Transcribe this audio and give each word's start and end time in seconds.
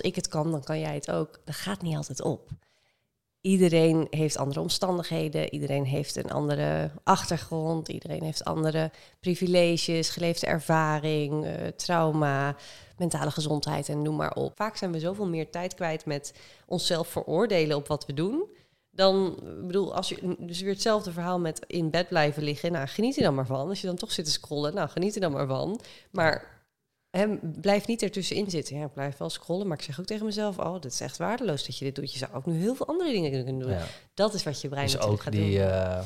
als 0.00 0.08
ik 0.08 0.16
het 0.16 0.28
kan, 0.28 0.50
dan 0.50 0.64
kan 0.64 0.78
jij 0.78 0.94
het 0.94 1.10
ook. 1.10 1.40
Dat 1.44 1.54
gaat 1.54 1.82
niet 1.82 1.96
altijd 1.96 2.22
op. 2.22 2.48
Iedereen 3.40 4.06
heeft 4.10 4.36
andere 4.36 4.60
omstandigheden, 4.60 5.52
iedereen 5.52 5.84
heeft 5.84 6.16
een 6.16 6.30
andere 6.30 6.90
achtergrond, 7.04 7.88
iedereen 7.88 8.22
heeft 8.22 8.44
andere 8.44 8.90
privileges, 9.20 10.08
geleefde 10.08 10.46
ervaring, 10.46 11.44
uh, 11.44 11.52
trauma, 11.76 12.56
mentale 12.96 13.30
gezondheid 13.30 13.88
en 13.88 14.02
noem 14.02 14.16
maar 14.16 14.34
op. 14.34 14.52
Vaak 14.56 14.76
zijn 14.76 14.92
we 14.92 14.98
zoveel 14.98 15.26
meer 15.26 15.50
tijd 15.50 15.74
kwijt 15.74 16.04
met 16.06 16.34
onszelf 16.66 17.08
veroordelen 17.08 17.76
op 17.76 17.88
wat 17.88 18.06
we 18.06 18.14
doen. 18.14 18.44
Dan, 18.90 19.38
bedoel, 19.66 19.94
als 19.94 20.08
je 20.08 20.36
dus 20.38 20.60
weer 20.60 20.72
hetzelfde 20.72 21.12
verhaal 21.12 21.38
met 21.38 21.64
in 21.66 21.90
bed 21.90 22.08
blijven 22.08 22.42
liggen, 22.42 22.72
nou 22.72 22.86
geniet 22.86 23.16
er 23.16 23.22
dan 23.22 23.34
maar 23.34 23.46
van. 23.46 23.68
Als 23.68 23.80
je 23.80 23.86
dan 23.86 23.96
toch 23.96 24.12
zit 24.12 24.24
te 24.24 24.30
scrollen, 24.30 24.74
nou 24.74 24.88
geniet 24.88 25.14
er 25.14 25.20
dan 25.20 25.32
maar 25.32 25.46
van. 25.46 25.80
Maar 26.10 26.59
He, 27.10 27.26
blijf 27.60 27.86
niet 27.86 28.02
ertussenin 28.02 28.50
zitten. 28.50 28.76
Ja, 28.76 28.84
ik 28.84 28.92
blijf 28.92 29.16
wel 29.16 29.30
scrollen, 29.30 29.66
maar 29.66 29.78
ik 29.78 29.84
zeg 29.84 30.00
ook 30.00 30.06
tegen 30.06 30.26
mezelf... 30.26 30.58
oh, 30.58 30.72
dat 30.72 30.84
is 30.84 31.00
echt 31.00 31.16
waardeloos 31.16 31.66
dat 31.66 31.78
je 31.78 31.84
dit 31.84 31.94
doet. 31.94 32.12
Je 32.12 32.18
zou 32.18 32.32
ook 32.34 32.46
nu 32.46 32.60
heel 32.60 32.74
veel 32.74 32.86
andere 32.86 33.12
dingen 33.12 33.44
kunnen 33.44 33.58
doen. 33.58 33.76
Dat 34.14 34.34
is 34.34 34.42
wat 34.42 34.60
je 34.60 34.68
brein 34.68 34.86
dus 34.86 34.98
ook 34.98 35.20
gaat 35.20 35.32
die, 35.32 35.58
doen. 35.58 35.68
Uh, 35.68 36.00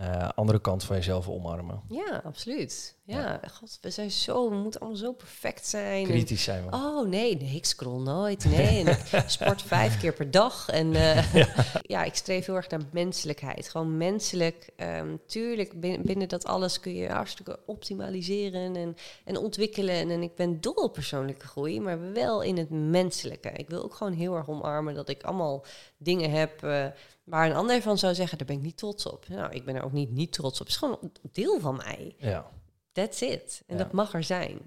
uh, 0.00 0.28
andere 0.34 0.60
kant 0.60 0.84
van 0.84 0.96
jezelf 0.96 1.28
omarmen. 1.28 1.80
Ja, 1.88 2.22
absoluut. 2.24 2.98
Ja, 3.04 3.40
God, 3.52 3.78
we 3.80 3.90
zijn 3.90 4.10
zo, 4.10 4.50
we 4.50 4.56
moeten 4.56 4.80
allemaal 4.80 4.98
zo 4.98 5.12
perfect 5.12 5.66
zijn. 5.66 6.04
Kritisch 6.04 6.42
zijn 6.42 6.66
we. 6.66 6.76
Oh 6.76 7.08
nee, 7.08 7.36
nee, 7.36 7.54
ik 7.54 7.64
scroll 7.64 8.02
nooit. 8.02 8.44
Nee, 8.44 8.84
en 8.84 8.86
ik 8.86 9.22
sport 9.26 9.62
vijf 9.62 10.00
keer 10.00 10.12
per 10.12 10.30
dag. 10.30 10.68
En 10.68 10.86
uh, 10.86 11.34
ja. 11.34 11.48
ja. 11.82 12.02
ik 12.04 12.14
streef 12.14 12.46
heel 12.46 12.54
erg 12.54 12.68
naar 12.68 12.80
menselijkheid. 12.92 13.68
Gewoon 13.68 13.96
menselijk. 13.96 14.70
Um, 14.76 15.20
tuurlijk, 15.26 15.80
binnen, 15.80 16.02
binnen, 16.02 16.28
dat 16.28 16.44
alles 16.44 16.80
kun 16.80 16.94
je 16.94 17.08
hartstikke 17.08 17.58
optimaliseren 17.66 18.76
en, 18.76 18.96
en 19.24 19.36
ontwikkelen. 19.36 19.94
En, 19.94 20.10
en 20.10 20.22
ik 20.22 20.34
ben 20.34 20.60
dol 20.60 20.74
op 20.74 20.92
persoonlijke 20.92 21.46
groei, 21.46 21.80
maar 21.80 22.12
wel 22.12 22.42
in 22.42 22.58
het 22.58 22.70
menselijke. 22.70 23.50
Ik 23.50 23.68
wil 23.68 23.82
ook 23.82 23.94
gewoon 23.94 24.12
heel 24.12 24.36
erg 24.36 24.48
omarmen 24.48 24.94
dat 24.94 25.08
ik 25.08 25.22
allemaal 25.22 25.64
dingen 25.98 26.30
heb... 26.30 26.64
Uh, 26.64 26.86
waar 27.30 27.46
een 27.46 27.56
ander 27.56 27.82
van 27.82 27.98
zou 27.98 28.14
zeggen, 28.14 28.38
daar 28.38 28.46
ben 28.46 28.56
ik 28.56 28.62
niet 28.62 28.76
trots 28.76 29.06
op. 29.06 29.28
Nou, 29.28 29.52
ik 29.52 29.64
ben 29.64 29.76
er 29.76 29.84
ook 29.84 29.92
niet 29.92 30.10
niet 30.10 30.32
trots 30.32 30.60
op. 30.60 30.66
Het 30.66 30.68
is 30.68 30.76
gewoon 30.76 30.98
een 31.00 31.12
deel 31.32 31.60
van 31.60 31.76
mij. 31.76 32.14
Ja. 32.18 32.46
That's 32.92 33.20
it. 33.20 33.62
En 33.66 33.76
ja. 33.76 33.82
dat 33.82 33.92
mag 33.92 34.14
er 34.14 34.24
zijn. 34.24 34.58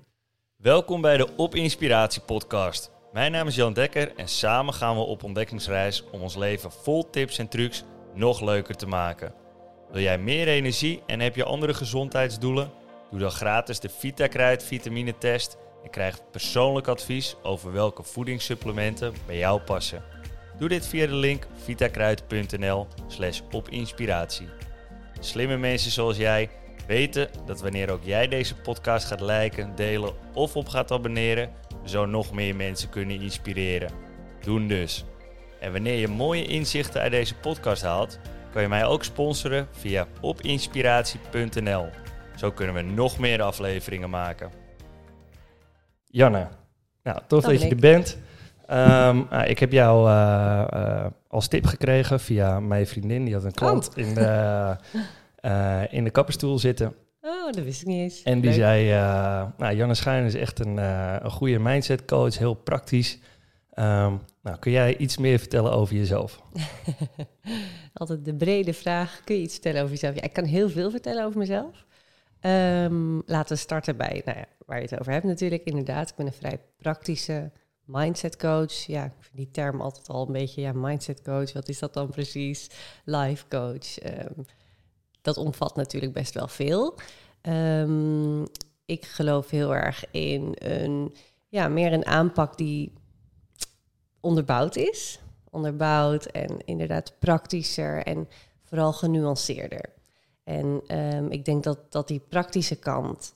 Welkom 0.55 1.01
bij 1.01 1.17
de 1.17 1.35
Op 1.35 1.55
Inspiratie 1.55 2.21
podcast. 2.21 2.91
Mijn 3.13 3.31
naam 3.31 3.47
is 3.47 3.55
Jan 3.55 3.73
Dekker 3.73 4.15
en 4.15 4.27
samen 4.27 4.73
gaan 4.73 4.95
we 4.95 5.01
op 5.01 5.23
ontdekkingsreis 5.23 6.03
om 6.11 6.21
ons 6.21 6.35
leven 6.35 6.71
vol 6.71 7.09
tips 7.09 7.37
en 7.37 7.47
trucs 7.47 7.83
nog 8.13 8.41
leuker 8.41 8.75
te 8.75 8.87
maken. 8.87 9.33
Wil 9.91 10.01
jij 10.01 10.17
meer 10.17 10.47
energie 10.47 11.01
en 11.05 11.19
heb 11.19 11.35
je 11.35 11.43
andere 11.43 11.73
gezondheidsdoelen? 11.73 12.71
Doe 13.09 13.19
dan 13.19 13.31
gratis 13.31 13.79
de 13.79 13.89
VitaKruid 13.89 14.63
vitamine 14.63 15.17
test 15.17 15.57
en 15.83 15.89
krijg 15.89 16.29
persoonlijk 16.31 16.87
advies 16.87 17.35
over 17.41 17.71
welke 17.71 18.03
voedingssupplementen 18.03 19.13
bij 19.25 19.37
jou 19.37 19.61
passen. 19.61 20.12
Doe 20.57 20.69
dit 20.69 20.87
via 20.87 21.07
de 21.07 21.15
link 21.15 21.47
vitakruid.nl 21.63 22.87
slash 23.07 23.41
opinspiratie. 23.51 24.47
Slimme 25.19 25.57
mensen 25.57 25.91
zoals 25.91 26.17
jij 26.17 26.49
weten 26.87 27.29
dat 27.45 27.61
wanneer 27.61 27.91
ook 27.91 28.03
jij 28.03 28.27
deze 28.27 28.55
podcast 28.55 29.07
gaat 29.07 29.21
liken, 29.21 29.75
delen 29.75 30.13
of 30.33 30.55
op 30.55 30.67
gaat 30.67 30.91
abonneren, 30.91 31.49
zo 31.85 32.05
nog 32.05 32.31
meer 32.31 32.55
mensen 32.55 32.89
kunnen 32.89 33.21
inspireren. 33.21 33.91
Doen 34.41 34.67
dus. 34.67 35.05
En 35.59 35.71
wanneer 35.71 35.99
je 35.99 36.07
mooie 36.07 36.45
inzichten 36.45 37.01
uit 37.01 37.11
deze 37.11 37.35
podcast 37.35 37.81
haalt, 37.81 38.19
kan 38.51 38.61
je 38.61 38.67
mij 38.67 38.85
ook 38.85 39.03
sponsoren 39.03 39.67
via 39.71 40.07
opinspiratie.nl. 40.21 41.89
Zo 42.35 42.51
kunnen 42.51 42.75
we 42.75 42.81
nog 42.81 43.17
meer 43.17 43.41
afleveringen 43.41 44.09
maken. 44.09 44.51
Janne, 46.05 46.47
nou, 47.03 47.19
tof 47.27 47.43
dat 47.43 47.61
je 47.61 47.69
er 47.69 47.75
bent. 47.75 48.17
Um, 48.71 49.27
uh, 49.33 49.49
ik 49.49 49.59
heb 49.59 49.71
jou 49.71 50.09
uh, 50.09 50.65
uh, 50.73 51.05
als 51.27 51.47
tip 51.47 51.65
gekregen 51.65 52.19
via 52.19 52.59
mijn 52.59 52.87
vriendin. 52.87 53.25
Die 53.25 53.33
had 53.33 53.43
een 53.43 53.51
klant 53.51 53.89
oh. 53.89 53.97
in, 53.97 54.13
de, 54.13 55.87
in 55.89 56.03
de 56.03 56.09
kapperstoel 56.09 56.59
zitten. 56.59 56.95
Oh, 57.21 57.51
dat 57.51 57.63
wist 57.63 57.81
ik 57.81 57.87
niet 57.87 58.01
eens. 58.01 58.23
En 58.23 58.41
die 58.41 58.49
Leuk. 58.49 58.59
zei, 58.59 58.89
nou, 59.57 59.75
Janne 59.75 59.93
Schuin 59.93 60.25
is 60.25 60.35
echt 60.35 60.59
een, 60.59 60.77
een 61.23 61.31
goede 61.31 61.59
mindset 61.59 62.05
coach, 62.05 62.37
heel 62.37 62.53
praktisch. 62.53 63.19
Um, 63.75 64.21
nou, 64.41 64.57
kun 64.59 64.71
jij 64.71 64.97
iets 64.97 65.17
meer 65.17 65.39
vertellen 65.39 65.71
over 65.71 65.95
jezelf? 65.95 66.41
Altijd 67.93 68.25
de 68.25 68.35
brede 68.35 68.73
vraag, 68.73 69.21
kun 69.23 69.35
je 69.35 69.41
iets 69.41 69.53
vertellen 69.53 69.81
over 69.81 69.93
jezelf? 69.93 70.15
Ja, 70.15 70.21
ik 70.21 70.33
kan 70.33 70.43
heel 70.43 70.69
veel 70.69 70.91
vertellen 70.91 71.25
over 71.25 71.39
mezelf. 71.39 71.85
Um, 72.41 73.23
laten 73.25 73.55
we 73.55 73.61
starten 73.61 73.97
bij 73.97 74.21
nou 74.25 74.37
ja, 74.37 74.45
waar 74.65 74.77
je 74.77 74.83
het 74.83 74.99
over 74.99 75.11
hebt 75.11 75.25
natuurlijk. 75.25 75.63
Inderdaad, 75.63 76.09
ik 76.09 76.15
ben 76.15 76.25
een 76.25 76.33
vrij 76.33 76.59
praktische 76.77 77.51
mindset 77.85 78.37
coach. 78.37 78.73
Ja, 78.73 79.05
ik 79.05 79.11
vind 79.19 79.37
die 79.37 79.51
term 79.51 79.81
altijd 79.81 80.09
al 80.09 80.25
een 80.25 80.33
beetje, 80.33 80.61
ja, 80.61 80.71
mindset 80.73 81.21
coach, 81.21 81.53
wat 81.53 81.69
is 81.69 81.79
dat 81.79 81.93
dan 81.93 82.09
precies? 82.09 82.69
Life 83.03 83.45
coach. 83.47 84.03
Um, 84.05 84.45
dat 85.21 85.37
omvat 85.37 85.75
natuurlijk 85.75 86.13
best 86.13 86.33
wel 86.33 86.47
veel. 86.47 86.97
Um, 87.41 88.45
ik 88.85 89.05
geloof 89.05 89.49
heel 89.49 89.75
erg 89.75 90.11
in 90.11 90.55
een, 90.57 91.15
ja, 91.47 91.67
meer 91.67 91.93
een 91.93 92.05
aanpak 92.05 92.57
die 92.57 92.93
onderbouwd 94.19 94.75
is. 94.75 95.19
Onderbouwd 95.49 96.25
en 96.25 96.65
inderdaad 96.65 97.19
praktischer 97.19 98.03
en 98.03 98.27
vooral 98.61 98.93
genuanceerder. 98.93 99.93
En 100.43 100.97
um, 100.97 101.31
ik 101.31 101.45
denk 101.45 101.63
dat, 101.63 101.91
dat 101.91 102.07
die 102.07 102.19
praktische 102.19 102.75
kant, 102.75 103.33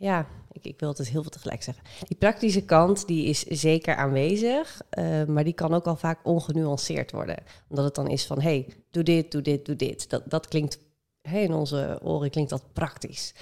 ja, 0.00 0.26
ik, 0.52 0.64
ik 0.64 0.80
wil 0.80 0.88
het 0.88 1.08
heel 1.08 1.22
veel 1.22 1.30
tegelijk 1.30 1.62
zeggen. 1.62 1.84
Die 2.08 2.16
praktische 2.16 2.64
kant 2.64 3.06
die 3.06 3.24
is 3.24 3.40
zeker 3.40 3.94
aanwezig, 3.94 4.80
uh, 4.98 5.24
maar 5.24 5.44
die 5.44 5.52
kan 5.52 5.74
ook 5.74 5.86
al 5.86 5.96
vaak 5.96 6.18
ongenuanceerd 6.22 7.12
worden. 7.12 7.36
Omdat 7.68 7.84
het 7.84 7.94
dan 7.94 8.08
is 8.08 8.26
van, 8.26 8.40
hey, 8.40 8.68
doe 8.90 9.02
dit, 9.02 9.32
doe 9.32 9.42
dit, 9.42 9.66
doe 9.66 9.76
dit. 9.76 10.10
Dat, 10.10 10.22
dat 10.26 10.48
klinkt, 10.48 10.78
in 11.22 11.52
onze 11.52 12.00
oren 12.02 12.30
klinkt 12.30 12.50
dat 12.50 12.72
praktisch. 12.72 13.34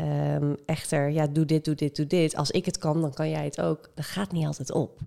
Um, 0.00 0.56
echter, 0.66 1.10
ja, 1.10 1.26
doe 1.26 1.44
dit, 1.44 1.64
doe 1.64 1.74
dit, 1.74 1.96
doe 1.96 2.06
dit. 2.06 2.36
Als 2.36 2.50
ik 2.50 2.64
het 2.64 2.78
kan, 2.78 3.00
dan 3.00 3.14
kan 3.14 3.30
jij 3.30 3.44
het 3.44 3.60
ook. 3.60 3.90
Dat 3.94 4.04
gaat 4.04 4.32
niet 4.32 4.46
altijd 4.46 4.72
op. 4.72 4.98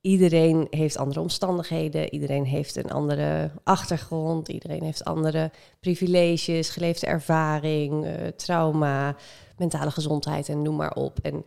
Iedereen 0.00 0.66
heeft 0.70 0.96
andere 0.96 1.20
omstandigheden, 1.20 2.12
iedereen 2.12 2.44
heeft 2.44 2.76
een 2.76 2.90
andere 2.90 3.50
achtergrond, 3.64 4.48
iedereen 4.48 4.82
heeft 4.82 5.04
andere 5.04 5.50
privileges, 5.80 6.68
geleefde 6.68 7.06
ervaring, 7.06 8.04
uh, 8.06 8.12
trauma 8.26 9.16
mentale 9.60 9.90
gezondheid 9.90 10.48
en 10.48 10.62
noem 10.62 10.76
maar 10.76 10.94
op. 10.94 11.18
En 11.18 11.44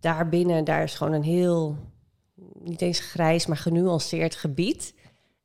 daarbinnen, 0.00 0.64
daar 0.64 0.82
is 0.82 0.94
gewoon 0.94 1.12
een 1.12 1.22
heel, 1.22 1.76
niet 2.62 2.82
eens 2.82 3.00
grijs, 3.00 3.46
maar 3.46 3.56
genuanceerd 3.56 4.34
gebied. 4.34 4.94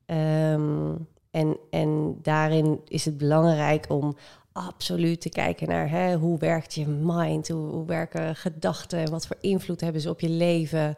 Um, 0.06 1.08
en, 1.32 1.58
en 1.70 2.20
daarin 2.22 2.82
is 2.88 3.06
het 3.06 3.18
belangrijk 3.18 3.86
om 3.90 4.16
absoluut 4.52 5.22
te 5.22 5.30
kijken 5.30 5.68
naar 5.68 5.90
hè, 5.90 6.16
hoe 6.16 6.38
werkt 6.38 6.74
je 6.74 6.88
mind, 6.88 7.48
hoe, 7.48 7.68
hoe 7.70 7.86
werken 7.86 8.36
gedachten 8.36 9.00
en 9.00 9.12
wat 9.12 9.28
voor 9.28 9.38
invloed 9.42 9.82
hebben 9.82 10.02
ze 10.02 10.10
op 10.10 10.20
je 10.20 10.30
leven. 10.30 10.96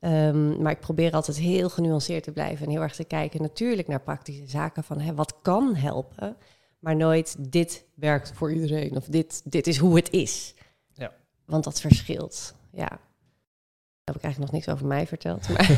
Um, 0.00 0.62
maar 0.62 0.72
ik 0.72 0.80
probeer 0.80 1.12
altijd 1.12 1.38
heel 1.38 1.68
genuanceerd 1.68 2.24
te 2.24 2.32
blijven 2.32 2.66
en 2.66 2.72
heel 2.72 2.82
erg 2.82 2.94
te 2.94 3.04
kijken 3.04 3.42
natuurlijk 3.42 3.88
naar 3.88 4.00
praktische 4.00 4.46
zaken 4.46 4.84
van 4.84 5.00
hè, 5.00 5.14
wat 5.14 5.34
kan 5.42 5.74
helpen 5.74 6.36
maar 6.84 6.96
nooit 6.96 7.36
dit 7.38 7.84
werkt 7.94 8.32
voor 8.34 8.52
iedereen 8.52 8.96
of 8.96 9.04
dit, 9.04 9.42
dit 9.44 9.66
is 9.66 9.76
hoe 9.76 9.96
het 9.96 10.10
is. 10.10 10.54
Ja. 10.92 11.12
Want 11.44 11.64
dat 11.64 11.80
verschilt. 11.80 12.54
Ja. 12.72 12.88
Daar 12.88 14.14
heb 14.14 14.16
ik 14.16 14.22
eigenlijk 14.22 14.52
nog 14.52 14.60
niks 14.60 14.68
over 14.68 14.86
mij 14.86 15.06
verteld. 15.06 15.48
Maar 15.48 15.66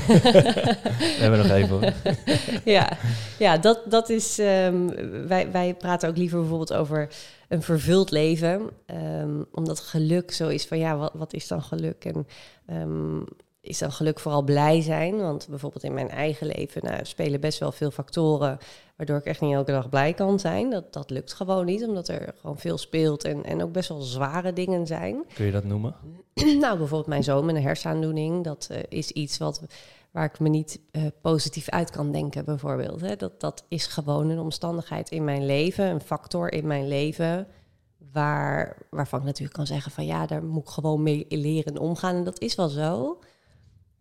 We 0.88 1.16
hebben 1.18 1.38
nog 1.38 1.50
even. 1.50 1.94
ja, 2.76 2.98
ja 3.38 3.58
dat, 3.58 3.90
dat 3.90 4.08
is. 4.08 4.38
Um, 4.38 4.94
wij, 5.26 5.50
wij 5.50 5.74
praten 5.74 6.08
ook 6.08 6.16
liever 6.16 6.38
bijvoorbeeld 6.40 6.72
over 6.72 7.08
een 7.48 7.62
vervuld 7.62 8.10
leven. 8.10 8.70
Um, 8.86 9.46
omdat 9.52 9.80
geluk 9.80 10.32
zo 10.32 10.48
is 10.48 10.66
van 10.66 10.78
ja, 10.78 10.96
wat, 10.96 11.12
wat 11.14 11.32
is 11.32 11.46
dan 11.46 11.62
geluk? 11.62 12.04
En 12.04 12.26
um, 12.70 13.24
is 13.66 13.78
dan 13.78 13.92
geluk 13.92 14.20
vooral 14.20 14.42
blij 14.42 14.80
zijn. 14.80 15.16
Want 15.16 15.46
bijvoorbeeld 15.48 15.84
in 15.84 15.94
mijn 15.94 16.10
eigen 16.10 16.46
leven 16.46 16.84
nou, 16.84 17.04
spelen 17.04 17.40
best 17.40 17.58
wel 17.58 17.72
veel 17.72 17.90
factoren 17.90 18.58
waardoor 18.96 19.16
ik 19.16 19.24
echt 19.24 19.40
niet 19.40 19.54
elke 19.54 19.70
dag 19.70 19.88
blij 19.88 20.14
kan 20.14 20.40
zijn. 20.40 20.70
Dat, 20.70 20.92
dat 20.92 21.10
lukt 21.10 21.32
gewoon 21.32 21.64
niet, 21.64 21.84
omdat 21.84 22.08
er 22.08 22.34
gewoon 22.40 22.58
veel 22.58 22.78
speelt 22.78 23.24
en, 23.24 23.44
en 23.44 23.62
ook 23.62 23.72
best 23.72 23.88
wel 23.88 24.00
zware 24.00 24.52
dingen 24.52 24.86
zijn. 24.86 25.24
Kun 25.34 25.44
je 25.44 25.52
dat 25.52 25.64
noemen? 25.64 25.94
nou, 26.34 26.78
bijvoorbeeld 26.78 27.06
mijn 27.06 27.24
zoon 27.24 27.44
met 27.44 27.54
een 27.54 27.62
hersenaandoening. 27.62 28.44
Dat 28.44 28.68
uh, 28.70 28.78
is 28.88 29.10
iets 29.10 29.38
wat, 29.38 29.62
waar 30.10 30.24
ik 30.24 30.40
me 30.40 30.48
niet 30.48 30.80
uh, 30.92 31.02
positief 31.20 31.68
uit 31.68 31.90
kan 31.90 32.12
denken, 32.12 32.44
bijvoorbeeld. 32.44 33.00
Hè. 33.00 33.16
Dat, 33.16 33.40
dat 33.40 33.64
is 33.68 33.86
gewoon 33.86 34.28
een 34.28 34.38
omstandigheid 34.38 35.10
in 35.10 35.24
mijn 35.24 35.46
leven, 35.46 35.86
een 35.86 36.00
factor 36.00 36.52
in 36.52 36.66
mijn 36.66 36.88
leven... 36.88 37.46
Waar, 38.12 38.76
waarvan 38.90 39.18
ik 39.18 39.24
natuurlijk 39.24 39.56
kan 39.56 39.66
zeggen 39.66 39.92
van 39.92 40.06
ja, 40.06 40.26
daar 40.26 40.44
moet 40.44 40.62
ik 40.62 40.68
gewoon 40.68 41.02
mee 41.02 41.26
leren 41.28 41.78
omgaan. 41.78 42.14
En 42.14 42.24
dat 42.24 42.40
is 42.40 42.54
wel 42.54 42.68
zo. 42.68 43.18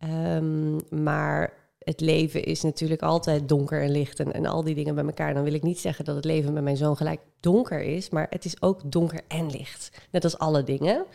Um, 0.03 0.77
maar 0.89 1.53
het 1.79 1.99
leven 1.99 2.43
is 2.43 2.61
natuurlijk 2.61 3.01
altijd 3.01 3.49
donker 3.49 3.81
en 3.81 3.91
licht 3.91 4.19
en, 4.19 4.33
en 4.33 4.45
al 4.45 4.63
die 4.63 4.75
dingen 4.75 4.95
bij 4.95 5.05
elkaar. 5.05 5.33
Dan 5.33 5.43
wil 5.43 5.53
ik 5.53 5.63
niet 5.63 5.79
zeggen 5.79 6.05
dat 6.05 6.15
het 6.15 6.25
leven 6.25 6.53
met 6.53 6.63
mijn 6.63 6.77
zoon 6.77 6.97
gelijk 6.97 7.19
donker 7.39 7.81
is, 7.81 8.09
maar 8.09 8.27
het 8.29 8.45
is 8.45 8.61
ook 8.61 8.91
donker 8.91 9.21
en 9.27 9.51
licht. 9.51 9.91
Net 10.11 10.23
als 10.23 10.37
alle 10.37 10.63
dingen. 10.63 11.05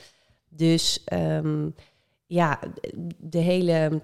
Dus 0.49 1.05
um, 1.13 1.75
ja, 2.27 2.61
de 3.19 3.39
hele 3.39 4.03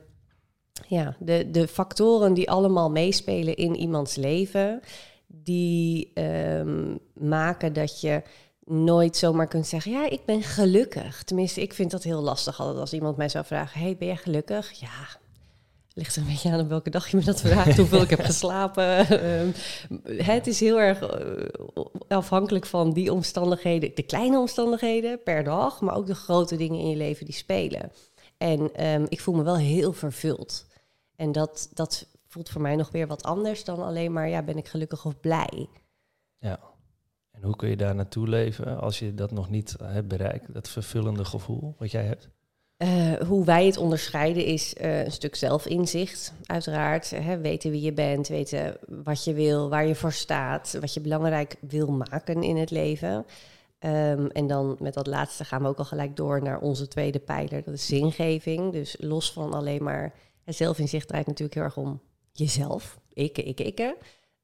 ja, 0.89 1.17
de, 1.19 1.51
de 1.51 1.69
factoren 1.69 2.35
die 2.35 2.51
allemaal 2.51 2.91
meespelen 2.91 3.57
in 3.57 3.77
iemands 3.77 4.17
leven, 4.17 4.81
die 5.27 6.11
ehm, 6.15 6.97
maken 7.13 7.73
dat 7.73 8.01
je 8.01 8.23
nooit 8.67 9.17
zomaar 9.17 9.47
kunt 9.47 9.67
zeggen, 9.67 9.93
ja, 9.93 10.11
ik 10.11 10.25
ben 10.25 10.43
gelukkig. 10.43 11.23
Tenminste, 11.23 11.63
ik 11.63 11.75
vind 11.75 11.91
dat 11.91 12.03
heel 12.03 12.23
lastig 12.23 12.61
altijd 12.61 12.79
als 12.79 12.93
iemand 12.93 13.17
mij 13.17 13.29
zou 13.29 13.45
vragen, 13.45 13.81
hey, 13.81 13.97
ben 13.97 14.09
je 14.09 14.17
gelukkig? 14.17 14.71
Ja, 14.71 15.19
ligt 15.93 16.17
er 16.17 16.23
een 16.23 16.29
beetje 16.29 16.51
aan 16.51 16.61
op 16.61 16.69
welke 16.69 16.91
dag 16.91 17.09
je 17.11 17.17
me 17.17 17.25
dat 17.25 17.41
vraagt, 17.41 17.77
hoeveel 17.77 18.03
ik 18.03 18.11
heb 18.11 18.21
geslapen. 18.33 19.09
Ehm, 19.09 19.51
het 20.25 20.47
is 20.47 20.61
heel 20.61 20.81
erg 20.81 21.01
eh, 21.01 21.85
afhankelijk 22.09 22.67
van 22.67 22.93
die 22.93 23.13
omstandigheden, 23.13 23.95
de 23.95 24.03
kleine 24.03 24.39
omstandigheden 24.39 25.23
per 25.23 25.45
dag, 25.45 25.81
maar 25.81 25.97
ook 25.97 26.07
de 26.07 26.15
grote 26.15 26.57
dingen 26.57 26.81
in 26.81 26.89
je 26.89 26.97
leven 26.97 27.25
die 27.25 27.35
spelen. 27.35 27.93
En 28.37 28.75
ehm, 28.75 29.07
ik 29.09 29.21
voel 29.21 29.35
me 29.35 29.43
wel 29.43 29.57
heel 29.57 29.93
vervuld. 29.93 30.67
En 31.17 31.33
dat, 31.33 31.71
dat 31.73 32.07
voelt 32.27 32.49
voor 32.49 32.61
mij 32.61 32.77
nog 32.77 32.91
weer 32.91 33.07
wat 33.07 33.23
anders 33.23 33.65
dan 33.65 33.83
alleen 33.83 34.13
maar, 34.13 34.29
ja, 34.29 34.43
ben 34.43 34.57
ik 34.57 34.69
gelukkig 34.69 35.05
of 35.05 35.21
blij. 35.21 35.69
Ja. 36.39 36.61
Hoe 37.47 37.57
kun 37.57 37.69
je 37.69 37.77
daar 37.77 37.95
naartoe 37.95 38.29
leven 38.29 38.81
als 38.81 38.99
je 38.99 39.15
dat 39.15 39.31
nog 39.31 39.51
niet 39.51 39.77
hebt 39.83 40.09
bereikt, 40.09 40.55
dat 40.55 40.69
vervullende 40.69 41.25
gevoel 41.25 41.75
wat 41.79 41.91
jij 41.91 42.05
hebt? 42.05 42.29
Uh, 42.79 43.13
hoe 43.13 43.45
wij 43.45 43.67
het 43.67 43.77
onderscheiden 43.77 44.45
is 44.45 44.75
uh, 44.81 45.05
een 45.05 45.13
stuk 45.13 45.35
zelfinzicht, 45.35 46.33
uiteraard. 46.47 47.11
Hè, 47.11 47.39
weten 47.39 47.71
wie 47.71 47.81
je 47.81 47.93
bent, 47.93 48.29
weten 48.29 48.77
wat 48.89 49.25
je 49.25 49.35
wil, 49.35 49.69
waar 49.69 49.87
je 49.87 49.95
voor 49.95 50.13
staat, 50.13 50.77
wat 50.81 50.95
je 50.95 51.01
belangrijk 51.01 51.57
wil 51.61 51.93
maken 51.93 52.43
in 52.43 52.57
het 52.57 52.71
leven. 52.71 53.27
Um, 53.81 54.27
en 54.31 54.47
dan 54.47 54.77
met 54.81 54.95
dat 54.95 55.07
laatste 55.07 55.45
gaan 55.45 55.63
we 55.63 55.69
ook 55.69 55.79
al 55.79 55.85
gelijk 55.85 56.17
door 56.17 56.43
naar 56.43 56.61
onze 56.61 56.89
tweede 56.89 57.19
pijler, 57.19 57.65
dat 57.65 57.75
is 57.75 57.87
zingeving. 57.87 58.73
Dus 58.73 58.97
los 58.99 59.33
van 59.33 59.53
alleen 59.53 59.83
maar 59.83 60.15
zelfinzicht 60.45 61.09
draait 61.09 61.27
natuurlijk 61.27 61.55
heel 61.55 61.65
erg 61.65 61.77
om 61.77 62.01
jezelf, 62.33 62.99
ik, 63.13 63.39
ik, 63.39 63.61
ik. 63.61 63.95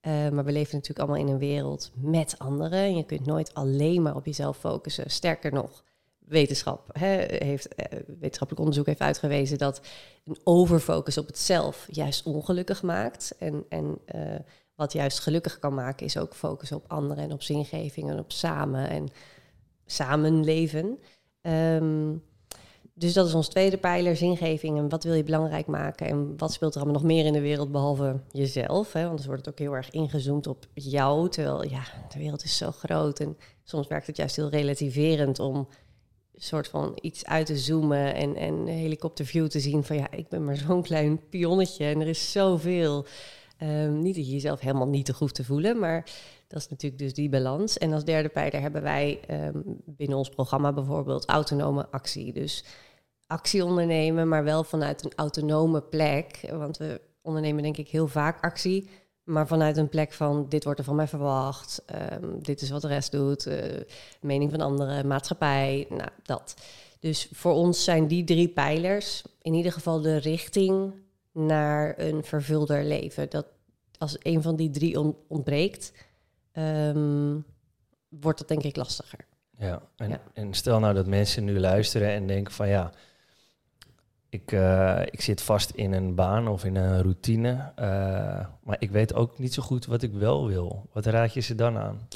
Uh, 0.07 0.29
maar 0.29 0.45
we 0.45 0.53
leven 0.53 0.75
natuurlijk 0.75 1.09
allemaal 1.09 1.27
in 1.27 1.33
een 1.33 1.39
wereld 1.39 1.91
met 1.95 2.35
anderen. 2.39 2.79
En 2.79 2.97
je 2.97 3.05
kunt 3.05 3.27
nooit 3.27 3.55
alleen 3.55 4.03
maar 4.03 4.17
op 4.17 4.27
jezelf 4.27 4.59
focussen. 4.59 5.11
Sterker 5.11 5.53
nog, 5.53 5.85
wetenschap 6.19 6.89
hè, 6.93 7.25
heeft, 7.29 7.69
uh, 7.77 7.99
wetenschappelijk 8.07 8.59
onderzoek 8.59 8.87
heeft 8.87 9.01
uitgewezen 9.01 9.59
dat 9.59 9.81
een 10.25 10.39
overfocus 10.45 11.19
op 11.19 11.27
het 11.27 11.39
zelf 11.39 11.87
juist 11.91 12.27
ongelukkig 12.27 12.83
maakt. 12.83 13.35
En, 13.39 13.65
en 13.69 13.99
uh, 14.15 14.39
wat 14.75 14.93
juist 14.93 15.19
gelukkig 15.19 15.59
kan 15.59 15.75
maken, 15.75 16.07
is 16.07 16.19
ook 16.19 16.35
focussen 16.35 16.77
op 16.77 16.85
anderen 16.87 17.25
en 17.25 17.33
op 17.33 17.43
zingeving 17.43 18.11
en 18.11 18.19
op 18.19 18.33
samen 18.33 18.89
en 18.89 19.09
samenleven. 19.87 20.99
Um, 21.43 22.23
dus 22.95 23.13
dat 23.13 23.27
is 23.27 23.35
ons 23.35 23.49
tweede 23.49 23.77
pijler, 23.79 24.17
zingeving. 24.17 24.79
En 24.79 24.89
wat 24.89 25.05
wil 25.05 25.15
je 25.15 25.25
belangrijk 25.25 25.67
maken? 25.67 26.07
En 26.07 26.35
wat 26.37 26.53
speelt 26.53 26.75
er 26.75 26.81
allemaal 26.81 27.01
nog 27.01 27.11
meer 27.11 27.27
in 27.27 27.33
de 27.33 27.41
wereld 27.41 27.73
behalve 27.73 28.21
jezelf? 28.31 28.93
Hè? 28.93 28.99
Want 28.99 29.11
anders 29.11 29.27
wordt 29.27 29.45
het 29.45 29.55
ook 29.55 29.61
heel 29.61 29.77
erg 29.77 29.91
ingezoomd 29.91 30.47
op 30.47 30.67
jou. 30.75 31.29
Terwijl 31.29 31.69
ja, 31.69 31.83
de 32.13 32.19
wereld 32.19 32.45
is 32.45 32.57
zo 32.57 32.71
groot. 32.71 33.21
En 33.21 33.37
soms 33.65 33.87
werkt 33.87 34.07
het 34.07 34.17
juist 34.17 34.37
heel 34.37 34.51
relativerend 34.51 35.39
om 35.39 35.69
soort 36.35 36.69
van 36.69 36.99
iets 37.01 37.25
uit 37.25 37.47
te 37.47 37.59
zoomen 37.59 38.15
en, 38.15 38.37
en 38.37 38.67
helikopterview 38.67 39.47
te 39.47 39.61
zien 39.61 39.85
van 39.85 39.97
ja, 39.97 40.11
ik 40.11 40.29
ben 40.29 40.45
maar 40.45 40.57
zo'n 40.57 40.83
klein 40.83 41.29
pionnetje 41.29 41.85
en 41.85 42.01
er 42.01 42.09
is 42.09 42.33
zoveel. 42.33 43.07
Um, 43.63 44.03
niet 44.03 44.15
dat 44.15 44.27
je 44.27 44.33
jezelf 44.33 44.61
helemaal 44.61 44.89
niet 44.89 45.05
te 45.05 45.15
goed 45.15 45.35
te 45.35 45.45
voelen, 45.45 45.79
maar 45.79 46.11
dat 46.53 46.61
is 46.61 46.69
natuurlijk 46.69 47.03
dus 47.03 47.15
die 47.15 47.29
balans. 47.29 47.79
En 47.79 47.93
als 47.93 48.05
derde 48.05 48.29
pijler 48.29 48.61
hebben 48.61 48.83
wij 48.83 49.21
um, 49.31 49.63
binnen 49.85 50.19
ons 50.19 50.29
programma 50.29 50.73
bijvoorbeeld 50.73 51.27
autonome 51.27 51.87
actie. 51.91 52.33
Dus 52.33 52.65
actie 53.27 53.65
ondernemen, 53.65 54.29
maar 54.29 54.45
wel 54.45 54.65
vanuit 54.65 55.05
een 55.05 55.13
autonome 55.17 55.83
plek. 55.83 56.41
Want 56.51 56.77
we 56.77 57.01
ondernemen 57.23 57.63
denk 57.63 57.77
ik 57.77 57.89
heel 57.89 58.07
vaak 58.07 58.43
actie, 58.45 58.89
maar 59.23 59.47
vanuit 59.47 59.77
een 59.77 59.89
plek 59.89 60.13
van 60.13 60.47
dit 60.49 60.65
wordt 60.65 60.79
er 60.79 60.85
van 60.85 60.97
mij 60.97 61.09
verwacht, 61.09 61.85
um, 62.13 62.43
dit 62.43 62.61
is 62.61 62.71
wat 62.71 62.83
de 62.83 62.89
rest 62.89 63.13
doet, 63.13 63.47
uh, 63.47 63.57
mening 64.21 64.51
van 64.51 64.61
anderen, 64.61 65.07
maatschappij, 65.07 65.87
nou 65.89 66.11
dat. 66.23 66.55
Dus 67.01 67.29
voor 67.33 67.53
ons 67.53 67.85
zijn 67.85 68.07
die 68.07 68.25
drie 68.25 68.49
pijlers 68.49 69.23
in 69.43 69.55
ieder 69.55 69.73
geval 69.73 70.01
de 70.01 70.17
richting 70.17 70.93
naar 71.33 71.99
een 71.99 72.25
vervulder 72.25 72.85
leven. 72.85 73.31
Dat 73.31 73.47
als 73.99 74.17
een 74.23 74.43
van 74.43 74.57
die 74.57 74.71
drie 74.71 75.15
ontbreekt, 75.29 75.93
um, 76.53 77.45
wordt 78.09 78.39
dat 78.39 78.49
denk 78.49 78.63
ik 78.63 78.77
lastiger. 78.77 79.27
Ja 79.59 79.83
en, 79.97 80.09
ja. 80.09 80.21
en 80.33 80.55
stel 80.55 80.81
nou 80.81 80.95
dat 80.95 81.07
mensen 81.07 81.45
nu 81.45 81.61
luisteren 81.61 82.09
en 82.09 82.27
denken 82.27 82.53
van 82.53 82.69
ja, 82.69 82.93
ik, 84.29 84.53
uh, 84.53 85.03
ik 85.11 85.21
zit 85.21 85.43
vast 85.43 85.71
in 85.71 85.93
een 85.93 86.15
baan 86.15 86.49
of 86.49 86.65
in 86.65 86.77
een 86.77 87.03
routine, 87.03 87.73
uh, 87.79 88.47
maar 88.63 88.77
ik 88.79 88.91
weet 88.91 89.15
ook 89.15 89.39
niet 89.39 89.55
zo 89.55 89.63
goed 89.63 89.87
wat 89.87 90.03
ik 90.03 90.13
wel 90.13 90.47
wil. 90.47 90.89
Wat 90.93 91.07
raad 91.07 91.35
je 91.35 91.41
ze 91.41 91.55
dan 91.55 91.79
aan? 91.79 92.09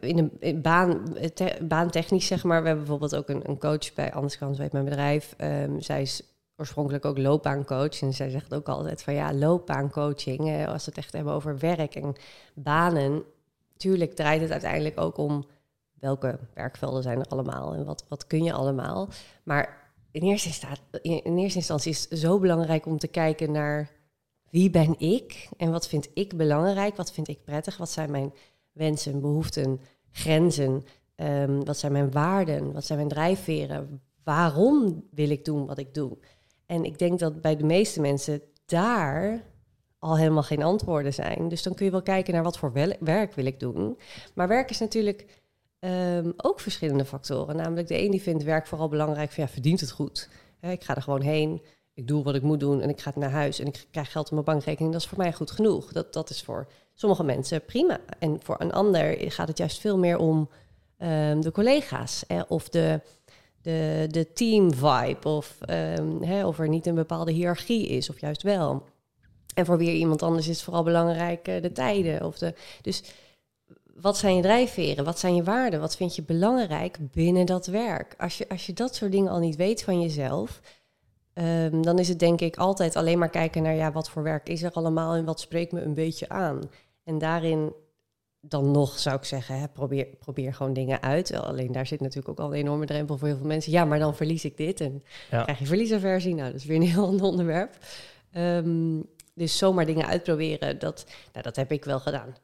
in 0.00 0.18
een 0.18 0.32
in 0.38 0.60
baan, 0.60 1.16
te, 1.34 1.58
baantechnisch 1.62 2.26
zeg 2.26 2.44
maar. 2.44 2.60
We 2.60 2.66
hebben 2.66 2.84
bijvoorbeeld 2.84 3.16
ook 3.16 3.28
een, 3.28 3.48
een 3.48 3.58
coach 3.58 3.94
bij 3.94 4.12
Anders 4.12 4.38
Kans 4.38 4.58
weet 4.58 4.72
mijn 4.72 4.84
bedrijf. 4.84 5.34
Um, 5.38 5.80
zij 5.80 6.02
is 6.02 6.22
oorspronkelijk 6.56 7.04
ook 7.04 7.18
loopbaancoach. 7.18 8.02
En 8.02 8.14
zij 8.14 8.30
zegt 8.30 8.54
ook 8.54 8.68
altijd 8.68 9.02
van 9.02 9.14
ja, 9.14 9.34
loopbaancoaching, 9.34 10.48
eh, 10.48 10.68
als 10.68 10.84
we 10.84 10.90
het 10.90 10.98
echt 10.98 11.12
hebben 11.12 11.32
over 11.32 11.58
werk 11.58 11.94
en 11.94 12.14
banen. 12.54 13.22
Tuurlijk 13.76 14.14
draait 14.14 14.40
het 14.40 14.50
uiteindelijk 14.50 15.00
ook 15.00 15.16
om 15.16 15.46
welke 15.92 16.38
werkvelden 16.54 17.02
zijn 17.02 17.18
er 17.18 17.26
allemaal 17.26 17.74
en 17.74 17.84
wat, 17.84 18.04
wat 18.08 18.26
kun 18.26 18.44
je 18.44 18.52
allemaal. 18.52 19.08
Maar 19.42 19.92
in 20.10 20.22
eerste, 20.22 20.78
instantie, 21.34 21.90
is 21.90 22.06
het 22.10 22.18
zo 22.18 22.38
belangrijk 22.38 22.86
om 22.86 22.98
te 22.98 23.08
kijken 23.08 23.52
naar 23.52 23.90
wie 24.50 24.70
ben 24.70 24.98
ik 24.98 25.48
en 25.56 25.70
wat 25.70 25.88
vind 25.88 26.08
ik 26.14 26.36
belangrijk, 26.36 26.96
wat 26.96 27.12
vind 27.12 27.28
ik 27.28 27.44
prettig, 27.44 27.76
wat 27.76 27.90
zijn 27.90 28.10
mijn 28.10 28.32
wensen, 28.72 29.20
behoeften, 29.20 29.80
grenzen, 30.10 30.84
um, 31.16 31.64
wat 31.64 31.78
zijn 31.78 31.92
mijn 31.92 32.10
waarden, 32.10 32.72
wat 32.72 32.84
zijn 32.84 32.98
mijn 32.98 33.10
drijfveren, 33.10 34.02
waarom 34.24 35.04
wil 35.10 35.30
ik 35.30 35.44
doen 35.44 35.66
wat 35.66 35.78
ik 35.78 35.94
doe. 35.94 36.18
En 36.72 36.84
ik 36.84 36.98
denk 36.98 37.18
dat 37.18 37.40
bij 37.40 37.56
de 37.56 37.64
meeste 37.64 38.00
mensen 38.00 38.42
daar 38.66 39.42
al 39.98 40.16
helemaal 40.16 40.42
geen 40.42 40.62
antwoorden 40.62 41.14
zijn. 41.14 41.48
Dus 41.48 41.62
dan 41.62 41.74
kun 41.74 41.84
je 41.84 41.90
wel 41.90 42.02
kijken 42.02 42.34
naar 42.34 42.42
wat 42.42 42.58
voor 42.58 42.72
werk 43.00 43.34
wil 43.34 43.44
ik 43.44 43.60
doen. 43.60 43.98
Maar 44.34 44.48
werk 44.48 44.70
is 44.70 44.78
natuurlijk 44.78 45.26
um, 45.80 46.32
ook 46.36 46.60
verschillende 46.60 47.04
factoren. 47.04 47.56
Namelijk 47.56 47.88
de 47.88 48.02
een 48.02 48.10
die 48.10 48.22
vindt 48.22 48.42
werk 48.42 48.66
vooral 48.66 48.88
belangrijk 48.88 49.30
van 49.30 49.44
ja, 49.44 49.50
verdient 49.50 49.80
het 49.80 49.90
goed. 49.90 50.28
ik 50.60 50.84
ga 50.84 50.94
er 50.94 51.02
gewoon 51.02 51.20
heen, 51.20 51.62
ik 51.94 52.08
doe 52.08 52.22
wat 52.22 52.34
ik 52.34 52.42
moet 52.42 52.60
doen 52.60 52.80
en 52.80 52.88
ik 52.88 53.00
ga 53.00 53.12
naar 53.14 53.30
huis 53.30 53.58
en 53.58 53.66
ik 53.66 53.86
krijg 53.90 54.12
geld 54.12 54.26
op 54.26 54.32
mijn 54.32 54.44
bankrekening. 54.44 54.92
Dat 54.92 55.02
is 55.02 55.08
voor 55.08 55.18
mij 55.18 55.32
goed 55.32 55.50
genoeg. 55.50 55.92
Dat, 55.92 56.12
dat 56.12 56.30
is 56.30 56.42
voor 56.42 56.66
sommige 56.94 57.24
mensen 57.24 57.64
prima. 57.64 57.98
En 58.18 58.40
voor 58.42 58.56
een 58.58 58.72
ander 58.72 59.30
gaat 59.30 59.48
het 59.48 59.58
juist 59.58 59.80
veel 59.80 59.98
meer 59.98 60.18
om 60.18 60.48
um, 60.98 61.40
de 61.40 61.50
collega's 61.52 62.24
of 62.48 62.68
de 62.68 63.00
de, 63.62 64.06
de 64.10 64.32
team 64.32 64.74
vibe 64.74 65.28
of, 65.28 65.58
um, 65.98 66.22
hè, 66.22 66.46
of 66.46 66.58
er 66.58 66.68
niet 66.68 66.86
een 66.86 66.94
bepaalde 66.94 67.32
hiërarchie 67.32 67.86
is 67.86 68.10
of 68.10 68.20
juist 68.20 68.42
wel. 68.42 68.84
En 69.54 69.66
voor 69.66 69.78
weer 69.78 69.94
iemand 69.94 70.22
anders 70.22 70.48
is 70.48 70.62
vooral 70.62 70.82
belangrijk 70.82 71.48
uh, 71.48 71.62
de 71.62 71.72
tijden. 71.72 72.24
Of 72.26 72.38
de, 72.38 72.54
dus 72.82 73.02
wat 73.94 74.16
zijn 74.16 74.36
je 74.36 74.42
drijfveren? 74.42 75.04
Wat 75.04 75.18
zijn 75.18 75.34
je 75.34 75.42
waarden? 75.42 75.80
Wat 75.80 75.96
vind 75.96 76.16
je 76.16 76.22
belangrijk 76.22 76.98
binnen 77.12 77.46
dat 77.46 77.66
werk? 77.66 78.14
Als 78.18 78.38
je, 78.38 78.48
als 78.48 78.66
je 78.66 78.72
dat 78.72 78.94
soort 78.94 79.12
dingen 79.12 79.32
al 79.32 79.38
niet 79.38 79.56
weet 79.56 79.82
van 79.82 80.00
jezelf, 80.00 80.60
um, 81.34 81.82
dan 81.82 81.98
is 81.98 82.08
het 82.08 82.18
denk 82.18 82.40
ik 82.40 82.56
altijd 82.56 82.96
alleen 82.96 83.18
maar 83.18 83.30
kijken 83.30 83.62
naar 83.62 83.74
ja, 83.74 83.92
wat 83.92 84.10
voor 84.10 84.22
werk 84.22 84.48
is 84.48 84.62
er 84.62 84.72
allemaal 84.72 85.14
en 85.14 85.24
wat 85.24 85.40
spreekt 85.40 85.72
me 85.72 85.82
een 85.82 85.94
beetje 85.94 86.28
aan. 86.28 86.70
En 87.04 87.18
daarin 87.18 87.72
dan 88.44 88.70
nog 88.70 88.98
zou 88.98 89.16
ik 89.16 89.24
zeggen, 89.24 89.58
hè, 89.58 89.68
probeer, 89.68 90.06
probeer 90.18 90.54
gewoon 90.54 90.72
dingen 90.72 91.02
uit. 91.02 91.34
Alleen 91.34 91.72
daar 91.72 91.86
zit 91.86 92.00
natuurlijk 92.00 92.28
ook 92.28 92.46
al 92.46 92.52
een 92.52 92.60
enorme 92.60 92.86
drempel 92.86 93.18
voor 93.18 93.28
heel 93.28 93.36
veel 93.36 93.46
mensen. 93.46 93.72
Ja, 93.72 93.84
maar 93.84 93.98
dan 93.98 94.16
verlies 94.16 94.44
ik 94.44 94.56
dit 94.56 94.80
en 94.80 95.02
ja. 95.30 95.42
krijg 95.42 95.58
je 95.58 95.66
verliezenversie. 95.66 96.34
Nou, 96.34 96.52
dat 96.52 96.60
is 96.60 96.66
weer 96.66 96.76
een 96.76 96.82
heel 96.82 97.06
ander 97.12 97.26
onderwerp. 97.26 97.76
Um, 98.36 99.04
dus 99.34 99.58
zomaar 99.58 99.86
dingen 99.86 100.06
uitproberen, 100.06 100.78
dat, 100.78 101.06
nou, 101.32 101.44
dat 101.44 101.56
heb 101.56 101.72
ik 101.72 101.84
wel 101.84 102.00
gedaan 102.00 102.34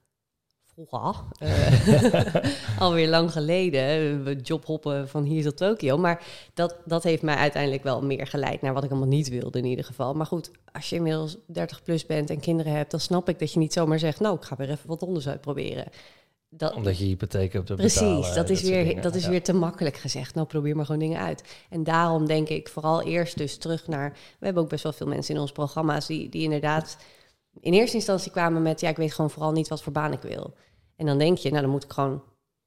vroeger, 0.86 1.24
uh, 1.42 2.80
alweer 2.84 3.08
lang 3.08 3.32
geleden, 3.32 4.40
jobhoppen 4.42 5.08
van 5.08 5.22
hier 5.24 5.42
tot 5.42 5.56
Tokio. 5.56 5.98
Maar 5.98 6.24
dat, 6.54 6.76
dat 6.84 7.02
heeft 7.02 7.22
mij 7.22 7.34
uiteindelijk 7.34 7.82
wel 7.82 8.02
meer 8.02 8.26
geleid 8.26 8.62
naar 8.62 8.74
wat 8.74 8.84
ik 8.84 8.90
allemaal 8.90 9.08
niet 9.08 9.28
wilde 9.28 9.58
in 9.58 9.64
ieder 9.64 9.84
geval. 9.84 10.14
Maar 10.14 10.26
goed, 10.26 10.50
als 10.72 10.88
je 10.88 10.96
inmiddels 10.96 11.36
30 11.46 11.82
plus 11.82 12.06
bent 12.06 12.30
en 12.30 12.40
kinderen 12.40 12.72
hebt, 12.72 12.90
dan 12.90 13.00
snap 13.00 13.28
ik 13.28 13.38
dat 13.38 13.52
je 13.52 13.58
niet 13.58 13.72
zomaar 13.72 13.98
zegt, 13.98 14.20
nou, 14.20 14.36
ik 14.36 14.42
ga 14.42 14.56
weer 14.56 14.70
even 14.70 14.88
wat 14.88 15.02
anders 15.02 15.28
uitproberen. 15.28 15.86
Dat, 16.50 16.74
Omdat 16.74 16.98
je 16.98 17.04
hypotheek 17.04 17.52
hebt 17.52 17.66
te 17.66 17.74
Precies, 17.74 18.00
betalen, 18.00 18.34
dat 18.34 18.50
is, 18.50 18.62
weer, 18.62 19.02
dat 19.02 19.14
is 19.14 19.26
weer 19.26 19.42
te 19.42 19.52
makkelijk 19.52 19.96
gezegd. 19.96 20.34
Nou, 20.34 20.46
probeer 20.46 20.76
maar 20.76 20.84
gewoon 20.84 21.00
dingen 21.00 21.20
uit. 21.20 21.42
En 21.70 21.84
daarom 21.84 22.26
denk 22.26 22.48
ik 22.48 22.68
vooral 22.68 23.02
eerst 23.02 23.38
dus 23.38 23.56
terug 23.56 23.86
naar... 23.86 24.10
We 24.38 24.44
hebben 24.44 24.62
ook 24.62 24.68
best 24.68 24.82
wel 24.82 24.92
veel 24.92 25.06
mensen 25.06 25.34
in 25.34 25.40
ons 25.40 25.52
programma's 25.52 26.06
die, 26.06 26.28
die 26.28 26.42
inderdaad 26.42 26.96
in 27.60 27.72
eerste 27.72 27.96
instantie 27.96 28.30
kwamen 28.32 28.62
met... 28.62 28.80
ja, 28.80 28.88
ik 28.88 28.96
weet 28.96 29.14
gewoon 29.14 29.30
vooral 29.30 29.52
niet 29.52 29.68
wat 29.68 29.82
voor 29.82 29.92
baan 29.92 30.12
ik 30.12 30.22
wil. 30.22 30.54
En 30.98 31.06
dan 31.06 31.18
denk 31.18 31.38
je, 31.38 31.50
nou 31.50 31.62
dan 31.62 31.70
moet 31.70 31.84
ik 31.84 31.92
gewoon 31.92 32.22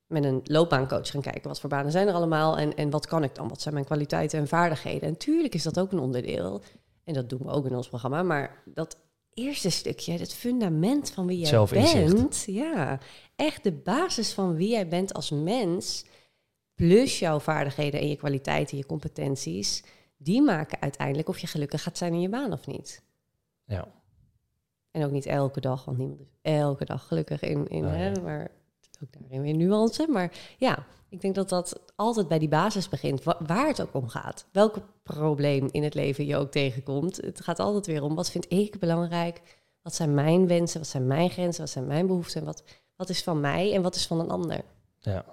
met 0.07 0.23
een 0.23 0.41
loopbaancoach 0.43 1.09
gaan 1.09 1.21
kijken. 1.21 1.47
Wat 1.47 1.59
voor 1.59 1.69
banen 1.69 1.91
zijn 1.91 2.07
er 2.07 2.13
allemaal 2.13 2.57
en, 2.57 2.75
en 2.75 2.89
wat 2.89 3.07
kan 3.07 3.23
ik 3.23 3.35
dan? 3.35 3.47
Wat 3.47 3.61
zijn 3.61 3.73
mijn 3.73 3.85
kwaliteiten 3.85 4.39
en 4.39 4.47
vaardigheden? 4.47 5.09
En 5.09 5.17
tuurlijk 5.17 5.53
is 5.53 5.63
dat 5.63 5.79
ook 5.79 5.91
een 5.91 5.99
onderdeel. 5.99 6.61
En 7.03 7.13
dat 7.13 7.29
doen 7.29 7.39
we 7.39 7.49
ook 7.49 7.65
in 7.65 7.75
ons 7.75 7.87
programma. 7.87 8.23
Maar 8.23 8.63
dat 8.65 8.97
eerste 9.33 9.69
stukje, 9.69 10.11
het 10.11 10.33
fundament 10.33 11.11
van 11.11 11.27
wie 11.27 11.37
jij 11.37 11.49
bent. 11.65 12.43
Ja, 12.45 12.99
echt 13.35 13.63
de 13.63 13.71
basis 13.71 14.33
van 14.33 14.55
wie 14.55 14.69
jij 14.69 14.87
bent 14.87 15.13
als 15.13 15.29
mens. 15.29 16.05
Plus 16.73 17.19
jouw 17.19 17.39
vaardigheden 17.39 17.99
en 17.99 18.07
je 18.07 18.15
kwaliteiten, 18.15 18.77
je 18.77 18.85
competenties. 18.85 19.83
Die 20.17 20.41
maken 20.41 20.81
uiteindelijk 20.81 21.27
of 21.29 21.39
je 21.39 21.47
gelukkig 21.47 21.83
gaat 21.83 21.97
zijn 21.97 22.13
in 22.13 22.21
je 22.21 22.29
baan 22.29 22.53
of 22.53 22.67
niet. 22.67 23.01
Ja. 23.65 23.87
En 24.91 25.05
ook 25.05 25.11
niet 25.11 25.25
elke 25.25 25.61
dag, 25.61 25.85
want 25.85 25.97
niemand 25.97 26.19
is 26.19 26.27
elke 26.41 26.85
dag 26.85 27.07
gelukkig 27.07 27.41
in. 27.41 27.67
in 27.67 27.83
hè, 27.83 28.21
maar 28.21 28.51
ook 29.03 29.09
daarin 29.19 29.41
weer 29.41 29.55
nuance. 29.55 30.07
Maar 30.09 30.31
ja, 30.57 30.85
ik 31.09 31.21
denk 31.21 31.35
dat 31.35 31.49
dat 31.49 31.79
altijd 31.95 32.27
bij 32.27 32.39
die 32.39 32.47
basis 32.47 32.89
begint, 32.89 33.23
waar 33.23 33.67
het 33.67 33.81
ook 33.81 33.93
om 33.93 34.07
gaat. 34.07 34.45
Welk 34.51 34.77
probleem 35.03 35.67
in 35.71 35.83
het 35.83 35.93
leven 35.93 36.25
je 36.25 36.37
ook 36.37 36.51
tegenkomt. 36.51 37.17
Het 37.17 37.41
gaat 37.41 37.59
altijd 37.59 37.85
weer 37.85 38.03
om, 38.03 38.15
wat 38.15 38.31
vind 38.31 38.51
ik 38.51 38.79
belangrijk? 38.79 39.41
Wat 39.81 39.95
zijn 39.95 40.13
mijn 40.13 40.47
wensen? 40.47 40.79
Wat 40.79 40.89
zijn 40.89 41.07
mijn 41.07 41.29
grenzen? 41.29 41.61
Wat 41.61 41.69
zijn 41.69 41.87
mijn 41.87 42.07
behoeften? 42.07 42.45
Wat, 42.45 42.63
wat 42.95 43.09
is 43.09 43.23
van 43.23 43.39
mij 43.39 43.73
en 43.73 43.81
wat 43.81 43.95
is 43.95 44.07
van 44.07 44.19
een 44.19 44.29
ander? 44.29 44.61
Ja. 44.99 45.25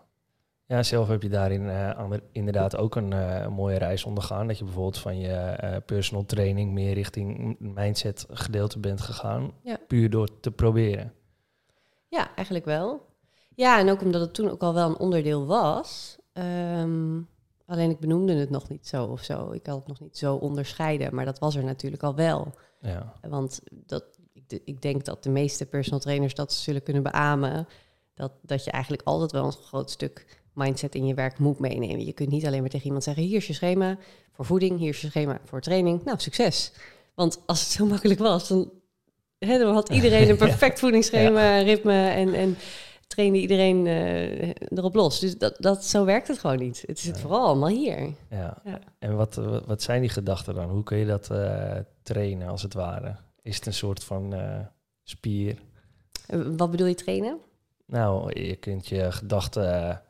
Ja, 0.68 0.82
zelf 0.82 1.08
heb 1.08 1.22
je 1.22 1.28
daarin 1.28 1.62
uh, 1.62 2.16
inderdaad 2.32 2.76
ook 2.76 2.96
een 2.96 3.10
uh, 3.10 3.46
mooie 3.46 3.78
reis 3.78 4.04
ondergaan. 4.04 4.46
Dat 4.46 4.58
je 4.58 4.64
bijvoorbeeld 4.64 4.98
van 4.98 5.18
je 5.18 5.58
uh, 5.64 5.76
personal 5.86 6.24
training 6.24 6.72
meer 6.72 6.94
richting 6.94 7.56
mindset 7.58 8.26
gedeelte 8.30 8.78
bent 8.78 9.00
gegaan. 9.00 9.52
Ja. 9.62 9.78
Puur 9.86 10.10
door 10.10 10.40
te 10.40 10.50
proberen. 10.50 11.12
Ja, 12.08 12.34
eigenlijk 12.34 12.66
wel. 12.66 13.06
Ja, 13.54 13.78
en 13.78 13.90
ook 13.90 14.02
omdat 14.02 14.20
het 14.20 14.34
toen 14.34 14.50
ook 14.50 14.62
al 14.62 14.74
wel 14.74 14.88
een 14.88 14.98
onderdeel 14.98 15.46
was. 15.46 16.18
Ehm, 16.32 17.20
alleen 17.66 17.90
ik 17.90 18.00
benoemde 18.00 18.34
het 18.34 18.50
nog 18.50 18.68
niet 18.68 18.88
zo 18.88 19.04
of 19.04 19.22
zo. 19.22 19.50
Ik 19.50 19.66
had 19.66 19.76
het 19.76 19.86
nog 19.86 20.00
niet 20.00 20.18
zo 20.18 20.34
onderscheiden, 20.34 21.14
maar 21.14 21.24
dat 21.24 21.38
was 21.38 21.56
er 21.56 21.64
natuurlijk 21.64 22.02
al 22.02 22.14
wel. 22.14 22.52
Ja. 22.80 23.12
Want 23.28 23.60
dat, 23.70 24.04
ik, 24.32 24.60
ik 24.64 24.82
denk 24.82 25.04
dat 25.04 25.22
de 25.22 25.30
meeste 25.30 25.66
personal 25.66 26.00
trainers 26.00 26.34
dat 26.34 26.52
zullen 26.52 26.82
kunnen 26.82 27.02
beamen. 27.02 27.68
Dat, 28.14 28.32
dat 28.42 28.64
je 28.64 28.70
eigenlijk 28.70 29.02
altijd 29.02 29.32
wel 29.32 29.44
een 29.44 29.52
groot 29.52 29.90
stuk 29.90 30.42
mindset 30.58 30.94
in 30.94 31.06
je 31.06 31.14
werk 31.14 31.38
moet 31.38 31.58
meenemen. 31.58 32.04
Je 32.04 32.12
kunt 32.12 32.30
niet 32.30 32.46
alleen 32.46 32.60
maar 32.60 32.70
tegen 32.70 32.86
iemand 32.86 33.04
zeggen: 33.04 33.22
hier 33.22 33.36
is 33.36 33.46
je 33.46 33.52
schema 33.52 33.98
voor 34.32 34.44
voeding, 34.44 34.78
hier 34.78 34.88
is 34.88 35.00
je 35.00 35.08
schema 35.08 35.40
voor 35.44 35.60
training. 35.60 36.04
Nou, 36.04 36.18
succes. 36.20 36.72
Want 37.14 37.42
als 37.46 37.60
het 37.60 37.68
zo 37.68 37.86
makkelijk 37.86 38.20
was, 38.20 38.48
dan, 38.48 38.70
hè, 39.38 39.58
dan 39.58 39.74
had 39.74 39.88
iedereen 39.88 40.28
een 40.28 40.36
perfect 40.46 40.78
voedingsschema, 40.78 41.58
ritme 41.58 42.08
en, 42.08 42.34
en 42.34 42.56
trainde 43.06 43.38
iedereen 43.38 43.86
uh, 43.86 44.48
erop 44.48 44.94
los. 44.94 45.20
Dus 45.20 45.38
dat, 45.38 45.56
dat, 45.58 45.84
zo 45.84 46.04
werkt 46.04 46.28
het 46.28 46.38
gewoon 46.38 46.58
niet. 46.58 46.84
Het 46.86 46.98
zit 46.98 47.20
vooral 47.20 47.46
allemaal 47.46 47.68
hier. 47.68 48.14
Ja. 48.30 48.60
ja. 48.64 48.78
En 48.98 49.16
wat, 49.16 49.34
wat 49.66 49.82
zijn 49.82 50.00
die 50.00 50.10
gedachten 50.10 50.54
dan? 50.54 50.70
Hoe 50.70 50.82
kun 50.82 50.98
je 50.98 51.06
dat 51.06 51.28
uh, 51.32 51.76
trainen, 52.02 52.48
als 52.48 52.62
het 52.62 52.74
ware? 52.74 53.16
Is 53.42 53.56
het 53.56 53.66
een 53.66 53.74
soort 53.74 54.04
van 54.04 54.34
uh, 54.34 54.58
spier? 55.02 55.58
Wat 56.56 56.70
bedoel 56.70 56.86
je 56.86 56.94
trainen? 56.94 57.38
Nou, 57.86 58.40
je 58.42 58.56
kunt 58.56 58.88
je 58.88 59.12
gedachten 59.12 60.02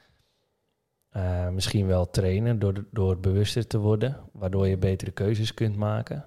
misschien 1.53 1.87
wel 1.87 2.11
trainen 2.11 2.59
door, 2.59 2.85
door 2.91 3.19
bewuster 3.19 3.67
te 3.67 3.79
worden, 3.79 4.17
waardoor 4.33 4.69
je 4.69 4.77
betere 4.77 5.11
keuzes 5.11 5.55
kunt 5.55 5.77
maken. 5.77 6.25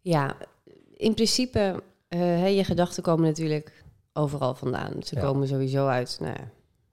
Ja, 0.00 0.36
in 0.96 1.14
principe, 1.14 1.82
je 2.46 2.64
gedachten 2.64 3.02
komen 3.02 3.24
natuurlijk 3.24 3.84
overal 4.12 4.54
vandaan. 4.54 5.02
Ze 5.02 5.16
komen 5.16 5.48
sowieso 5.48 5.86
uit 5.86 6.18
nou, 6.20 6.36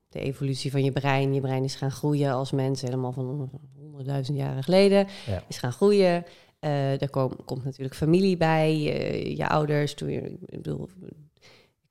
de 0.10 0.20
evolutie 0.20 0.72
van 0.72 0.84
je 0.84 0.92
brein. 0.92 1.34
Je 1.34 1.42
brein 1.42 1.64
is 1.64 1.76
gaan 1.76 1.92
groeien 1.92 2.32
als 2.32 2.52
mens, 2.52 2.82
helemaal 2.82 3.12
van 3.12 3.50
honderdduizend 3.76 4.38
jaren 4.38 4.64
geleden. 4.64 5.08
Is 5.48 5.58
gaan 5.58 5.72
groeien. 5.72 6.26
Uh, 6.60 7.02
er 7.02 7.10
komt 7.46 7.64
natuurlijk 7.64 7.96
familie 7.96 8.38
bij, 8.38 8.74
uh, 8.74 9.38
je 9.38 9.50
ouders. 9.50 9.94
Toen 9.94 10.10
je, 10.10 10.22
ik 10.22 10.62
bedoel, 10.62 10.90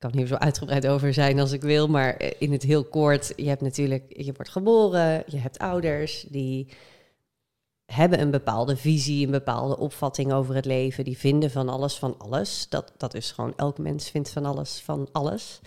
kan 0.03 0.19
hier 0.19 0.27
zo 0.27 0.35
uitgebreid 0.35 0.87
over 0.87 1.15
zijn 1.15 1.41
als 1.41 1.53
ik 1.53 1.63
wil, 1.63 1.89
maar 1.89 2.17
eh, 2.17 2.31
in 2.39 2.53
het 2.53 2.63
heel 2.63 2.85
kort, 2.85 3.33
je 3.37 3.49
hebt 3.49 3.61
natuurlijk, 3.61 4.05
je 4.09 4.33
wordt 4.33 4.51
geboren, 4.51 5.25
je 5.27 5.39
hebt 5.39 5.59
ouders 5.59 6.27
die 6.29 6.69
hebben 7.93 8.21
een 8.21 8.31
bepaalde 8.31 8.77
visie, 8.77 9.25
een 9.25 9.31
bepaalde 9.33 9.79
opvatting 9.79 10.33
over 10.33 10.55
het 10.55 10.65
leven. 10.65 11.05
Die 11.05 11.19
vinden 11.19 11.51
van 11.51 11.69
alles 11.69 11.99
van 11.99 12.15
alles. 12.19 12.69
Dat, 12.69 12.93
dat 12.97 13.15
is 13.15 13.31
gewoon, 13.31 13.53
elk 13.57 13.79
mens 13.79 14.11
vindt 14.11 14.31
van 14.31 14.45
alles 14.45 14.81
van 14.81 15.09
alles. 15.13 15.61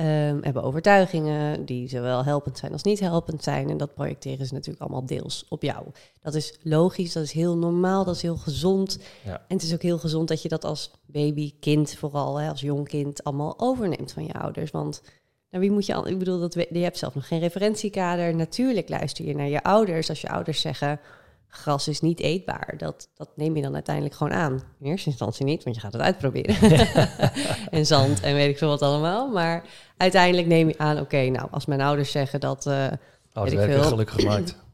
Um, 0.00 0.38
hebben 0.42 0.62
overtuigingen 0.62 1.64
die 1.64 1.88
zowel 1.88 2.24
helpend 2.24 2.58
zijn 2.58 2.72
als 2.72 2.82
niet 2.82 3.00
helpend 3.00 3.42
zijn. 3.42 3.70
En 3.70 3.76
dat 3.76 3.94
projecteren 3.94 4.46
ze 4.46 4.54
natuurlijk 4.54 4.82
allemaal 4.82 5.06
deels 5.06 5.44
op 5.48 5.62
jou. 5.62 5.86
Dat 6.20 6.34
is 6.34 6.58
logisch, 6.62 7.12
dat 7.12 7.22
is 7.22 7.32
heel 7.32 7.56
normaal, 7.56 8.04
dat 8.04 8.14
is 8.14 8.22
heel 8.22 8.36
gezond. 8.36 8.98
Ja. 9.24 9.32
En 9.32 9.56
het 9.56 9.62
is 9.62 9.74
ook 9.74 9.82
heel 9.82 9.98
gezond 9.98 10.28
dat 10.28 10.42
je 10.42 10.48
dat 10.48 10.64
als 10.64 10.90
baby, 11.06 11.54
kind 11.60 11.94
vooral, 11.94 12.36
hè, 12.36 12.48
als 12.48 12.60
jong 12.60 12.88
kind, 12.88 13.24
allemaal 13.24 13.54
overneemt 13.56 14.12
van 14.12 14.24
je 14.24 14.32
ouders. 14.32 14.70
Want 14.70 15.02
nou, 15.50 15.62
wie 15.62 15.72
moet 15.72 15.86
je, 15.86 16.02
ik 16.04 16.18
bedoel, 16.18 16.40
dat, 16.40 16.54
je 16.54 16.78
hebt 16.78 16.98
zelf 16.98 17.14
nog 17.14 17.26
geen 17.26 17.40
referentiekader. 17.40 18.34
Natuurlijk 18.34 18.88
luister 18.88 19.24
je 19.24 19.34
naar 19.34 19.48
je 19.48 19.62
ouders. 19.62 20.08
Als 20.08 20.20
je 20.20 20.28
ouders 20.28 20.60
zeggen, 20.60 21.00
gras 21.48 21.88
is 21.88 22.00
niet 22.00 22.20
eetbaar. 22.20 22.74
Dat, 22.76 23.08
dat 23.14 23.28
neem 23.34 23.56
je 23.56 23.62
dan 23.62 23.74
uiteindelijk 23.74 24.14
gewoon 24.14 24.32
aan. 24.32 24.62
In 24.80 24.86
eerste 24.86 25.08
instantie 25.08 25.44
niet, 25.44 25.64
want 25.64 25.76
je 25.76 25.82
gaat 25.82 25.92
het 25.92 26.02
uitproberen. 26.02 26.56
en 27.70 27.86
zand 27.86 28.20
en 28.20 28.34
weet 28.34 28.48
ik 28.48 28.58
veel 28.58 28.68
wat 28.68 28.82
allemaal. 28.82 29.28
Maar 29.28 29.64
uiteindelijk 29.98 30.46
neem 30.46 30.68
je 30.68 30.78
aan, 30.78 31.00
oké, 31.00 31.28
nou, 31.28 31.48
als 31.50 31.66
mijn 31.66 31.80
ouders 31.80 32.10
zeggen 32.10 32.40
dat... 32.40 32.66
Uh, 32.66 32.86
oh, 33.34 33.46
ik 33.46 33.58
veel, 33.58 33.82
gelukkig 33.82 34.14
gemaakt. 34.14 34.56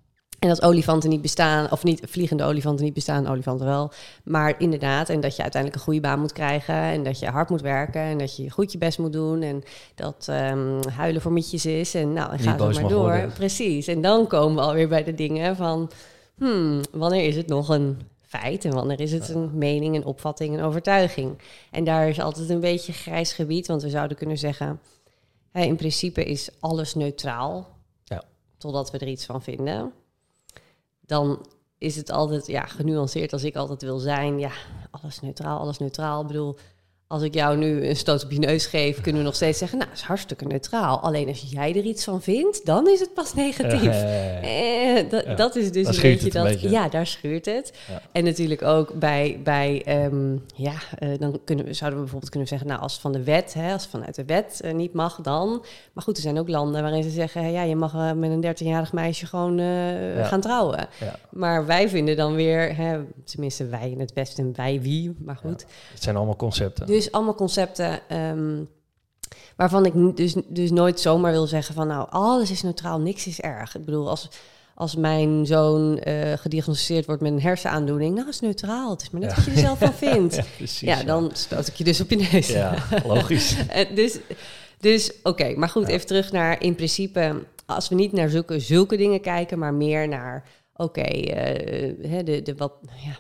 En 0.45 0.51
dat 0.51 0.63
olifanten 0.63 1.11
niet 1.11 1.23
bestaan, 1.23 1.71
of 1.71 1.85
niet 1.85 2.03
vliegende 2.09 2.45
olifanten 2.45 2.85
niet 2.85 2.95
bestaan, 2.95 3.27
olifanten 3.27 3.67
wel. 3.67 3.93
Maar 4.25 4.55
inderdaad, 4.59 5.09
en 5.09 5.21
dat 5.21 5.37
je 5.37 5.43
uiteindelijk 5.43 5.81
een 5.81 5.87
goede 5.87 6.09
baan 6.09 6.21
moet 6.21 6.33
krijgen. 6.33 6.75
En 6.75 7.03
dat 7.03 7.19
je 7.19 7.27
hard 7.27 7.49
moet 7.49 7.61
werken. 7.61 8.01
En 8.01 8.19
dat 8.19 8.37
je 8.37 8.51
goed 8.51 8.73
je 8.73 8.79
best 8.79 8.99
moet 8.99 9.13
doen. 9.13 9.43
En 9.43 9.63
dat 9.95 10.27
um, 10.31 10.79
huilen 10.97 11.23
voor 11.23 11.33
mietjes 11.33 11.67
is. 11.67 11.95
En 11.95 12.13
nou, 12.13 12.33
en 12.33 12.39
ga 12.39 12.59
zo 12.59 12.81
maar 12.81 12.89
door. 12.91 13.01
Worden. 13.01 13.33
Precies. 13.33 13.87
En 13.87 14.01
dan 14.01 14.27
komen 14.27 14.57
we 14.57 14.63
alweer 14.63 14.89
bij 14.89 15.05
de 15.05 15.15
dingen 15.15 15.57
van 15.57 15.91
hmm, 16.39 16.81
wanneer 16.93 17.27
is 17.27 17.37
het 17.37 17.49
nog 17.49 17.69
een 17.69 17.99
feit 18.23 18.65
en 18.65 18.73
wanneer 18.73 19.01
is 19.01 19.13
het 19.13 19.29
een 19.29 19.51
mening, 19.55 19.97
een 19.97 20.05
opvatting, 20.05 20.55
een 20.55 20.65
overtuiging? 20.65 21.39
En 21.71 21.85
daar 21.85 22.09
is 22.09 22.21
altijd 22.21 22.49
een 22.49 22.61
beetje 22.61 22.93
grijs 22.93 23.33
gebied, 23.33 23.67
want 23.67 23.83
we 23.83 23.91
zouden 23.91 24.17
kunnen 24.17 24.39
zeggen, 24.39 24.81
in 25.63 25.77
principe 25.77 26.25
is 26.25 26.51
alles 26.61 26.95
neutraal, 26.95 27.69
ja. 28.05 28.25
totdat 28.59 28.91
we 28.91 28.99
er 28.99 29.09
iets 29.09 29.25
van 29.25 29.43
vinden. 29.43 29.93
Dan 31.01 31.47
is 31.79 31.97
het 31.97 32.11
altijd 32.11 32.47
ja, 32.47 32.67
genuanceerd 32.67 33.33
als 33.33 33.45
ik 33.45 33.57
altijd 33.57 33.83
wil 33.83 33.99
zijn. 33.99 34.39
Ja, 34.39 34.53
alles 34.91 35.21
neutraal, 35.21 35.59
alles 35.59 35.79
neutraal. 35.79 36.21
Ik 36.21 36.27
bedoel, 36.27 36.57
als 37.15 37.23
ik 37.23 37.35
jou 37.35 37.57
nu 37.57 37.89
een 37.89 37.97
stoot 37.97 38.25
op 38.25 38.31
je 38.31 38.39
neus 38.39 38.67
geef, 38.67 39.01
kunnen 39.01 39.21
we 39.21 39.27
nog 39.27 39.37
steeds 39.37 39.59
zeggen, 39.59 39.79
nou, 39.79 39.91
dat 39.91 39.99
is 39.99 40.05
hartstikke 40.05 40.45
neutraal. 40.45 41.01
Alleen 41.01 41.29
als 41.29 41.45
jij 41.49 41.77
er 41.77 41.85
iets 41.85 42.05
van 42.05 42.23
vindt, 42.23 42.67
dan 42.67 42.89
is 42.89 43.01
het 43.01 43.15
pas 43.15 43.35
negatief. 43.35 44.03
Eh, 44.45 45.11
dat, 45.11 45.37
dat, 45.37 45.57
is 45.57 45.73
dus 45.73 45.97
een 45.97 46.03
beetje 46.03 46.31
dat. 46.31 46.61
Ja, 46.61 46.89
daar 46.89 47.07
schuurt 47.07 47.45
het. 47.45 47.73
En 48.13 48.25
natuurlijk 48.25 48.63
ook 48.63 48.93
bij, 48.99 49.41
bij 49.45 49.83
ehm, 49.85 50.37
ja, 50.55 50.73
uh, 51.01 51.19
dan 51.19 51.41
kunnen 51.45 51.65
we, 51.65 51.73
zouden 51.73 51.99
we 51.99 52.05
bijvoorbeeld 52.05 52.31
kunnen 52.31 52.49
zeggen, 52.49 52.69
nou, 52.69 52.81
als 52.81 52.99
van 52.99 53.13
de 53.13 53.23
wet, 53.23 53.55
hè, 53.55 53.73
als 53.73 53.87
vanuit 53.87 54.15
de 54.15 54.25
wet 54.25 54.61
uh, 54.65 54.73
niet 54.73 54.93
mag, 54.93 55.21
dan. 55.21 55.65
Maar 55.93 56.05
goed, 56.05 56.17
er 56.17 56.23
zijn 56.23 56.39
ook 56.39 56.49
landen 56.49 56.83
waarin 56.83 57.03
ze 57.03 57.11
zeggen, 57.11 57.53
ja, 57.53 57.63
je 57.63 57.77
mag 57.77 58.15
met 58.15 58.31
een 58.31 58.45
13-jarig 58.45 58.93
meisje 58.93 59.27
gewoon 59.27 59.59
gaan 60.25 60.41
trouwen. 60.41 60.89
Maar 61.31 61.67
wij 61.67 61.89
vinden 61.89 62.17
dan 62.17 62.35
weer, 62.35 62.77
hè, 62.77 63.01
tenminste 63.25 63.67
wij 63.67 63.91
in 63.91 64.01
het 64.01 64.15
beste 64.15 64.43
en 64.43 64.53
wij 64.57 64.81
wie, 64.81 65.15
maar 65.19 65.37
goed. 65.37 65.67
Het 65.93 66.03
zijn 66.03 66.17
allemaal 66.17 66.37
concepten. 66.37 66.87
Dus 66.87 67.04
allemaal 67.11 67.35
concepten 67.35 68.01
um, 68.13 68.69
waarvan 69.57 69.87
ik 69.87 70.17
dus, 70.17 70.35
dus 70.49 70.71
nooit 70.71 71.01
zomaar 71.01 71.33
wil 71.33 71.47
zeggen 71.47 71.75
van 71.75 71.87
nou, 71.87 72.07
alles 72.11 72.51
is 72.51 72.63
neutraal, 72.63 73.01
niks 73.01 73.27
is 73.27 73.41
erg. 73.41 73.77
Ik 73.77 73.85
bedoel, 73.85 74.09
als, 74.09 74.29
als 74.75 74.97
mijn 74.97 75.47
zoon 75.47 76.01
uh, 76.05 76.33
gediagnosticeerd 76.33 77.07
wordt 77.07 77.23
met 77.23 77.33
een 77.33 77.41
hersenaandoening, 77.41 78.15
nou 78.15 78.29
is 78.29 78.41
neutraal. 78.41 78.91
Het 78.91 79.03
is 79.03 79.11
maar 79.11 79.21
net 79.21 79.35
wat 79.35 79.45
je 79.45 79.51
er 79.51 79.57
zelf 79.57 79.79
van 79.79 79.95
vindt. 80.09 80.35
ja, 80.35 80.45
precies, 80.57 80.81
ja, 80.81 81.03
dan 81.03 81.31
stoot 81.33 81.67
ik 81.67 81.75
je 81.75 81.85
dus 81.85 82.01
op 82.01 82.11
je 82.11 82.29
neus. 82.33 82.49
Ja, 82.49 82.75
logisch. 83.05 83.57
dus 83.95 84.19
dus 84.85 85.13
oké, 85.23 85.55
maar 85.57 85.69
goed, 85.69 85.89
even 85.89 86.07
terug 86.07 86.33
naar 86.33 86.63
in 86.63 86.75
principe, 86.75 87.45
als 87.67 87.89
we 87.89 87.95
niet 87.95 88.13
naar 88.13 88.29
zulke, 88.29 88.59
zulke 88.61 88.97
dingen 88.97 89.21
kijken, 89.21 89.59
maar 89.59 89.75
meer 89.75 90.09
naar, 90.09 90.45
oké, 90.77 91.17
uh, 91.17 92.25
de, 92.25 92.41
de 92.43 92.55
wat, 92.57 92.73
ja, 92.83 93.17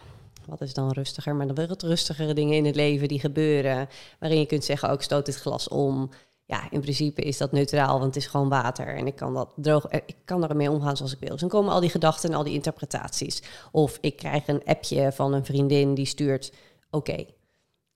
wat 0.47 0.61
is 0.61 0.75
dan 0.75 0.91
rustiger, 0.91 1.35
maar 1.35 1.47
dan 1.47 1.55
weer 1.55 1.69
het 1.69 1.83
rustigere 1.83 2.35
dingen 2.35 2.57
in 2.57 2.65
het 2.65 2.75
leven 2.75 3.09
die 3.09 3.21
gebeuren, 3.21 3.89
waarin 4.19 4.39
je 4.39 4.47
kunt 4.47 4.65
zeggen, 4.65 4.91
ook 4.91 5.03
stoot 5.03 5.27
dit 5.27 5.37
glas 5.37 5.69
om. 5.69 6.11
Ja, 6.47 6.71
in 6.71 6.81
principe 6.81 7.23
is 7.23 7.39
dat 7.39 7.53
neutraal, 7.53 7.93
want 7.99 8.15
het 8.15 8.17
is 8.17 8.27
gewoon 8.27 8.49
water 8.49 8.97
en 8.97 9.07
ik 9.07 9.17
kan 9.17 9.35
dat 9.35 9.53
droog, 9.57 9.87
eh, 9.87 10.01
ik 10.07 10.17
kan 10.25 10.49
ermee 10.49 10.71
omgaan 10.71 10.97
zoals 10.97 11.13
ik 11.13 11.19
wil. 11.21 11.31
Dus 11.31 11.41
dan 11.41 11.49
komen 11.49 11.73
al 11.73 11.81
die 11.81 11.91
gedachten 11.91 12.31
en 12.31 12.37
al 12.37 12.45
die 12.45 12.55
interpretaties. 12.55 13.43
Of 13.73 13.99
ik 14.01 14.17
krijg 14.17 14.49
een 14.49 14.65
appje 14.65 15.13
van 15.13 15.33
een 15.33 15.45
vriendin 15.45 15.95
die 15.95 16.07
stuurt, 16.07 16.53
oké, 16.91 17.25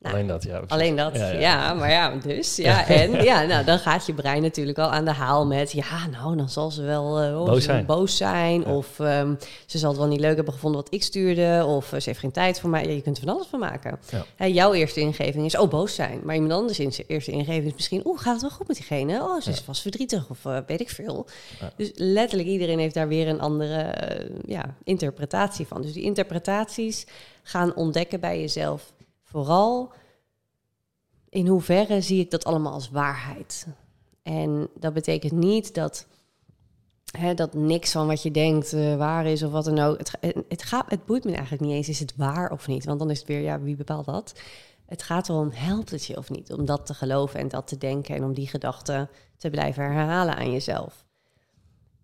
Nou, 0.01 0.15
alleen 0.15 0.27
dat, 0.27 0.43
ja. 0.43 0.63
Alleen 0.67 0.97
dat, 0.97 1.17
ja, 1.17 1.75
Maar 1.75 1.91
ja, 1.91 2.17
dus. 2.23 2.57
Ja, 2.57 2.87
en 2.87 3.23
ja, 3.23 3.43
nou, 3.53 3.65
dan 3.65 3.79
gaat 3.79 4.07
je 4.07 4.15
brein 4.15 4.43
natuurlijk 4.43 4.79
al 4.79 4.91
aan 4.91 5.05
de 5.05 5.13
haal 5.13 5.47
met... 5.47 5.73
ja, 5.73 6.07
nou, 6.07 6.37
dan 6.37 6.49
zal 6.49 6.71
ze 6.71 6.83
wel 6.83 7.23
uh, 7.23 7.45
boos, 7.45 7.65
zijn. 7.65 7.87
boos 7.87 8.17
zijn. 8.17 8.67
Of 8.67 8.99
um, 8.99 9.39
ze 9.67 9.79
zal 9.79 9.91
het 9.91 9.99
wel 9.99 10.09
niet 10.09 10.21
leuk 10.21 10.37
hebben 10.37 10.55
gevonden 10.55 10.81
wat 10.83 10.95
ik 10.95 11.03
stuurde. 11.03 11.65
Of 11.67 11.93
uh, 11.93 12.01
ze 12.01 12.09
heeft 12.09 12.21
geen 12.21 12.31
tijd 12.31 12.61
voor 12.61 12.71
mij. 12.71 12.85
Ja, 12.85 12.91
je 12.91 13.03
kunt 13.03 13.17
er 13.17 13.25
van 13.25 13.35
alles 13.35 13.47
van 13.47 13.59
maken. 13.59 13.99
Jouw 14.37 14.73
eerste 14.73 15.01
ingeving 15.01 15.45
is, 15.45 15.57
oh, 15.57 15.71
boos 15.71 15.95
zijn. 15.95 16.21
Maar 16.25 16.35
iemand 16.35 16.53
anders 16.53 16.79
in 16.79 16.93
eerste 17.07 17.31
ingeving 17.31 17.67
is 17.67 17.75
misschien... 17.75 18.07
oeh, 18.07 18.21
gaat 18.21 18.33
het 18.33 18.43
wel 18.43 18.51
goed 18.51 18.69
met 18.69 18.77
diegene? 18.77 19.23
Oh, 19.23 19.41
ze 19.41 19.51
is 19.51 19.61
vast 19.61 19.83
verdrietig 19.83 20.31
of 20.31 20.45
uh, 20.45 20.59
weet 20.67 20.81
ik 20.81 20.91
veel. 20.91 21.27
Dus 21.77 21.91
letterlijk 21.95 22.49
iedereen 22.49 22.79
heeft 22.79 22.95
daar 22.95 23.09
weer 23.09 23.29
een 23.29 23.41
andere 23.41 23.95
ja, 24.47 24.75
interpretatie 24.85 25.67
van. 25.67 25.83
Dus 25.83 25.93
die 25.93 26.03
interpretaties 26.03 27.07
gaan 27.43 27.75
ontdekken 27.75 28.21
bij 28.21 28.41
jezelf 28.41 28.93
vooral 29.31 29.93
in 31.29 31.47
hoeverre 31.47 32.01
zie 32.01 32.21
ik 32.21 32.31
dat 32.31 32.45
allemaal 32.45 32.73
als 32.73 32.91
waarheid. 32.91 33.67
En 34.23 34.69
dat 34.75 34.93
betekent 34.93 35.33
niet 35.33 35.75
dat, 35.75 36.07
hè, 37.19 37.35
dat 37.35 37.55
niks 37.55 37.93
van 37.93 38.07
wat 38.07 38.23
je 38.23 38.31
denkt 38.31 38.73
uh, 38.73 38.97
waar 38.97 39.27
is 39.27 39.43
of 39.43 39.53
wat 39.53 39.65
dan 39.65 39.79
ook. 39.79 39.99
Het, 39.99 40.19
het, 40.49 40.63
gaat, 40.63 40.91
het 40.91 41.05
boeit 41.05 41.25
me 41.25 41.33
eigenlijk 41.33 41.63
niet 41.63 41.73
eens, 41.73 41.89
is 41.89 42.01
het 42.01 42.17
waar 42.17 42.53
of 42.53 42.67
niet? 42.67 42.85
Want 42.85 42.99
dan 42.99 43.11
is 43.11 43.19
het 43.19 43.29
weer, 43.29 43.41
ja, 43.41 43.61
wie 43.61 43.77
bepaalt 43.77 44.07
dat? 44.07 44.41
Het 44.87 45.03
gaat 45.03 45.29
erom, 45.29 45.51
helpt 45.53 45.91
het 45.91 46.05
je 46.05 46.17
of 46.17 46.31
niet? 46.31 46.53
Om 46.53 46.65
dat 46.65 46.87
te 46.87 46.95
geloven 46.95 47.41
en 47.41 47.49
dat 47.49 47.67
te 47.67 47.79
denken 47.79 48.15
en 48.15 48.25
om 48.25 48.35
die 48.35 48.49
gedachten 48.49 49.09
te 49.37 49.51
blijven 49.51 49.83
herhalen 49.83 50.37
aan 50.37 50.53
jezelf. 50.53 51.07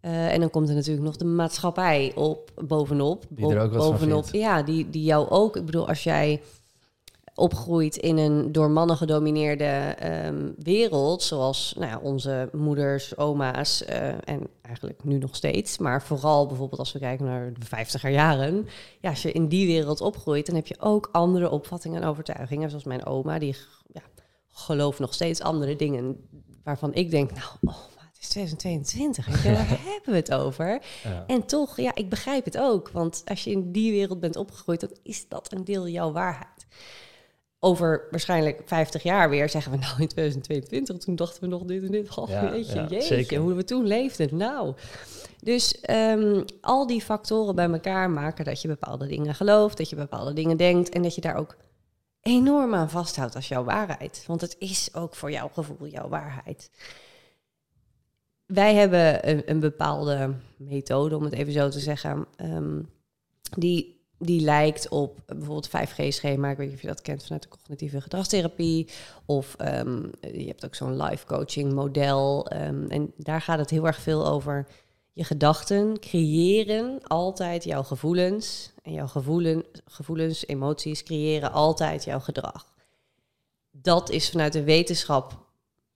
Uh, 0.00 0.33
en 0.33 0.40
dan 0.40 0.50
komt 0.50 0.69
er 0.69 0.75
natuurlijk 0.75 1.07
nog 1.07 1.16
de 1.16 1.25
maatschappij 1.25 2.12
op, 2.14 2.50
bovenop. 2.66 3.25
Die 3.28 3.54
er 3.54 3.61
ook 3.61 3.73
wat 3.73 3.90
bovenop, 3.90 4.28
Ja, 4.33 4.62
die, 4.62 4.90
die 4.90 5.02
jou 5.02 5.28
ook. 5.28 5.57
Ik 5.57 5.64
bedoel, 5.64 5.88
als 5.88 6.04
jij 6.04 6.43
opgroeit 7.34 7.96
in 7.96 8.16
een 8.16 8.52
door 8.52 8.70
mannen 8.70 8.96
gedomineerde 8.96 9.64
ehm, 9.64 10.50
wereld, 10.58 11.22
zoals 11.22 11.74
nou 11.78 11.90
ja, 11.90 11.98
onze 11.98 12.48
moeders, 12.52 13.16
oma's 13.16 13.84
uh, 13.88 14.08
en 14.08 14.46
eigenlijk 14.62 15.04
nu 15.04 15.18
nog 15.18 15.36
steeds, 15.36 15.78
maar 15.78 16.02
vooral 16.02 16.46
bijvoorbeeld 16.46 16.80
als 16.80 16.92
we 16.92 16.98
kijken 16.98 17.26
naar 17.26 17.52
de 17.52 17.66
vijftiger 17.66 18.10
jaren, 18.10 18.66
ja, 19.00 19.10
als 19.10 19.22
je 19.22 19.32
in 19.32 19.48
die 19.48 19.66
wereld 19.66 20.00
opgroeit, 20.00 20.46
dan 20.46 20.54
heb 20.54 20.66
je 20.66 20.80
ook 20.80 21.08
andere 21.12 21.50
opvattingen 21.50 22.02
en 22.02 22.08
overtuigingen, 22.08 22.68
zoals 22.68 22.84
mijn 22.84 23.06
oma, 23.06 23.38
die 23.38 23.56
ja, 23.92 24.02
gelooft 24.50 24.98
nog 24.98 25.14
steeds 25.14 25.40
andere 25.40 25.76
dingen 25.76 26.28
waarvan 26.64 26.94
ik 26.94 27.10
denk, 27.10 27.30
nou, 27.30 27.48
oh, 27.60 27.74
het 27.96 28.18
is 28.20 28.28
2022, 28.28 29.26
waar 29.26 29.68
hebben 29.92 30.10
we 30.10 30.16
het 30.16 30.32
over? 30.34 30.82
Ja. 31.04 31.24
En 31.26 31.46
toch, 31.46 31.76
ja, 31.76 31.94
ik 31.94 32.08
begrijp 32.08 32.44
het 32.44 32.58
ook, 32.58 32.90
want 32.90 33.22
als 33.24 33.44
je 33.44 33.50
in 33.50 33.72
die 33.72 33.92
wereld 33.92 34.20
bent 34.20 34.36
opgegroeid, 34.36 34.80
dan 34.80 34.96
is 35.02 35.28
dat 35.28 35.52
een 35.52 35.64
deel 35.64 35.88
jouw 35.88 36.12
waarheid 36.12 36.66
over 37.64 38.06
waarschijnlijk 38.11 38.62
50 38.64 39.02
jaar 39.02 39.30
weer 39.30 39.49
zeggen 39.49 39.73
we 39.73 39.78
nou 39.87 40.00
in 40.00 40.09
2022, 40.09 40.99
toen 40.99 41.16
dachten 41.16 41.42
we 41.42 41.49
nog 41.49 41.62
dit 41.62 41.85
en 41.85 41.90
dit. 41.90 42.16
Oh, 42.16 42.28
ja, 42.28 42.54
jeetje, 42.54 42.75
ja, 42.75 42.87
jeetje, 42.87 43.06
zeker. 43.06 43.38
hoe 43.38 43.54
we 43.54 43.64
toen 43.64 43.87
leefden. 43.87 44.37
Nou, 44.37 44.75
dus 45.40 45.78
um, 45.90 46.44
al 46.61 46.87
die 46.87 47.02
factoren 47.02 47.54
bij 47.54 47.71
elkaar 47.71 48.11
maken 48.11 48.44
dat 48.44 48.62
je 48.62 48.68
bepaalde 48.68 49.06
dingen 49.06 49.35
gelooft, 49.35 49.76
dat 49.76 49.88
je 49.88 49.97
bepaalde 49.97 50.33
dingen 50.33 50.56
denkt 50.56 50.88
en 50.88 51.02
dat 51.02 51.14
je 51.14 51.21
daar 51.21 51.37
ook 51.37 51.56
enorm 52.23 52.75
aan 52.75 52.90
vasthoudt 52.90 53.35
als 53.35 53.49
jouw 53.49 53.64
waarheid. 53.64 54.25
Want 54.26 54.40
het 54.40 54.56
is 54.59 54.94
ook 54.94 55.14
voor 55.14 55.30
jouw 55.30 55.49
gevoel 55.49 55.87
jouw 55.87 56.09
waarheid. 56.09 56.71
Wij 58.47 58.75
hebben 58.75 59.28
een, 59.30 59.42
een 59.47 59.61
bepaalde 59.61 60.35
methode, 60.56 61.16
om 61.16 61.23
het 61.23 61.33
even 61.33 61.52
zo 61.52 61.68
te 61.68 61.80
zeggen, 61.80 62.26
um, 62.40 62.88
die 63.56 63.93
die 64.25 64.40
lijkt 64.40 64.88
op 64.88 65.19
bijvoorbeeld 65.26 65.69
5G-schema. 65.69 66.50
Ik 66.50 66.57
weet 66.57 66.66
niet 66.66 66.76
of 66.76 66.83
je 66.83 66.87
dat 66.87 67.02
kent 67.02 67.23
vanuit 67.23 67.43
de 67.43 67.49
cognitieve 67.49 68.00
gedragstherapie. 68.00 68.88
Of 69.26 69.54
ehm, 69.54 70.02
je 70.21 70.47
hebt 70.47 70.64
ook 70.64 70.75
zo'n 70.75 71.02
life 71.02 71.26
coaching 71.26 71.73
model. 71.73 72.49
Ehm, 72.49 72.87
en 72.88 73.12
daar 73.16 73.40
gaat 73.40 73.59
het 73.59 73.71
heel 73.71 73.87
erg 73.87 74.00
veel 74.00 74.26
over 74.26 74.66
je 75.12 75.25
gedachten 75.25 76.00
creëren 76.00 76.99
altijd 77.02 77.64
jouw 77.64 77.83
gevoelens. 77.83 78.73
En 78.83 78.93
jouw 78.93 79.07
gevoelen, 79.07 79.64
gevoelens, 79.85 80.47
emoties 80.47 81.02
creëren 81.02 81.52
altijd 81.52 82.04
jouw 82.04 82.21
gedrag. 82.21 82.73
Dat 83.71 84.10
is 84.10 84.30
vanuit 84.30 84.52
de 84.52 84.65
wetenschap 84.65 85.45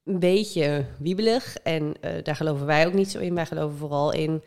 een 0.04 0.18
beetje 0.18 0.84
wiebelig. 0.98 1.56
En 1.56 1.94
uh, 2.00 2.10
daar 2.22 2.36
geloven 2.36 2.66
wij 2.66 2.86
ook 2.86 2.92
niet 2.92 3.10
zo 3.10 3.18
in. 3.18 3.34
Wij 3.34 3.46
geloven 3.46 3.78
vooral 3.78 4.12
in 4.12 4.42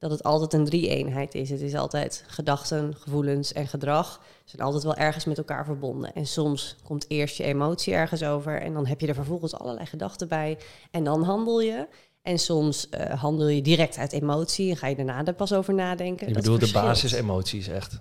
dat 0.00 0.10
het 0.10 0.22
altijd 0.22 0.52
een 0.52 0.64
drie-eenheid 0.64 1.34
is. 1.34 1.50
Het 1.50 1.60
is 1.60 1.74
altijd 1.74 2.24
gedachten, 2.26 2.94
gevoelens 2.96 3.52
en 3.52 3.66
gedrag. 3.66 4.20
Ze 4.44 4.50
zijn 4.50 4.62
altijd 4.62 4.82
wel 4.82 4.94
ergens 4.94 5.24
met 5.24 5.38
elkaar 5.38 5.64
verbonden. 5.64 6.14
En 6.14 6.26
soms 6.26 6.76
komt 6.82 7.04
eerst 7.08 7.36
je 7.36 7.44
emotie 7.44 7.94
ergens 7.94 8.22
over 8.22 8.60
en 8.60 8.72
dan 8.72 8.86
heb 8.86 9.00
je 9.00 9.06
er 9.06 9.14
vervolgens 9.14 9.54
allerlei 9.54 9.86
gedachten 9.86 10.28
bij. 10.28 10.58
En 10.90 11.04
dan 11.04 11.22
handel 11.22 11.60
je. 11.60 11.86
En 12.22 12.38
soms 12.38 12.88
uh, 12.90 13.20
handel 13.20 13.48
je 13.48 13.62
direct 13.62 13.96
uit 13.96 14.12
emotie 14.12 14.70
en 14.70 14.76
ga 14.76 14.86
je 14.86 14.96
daarna 14.96 15.24
er 15.24 15.34
pas 15.34 15.52
over 15.52 15.74
nadenken. 15.74 16.28
Je 16.28 16.34
bedoelt 16.34 16.60
de 16.60 16.72
basis 16.72 17.12
emoties 17.12 17.68
echt? 17.68 18.00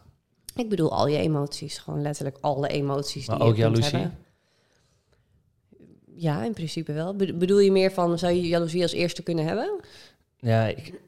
Ik 0.55 0.69
bedoel 0.69 0.91
al 0.91 1.07
je 1.07 1.17
emoties, 1.17 1.77
gewoon 1.77 2.01
letterlijk 2.01 2.37
alle 2.41 2.67
emoties 2.67 3.27
maar 3.27 3.37
die 3.37 3.47
ook 3.47 3.55
je 3.55 3.61
jaloezie? 3.61 3.97
Hebben. 3.97 4.17
Ja, 6.15 6.43
in 6.43 6.53
principe 6.53 6.93
wel. 6.93 7.15
Bedoel 7.15 7.59
je 7.59 7.71
meer 7.71 7.91
van, 7.91 8.19
zou 8.19 8.33
je 8.33 8.47
jaloezie 8.47 8.81
als 8.81 8.91
eerste 8.91 9.23
kunnen 9.23 9.45
hebben? 9.45 9.79
Ja, 10.41 10.65
ik, 10.67 11.01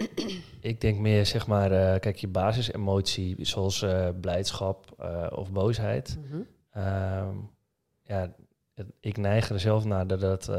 ik 0.59 0.81
denk 0.81 0.99
meer 0.99 1.25
zeg 1.25 1.47
maar, 1.47 1.71
uh, 1.71 1.99
kijk, 1.99 2.17
je 2.17 2.27
basisemotie, 2.27 3.35
zoals 3.39 3.81
uh, 3.81 4.07
blijdschap 4.21 4.85
uh, 5.01 5.27
of 5.35 5.51
boosheid. 5.51 6.17
Mm 6.17 6.45
-hmm. 6.73 7.49
ja, 8.03 8.33
het, 8.73 8.87
ik 8.99 9.17
neig 9.17 9.49
er 9.49 9.59
zelf 9.59 9.85
naar 9.85 10.07
dat 10.07 10.19
dat 10.19 10.51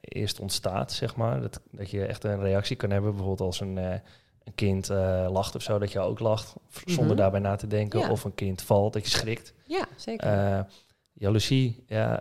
eerst 0.00 0.40
ontstaat, 0.40 0.92
zeg 0.92 1.16
maar. 1.16 1.40
Dat, 1.40 1.60
dat 1.70 1.90
je 1.90 2.04
echt 2.04 2.24
een 2.24 2.40
reactie 2.40 2.76
kan 2.76 2.90
hebben, 2.90 3.10
bijvoorbeeld 3.10 3.40
als 3.40 3.60
een, 3.60 3.76
een 3.76 4.54
kind 4.54 4.88
lacht 5.28 5.54
of 5.54 5.62
zo, 5.62 5.78
dat 5.78 5.92
je 5.92 6.00
ook 6.00 6.18
lacht, 6.18 6.54
zonder 6.70 7.02
mm 7.02 7.08
-hmm. 7.08 7.16
daarbij 7.16 7.40
na 7.40 7.56
te 7.56 7.66
denken. 7.66 8.00
Ja. 8.00 8.10
Of 8.10 8.24
een 8.24 8.34
kind 8.34 8.62
valt, 8.62 8.92
dat 8.92 9.04
je 9.04 9.10
schrikt. 9.10 9.54
Ja, 9.64 9.86
zeker. 9.96 10.66
jaloezie, 11.12 11.84
ja 11.86 12.20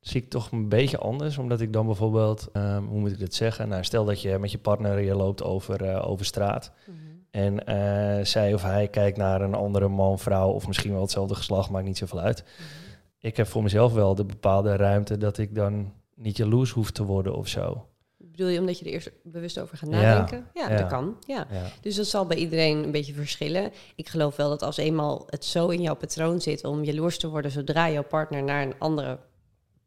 zie 0.00 0.22
ik 0.22 0.30
toch 0.30 0.50
een 0.50 0.68
beetje 0.68 0.98
anders. 0.98 1.38
Omdat 1.38 1.60
ik 1.60 1.72
dan 1.72 1.86
bijvoorbeeld, 1.86 2.48
um, 2.52 2.86
hoe 2.86 3.00
moet 3.00 3.12
ik 3.12 3.18
dit 3.18 3.34
zeggen? 3.34 3.68
Nou, 3.68 3.84
stel 3.84 4.04
dat 4.04 4.22
je 4.22 4.38
met 4.38 4.50
je 4.50 4.58
partner 4.58 5.00
je 5.00 5.14
loopt 5.14 5.42
over, 5.42 5.82
uh, 5.82 6.08
over 6.08 6.26
straat. 6.26 6.72
Mm 6.86 6.94
-hmm. 6.94 7.26
En 7.30 7.54
uh, 7.68 8.24
zij 8.24 8.54
of 8.54 8.62
hij 8.62 8.88
kijkt 8.88 9.16
naar 9.16 9.40
een 9.40 9.54
andere 9.54 9.88
man, 9.88 10.18
vrouw 10.18 10.50
of 10.50 10.66
misschien 10.66 10.92
wel 10.92 11.00
hetzelfde 11.00 11.34
geslacht, 11.34 11.70
maakt 11.70 11.86
niet 11.86 11.98
zoveel 11.98 12.20
uit. 12.20 12.42
Mm 12.42 12.66
-hmm. 12.66 12.96
Ik 13.18 13.36
heb 13.36 13.46
voor 13.46 13.62
mezelf 13.62 13.92
wel 13.92 14.14
de 14.14 14.24
bepaalde 14.24 14.76
ruimte 14.76 15.16
dat 15.16 15.38
ik 15.38 15.54
dan 15.54 15.92
niet 16.14 16.36
jaloers 16.36 16.70
hoef 16.70 16.90
te 16.90 17.04
worden 17.04 17.34
of 17.34 17.48
zo. 17.48 17.86
Bedoel 18.16 18.48
je 18.48 18.60
omdat 18.60 18.78
je 18.78 18.84
er 18.84 18.90
eerst 18.90 19.10
bewust 19.22 19.60
over 19.60 19.76
gaat 19.76 19.88
nadenken? 19.88 20.46
Ja, 20.54 20.70
ja, 20.70 20.76
dat 20.76 20.88
kan. 20.88 21.16
Ja. 21.26 21.46
ja. 21.50 21.62
Dus 21.80 21.96
dat 21.96 22.06
zal 22.06 22.26
bij 22.26 22.36
iedereen 22.36 22.84
een 22.84 22.90
beetje 22.90 23.14
verschillen. 23.14 23.72
Ik 23.94 24.08
geloof 24.08 24.36
wel 24.36 24.48
dat 24.48 24.62
als 24.62 24.76
eenmaal 24.76 25.26
het 25.26 25.44
zo 25.44 25.68
in 25.68 25.82
jouw 25.82 25.94
patroon 25.94 26.40
zit 26.40 26.64
om 26.64 26.84
jaloers 26.84 27.18
te 27.18 27.28
worden 27.28 27.50
zodra 27.50 27.90
jouw 27.90 28.04
partner 28.04 28.42
naar 28.42 28.62
een 28.62 28.78
andere 28.78 29.18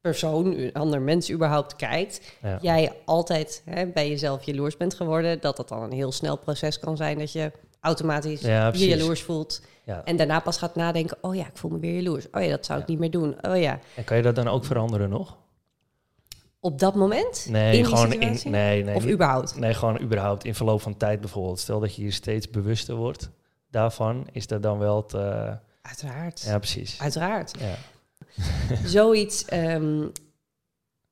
persoon, 0.02 0.46
een 0.58 0.74
ander 0.74 1.02
mens 1.02 1.32
überhaupt 1.32 1.76
kijkt, 1.76 2.22
jij 2.62 2.94
altijd 3.06 3.62
hè, 3.66 3.86
bij 3.86 4.10
jezelf 4.10 4.44
jaloers 4.44 4.78
bent 4.78 4.94
geworden, 4.94 5.42
dat 5.42 5.58
dat 5.58 5.70
dan 5.70 5.84
een 5.84 5.92
heel 5.92 6.12
snel 6.12 6.38
proces 6.38 6.80
kan 6.80 6.98
zijn 6.98 7.18
dat 7.18 7.32
je 7.32 7.52
automatisch 7.80 8.42
je 8.42 8.88
jaloers 8.88 9.22
voelt. 9.22 9.62
Ja. 9.84 10.02
En 10.04 10.16
daarna 10.18 10.40
pas 10.40 10.58
gaat 10.58 10.76
nadenken, 10.76 11.18
oh 11.22 11.36
ja, 11.36 11.48
ik 11.48 11.58
voel 11.58 11.72
me 11.72 11.80
weer 11.80 11.96
jaloers. 11.96 12.28
Oh 12.32 12.42
ja, 12.42 12.50
dat 12.50 12.66
zou 12.66 12.80
ik 12.80 12.88
niet 12.88 13.00
meer 13.00 13.12
doen. 13.12 13.36
Oh 13.42 13.60
ja. 13.60 13.80
En 13.96 14.04
kan 14.04 14.18
je 14.18 14.24
dat 14.24 14.36
dan 14.36 14.48
ook 14.48 14.66
veranderen 14.66 15.10
nog? 15.10 15.38
Op 16.60 16.80
dat 16.80 16.96
moment? 16.96 17.46
Nee, 17.50 17.78
in 17.78 17.86
gewoon 17.86 18.14
in. 18.14 18.40
Nee, 18.52 18.84
nee. 18.84 18.96
Of 18.96 19.08
überhaupt? 19.08 19.60
Nee, 19.60 19.74
gewoon 19.74 20.02
überhaupt 20.02 20.46
in 20.46 20.56
verloop 20.56 20.82
van 20.82 20.98
tijd 20.98 21.20
bijvoorbeeld. 21.20 21.60
Stel 21.60 21.80
dat 21.80 21.96
je 21.96 22.04
je 22.04 22.12
steeds 22.12 22.50
bewuster 22.50 22.96
wordt 22.96 23.30
daarvan, 23.70 24.28
is 24.32 24.48
dat 24.48 24.64
dan 24.64 24.80
wel 24.80 25.06
te. 25.06 25.58
Uiteraard. 25.82 26.42
Ja, 26.42 26.58
precies. 26.58 27.00
Uiteraard. 27.02 27.54
Ja. 27.60 27.76
Zoiets 28.86 29.46
um, 29.54 30.12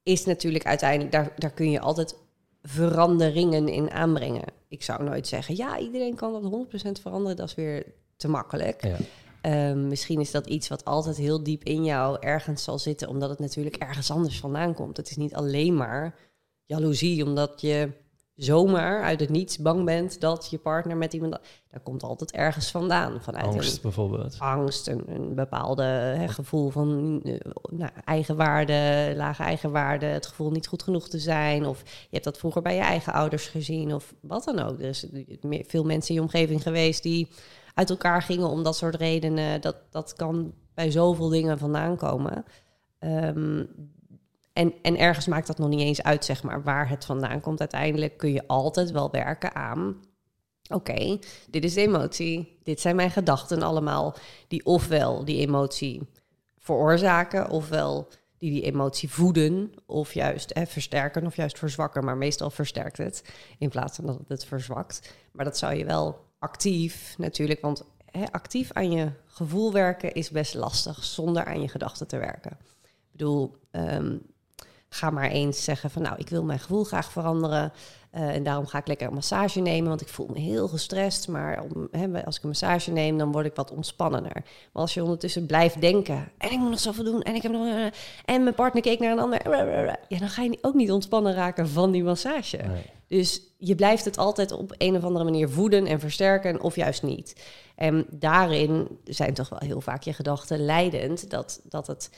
is 0.03 0.25
natuurlijk 0.25 0.65
uiteindelijk, 0.65 1.11
daar, 1.11 1.33
daar 1.37 1.53
kun 1.53 1.71
je 1.71 1.79
altijd 1.79 2.15
veranderingen 2.61 3.67
in 3.67 3.91
aanbrengen. 3.91 4.43
Ik 4.67 4.83
zou 4.83 5.03
nooit 5.03 5.27
zeggen, 5.27 5.55
ja, 5.55 5.79
iedereen 5.79 6.15
kan 6.15 6.41
dat 6.41 6.67
100% 6.97 7.01
veranderen, 7.01 7.37
dat 7.37 7.47
is 7.47 7.55
weer 7.55 7.85
te 8.17 8.27
makkelijk. 8.27 8.83
Ja. 8.83 8.97
Um, 9.69 9.87
misschien 9.87 10.19
is 10.19 10.31
dat 10.31 10.47
iets 10.47 10.67
wat 10.67 10.85
altijd 10.85 11.17
heel 11.17 11.43
diep 11.43 11.63
in 11.63 11.83
jou 11.83 12.17
ergens 12.19 12.63
zal 12.63 12.79
zitten, 12.79 13.07
omdat 13.07 13.29
het 13.29 13.39
natuurlijk 13.39 13.75
ergens 13.75 14.11
anders 14.11 14.39
vandaan 14.39 14.73
komt. 14.73 14.97
Het 14.97 15.09
is 15.09 15.17
niet 15.17 15.35
alleen 15.35 15.75
maar 15.75 16.15
jaloezie, 16.65 17.25
omdat 17.25 17.61
je 17.61 17.91
zomaar 18.39 19.03
uit 19.03 19.19
het 19.19 19.29
niets 19.29 19.57
bang 19.57 19.85
bent 19.85 20.21
dat 20.21 20.47
je 20.49 20.57
partner 20.57 20.97
met 20.97 21.13
iemand. 21.13 21.39
Daar 21.71 21.81
komt 21.83 22.03
altijd 22.03 22.31
ergens 22.31 22.71
vandaan. 22.71 23.21
Vanuit 23.21 23.45
angst 23.45 23.75
een, 23.75 23.81
bijvoorbeeld. 23.81 24.35
Angst, 24.39 24.87
een, 24.87 25.03
een 25.07 25.35
bepaalde 25.35 25.83
hè, 25.83 26.27
gevoel 26.27 26.69
van 26.69 27.19
uh, 27.23 27.37
nou, 27.69 27.91
eigenwaarde, 28.05 29.13
lage 29.15 29.43
eigenwaarde, 29.43 30.05
het 30.05 30.25
gevoel 30.25 30.51
niet 30.51 30.67
goed 30.67 30.83
genoeg 30.83 31.09
te 31.09 31.19
zijn. 31.19 31.65
Of 31.65 31.81
je 31.85 32.07
hebt 32.09 32.23
dat 32.23 32.37
vroeger 32.37 32.61
bij 32.61 32.75
je 32.75 32.81
eigen 32.81 33.13
ouders 33.13 33.47
gezien, 33.47 33.93
of 33.93 34.13
wat 34.21 34.43
dan 34.43 34.59
ook. 34.59 34.81
Er 34.81 34.95
zijn 34.95 35.25
veel 35.67 35.83
mensen 35.83 36.09
in 36.09 36.15
je 36.15 36.27
omgeving 36.27 36.61
geweest 36.61 37.03
die 37.03 37.27
uit 37.73 37.89
elkaar 37.89 38.21
gingen 38.21 38.49
om 38.49 38.63
dat 38.63 38.75
soort 38.75 38.95
redenen. 38.95 39.61
Dat, 39.61 39.75
dat 39.89 40.13
kan 40.13 40.53
bij 40.73 40.91
zoveel 40.91 41.29
dingen 41.29 41.57
vandaan 41.57 41.97
komen. 41.97 42.45
Ehm, 42.99 43.63
en, 44.59 44.73
en 44.81 44.97
ergens 44.97 45.27
maakt 45.27 45.47
dat 45.47 45.57
nog 45.57 45.69
niet 45.69 45.79
eens 45.79 46.03
uit, 46.03 46.25
zeg 46.25 46.43
maar, 46.43 46.63
waar 46.63 46.89
het 46.89 47.05
vandaan 47.05 47.41
komt. 47.41 47.59
Uiteindelijk 47.59 48.17
kun 48.17 48.31
je 48.31 48.47
altijd 48.47 48.91
wel 48.91 49.11
werken 49.11 49.55
aan. 49.55 49.95
Oké, 50.69 51.19
dit 51.49 51.63
is 51.63 51.73
de 51.73 51.81
emotie. 51.81 52.59
Dit 52.63 52.79
zijn 52.79 52.95
mijn 52.95 53.11
gedachten 53.11 53.61
allemaal. 53.61 54.15
Die 54.47 54.65
ofwel 54.65 55.25
die 55.25 55.39
emotie 55.39 56.01
veroorzaken, 56.57 57.49
ofwel 57.49 58.07
die 58.37 58.51
die 58.51 58.61
emotie 58.61 59.09
voeden, 59.09 59.73
of 59.85 60.13
juist 60.13 60.53
hè, 60.53 60.65
versterken, 60.65 61.25
of 61.25 61.35
juist 61.35 61.57
verzwakken. 61.57 62.05
Maar 62.05 62.17
meestal 62.17 62.49
versterkt 62.49 62.97
het 62.97 63.23
in 63.57 63.69
plaats 63.69 63.95
van 63.95 64.05
dat 64.05 64.19
het 64.27 64.45
verzwakt. 64.45 65.13
Maar 65.31 65.45
dat 65.45 65.57
zou 65.57 65.73
je 65.73 65.85
wel 65.85 66.25
actief 66.39 67.15
natuurlijk, 67.17 67.61
want 67.61 67.83
actief 68.31 68.71
aan 68.71 68.91
je 68.91 69.11
gevoel 69.25 69.73
werken 69.73 70.13
is 70.13 70.29
best 70.29 70.53
lastig 70.53 71.03
zonder 71.03 71.45
aan 71.45 71.61
je 71.61 71.67
gedachten 71.67 72.07
te 72.07 72.17
werken. 72.17 72.57
Ik 72.83 73.11
bedoel, 73.11 73.55
ehm, 73.71 74.17
ga 74.89 75.09
maar 75.09 75.29
eens 75.29 75.63
zeggen 75.63 75.89
van 75.89 76.01
nou, 76.01 76.15
ik 76.17 76.29
wil 76.29 76.43
mijn 76.43 76.59
gevoel 76.59 76.83
graag 76.83 77.11
veranderen. 77.11 77.73
Uh, 78.15 78.35
en 78.35 78.43
daarom 78.43 78.67
ga 78.67 78.77
ik 78.77 78.87
lekker 78.87 79.07
een 79.07 79.13
massage 79.13 79.59
nemen, 79.59 79.89
want 79.89 80.01
ik 80.01 80.07
voel 80.07 80.27
me 80.33 80.39
heel 80.39 80.67
gestrest. 80.67 81.27
Maar 81.27 81.63
om, 81.63 81.87
hè, 81.91 82.25
als 82.25 82.37
ik 82.37 82.43
een 82.43 82.49
massage 82.49 82.91
neem, 82.91 83.17
dan 83.17 83.31
word 83.31 83.45
ik 83.45 83.55
wat 83.55 83.71
ontspannender. 83.71 84.33
Maar 84.33 84.81
als 84.81 84.93
je 84.93 85.03
ondertussen 85.03 85.45
blijft 85.45 85.81
denken, 85.81 86.31
en 86.37 86.51
ik 86.51 86.57
moet 86.57 86.69
nog 86.69 86.79
zoveel 86.79 87.03
doen, 87.03 87.21
en 87.21 87.35
ik 87.35 87.41
heb 87.41 87.51
nog. 87.51 87.65
Uh, 87.65 87.85
en 88.25 88.43
mijn 88.43 88.55
partner 88.55 88.83
keek 88.83 88.99
naar 88.99 89.11
een 89.11 89.19
ander. 89.19 89.49
Ja, 90.07 90.19
dan 90.19 90.29
ga 90.29 90.41
je 90.41 90.57
ook 90.61 90.73
niet 90.73 90.91
ontspannen 90.91 91.33
raken 91.33 91.69
van 91.69 91.91
die 91.91 92.03
massage. 92.03 92.59
Dus 93.07 93.41
je 93.57 93.75
blijft 93.75 94.05
het 94.05 94.17
altijd 94.17 94.51
op 94.51 94.73
een 94.77 94.95
of 94.95 95.03
andere 95.03 95.25
manier 95.25 95.49
voeden 95.49 95.85
en 95.85 95.99
versterken, 95.99 96.61
of 96.61 96.75
juist 96.75 97.03
niet. 97.03 97.35
En 97.75 98.05
daarin 98.09 98.99
zijn 99.03 99.33
toch 99.33 99.49
wel 99.49 99.59
heel 99.59 99.81
vaak 99.81 100.03
je 100.03 100.13
gedachten 100.13 100.65
leidend 100.65 101.29
dat, 101.29 101.61
dat 101.63 101.87
het 101.87 102.09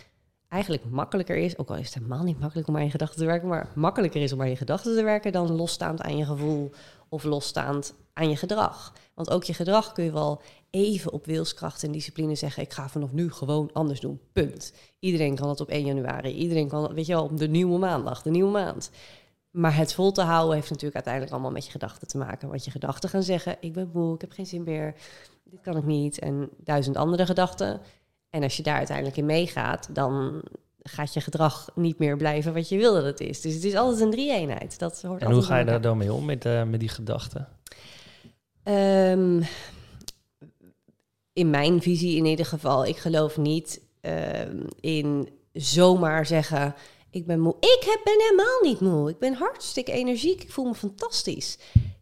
eigenlijk 0.51 0.85
makkelijker 0.89 1.37
is, 1.37 1.57
ook 1.57 1.69
al 1.69 1.75
is 1.75 1.85
het 1.85 1.93
helemaal 1.93 2.23
niet 2.23 2.39
makkelijk 2.39 2.67
om 2.67 2.75
aan 2.75 2.83
je 2.83 2.89
gedachten 2.89 3.19
te 3.19 3.25
werken, 3.25 3.47
maar 3.47 3.71
makkelijker 3.75 4.21
is 4.21 4.33
om 4.33 4.41
aan 4.41 4.49
je 4.49 4.55
gedachten 4.55 4.95
te 4.95 5.03
werken 5.03 5.31
dan 5.31 5.51
losstaand 5.51 6.01
aan 6.01 6.17
je 6.17 6.25
gevoel 6.25 6.71
of 7.09 7.23
losstaand 7.23 7.93
aan 8.13 8.29
je 8.29 8.35
gedrag. 8.35 8.93
Want 9.13 9.29
ook 9.29 9.43
je 9.43 9.53
gedrag 9.53 9.91
kun 9.91 10.03
je 10.03 10.11
wel 10.11 10.41
even 10.69 11.11
op 11.11 11.25
wilskracht 11.25 11.83
en 11.83 11.91
discipline 11.91 12.35
zeggen: 12.35 12.63
ik 12.63 12.73
ga 12.73 12.89
vanaf 12.89 13.11
nu 13.11 13.31
gewoon 13.31 13.69
anders 13.73 13.99
doen. 13.99 14.19
Punt. 14.33 14.73
Iedereen 14.99 15.35
kan 15.35 15.47
dat 15.47 15.61
op 15.61 15.69
1 15.69 15.85
januari. 15.85 16.31
Iedereen 16.33 16.67
kan 16.67 16.81
dat, 16.81 16.91
weet 16.91 17.05
je 17.05 17.13
wel, 17.13 17.23
op 17.23 17.37
de 17.37 17.47
nieuwe 17.47 17.79
maandag, 17.79 18.21
de 18.21 18.29
nieuwe 18.29 18.51
maand. 18.51 18.91
Maar 19.51 19.75
het 19.75 19.93
vol 19.93 20.11
te 20.11 20.21
houden 20.21 20.55
heeft 20.55 20.69
natuurlijk 20.69 20.95
uiteindelijk 20.95 21.33
allemaal 21.33 21.51
met 21.51 21.65
je 21.65 21.71
gedachten 21.71 22.07
te 22.07 22.17
maken. 22.17 22.49
Want 22.49 22.65
je 22.65 22.71
gedachten 22.71 23.09
gaan 23.09 23.23
zeggen: 23.23 23.57
ik 23.59 23.73
ben 23.73 23.89
moe, 23.93 24.15
ik 24.15 24.21
heb 24.21 24.31
geen 24.31 24.45
zin 24.45 24.63
meer, 24.63 24.95
dit 25.43 25.61
kan 25.61 25.77
ik 25.77 25.85
niet. 25.85 26.19
En 26.19 26.49
duizend 26.57 26.97
andere 26.97 27.25
gedachten 27.25 27.81
en 28.31 28.43
als 28.43 28.57
je 28.57 28.63
daar 28.63 28.77
uiteindelijk 28.77 29.17
in 29.17 29.25
meegaat, 29.25 29.89
dan 29.91 30.41
gaat 30.83 31.13
je 31.13 31.21
gedrag 31.21 31.69
niet 31.75 31.99
meer 31.99 32.17
blijven 32.17 32.53
wat 32.53 32.69
je 32.69 32.77
wil 32.77 32.93
dat 32.93 33.03
het 33.03 33.19
is. 33.19 33.41
Dus 33.41 33.53
het 33.53 33.63
is 33.63 33.75
altijd 33.75 34.01
een 34.01 34.11
drie-eenheid. 34.11 34.79
Dat 34.79 35.01
hoort 35.01 35.21
en 35.21 35.31
hoe 35.31 35.41
ga 35.41 35.57
je 35.57 35.65
daar 35.65 35.81
dan 35.81 35.97
mee 35.97 36.13
om 36.13 36.25
met, 36.25 36.45
uh, 36.45 36.63
met 36.63 36.79
die 36.79 36.89
gedachten? 36.89 37.47
Um, 38.63 39.43
in 41.33 41.49
mijn 41.49 41.81
visie 41.81 42.17
in 42.17 42.25
ieder 42.25 42.45
geval, 42.45 42.85
ik 42.85 42.97
geloof 42.97 43.37
niet 43.37 43.81
um, 44.01 44.67
in 44.79 45.29
zomaar 45.53 46.25
zeggen... 46.25 46.75
ik 47.09 47.25
ben 47.25 47.39
moe. 47.39 47.55
Ik 47.59 47.83
heb, 47.85 48.01
ben 48.03 48.19
helemaal 48.19 48.59
niet 48.61 48.79
moe. 48.79 49.09
Ik 49.09 49.19
ben 49.19 49.33
hartstikke 49.33 49.91
energiek. 49.91 50.43
Ik 50.43 50.51
voel 50.51 50.65
me 50.65 50.75
fantastisch 50.75 51.57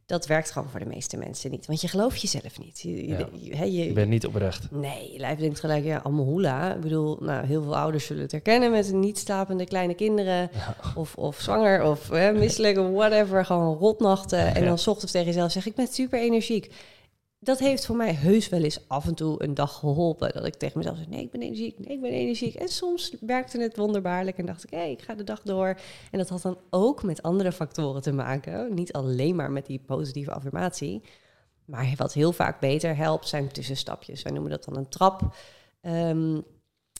dat 0.09 0.25
werkt 0.25 0.51
gewoon 0.51 0.69
voor 0.69 0.79
de 0.79 0.85
meeste 0.85 1.17
mensen 1.17 1.51
niet. 1.51 1.65
Want 1.65 1.81
je 1.81 1.87
gelooft 1.87 2.21
jezelf 2.21 2.59
niet. 2.59 2.79
Je, 2.81 3.07
je, 3.07 3.71
je, 3.73 3.93
bent 3.93 4.09
niet 4.09 4.25
oprecht. 4.25 4.71
Nee, 4.71 5.11
je 5.11 5.19
lijf 5.19 5.39
denkt 5.39 5.59
gelijk, 5.59 5.83
ja, 5.83 5.97
allemaal 6.03 6.25
hoela. 6.25 6.73
Ik 6.73 6.81
bedoel, 6.81 7.17
nou, 7.19 7.45
heel 7.45 7.63
veel 7.63 7.77
ouders 7.77 8.05
zullen 8.05 8.21
het 8.21 8.31
herkennen 8.31 8.71
met 8.71 8.93
niet 8.93 9.17
slapende 9.17 9.65
kleine 9.65 9.93
kinderen. 9.93 10.49
Of, 10.95 11.15
of 11.15 11.39
zwanger, 11.39 11.83
of 11.83 12.09
hè, 12.09 12.31
misselijk, 12.31 12.77
of 12.77 12.89
whatever. 12.89 13.45
Gewoon 13.45 13.77
rotnachten. 13.77 14.55
En 14.55 14.65
dan 14.65 14.77
s 14.77 14.87
ochtends 14.87 15.11
tegen 15.11 15.27
jezelf 15.27 15.51
zeg 15.51 15.65
ik 15.65 15.75
ben 15.75 15.87
super 15.87 16.19
energiek 16.19 16.71
dat 17.39 17.60
heeft 17.60 17.86
voor 17.86 17.95
mij 17.95 18.13
heus 18.13 18.49
wel 18.49 18.63
eens 18.63 18.88
af 18.88 19.08
en 19.08 19.15
toe 19.15 19.43
een 19.43 19.54
dag 19.54 19.80
geholpen. 19.80 20.34
Dat 20.34 20.45
ik 20.45 20.56
tegen 20.56 20.78
mezelf 20.78 20.97
zeg, 20.97 21.08
nee, 21.08 21.21
ik 21.21 21.32
ben 21.32 21.41
energiek, 21.41 21.80
nee, 21.80 21.95
ik 21.95 22.02
ben 22.02 22.12
energiek. 22.12 22.56
En 22.56 22.67
soms 22.67 23.15
werkte 23.19 23.62
het 23.62 23.78
wonderbaarlijk 23.78 24.38
en 24.38 24.45
dacht 24.45 24.63
ik, 24.63 24.69
hé, 24.69 24.84
ik 24.84 25.02
ga 25.02 25.13
de 25.15 25.23
dag 25.23 25.41
door. 25.41 25.80
En 26.12 26.17
dat 26.17 26.30
had 26.30 26.41
dan 26.41 26.58
ook 26.69 27.04
met 27.04 27.21
andere 27.21 27.52
factoren 27.52 28.02
te 28.02 28.12
maken. 28.12 28.73
Niet 28.73 28.93
alleen 28.93 29.36
maar 29.36 29.52
met 29.52 29.65
die 29.65 29.80
positieve 29.80 30.32
affirmatie. 30.32 31.02
Maar 31.65 31.93
wat 31.95 32.13
heel 32.13 32.32
vaak 32.32 32.60
beter 32.60 32.95
helpt, 32.95 33.28
zijn 33.28 33.52
tussenstapjes. 33.52 34.21
Wij 34.21 34.32
noemen 34.32 34.52
dat 34.52 34.63
dan 34.63 34.78
een 34.78 34.89
trap. 34.89 35.36
Um, 35.82 36.43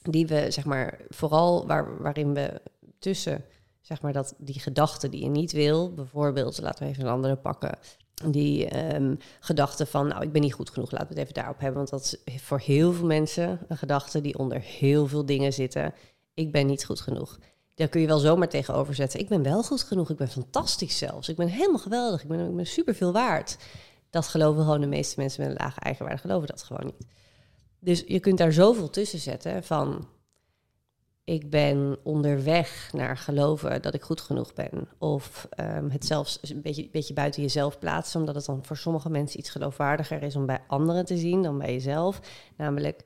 die 0.02 0.28
we, 0.28 0.52
zeg 0.52 0.66
maar, 0.66 1.00
vooral 1.10 1.68
waar, 1.68 2.02
waarin 2.02 2.34
we 2.34 2.62
tussen, 3.00 3.46
zeg 3.82 4.02
maar, 4.02 4.14
dat 4.14 4.34
die 4.38 4.60
gedachten 4.60 5.12
die 5.12 5.24
je 5.24 5.30
niet 5.30 5.52
wil, 5.52 5.94
bijvoorbeeld, 5.94 6.62
laten 6.62 6.84
we 6.84 6.90
even 6.90 7.06
een 7.06 7.12
andere 7.12 7.36
pakken, 7.36 7.78
die 8.26 8.94
um, 8.96 9.18
gedachte 9.40 9.86
van, 9.86 10.08
nou, 10.08 10.22
ik 10.24 10.32
ben 10.32 10.42
niet 10.42 10.54
goed 10.54 10.70
genoeg, 10.70 10.92
laten 10.92 11.08
we 11.08 11.14
het 11.14 11.22
even 11.22 11.34
daarop 11.34 11.60
hebben. 11.60 11.78
Want 11.78 11.90
dat 11.90 12.18
is 12.26 12.42
voor 12.42 12.60
heel 12.60 12.94
veel 12.94 13.06
mensen 13.06 13.60
een 13.68 13.78
gedachte 13.78 14.22
die 14.22 14.38
onder 14.38 14.62
heel 14.62 15.08
veel 15.08 15.26
dingen 15.26 15.54
zitten. 15.54 15.94
Ik 16.34 16.52
ben 16.52 16.68
niet 16.68 16.86
goed 16.86 17.02
genoeg. 17.02 17.40
Daar 17.76 17.88
kun 17.88 18.02
je 18.02 18.08
wel 18.08 18.20
zomaar 18.20 18.50
tegenover 18.50 18.96
zetten. 18.96 19.20
Ik 19.20 19.30
ben 19.30 19.44
wel 19.44 19.64
goed 19.64 19.84
genoeg, 19.84 20.10
ik 20.10 20.18
ben 20.18 20.28
fantastisch 20.28 20.98
zelfs. 20.98 21.30
Ik 21.30 21.36
ben 21.36 21.48
helemaal 21.48 21.80
geweldig, 21.80 22.22
ik 22.22 22.28
ben, 22.28 22.50
ik 22.50 22.56
ben 22.56 22.68
super 22.68 22.96
veel 22.96 23.12
waard. 23.12 23.58
Dat 24.10 24.28
geloven 24.28 24.64
gewoon 24.64 24.82
de 24.82 24.88
meeste 24.88 25.20
mensen 25.20 25.42
met 25.42 25.52
een 25.52 25.64
lage 25.64 25.80
eigenwaarde, 25.80 26.22
geloven 26.22 26.48
dat 26.48 26.64
gewoon 26.64 26.86
niet. 26.86 27.08
Dus 27.80 28.04
je 28.08 28.20
kunt 28.20 28.38
daar 28.38 28.54
zoveel 28.54 28.90
tussen 28.90 29.20
zetten 29.20 29.64
van 29.64 30.08
ik 31.30 31.50
ben 31.50 31.98
onderweg 32.04 32.90
naar 32.94 33.18
geloven 33.18 33.82
dat 33.82 33.94
ik 33.94 34.02
goed 34.02 34.22
genoeg 34.22 34.54
ben. 34.54 34.88
Of 34.98 35.48
um, 35.60 35.90
het 35.90 36.06
zelfs 36.06 36.40
een 36.42 36.62
beetje, 36.62 36.90
beetje 36.92 37.14
buiten 37.14 37.42
jezelf 37.42 37.80
plaatsen, 37.80 38.20
omdat 38.20 38.36
het 38.36 38.46
dan 38.46 38.66
voor 38.66 38.78
sommige 38.78 39.10
mensen 39.10 39.40
iets 39.40 39.50
geloofwaardiger 39.50 40.24
is 40.24 40.36
om 40.36 40.46
bij 40.46 40.60
anderen 40.68 41.06
te 41.06 41.18
zien 41.18 41.42
dan 41.42 41.58
bij 41.58 41.74
jezelf. 41.74 42.20
Namelijk, 42.58 43.04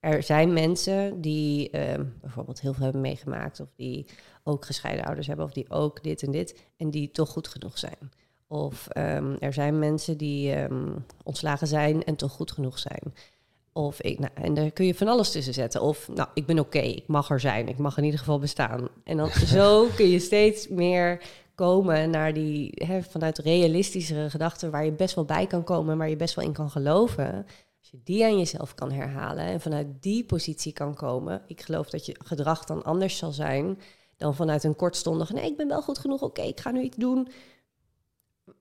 er 0.00 0.22
zijn 0.22 0.52
mensen 0.52 1.20
die 1.20 1.80
um, 1.92 2.14
bijvoorbeeld 2.20 2.60
heel 2.60 2.72
veel 2.72 2.82
hebben 2.82 3.00
meegemaakt, 3.00 3.60
of 3.60 3.68
die 3.76 4.06
ook 4.44 4.64
gescheiden 4.64 5.04
ouders 5.04 5.26
hebben, 5.26 5.44
of 5.44 5.52
die 5.52 5.70
ook 5.70 6.02
dit 6.02 6.22
en 6.22 6.30
dit, 6.30 6.60
en 6.76 6.90
die 6.90 7.10
toch 7.10 7.28
goed 7.28 7.48
genoeg 7.48 7.78
zijn. 7.78 8.10
Of 8.46 8.88
um, 8.96 9.36
er 9.38 9.52
zijn 9.52 9.78
mensen 9.78 10.16
die 10.16 10.54
ontslagen 11.24 11.66
zijn 11.66 12.04
en 12.04 12.16
toch 12.16 12.32
goed 12.32 12.52
genoeg 12.52 12.78
zijn. 12.78 13.14
Of 13.86 14.02
ik, 14.02 14.18
nou, 14.18 14.32
en 14.34 14.54
daar 14.54 14.70
kun 14.70 14.86
je 14.86 14.94
van 14.94 15.08
alles 15.08 15.30
tussen 15.30 15.54
zetten. 15.54 15.82
Of, 15.82 16.08
nou, 16.14 16.28
ik 16.34 16.46
ben 16.46 16.58
oké, 16.58 16.78
ik 16.78 17.06
mag 17.06 17.30
er 17.30 17.40
zijn, 17.40 17.68
ik 17.68 17.78
mag 17.78 17.98
in 17.98 18.04
ieder 18.04 18.18
geval 18.18 18.38
bestaan. 18.38 18.88
En 19.04 19.16
dan 19.16 19.30
zo 19.56 19.86
kun 19.96 20.08
je 20.08 20.18
steeds 20.18 20.68
meer 20.68 21.22
komen 21.54 22.10
naar 22.10 22.32
die, 22.32 22.72
hè, 22.74 23.02
vanuit 23.02 23.38
realistischere 23.38 24.30
gedachten, 24.30 24.70
waar 24.70 24.84
je 24.84 24.92
best 24.92 25.14
wel 25.14 25.24
bij 25.24 25.46
kan 25.46 25.64
komen, 25.64 25.98
waar 25.98 26.08
je 26.08 26.16
best 26.16 26.34
wel 26.34 26.44
in 26.44 26.52
kan 26.52 26.70
geloven. 26.70 27.46
Als 27.78 27.90
je 27.90 28.00
die 28.04 28.24
aan 28.24 28.38
jezelf 28.38 28.74
kan 28.74 28.92
herhalen 28.92 29.44
en 29.44 29.60
vanuit 29.60 29.86
die 30.00 30.24
positie 30.24 30.72
kan 30.72 30.94
komen, 30.94 31.42
ik 31.46 31.60
geloof 31.60 31.90
dat 31.90 32.06
je 32.06 32.16
gedrag 32.24 32.64
dan 32.64 32.84
anders 32.84 33.16
zal 33.16 33.32
zijn 33.32 33.78
dan 34.16 34.34
vanuit 34.34 34.64
een 34.64 34.76
kortstondig, 34.76 35.32
nee, 35.32 35.50
ik 35.50 35.56
ben 35.56 35.68
wel 35.68 35.82
goed 35.82 35.98
genoeg, 35.98 36.22
oké, 36.22 36.42
ik 36.42 36.60
ga 36.60 36.70
nu 36.70 36.80
iets 36.80 36.96
doen 36.96 37.28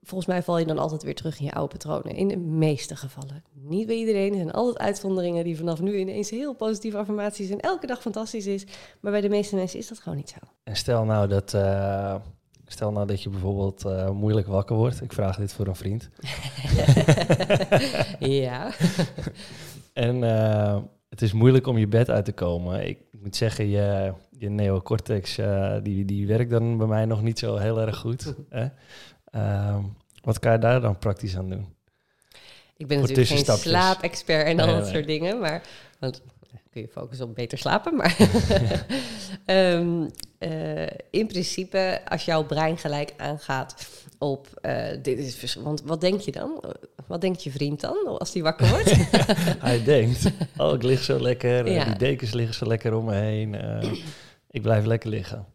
volgens 0.02 0.30
mij 0.30 0.44
val 0.44 0.58
je 0.58 0.66
dan 0.66 0.78
altijd 0.78 1.04
weer 1.04 1.16
terug 1.16 1.40
in 1.40 1.46
je 1.46 1.54
oude 1.54 1.72
patronen. 1.78 2.16
In 2.16 2.28
de 2.28 2.38
meeste 2.38 2.96
gevallen. 2.96 3.44
Niet 3.54 3.88
bij 3.88 3.96
iedereen. 3.96 4.30
Er 4.30 4.36
zijn 4.36 4.52
altijd 4.52 4.78
uitzonderingen 4.78 5.44
die 5.44 5.58
vanaf 5.58 5.82
nu 5.82 5.98
ineens 5.98 6.30
heel 6.30 6.54
positieve 6.54 6.98
affirmaties 6.98 7.50
en 7.50 7.60
elke 7.60 7.88
dag 7.88 8.02
fantastisch 8.02 8.48
is. 8.48 8.66
Maar 9.00 9.12
bij 9.12 9.22
de 9.22 9.30
meeste 9.30 9.56
mensen 9.56 9.80
is 9.80 9.88
dat 9.88 10.00
gewoon 10.00 10.18
niet 10.18 10.30
zo. 10.30 10.40
En 10.64 10.76
stel 10.76 11.06
nou 11.06 11.28
dat, 11.28 11.54
uh, 11.54 12.16
stel 12.66 12.92
nou 12.92 13.08
dat 13.08 13.24
je 13.24 13.30
bijvoorbeeld 13.30 13.86
uh, 13.86 14.10
moeilijk 14.10 14.48
wakker 14.48 14.76
wordt. 14.76 15.02
Ik 15.02 15.14
vraag 15.14 15.38
dit 15.38 15.54
voor 15.54 15.68
een 15.68 15.76
vriend. 15.76 16.10
ja. 18.20 18.72
en 19.94 20.16
uh, 20.16 20.78
het 21.10 21.22
is 21.22 21.34
moeilijk 21.34 21.68
om 21.68 21.78
je 21.78 21.88
bed 21.88 22.10
uit 22.10 22.26
te 22.26 22.32
komen. 22.34 22.88
Ik 22.88 23.00
moet 23.22 23.36
zeggen, 23.36 23.68
je, 23.68 24.14
je 24.38 24.50
neocortex 24.50 25.40
die, 25.84 26.06
die 26.06 26.28
werkt 26.28 26.52
dan 26.52 26.78
bij 26.78 26.88
mij 26.88 27.06
nog 27.06 27.22
niet 27.22 27.40
zo 27.40 27.56
heel 27.56 27.80
erg 27.80 27.98
goed. 27.98 28.34
Hè? 28.50 28.68
Ehm, 29.32 29.84
wat 30.22 30.40
kan 30.40 30.52
je 30.52 30.58
daar 30.58 30.82
dan 30.82 30.98
praktisch 30.98 31.38
aan 31.38 31.50
doen? 31.50 31.74
Ik 32.78 32.88
ben 32.88 33.00
natuurlijk 33.00 33.28
geen 33.28 33.58
slaapexpert 33.58 34.46
en 34.46 34.60
al 34.60 34.68
dat 34.68 34.88
soort 34.88 35.08
dingen, 35.08 35.40
maar 35.40 35.62
want 36.00 36.22
kun 36.72 36.82
je 36.82 36.88
focussen 36.88 37.28
op 37.28 37.36
beter 37.36 37.58
slapen. 37.58 37.96
Maar 37.96 38.18
um, 39.46 40.10
uh, 40.40 40.88
in 41.10 41.28
principe, 41.28 42.02
als 42.08 42.26
jouw 42.26 42.44
brein 42.44 42.78
gelijk 42.78 43.14
aangaat 43.18 43.88
op 44.18 44.48
uh, 44.62 44.88
dit 45.02 45.18
is 45.18 45.56
want 45.56 45.82
wat 45.86 46.02
denk 46.02 46.20
je 46.20 46.32
dan? 46.32 46.64
Wat 47.08 47.22
denkt 47.22 47.44
je 47.44 47.52
vriend 47.52 47.82
dan 47.82 48.18
als 48.20 48.32
die 48.32 48.44
wakker 48.44 48.70
wordt? 48.70 48.96
Hij 49.70 49.84
denkt, 49.84 50.32
oh 50.58 50.74
ik 50.74 50.84
lig 50.84 51.04
zo 51.04 51.20
lekker, 51.20 51.72
ja. 51.72 51.84
die 51.84 51.96
dekens 51.96 52.34
liggen 52.34 52.56
zo 52.56 52.66
lekker 52.66 52.94
om 52.94 53.06
me 53.06 53.16
heen, 53.16 53.54
uh, 53.54 53.94
ik 54.50 54.62
blijf 54.62 54.86
lekker 54.86 55.10
liggen. 55.10 55.46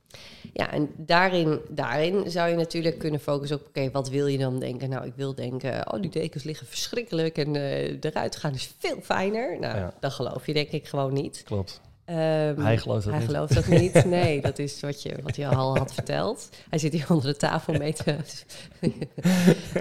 Ja, 0.57 0.73
en 0.73 0.91
daarin, 0.97 1.61
daarin 1.69 2.31
zou 2.31 2.49
je 2.49 2.57
natuurlijk 2.57 2.99
kunnen 2.99 3.21
focussen 3.21 3.57
op... 3.61 3.67
oké, 3.67 3.91
wat 3.91 4.09
wil 4.09 4.27
je 4.27 4.39
dan 4.39 4.59
denken? 4.59 4.89
Nou, 4.89 5.07
ik 5.07 5.13
wil 5.17 5.35
denken, 5.35 5.93
oh, 5.93 6.01
die 6.01 6.11
dekens 6.11 6.45
liggen 6.45 6.67
verschrikkelijk... 6.67 7.39
en 7.39 7.55
uh, 7.55 7.97
eruit 8.01 8.37
gaan 8.37 8.55
is 8.55 8.75
veel 8.79 8.99
fijner. 9.03 9.61
Nou, 9.61 9.77
ja. 9.77 9.95
dat 10.01 10.13
geloof 10.13 10.47
je 10.47 10.53
denk 10.53 10.71
ik 10.71 10.87
gewoon 10.87 11.13
niet. 11.13 11.43
Klopt. 11.45 11.81
Um, 12.07 12.15
hij 12.15 12.79
gelooft 12.79 13.05
dat 13.05 13.13
hij 13.13 13.23
niet. 13.23 13.31
gelooft 13.31 13.55
dat 13.55 13.67
niet. 13.67 14.05
Nee, 14.21 14.41
dat 14.41 14.59
is 14.59 14.81
wat 14.81 15.03
je, 15.03 15.15
wat 15.23 15.37
je 15.37 15.47
al 15.47 15.77
had 15.77 15.95
verteld. 15.95 16.49
Hij 16.71 16.79
zit 16.79 16.93
hier 16.93 17.07
onder 17.11 17.27
de 17.27 17.37
tafel 17.37 17.75
mee 17.75 17.93
te... 17.93 18.17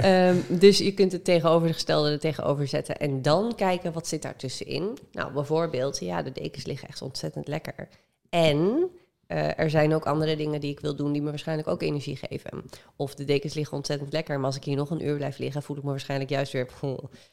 um, 0.05 0.45
dus 0.59 0.77
je 0.77 0.93
kunt 0.93 1.11
het 1.11 1.23
tegenovergestelde 1.23 2.11
er 2.11 2.19
tegenover 2.19 2.67
zetten... 2.67 2.97
en 2.97 3.21
dan 3.21 3.55
kijken, 3.55 3.93
wat 3.93 4.07
zit 4.07 4.21
daar 4.21 4.35
tussenin? 4.35 4.97
Nou, 5.11 5.33
bijvoorbeeld, 5.33 5.99
ja, 5.99 6.21
de 6.21 6.31
dekens 6.31 6.65
liggen 6.65 6.87
echt 6.87 7.01
ontzettend 7.01 7.47
lekker. 7.47 7.87
En 8.29 8.89
uh, 9.33 9.59
er 9.59 9.69
zijn 9.69 9.93
ook 9.93 10.05
andere 10.05 10.35
dingen 10.35 10.61
die 10.61 10.71
ik 10.71 10.79
wil 10.79 10.95
doen 10.95 11.11
die 11.11 11.21
me 11.21 11.29
waarschijnlijk 11.29 11.67
ook 11.67 11.81
energie 11.81 12.15
geven. 12.15 12.63
Of 12.95 13.15
de 13.15 13.25
dekens 13.25 13.53
liggen 13.53 13.77
ontzettend 13.77 14.13
lekker, 14.13 14.37
maar 14.37 14.45
als 14.45 14.55
ik 14.55 14.63
hier 14.63 14.75
nog 14.75 14.89
een 14.89 15.05
uur 15.05 15.15
blijf 15.15 15.37
liggen, 15.37 15.63
voel 15.63 15.77
ik 15.77 15.83
me 15.83 15.89
waarschijnlijk 15.89 16.29
juist 16.29 16.51
weer. 16.51 16.69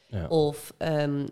Ja. 0.07 0.27
Of 0.27 0.73
um, 0.77 1.27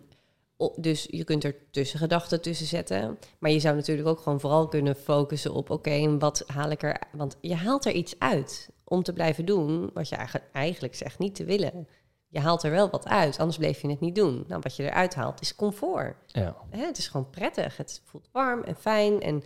dus 0.75 1.07
je 1.09 1.23
kunt 1.23 1.43
er 1.43 1.55
tussengedachten 1.71 2.41
tussen 2.41 2.65
zetten. 2.65 3.19
Maar 3.39 3.51
je 3.51 3.59
zou 3.59 3.75
natuurlijk 3.75 4.07
ook 4.07 4.19
gewoon 4.19 4.39
vooral 4.39 4.67
kunnen 4.67 4.95
focussen 4.95 5.53
op: 5.53 5.69
oké, 5.69 6.17
wat 6.17 6.43
haal 6.47 6.69
ik 6.69 6.83
er. 6.83 7.01
Want 7.11 7.37
je 7.41 7.55
haalt 7.55 7.85
er 7.85 7.91
iets 7.91 8.19
uit 8.19 8.69
om 8.83 9.03
te 9.03 9.13
blijven 9.13 9.45
doen 9.45 9.89
wat 9.93 10.09
je 10.09 10.17
eigenlijk 10.51 10.95
zegt 10.95 11.19
niet 11.19 11.35
te 11.35 11.45
willen. 11.45 11.87
Je 12.27 12.39
haalt 12.39 12.63
er 12.63 12.71
wel 12.71 12.89
wat 12.89 13.07
uit, 13.07 13.39
anders 13.39 13.57
bleef 13.57 13.81
je 13.81 13.89
het 13.89 13.99
niet 13.99 14.15
doen. 14.15 14.43
Nou, 14.47 14.61
wat 14.61 14.75
je 14.75 14.83
eruit 14.83 15.15
haalt 15.15 15.41
is 15.41 15.55
comfort. 15.55 16.15
Ja. 16.25 16.55
Hè, 16.69 16.85
het 16.85 16.97
is 16.97 17.07
gewoon 17.07 17.29
prettig. 17.29 17.77
Het 17.77 18.01
voelt 18.05 18.29
warm 18.31 18.63
en 18.63 18.75
fijn. 18.75 19.21
En 19.21 19.43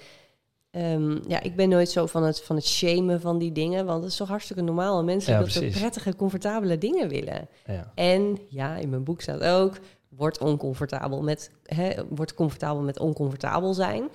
um, 0.75 1.21
ja, 1.27 1.41
ik 1.41 1.55
ben 1.55 1.69
nooit 1.69 1.89
zo 1.89 2.05
van 2.05 2.23
het, 2.23 2.41
van 2.41 2.55
het 2.55 2.65
shamen 2.65 3.21
van 3.21 3.37
die 3.37 3.51
dingen. 3.51 3.85
Want 3.85 4.03
het 4.03 4.11
is 4.11 4.17
toch 4.17 4.27
hartstikke 4.27 4.61
normaal. 4.61 5.03
Mensen 5.03 5.33
ja, 5.33 5.39
dat 5.39 5.51
ze 5.51 5.67
prettige, 5.67 6.15
comfortabele 6.15 6.77
dingen 6.77 7.09
willen. 7.09 7.47
Ja. 7.65 7.91
En 7.95 8.37
ja, 8.49 8.75
in 8.75 8.89
mijn 8.89 9.03
boek 9.03 9.21
staat 9.21 9.43
ook 9.43 9.79
wordt 10.09 10.37
oncomfortabel 10.37 11.21
met, 11.21 11.51
hè, 11.63 11.91
wordt 12.09 12.33
comfortabel 12.33 12.81
met 12.81 12.99
oncomfortabel 12.99 13.73
zijn. 13.73 14.09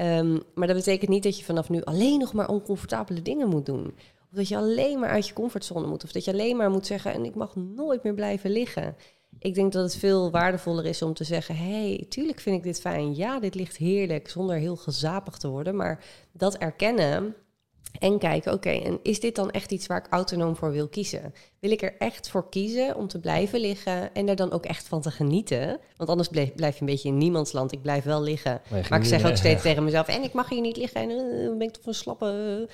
Um, 0.00 0.42
maar 0.54 0.66
dat 0.66 0.76
betekent 0.76 1.10
niet 1.10 1.22
dat 1.22 1.38
je 1.38 1.44
vanaf 1.44 1.68
nu 1.68 1.82
alleen 1.82 2.18
nog 2.18 2.32
maar 2.32 2.48
oncomfortabele 2.48 3.22
dingen 3.22 3.48
moet 3.48 3.66
doen. 3.66 3.86
Of 4.30 4.38
dat 4.38 4.48
je 4.48 4.56
alleen 4.56 4.98
maar 4.98 5.10
uit 5.10 5.26
je 5.26 5.32
comfortzone 5.32 5.86
moet. 5.86 6.04
Of 6.04 6.12
dat 6.12 6.24
je 6.24 6.32
alleen 6.32 6.56
maar 6.56 6.70
moet 6.70 6.86
zeggen, 6.86 7.12
en 7.12 7.24
ik 7.24 7.34
mag 7.34 7.56
nooit 7.56 8.02
meer 8.02 8.14
blijven 8.14 8.50
liggen. 8.50 8.96
Ik 9.38 9.54
denk 9.54 9.72
dat 9.72 9.82
het 9.82 9.96
veel 9.96 10.30
waardevoller 10.30 10.86
is 10.86 11.02
om 11.02 11.14
te 11.14 11.24
zeggen: 11.24 11.56
hey, 11.56 12.06
tuurlijk 12.08 12.40
vind 12.40 12.56
ik 12.56 12.62
dit 12.62 12.80
fijn. 12.80 13.14
Ja, 13.14 13.40
dit 13.40 13.54
ligt 13.54 13.76
heerlijk, 13.76 14.28
zonder 14.28 14.56
heel 14.56 14.76
gezapig 14.76 15.36
te 15.36 15.48
worden. 15.48 15.76
Maar 15.76 16.04
dat 16.32 16.56
erkennen 16.56 17.34
en 18.02 18.18
kijken, 18.18 18.52
oké, 18.52 18.70
en 18.70 18.98
is 19.02 19.20
dit 19.20 19.34
dan 19.34 19.50
echt 19.50 19.72
iets 19.72 19.86
waar 19.86 19.98
ik 19.98 20.12
autonoom 20.12 20.56
voor 20.56 20.72
wil 20.72 20.88
kiezen? 20.88 21.34
Wil 21.58 21.70
ik 21.70 21.82
er 21.82 21.94
echt 21.98 22.30
voor 22.30 22.48
kiezen 22.48 22.96
om 22.96 23.08
te 23.08 23.20
blijven 23.20 23.60
liggen 23.60 24.14
en 24.14 24.28
er 24.28 24.36
dan 24.36 24.52
ook 24.52 24.64
echt 24.64 24.88
van 24.88 25.00
te 25.00 25.10
genieten? 25.10 25.80
Want 25.96 26.10
anders 26.10 26.28
blijf, 26.28 26.54
blijf 26.54 26.74
je 26.74 26.80
een 26.80 26.86
beetje 26.86 27.08
in 27.08 27.18
niemands 27.18 27.52
land. 27.52 27.72
Ik 27.72 27.82
blijf 27.82 28.04
wel 28.04 28.22
liggen. 28.22 28.60
Maar, 28.70 29.00
ik 29.00 29.04
zeg 29.04 29.26
ook 29.26 29.36
steeds 29.36 29.62
tegen 29.62 29.84
mezelf, 29.84 30.08
en 30.08 30.22
ik 30.22 30.32
mag 30.32 30.48
hier 30.48 30.60
niet 30.60 30.76
liggen 30.76 31.00
en 31.00 31.10
uh, 31.10 31.56
ben 31.58 31.66
ik 31.66 31.72
toch 31.72 31.86
een 31.86 31.94
slappe... 31.94 32.68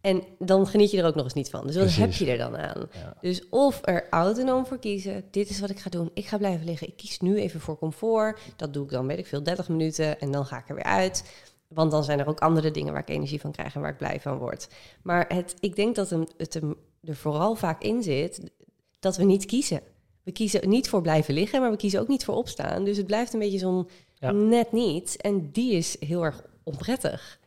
En 0.00 0.22
dan 0.38 0.66
geniet 0.66 0.90
je 0.90 0.98
er 0.98 1.06
ook 1.06 1.14
nog 1.14 1.24
eens 1.24 1.34
niet 1.34 1.50
van. 1.50 1.66
Dus 1.66 1.76
wat 1.76 1.94
heb 1.94 2.12
je 2.12 2.30
er 2.30 2.38
dan 2.38 2.56
aan? 2.56 2.88
Dus 3.20 3.48
of 3.48 3.80
er 3.84 4.06
autonoom 4.10 4.66
voor 4.66 4.78
kiezen, 4.78 5.24
dit 5.30 5.50
is 5.50 5.60
wat 5.60 5.70
ik 5.70 5.78
ga 5.78 5.90
doen. 5.90 6.10
Ik 6.14 6.26
ga 6.26 6.38
blijven 6.38 6.64
liggen. 6.64 6.88
Ik 6.88 6.96
kies 6.96 7.20
nu 7.20 7.36
even 7.36 7.60
voor 7.60 7.78
comfort. 7.78 8.40
Dat 8.56 8.72
doe 8.72 8.84
ik 8.84 8.90
dan, 8.90 9.06
weet 9.06 9.18
ik 9.18 9.26
veel, 9.26 9.42
30 9.42 9.68
minuten 9.68 10.20
en 10.20 10.30
dan 10.30 10.46
ga 10.46 10.58
ik 10.58 10.68
er 10.68 10.74
weer 10.74 10.84
uit. 10.84 11.24
Want 11.68 11.90
dan 11.90 12.04
zijn 12.04 12.18
er 12.18 12.28
ook 12.28 12.40
andere 12.40 12.70
dingen 12.70 12.92
waar 12.92 13.02
ik 13.02 13.08
energie 13.08 13.40
van 13.40 13.52
krijg 13.52 13.74
en 13.74 13.80
waar 13.80 13.90
ik 13.90 13.96
blij 13.96 14.20
van 14.20 14.38
word. 14.38 14.68
Maar 15.02 15.24
het, 15.28 15.54
ik 15.60 15.76
denk 15.76 15.94
dat 15.94 16.10
het 16.36 16.54
er 16.54 17.16
vooral 17.16 17.54
vaak 17.54 17.82
in 17.82 18.02
zit 18.02 18.50
dat 18.98 19.16
we 19.16 19.24
niet 19.24 19.44
kiezen. 19.44 19.80
We 20.22 20.32
kiezen 20.32 20.68
niet 20.68 20.88
voor 20.88 21.02
blijven 21.02 21.34
liggen, 21.34 21.60
maar 21.60 21.70
we 21.70 21.76
kiezen 21.76 22.00
ook 22.00 22.08
niet 22.08 22.24
voor 22.24 22.34
opstaan. 22.34 22.84
Dus 22.84 22.96
het 22.96 23.06
blijft 23.06 23.32
een 23.32 23.38
beetje 23.38 23.58
zo'n 23.58 23.88
net 24.32 24.72
niet. 24.72 25.16
En 25.16 25.50
die 25.52 25.72
is 25.72 25.96
heel 26.00 26.24
erg 26.24 26.42
onprettig. 26.62 27.40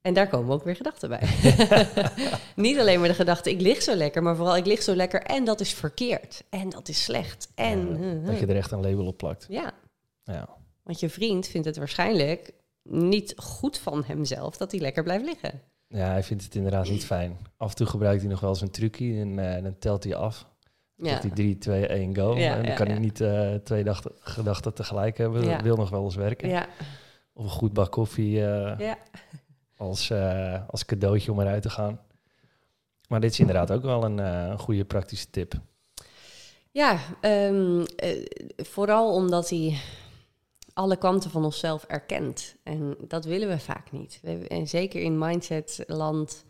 En 0.00 0.14
daar 0.14 0.28
komen 0.28 0.54
ook 0.54 0.64
weer 0.64 0.76
gedachten 0.76 1.08
bij. 1.08 1.28
niet 2.56 2.78
alleen 2.78 2.98
maar 2.98 3.08
de 3.08 3.14
gedachte, 3.14 3.50
ik 3.50 3.60
lig 3.60 3.82
zo 3.82 3.94
lekker, 3.94 4.22
maar 4.22 4.36
vooral 4.36 4.56
ik 4.56 4.66
lig 4.66 4.82
zo 4.82 4.94
lekker 4.94 5.22
en 5.22 5.44
dat 5.44 5.60
is 5.60 5.72
verkeerd. 5.72 6.44
En 6.50 6.68
dat 6.68 6.88
is 6.88 7.02
slecht. 7.02 7.48
En, 7.54 8.24
dat 8.24 8.38
je 8.38 8.46
er 8.46 8.56
echt 8.56 8.70
een 8.70 8.80
label 8.80 9.06
op 9.06 9.16
plakt. 9.16 9.46
Ja. 9.48 9.72
ja. 10.24 10.48
Want 10.82 11.00
je 11.00 11.10
vriend 11.10 11.46
vindt 11.46 11.66
het 11.66 11.76
waarschijnlijk 11.76 12.52
niet 12.82 13.34
goed 13.36 13.78
van 13.78 14.04
hemzelf 14.04 14.56
dat 14.56 14.70
hij 14.70 14.80
lekker 14.80 15.02
blijft 15.02 15.24
liggen. 15.24 15.60
Ja, 15.86 16.06
hij 16.10 16.22
vindt 16.22 16.44
het 16.44 16.54
inderdaad 16.54 16.88
niet 16.88 17.04
fijn. 17.04 17.38
Af 17.56 17.70
en 17.70 17.76
toe 17.76 17.86
gebruikt 17.86 18.20
hij 18.20 18.30
nog 18.30 18.40
wel 18.40 18.50
eens 18.50 18.60
een 18.60 18.70
trucje 18.70 19.20
en 19.20 19.38
uh, 19.38 19.62
dan 19.62 19.78
telt 19.78 20.04
hij 20.04 20.14
af. 20.14 20.46
Ja. 20.96 21.12
Dat 21.12 21.22
hij 21.22 21.30
3, 21.30 21.58
2, 21.58 21.86
1, 21.86 22.16
go. 22.16 22.36
Ja, 22.36 22.56
en 22.56 22.66
dan 22.66 22.74
kan 22.74 22.86
hij 22.86 22.98
niet 22.98 23.20
uh, 23.20 23.54
twee 23.54 23.84
dachten, 23.84 24.12
gedachten 24.20 24.74
tegelijk 24.74 25.18
hebben. 25.18 25.44
Dat 25.44 25.62
wil 25.62 25.76
nog 25.76 25.90
wel 25.90 26.04
eens 26.04 26.14
werken. 26.14 26.48
Ja. 26.48 26.66
Of 27.32 27.44
een 27.44 27.50
goed 27.50 27.72
bak 27.72 27.92
koffie 27.92 28.38
uh, 28.38 28.92
als, 29.76 30.12
als 30.66 30.84
cadeautje 30.84 31.32
om 31.32 31.40
eruit 31.40 31.62
te 31.62 31.70
gaan. 31.70 32.00
Maar 33.08 33.20
dit 33.20 33.32
is 33.32 33.40
inderdaad 33.40 33.70
ook 33.70 33.82
wel 33.82 34.04
een, 34.04 34.18
een 34.18 34.58
goede 34.58 34.84
praktische 34.84 35.30
tip. 35.30 35.60
Ja, 36.72 36.98
um, 37.20 37.84
vooral 38.56 39.14
omdat 39.14 39.50
hij 39.50 39.78
alle 40.74 40.96
kanten 40.96 41.30
van 41.30 41.44
onszelf 41.44 41.84
erkent. 41.84 42.56
En 42.62 42.96
dat 43.08 43.24
willen 43.24 43.48
we 43.48 43.58
vaak 43.58 43.92
niet. 43.92 44.20
En 44.48 44.68
zeker 44.68 45.00
in 45.00 45.18
mindsetland 45.18 46.44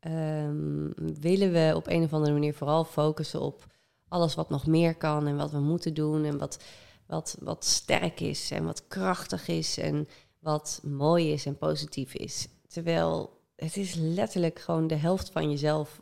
um, 0.00 0.92
willen 1.20 1.52
we 1.52 1.72
op 1.76 1.86
een 1.86 2.02
of 2.02 2.12
andere 2.12 2.32
manier 2.32 2.54
vooral 2.54 2.84
focussen 2.84 3.40
op 3.40 3.64
alles 4.08 4.34
wat 4.34 4.48
nog 4.48 4.66
meer 4.66 4.94
kan 4.94 5.26
en 5.26 5.36
wat 5.36 5.50
we 5.50 5.60
moeten 5.60 5.94
doen 5.94 6.24
en 6.24 6.38
wat, 6.38 6.62
wat, 7.06 7.36
wat 7.40 7.64
sterk 7.64 8.20
is 8.20 8.50
en 8.50 8.64
wat 8.64 8.88
krachtig 8.88 9.48
is 9.48 9.78
en 9.78 10.08
wat 10.38 10.80
mooi 10.82 11.32
is 11.32 11.46
en 11.46 11.58
positief 11.58 12.14
is. 12.14 12.48
Terwijl 12.68 13.40
het 13.56 13.76
is 13.76 13.94
letterlijk 13.94 14.58
gewoon 14.58 14.86
de 14.86 14.94
helft 14.94 15.30
van 15.30 15.50
jezelf 15.50 16.00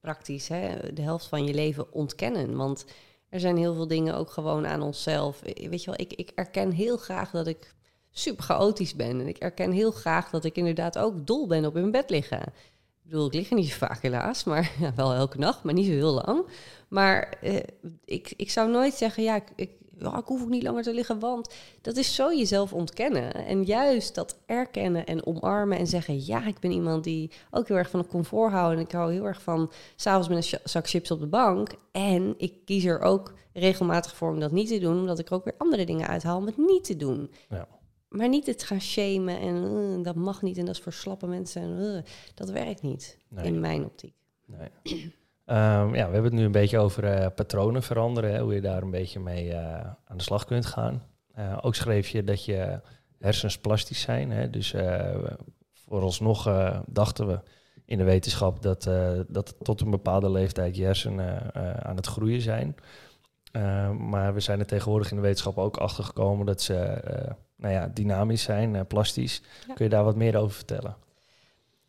praktisch, 0.00 0.48
hè? 0.48 0.92
de 0.92 1.02
helft 1.02 1.26
van 1.26 1.44
je 1.44 1.54
leven 1.54 1.92
ontkennen. 1.92 2.56
Want 2.56 2.84
er 3.34 3.40
zijn 3.40 3.56
heel 3.56 3.74
veel 3.74 3.86
dingen 3.86 4.14
ook 4.14 4.30
gewoon 4.30 4.66
aan 4.66 4.82
onszelf. 4.82 5.40
Weet 5.40 5.82
je 5.82 5.90
wel, 5.90 6.00
ik, 6.00 6.12
ik 6.12 6.30
erken 6.34 6.70
heel 6.70 6.96
graag 6.96 7.30
dat 7.30 7.46
ik 7.46 7.74
super 8.10 8.44
chaotisch 8.44 8.94
ben. 8.94 9.20
En 9.20 9.26
ik 9.26 9.38
erken 9.38 9.70
heel 9.70 9.90
graag 9.90 10.30
dat 10.30 10.44
ik 10.44 10.56
inderdaad 10.56 10.98
ook 10.98 11.26
dol 11.26 11.46
ben 11.46 11.64
op 11.64 11.76
in 11.76 11.90
bed 11.90 12.10
liggen. 12.10 12.40
Ik 12.40 13.10
bedoel, 13.10 13.26
ik 13.26 13.32
lig 13.32 13.50
er 13.50 13.56
niet 13.56 13.68
zo 13.68 13.76
vaak 13.76 14.02
helaas, 14.02 14.44
maar 14.44 14.72
ja, 14.80 14.94
wel 15.02 15.12
elke 15.12 15.38
nacht, 15.38 15.62
maar 15.62 15.74
niet 15.74 15.86
zo 15.86 15.92
heel 15.92 16.22
lang. 16.24 16.46
Maar 16.88 17.38
eh, 17.40 17.62
ik, 18.04 18.32
ik 18.36 18.50
zou 18.50 18.70
nooit 18.70 18.94
zeggen, 18.94 19.22
ja, 19.22 19.40
ik, 19.56 19.70
ja, 19.98 20.18
ik 20.18 20.26
hoef 20.26 20.42
ook 20.42 20.48
niet 20.48 20.62
langer 20.62 20.82
te 20.82 20.94
liggen, 20.94 21.18
want 21.18 21.54
dat 21.80 21.96
is 21.96 22.14
zo 22.14 22.34
jezelf 22.34 22.72
ontkennen. 22.72 23.34
En 23.34 23.64
juist 23.64 24.14
dat 24.14 24.38
erkennen 24.46 25.06
en 25.06 25.26
omarmen 25.26 25.78
en 25.78 25.86
zeggen, 25.86 26.26
ja, 26.26 26.46
ik 26.46 26.58
ben 26.58 26.70
iemand 26.70 27.04
die 27.04 27.30
ook 27.50 27.68
heel 27.68 27.76
erg 27.76 27.90
van 27.90 28.00
het 28.00 28.08
comfort 28.08 28.52
houdt. 28.52 28.76
En 28.76 28.84
ik 28.84 28.92
hou 28.92 29.12
heel 29.12 29.24
erg 29.24 29.42
van 29.42 29.70
s'avonds 29.96 30.28
met 30.28 30.52
een 30.52 30.58
zak 30.64 30.88
chips 30.88 31.10
op 31.10 31.20
de 31.20 31.26
bank. 31.26 31.70
En 31.92 32.34
ik 32.36 32.54
kies 32.64 32.84
er 32.84 33.00
ook 33.00 33.34
regelmatig 33.52 34.16
voor 34.16 34.30
om 34.30 34.40
dat 34.40 34.52
niet 34.52 34.68
te 34.68 34.78
doen, 34.78 34.98
omdat 34.98 35.18
ik 35.18 35.28
er 35.28 35.34
ook 35.34 35.44
weer 35.44 35.54
andere 35.58 35.86
dingen 35.86 36.08
uithaal 36.08 36.38
om 36.38 36.46
het 36.46 36.56
niet 36.56 36.84
te 36.84 36.96
doen. 36.96 37.30
Ja. 37.48 37.68
Maar 38.08 38.28
niet 38.28 38.46
het 38.46 38.62
gaan 38.62 38.80
shamen 38.80 39.40
en 39.40 39.56
uh, 39.56 40.04
dat 40.04 40.14
mag 40.14 40.42
niet 40.42 40.58
en 40.58 40.64
dat 40.64 40.74
is 40.74 40.80
voor 40.80 40.92
slappe 40.92 41.26
mensen. 41.26 41.62
En, 41.62 41.78
uh, 41.80 42.02
dat 42.34 42.50
werkt 42.50 42.82
niet 42.82 43.18
in 43.42 43.60
mijn 43.60 43.84
optiek. 43.84 44.14
Nee. 44.46 45.12
um, 45.46 45.94
ja, 45.94 46.06
we 46.06 46.12
hebben 46.12 46.24
het 46.24 46.32
nu 46.32 46.44
een 46.44 46.52
beetje 46.52 46.78
over 46.78 47.04
uh, 47.04 47.26
patronen 47.34 47.82
veranderen, 47.82 48.32
hè, 48.32 48.40
hoe 48.40 48.54
je 48.54 48.60
daar 48.60 48.82
een 48.82 48.90
beetje 48.90 49.20
mee 49.20 49.56
aan 49.56 50.16
de 50.16 50.22
slag 50.22 50.44
kunt 50.44 50.66
gaan. 50.66 51.02
ook 51.60 51.74
schreef 51.74 52.08
je 52.08 52.24
dat 52.24 52.44
je 52.44 52.80
hersens 53.18 53.58
plastisch 53.58 54.00
zijn. 54.00 54.30
Hè, 54.30 54.50
dus 54.50 54.74
vooralsnog 55.72 56.72
dachten 56.86 57.26
we 57.26 57.40
in 57.84 57.98
de 57.98 58.04
wetenschap 58.04 58.62
dat, 58.62 58.82
dat 59.28 59.54
tot 59.62 59.80
een 59.80 59.90
bepaalde 59.90 60.30
leeftijd 60.30 60.76
je 60.76 60.84
hersenen 60.84 61.54
aan 61.84 61.96
het 61.96 62.06
groeien 62.06 62.40
zijn. 62.40 62.74
maar 63.98 64.34
we 64.34 64.40
zijn 64.40 64.58
er 64.58 64.66
tegenwoordig 64.66 65.10
in 65.10 65.16
de 65.16 65.22
wetenschap 65.22 65.58
ook 65.58 65.76
achter 65.76 66.04
gekomen 66.04 66.46
dat 66.46 66.62
ze 66.62 67.02
nou 67.56 67.74
ja, 67.74 67.90
dynamisch 67.94 68.42
zijn, 68.42 68.74
uh, 68.74 68.80
plastisch. 68.88 69.42
Kun 69.74 69.84
je 69.84 69.90
daar 69.90 70.04
wat 70.04 70.16
meer 70.16 70.36
over 70.36 70.56
vertellen? 70.56 70.96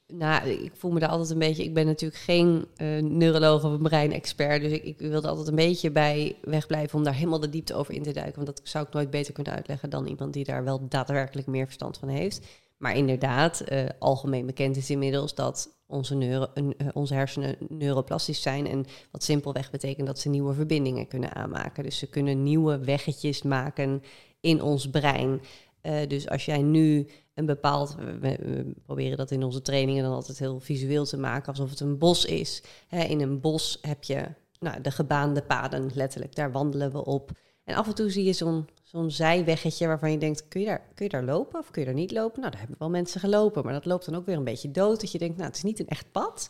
Nou, 0.07 0.49
ik 0.49 0.71
voel 0.75 0.91
me 0.91 0.99
daar 0.99 1.09
altijd 1.09 1.29
een 1.29 1.39
beetje. 1.39 1.63
Ik 1.63 1.73
ben 1.73 1.85
natuurlijk 1.85 2.21
geen 2.21 2.67
uh, 2.77 3.53
of 3.53 3.63
een 3.63 3.81
breinexpert. 3.81 4.61
Dus 4.61 4.71
ik, 4.71 4.83
ik 4.83 4.99
wilde 4.99 5.27
altijd 5.27 5.47
een 5.47 5.55
beetje 5.55 5.91
bij 5.91 6.37
wegblijven 6.41 6.97
om 6.97 7.03
daar 7.03 7.13
helemaal 7.13 7.39
de 7.39 7.49
diepte 7.49 7.73
over 7.73 7.93
in 7.93 8.03
te 8.03 8.11
duiken. 8.11 8.35
Want 8.35 8.47
dat 8.47 8.61
zou 8.63 8.85
ik 8.85 8.93
nooit 8.93 9.09
beter 9.09 9.33
kunnen 9.33 9.53
uitleggen 9.53 9.89
dan 9.89 10.07
iemand 10.07 10.33
die 10.33 10.43
daar 10.43 10.63
wel 10.63 10.87
daadwerkelijk 10.87 11.47
meer 11.47 11.65
verstand 11.65 11.97
van 11.97 12.07
heeft. 12.07 12.47
Maar 12.77 12.95
inderdaad, 12.95 13.63
uh, 13.71 13.85
algemeen 13.99 14.45
bekend 14.45 14.77
is 14.77 14.89
inmiddels 14.89 15.35
dat 15.35 15.69
onze, 15.87 16.15
uh, 16.57 16.87
onze 16.93 17.13
hersenen 17.13 17.55
neuroplastisch 17.69 18.41
zijn. 18.41 18.67
En 18.67 18.85
wat 19.11 19.23
simpelweg 19.23 19.71
betekent 19.71 20.07
dat 20.07 20.19
ze 20.19 20.29
nieuwe 20.29 20.53
verbindingen 20.53 21.07
kunnen 21.07 21.35
aanmaken. 21.35 21.83
Dus 21.83 21.97
ze 21.97 22.07
kunnen 22.07 22.43
nieuwe 22.43 22.77
weggetjes 22.77 23.41
maken 23.41 24.03
in 24.41 24.61
ons 24.61 24.89
brein. 24.89 25.41
Eh, 25.85 26.07
dus 26.07 26.29
als 26.29 26.45
jij 26.45 26.61
nu 26.61 27.07
een 27.33 27.45
bepaald, 27.45 27.95
we, 28.19 28.73
proberen 28.85 29.17
dat 29.17 29.31
in 29.31 29.43
onze 29.43 29.61
trainingen 29.61 30.03
dan 30.03 30.13
altijd 30.13 30.39
heel 30.39 30.59
visueel 30.59 31.05
te 31.05 31.17
maken, 31.17 31.47
alsof 31.47 31.69
het 31.69 31.79
een 31.79 31.97
bos 31.97 32.25
is. 32.25 32.63
in 32.89 33.21
een 33.21 33.39
bos 33.39 33.77
heb 33.81 34.03
je 34.03 34.25
nou, 34.59 34.81
de 34.81 34.91
gebaande 34.91 35.41
paden, 35.41 35.91
letterlijk, 35.93 36.35
daar 36.35 36.51
wandelen 36.51 36.91
we 36.91 37.05
op. 37.05 37.31
En 37.63 37.75
af 37.75 37.87
en 37.87 37.95
toe 37.95 38.09
zie 38.09 38.23
je 38.23 38.33
zo'n 38.33 38.67
zo'n 38.83 39.11
zijweggetje 39.11 39.87
waarvan 39.87 40.11
je 40.11 40.17
denkt, 40.17 40.47
kun 40.47 40.61
je, 40.61 40.67
daar, 40.67 40.81
kun 40.93 41.05
je 41.05 41.11
daar 41.11 41.23
lopen 41.23 41.59
of 41.59 41.71
kun 41.71 41.81
je 41.81 41.87
daar 41.87 41.97
niet 41.97 42.11
lopen? 42.11 42.39
Nou, 42.39 42.51
daar 42.51 42.59
hebben 42.59 42.79
wel 42.79 42.89
mensen 42.89 43.19
gelopen, 43.19 43.63
maar 43.63 43.73
dat 43.73 43.85
loopt 43.85 44.05
dan 44.05 44.15
ook 44.15 44.25
weer 44.25 44.37
een 44.37 44.43
beetje 44.43 44.71
dood. 44.71 45.01
Dat 45.01 45.11
je 45.11 45.17
denkt, 45.17 45.35
nou, 45.35 45.47
het 45.47 45.57
is 45.57 45.63
niet 45.63 45.79
een 45.79 45.87
echt 45.87 46.11
pad, 46.11 46.49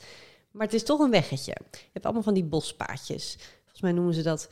maar 0.52 0.66
het 0.66 0.76
is 0.76 0.84
toch 0.84 1.00
een 1.00 1.12
weggetje. 1.12 1.56
Je 1.72 1.90
hebt 1.94 2.06
allemaal 2.06 2.24
van 2.24 2.34
die 2.34 2.44
bospaadjes. 2.44 3.38
Volgens 3.62 3.82
mij 3.82 3.92
noemen 3.92 4.14
ze 4.14 4.22
dat, 4.22 4.50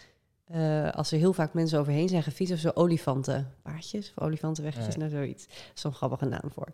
uh, 0.54 0.92
als 0.92 1.12
er 1.12 1.18
heel 1.18 1.34
vaak 1.34 1.54
mensen 1.54 1.80
overheen 1.80 2.10
zijn 2.10 2.24
gefietst, 2.24 2.54
of 2.54 2.60
zo 2.60 2.72
olifantenpaadjes 2.74 4.14
of 4.16 4.24
olifantenweggetjes, 4.24 4.96
nee. 4.96 5.10
nou 5.10 5.20
zoiets. 5.20 5.48
Zo'n 5.74 5.94
grappige 5.94 6.26
naam 6.26 6.52
voor. 6.54 6.68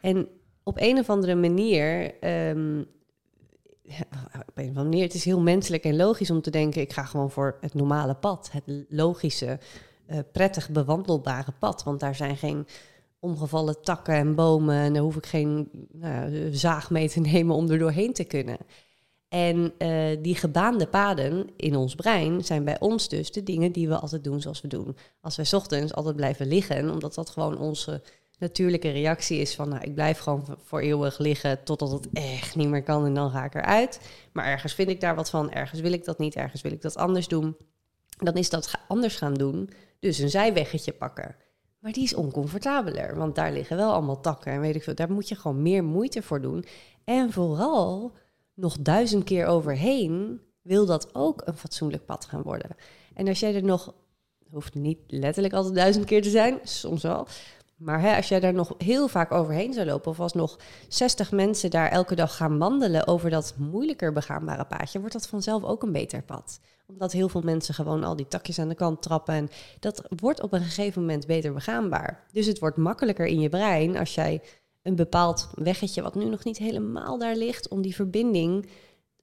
En 0.00 0.28
op 0.62 0.76
een 0.80 0.98
of 0.98 1.10
andere 1.10 1.34
manier 1.34 2.14
um, 2.48 2.86
op 4.48 4.58
een 4.58 4.70
of 4.70 4.76
andere 4.76 4.84
manier, 4.84 5.02
het 5.02 5.14
is 5.14 5.24
heel 5.24 5.40
menselijk 5.40 5.84
en 5.84 5.96
logisch 5.96 6.30
om 6.30 6.42
te 6.42 6.50
denken, 6.50 6.80
ik 6.80 6.92
ga 6.92 7.04
gewoon 7.04 7.30
voor 7.30 7.56
het 7.60 7.74
normale 7.74 8.14
pad, 8.14 8.50
het 8.52 8.84
logische, 8.88 9.58
uh, 10.06 10.18
prettig 10.32 10.70
bewandelbare 10.70 11.52
pad. 11.58 11.82
Want 11.82 12.00
daar 12.00 12.14
zijn 12.14 12.36
geen 12.36 12.66
omgevallen 13.18 13.82
takken 13.82 14.14
en 14.14 14.34
bomen 14.34 14.76
en 14.76 14.92
daar 14.92 15.02
hoef 15.02 15.16
ik 15.16 15.26
geen 15.26 15.68
nou, 15.92 16.48
zaag 16.52 16.90
mee 16.90 17.08
te 17.08 17.20
nemen 17.32 17.56
om 17.56 17.70
er 17.70 17.78
doorheen 17.78 18.12
te 18.12 18.24
kunnen. 18.24 18.58
En 19.34 19.72
uh, 19.78 20.16
die 20.22 20.34
gebaande 20.34 20.86
paden 20.86 21.48
in 21.56 21.76
ons 21.76 21.94
brein 21.94 22.44
zijn 22.44 22.64
bij 22.64 22.80
ons 22.80 23.08
dus 23.08 23.32
de 23.32 23.42
dingen 23.42 23.72
die 23.72 23.88
we 23.88 23.98
altijd 23.98 24.24
doen 24.24 24.40
zoals 24.40 24.60
we 24.60 24.68
doen. 24.68 24.96
Als 25.20 25.36
wij 25.36 25.46
ochtends 25.52 25.94
altijd 25.94 26.16
blijven 26.16 26.46
liggen, 26.46 26.90
omdat 26.90 27.14
dat 27.14 27.30
gewoon 27.30 27.58
onze 27.58 28.02
natuurlijke 28.38 28.90
reactie 28.90 29.38
is 29.38 29.54
van, 29.54 29.68
nou, 29.68 29.82
ik 29.82 29.94
blijf 29.94 30.18
gewoon 30.18 30.44
voor 30.64 30.80
eeuwig 30.80 31.18
liggen 31.18 31.64
totdat 31.64 31.90
het 31.90 32.08
echt 32.12 32.56
niet 32.56 32.68
meer 32.68 32.82
kan 32.82 33.04
en 33.04 33.14
dan 33.14 33.30
ga 33.30 33.44
ik 33.44 33.54
eruit. 33.54 34.00
Maar 34.32 34.44
ergens 34.44 34.74
vind 34.74 34.88
ik 34.88 35.00
daar 35.00 35.14
wat 35.14 35.30
van, 35.30 35.50
ergens 35.50 35.80
wil 35.80 35.92
ik 35.92 36.04
dat 36.04 36.18
niet, 36.18 36.34
ergens 36.34 36.62
wil 36.62 36.72
ik 36.72 36.82
dat 36.82 36.96
anders 36.96 37.28
doen. 37.28 37.56
Dan 38.18 38.34
is 38.34 38.50
dat 38.50 38.70
anders 38.88 39.16
gaan 39.16 39.34
doen, 39.34 39.70
dus 39.98 40.18
een 40.18 40.30
zijweggetje 40.30 40.92
pakken. 40.92 41.36
Maar 41.78 41.92
die 41.92 42.04
is 42.04 42.14
oncomfortabeler, 42.14 43.16
want 43.16 43.34
daar 43.34 43.52
liggen 43.52 43.76
wel 43.76 43.92
allemaal 43.92 44.20
takken 44.20 44.52
en 44.52 44.60
weet 44.60 44.74
ik 44.74 44.82
veel. 44.82 44.94
Daar 44.94 45.12
moet 45.12 45.28
je 45.28 45.34
gewoon 45.34 45.62
meer 45.62 45.84
moeite 45.84 46.22
voor 46.22 46.40
doen. 46.40 46.64
En 47.04 47.32
vooral 47.32 48.12
nog 48.54 48.76
duizend 48.80 49.24
keer 49.24 49.46
overheen 49.46 50.40
wil 50.62 50.86
dat 50.86 51.14
ook 51.14 51.42
een 51.44 51.56
fatsoenlijk 51.56 52.04
pad 52.04 52.24
gaan 52.24 52.42
worden. 52.42 52.76
En 53.14 53.28
als 53.28 53.40
jij 53.40 53.54
er 53.54 53.64
nog, 53.64 53.94
hoeft 54.50 54.74
niet 54.74 54.98
letterlijk 55.06 55.54
altijd 55.54 55.74
duizend 55.74 56.04
keer 56.04 56.22
te 56.22 56.30
zijn, 56.30 56.58
soms 56.62 57.02
wel, 57.02 57.26
maar 57.76 58.00
hè, 58.00 58.16
als 58.16 58.28
jij 58.28 58.40
daar 58.40 58.54
nog 58.54 58.74
heel 58.78 59.08
vaak 59.08 59.32
overheen 59.32 59.72
zou 59.72 59.86
lopen, 59.86 60.10
of 60.10 60.20
als 60.20 60.32
nog 60.32 60.58
60 60.88 61.32
mensen 61.32 61.70
daar 61.70 61.90
elke 61.90 62.14
dag 62.14 62.36
gaan 62.36 62.58
wandelen 62.58 63.06
over 63.06 63.30
dat 63.30 63.54
moeilijker 63.56 64.12
begaanbare 64.12 64.64
paadje, 64.64 64.98
wordt 64.98 65.14
dat 65.14 65.26
vanzelf 65.26 65.64
ook 65.64 65.82
een 65.82 65.92
beter 65.92 66.22
pad. 66.22 66.60
Omdat 66.86 67.12
heel 67.12 67.28
veel 67.28 67.40
mensen 67.40 67.74
gewoon 67.74 68.04
al 68.04 68.16
die 68.16 68.28
takjes 68.28 68.58
aan 68.58 68.68
de 68.68 68.74
kant 68.74 69.02
trappen. 69.02 69.34
En 69.34 69.48
dat 69.80 70.02
wordt 70.16 70.42
op 70.42 70.52
een 70.52 70.62
gegeven 70.62 71.00
moment 71.00 71.26
beter 71.26 71.52
begaanbaar. 71.52 72.24
Dus 72.32 72.46
het 72.46 72.58
wordt 72.58 72.76
makkelijker 72.76 73.26
in 73.26 73.40
je 73.40 73.48
brein 73.48 73.96
als 73.96 74.14
jij 74.14 74.42
een 74.84 74.96
bepaald 74.96 75.50
weggetje, 75.54 76.02
wat 76.02 76.14
nu 76.14 76.24
nog 76.24 76.44
niet 76.44 76.58
helemaal 76.58 77.18
daar 77.18 77.36
ligt, 77.36 77.68
om 77.68 77.82
die 77.82 77.94
verbinding 77.94 78.68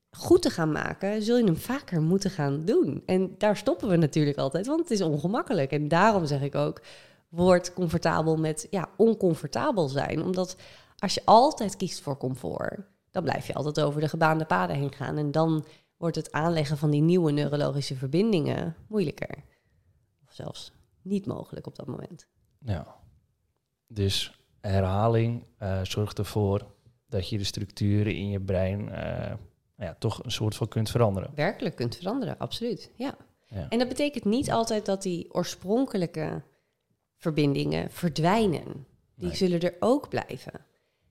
goed 0.09 0.41
te 0.41 0.49
gaan 0.49 0.71
maken, 0.71 1.21
zul 1.21 1.37
je 1.37 1.43
hem 1.43 1.57
vaker 1.57 2.01
moeten 2.01 2.29
gaan 2.29 2.65
doen. 2.65 3.03
En 3.05 3.35
daar 3.37 3.57
stoppen 3.57 3.89
we 3.89 3.95
natuurlijk 3.95 4.37
altijd, 4.37 4.67
want 4.67 4.79
het 4.79 4.91
is 4.91 5.01
ongemakkelijk. 5.01 5.71
En 5.71 5.87
daarom 5.87 6.25
zeg 6.25 6.41
ik 6.41 6.55
ook 6.55 6.81
wordt 7.29 7.73
comfortabel 7.73 8.37
met 8.37 8.67
ja, 8.69 8.89
oncomfortabel 8.97 9.87
zijn. 9.87 10.23
Omdat 10.23 10.55
als 10.97 11.13
je 11.13 11.21
altijd 11.25 11.77
kiest 11.77 12.01
voor 12.01 12.17
comfort, 12.17 12.79
dan 13.11 13.23
blijf 13.23 13.47
je 13.47 13.53
altijd 13.53 13.81
over 13.81 14.01
de 14.01 14.09
gebaande 14.09 14.45
paden 14.45 14.75
heen 14.75 14.93
gaan. 14.93 15.17
En 15.17 15.31
dan 15.31 15.65
wordt 15.97 16.15
het 16.15 16.31
aanleggen 16.31 16.77
van 16.77 16.89
die 16.89 17.01
nieuwe 17.01 17.31
neurologische 17.31 17.95
verbindingen 17.95 18.75
moeilijker. 18.87 19.43
Of 20.27 20.33
zelfs 20.33 20.71
niet 21.01 21.25
mogelijk 21.25 21.67
op 21.67 21.75
dat 21.75 21.87
moment. 21.87 22.27
Ja, 22.59 22.95
dus 23.87 24.40
herhaling 24.61 25.43
uh, 25.61 25.79
zorgt 25.83 26.17
ervoor 26.17 26.65
dat 27.09 27.29
je 27.29 27.37
de 27.37 27.43
structuren 27.43 28.15
in 28.15 28.29
je 28.29 28.39
brein 28.39 28.89
uh, 28.89 29.33
ja, 29.77 29.95
toch 29.99 30.23
een 30.23 30.31
soort 30.31 30.55
van 30.55 30.67
kunt 30.67 30.89
veranderen. 30.89 31.31
Werkelijk 31.35 31.75
kunt 31.75 31.95
veranderen, 31.95 32.37
absoluut. 32.37 32.91
Ja. 32.95 33.15
ja. 33.47 33.69
En 33.69 33.79
dat 33.79 33.87
betekent 33.87 34.25
niet 34.25 34.51
altijd 34.51 34.85
dat 34.85 35.01
die 35.01 35.33
oorspronkelijke 35.33 36.41
verbindingen 37.17 37.91
verdwijnen. 37.91 38.85
Die 39.15 39.35
zullen 39.35 39.59
er 39.59 39.75
ook 39.79 40.09
blijven. 40.09 40.65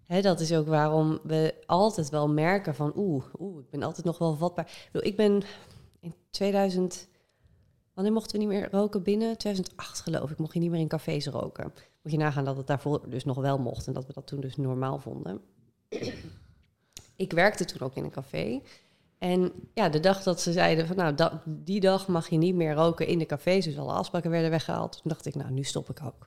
Dat 0.06 0.40
is 0.40 0.52
ook 0.52 0.66
waarom 0.66 1.18
we 1.22 1.54
altijd 1.66 2.08
wel 2.08 2.28
merken 2.28 2.74
van 2.74 2.92
oeh, 2.96 3.24
oeh, 3.38 3.60
ik 3.60 3.70
ben 3.70 3.82
altijd 3.82 4.06
nog 4.06 4.18
wel 4.18 4.36
vatbaar. 4.36 4.88
Ik 4.92 5.16
ben 5.16 5.42
in 6.00 6.14
2000, 6.30 7.08
wanneer 7.94 8.12
mochten 8.12 8.32
we 8.32 8.38
niet 8.38 8.48
meer 8.48 8.70
roken 8.70 9.02
binnen? 9.02 9.38
2008 9.38 10.00
geloof 10.00 10.30
ik, 10.30 10.38
mocht 10.38 10.54
je 10.54 10.60
niet 10.60 10.70
meer 10.70 10.80
in 10.80 10.88
cafés 10.88 11.26
roken. 11.26 11.72
Moet 12.02 12.12
je 12.12 12.18
nagaan 12.18 12.44
dat 12.44 12.56
het 12.56 12.66
daarvoor 12.66 13.10
dus 13.10 13.24
nog 13.24 13.36
wel 13.36 13.58
mocht 13.58 13.86
en 13.86 13.92
dat 13.92 14.06
we 14.06 14.12
dat 14.12 14.26
toen 14.26 14.40
dus 14.40 14.56
normaal 14.56 14.98
vonden. 14.98 15.40
ik 17.16 17.32
werkte 17.32 17.64
toen 17.64 17.80
ook 17.80 17.94
in 17.94 18.04
een 18.04 18.10
café. 18.10 18.60
En 19.18 19.52
ja, 19.74 19.88
de 19.88 20.00
dag 20.00 20.22
dat 20.22 20.40
ze 20.40 20.52
zeiden 20.52 20.86
van 20.86 20.96
nou, 20.96 21.14
die 21.44 21.80
dag 21.80 22.08
mag 22.08 22.28
je 22.28 22.36
niet 22.36 22.54
meer 22.54 22.74
roken 22.74 23.06
in 23.06 23.18
de 23.18 23.26
cafés, 23.26 23.64
dus 23.64 23.78
alle 23.78 23.92
afspraken 23.92 24.30
werden 24.30 24.50
weggehaald. 24.50 24.92
Toen 24.92 25.02
dacht 25.10 25.26
ik, 25.26 25.34
nou, 25.34 25.50
nu 25.50 25.62
stop 25.62 25.90
ik 25.90 26.00
ook. 26.04 26.26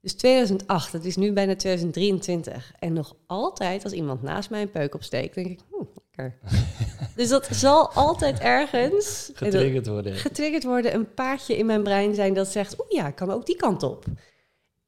Dus 0.00 0.14
2008, 0.14 0.92
het 0.92 1.04
is 1.04 1.16
nu 1.16 1.32
bijna 1.32 1.56
2023. 1.56 2.72
En 2.78 2.92
nog 2.92 3.16
altijd, 3.26 3.84
als 3.84 3.92
iemand 3.92 4.22
naast 4.22 4.50
mij 4.50 4.62
een 4.62 4.70
peuk 4.70 4.94
opsteekt, 4.94 5.34
denk 5.34 5.46
ik, 5.46 5.60
hm, 5.70 5.84
lekker. 5.94 6.38
dus 7.16 7.28
dat 7.28 7.48
zal 7.50 7.90
altijd 7.92 8.38
ergens... 8.38 9.30
Getriggerd 9.34 9.86
worden. 9.86 10.14
Getriggerd 10.14 10.64
worden, 10.64 10.94
een 10.94 11.14
paardje 11.14 11.56
in 11.56 11.66
mijn 11.66 11.82
brein 11.82 12.14
zijn 12.14 12.34
dat 12.34 12.48
zegt, 12.48 12.80
oeh 12.80 12.90
ja, 12.90 13.06
ik 13.06 13.14
kan 13.14 13.30
ook 13.30 13.46
die 13.46 13.56
kant 13.56 13.82
op. 13.82 14.04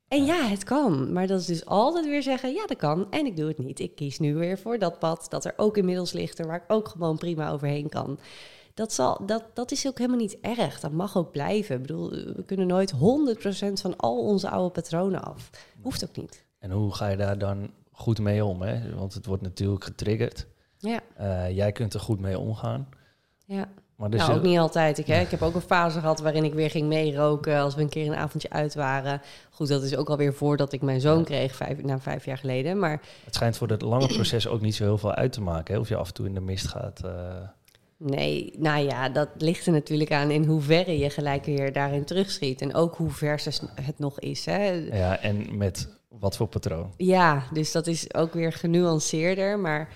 En 0.08 0.24
ja, 0.24 0.46
het 0.46 0.64
kan. 0.64 1.12
Maar 1.12 1.26
dat 1.26 1.40
is 1.40 1.46
dus 1.46 1.64
altijd 1.64 2.06
weer 2.06 2.22
zeggen, 2.22 2.52
ja, 2.52 2.66
dat 2.66 2.76
kan. 2.76 3.10
En 3.10 3.26
ik 3.26 3.36
doe 3.36 3.48
het 3.48 3.58
niet. 3.58 3.80
Ik 3.80 3.94
kies 3.94 4.18
nu 4.18 4.34
weer 4.34 4.58
voor 4.58 4.78
dat 4.78 4.98
pad 4.98 5.26
dat 5.28 5.44
er 5.44 5.54
ook 5.56 5.76
inmiddels 5.76 6.12
ligt 6.12 6.40
en 6.40 6.46
waar 6.46 6.56
ik 6.56 6.72
ook 6.72 6.88
gewoon 6.88 7.18
prima 7.18 7.50
overheen 7.50 7.88
kan. 7.88 8.18
Dat, 8.74 8.92
zal, 8.92 9.26
dat, 9.26 9.44
dat 9.54 9.70
is 9.70 9.86
ook 9.86 9.98
helemaal 9.98 10.18
niet 10.18 10.40
erg. 10.40 10.80
Dat 10.80 10.92
mag 10.92 11.16
ook 11.16 11.30
blijven. 11.30 11.74
Ik 11.76 11.82
bedoel, 11.82 12.10
we 12.10 12.42
kunnen 12.46 12.66
nooit 12.66 12.94
100% 12.94 12.96
van 13.72 13.96
al 13.96 14.18
onze 14.18 14.50
oude 14.50 14.70
patronen 14.70 15.22
af. 15.22 15.50
Hoeft 15.82 16.08
ook 16.08 16.16
niet. 16.16 16.44
En 16.58 16.70
hoe 16.70 16.94
ga 16.94 17.08
je 17.08 17.16
daar 17.16 17.38
dan 17.38 17.70
goed 17.92 18.18
mee 18.18 18.44
om? 18.44 18.62
Hè? 18.62 18.94
Want 18.94 19.14
het 19.14 19.26
wordt 19.26 19.42
natuurlijk 19.42 19.84
getriggerd. 19.84 20.46
Ja. 20.78 21.00
Uh, 21.20 21.56
jij 21.56 21.72
kunt 21.72 21.94
er 21.94 22.00
goed 22.00 22.20
mee 22.20 22.38
omgaan. 22.38 22.88
Ja. 23.44 23.68
Maar 23.98 24.10
dus 24.10 24.20
nou, 24.20 24.32
ook 24.32 24.42
niet 24.42 24.58
altijd. 24.58 24.98
Ik, 24.98 25.06
hè? 25.06 25.20
ik 25.20 25.30
heb 25.30 25.42
ook 25.42 25.54
een 25.54 25.60
fase 25.60 26.00
gehad 26.00 26.20
waarin 26.20 26.44
ik 26.44 26.54
weer 26.54 26.70
ging 26.70 26.88
meeroken 26.88 27.58
als 27.58 27.74
we 27.74 27.82
een 27.82 27.88
keer 27.88 28.06
een 28.06 28.14
avondje 28.14 28.50
uit 28.50 28.74
waren. 28.74 29.20
Goed, 29.50 29.68
dat 29.68 29.82
is 29.82 29.96
ook 29.96 30.08
alweer 30.08 30.34
voordat 30.34 30.72
ik 30.72 30.82
mijn 30.82 31.00
zoon 31.00 31.24
kreeg, 31.24 31.54
vijf, 31.56 31.82
na 31.82 32.00
vijf 32.00 32.24
jaar 32.24 32.38
geleden. 32.38 32.78
Maar 32.78 33.00
het 33.24 33.34
schijnt 33.34 33.56
voor 33.56 33.68
het 33.68 33.82
lange 33.82 34.06
proces 34.06 34.48
ook 34.48 34.60
niet 34.60 34.74
zo 34.74 34.84
heel 34.84 34.98
veel 34.98 35.14
uit 35.14 35.32
te 35.32 35.40
maken, 35.40 35.74
hè? 35.74 35.80
of 35.80 35.88
je 35.88 35.96
af 35.96 36.08
en 36.08 36.14
toe 36.14 36.26
in 36.26 36.34
de 36.34 36.40
mist 36.40 36.68
gaat. 36.68 37.00
Uh... 37.04 37.10
Nee, 37.96 38.52
nou 38.58 38.84
ja, 38.84 39.08
dat 39.08 39.28
ligt 39.38 39.66
er 39.66 39.72
natuurlijk 39.72 40.12
aan 40.12 40.30
in 40.30 40.44
hoeverre 40.44 40.98
je 40.98 41.10
gelijk 41.10 41.44
weer 41.44 41.72
daarin 41.72 42.04
terugschiet. 42.04 42.60
En 42.60 42.74
ook 42.74 42.96
hoe 42.96 43.10
vers 43.10 43.44
het 43.74 43.98
nog 43.98 44.20
is. 44.20 44.44
Hè? 44.44 44.70
Ja, 44.92 45.20
en 45.20 45.56
met 45.56 45.88
wat 46.08 46.36
voor 46.36 46.46
patroon. 46.46 46.92
Ja, 46.96 47.42
dus 47.52 47.72
dat 47.72 47.86
is 47.86 48.14
ook 48.14 48.32
weer 48.32 48.52
genuanceerder. 48.52 49.58
Maar 49.58 49.88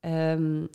um, 0.00 0.68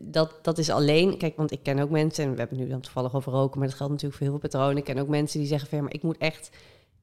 dat, 0.00 0.38
dat 0.42 0.58
is 0.58 0.70
alleen, 0.70 1.16
kijk, 1.16 1.36
want 1.36 1.52
ik 1.52 1.62
ken 1.62 1.78
ook 1.78 1.90
mensen, 1.90 2.24
en 2.24 2.32
we 2.32 2.38
hebben 2.38 2.58
nu 2.58 2.68
dan 2.68 2.80
toevallig 2.80 3.14
over 3.14 3.32
roken, 3.32 3.58
maar 3.58 3.68
dat 3.68 3.76
geldt 3.76 3.92
natuurlijk 3.92 4.18
voor 4.18 4.28
heel 4.30 4.38
veel 4.38 4.48
patronen. 4.48 4.76
Ik 4.76 4.84
ken 4.84 4.98
ook 4.98 5.08
mensen 5.08 5.38
die 5.38 5.48
zeggen 5.48 5.68
van 5.68 5.78
ja, 5.78 5.84
maar 5.84 5.94
ik 5.94 6.02
moet 6.02 6.18
echt 6.18 6.50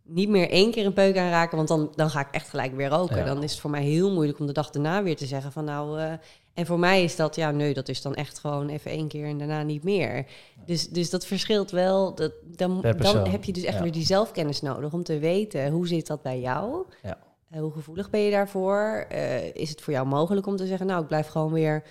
niet 0.03 0.29
meer 0.29 0.49
één 0.49 0.71
keer 0.71 0.85
een 0.85 0.93
peuk 0.93 1.17
aanraken, 1.17 1.57
want 1.57 1.67
dan, 1.67 1.91
dan 1.95 2.09
ga 2.09 2.19
ik 2.19 2.27
echt 2.31 2.49
gelijk 2.49 2.75
weer 2.75 2.89
roken. 2.89 3.25
Dan 3.25 3.43
is 3.43 3.51
het 3.51 3.59
voor 3.59 3.69
mij 3.69 3.83
heel 3.83 4.11
moeilijk 4.13 4.39
om 4.39 4.45
de 4.45 4.53
dag 4.53 4.69
daarna 4.69 5.03
weer 5.03 5.15
te 5.15 5.25
zeggen 5.25 5.51
van 5.51 5.65
nou, 5.65 5.99
uh, 5.99 6.11
en 6.53 6.65
voor 6.65 6.79
mij 6.79 7.03
is 7.03 7.15
dat, 7.15 7.35
ja, 7.35 7.51
nee, 7.51 7.73
dat 7.73 7.89
is 7.89 8.01
dan 8.01 8.15
echt 8.15 8.39
gewoon 8.39 8.69
even 8.69 8.91
één 8.91 9.07
keer 9.07 9.25
en 9.25 9.37
daarna 9.37 9.63
niet 9.63 9.83
meer. 9.83 10.25
Dus, 10.65 10.87
dus 10.87 11.09
dat 11.09 11.25
verschilt 11.25 11.71
wel. 11.71 12.15
Dat, 12.15 12.31
dan, 12.43 12.81
dan 12.97 13.27
heb 13.27 13.43
je 13.43 13.53
dus 13.53 13.63
echt 13.63 13.79
weer 13.79 13.91
die 13.91 14.05
zelfkennis 14.05 14.61
nodig 14.61 14.93
om 14.93 15.03
te 15.03 15.19
weten 15.19 15.71
hoe 15.71 15.87
zit 15.87 16.07
dat 16.07 16.21
bij 16.21 16.39
jou. 16.39 16.85
Ja. 17.03 17.17
Uh, 17.53 17.59
hoe 17.59 17.71
gevoelig 17.71 18.09
ben 18.09 18.19
je 18.19 18.31
daarvoor? 18.31 19.07
Uh, 19.11 19.55
is 19.55 19.69
het 19.69 19.81
voor 19.81 19.93
jou 19.93 20.07
mogelijk 20.07 20.47
om 20.47 20.55
te 20.55 20.67
zeggen, 20.67 20.87
nou, 20.87 21.01
ik 21.01 21.07
blijf 21.07 21.27
gewoon 21.27 21.51
weer 21.51 21.83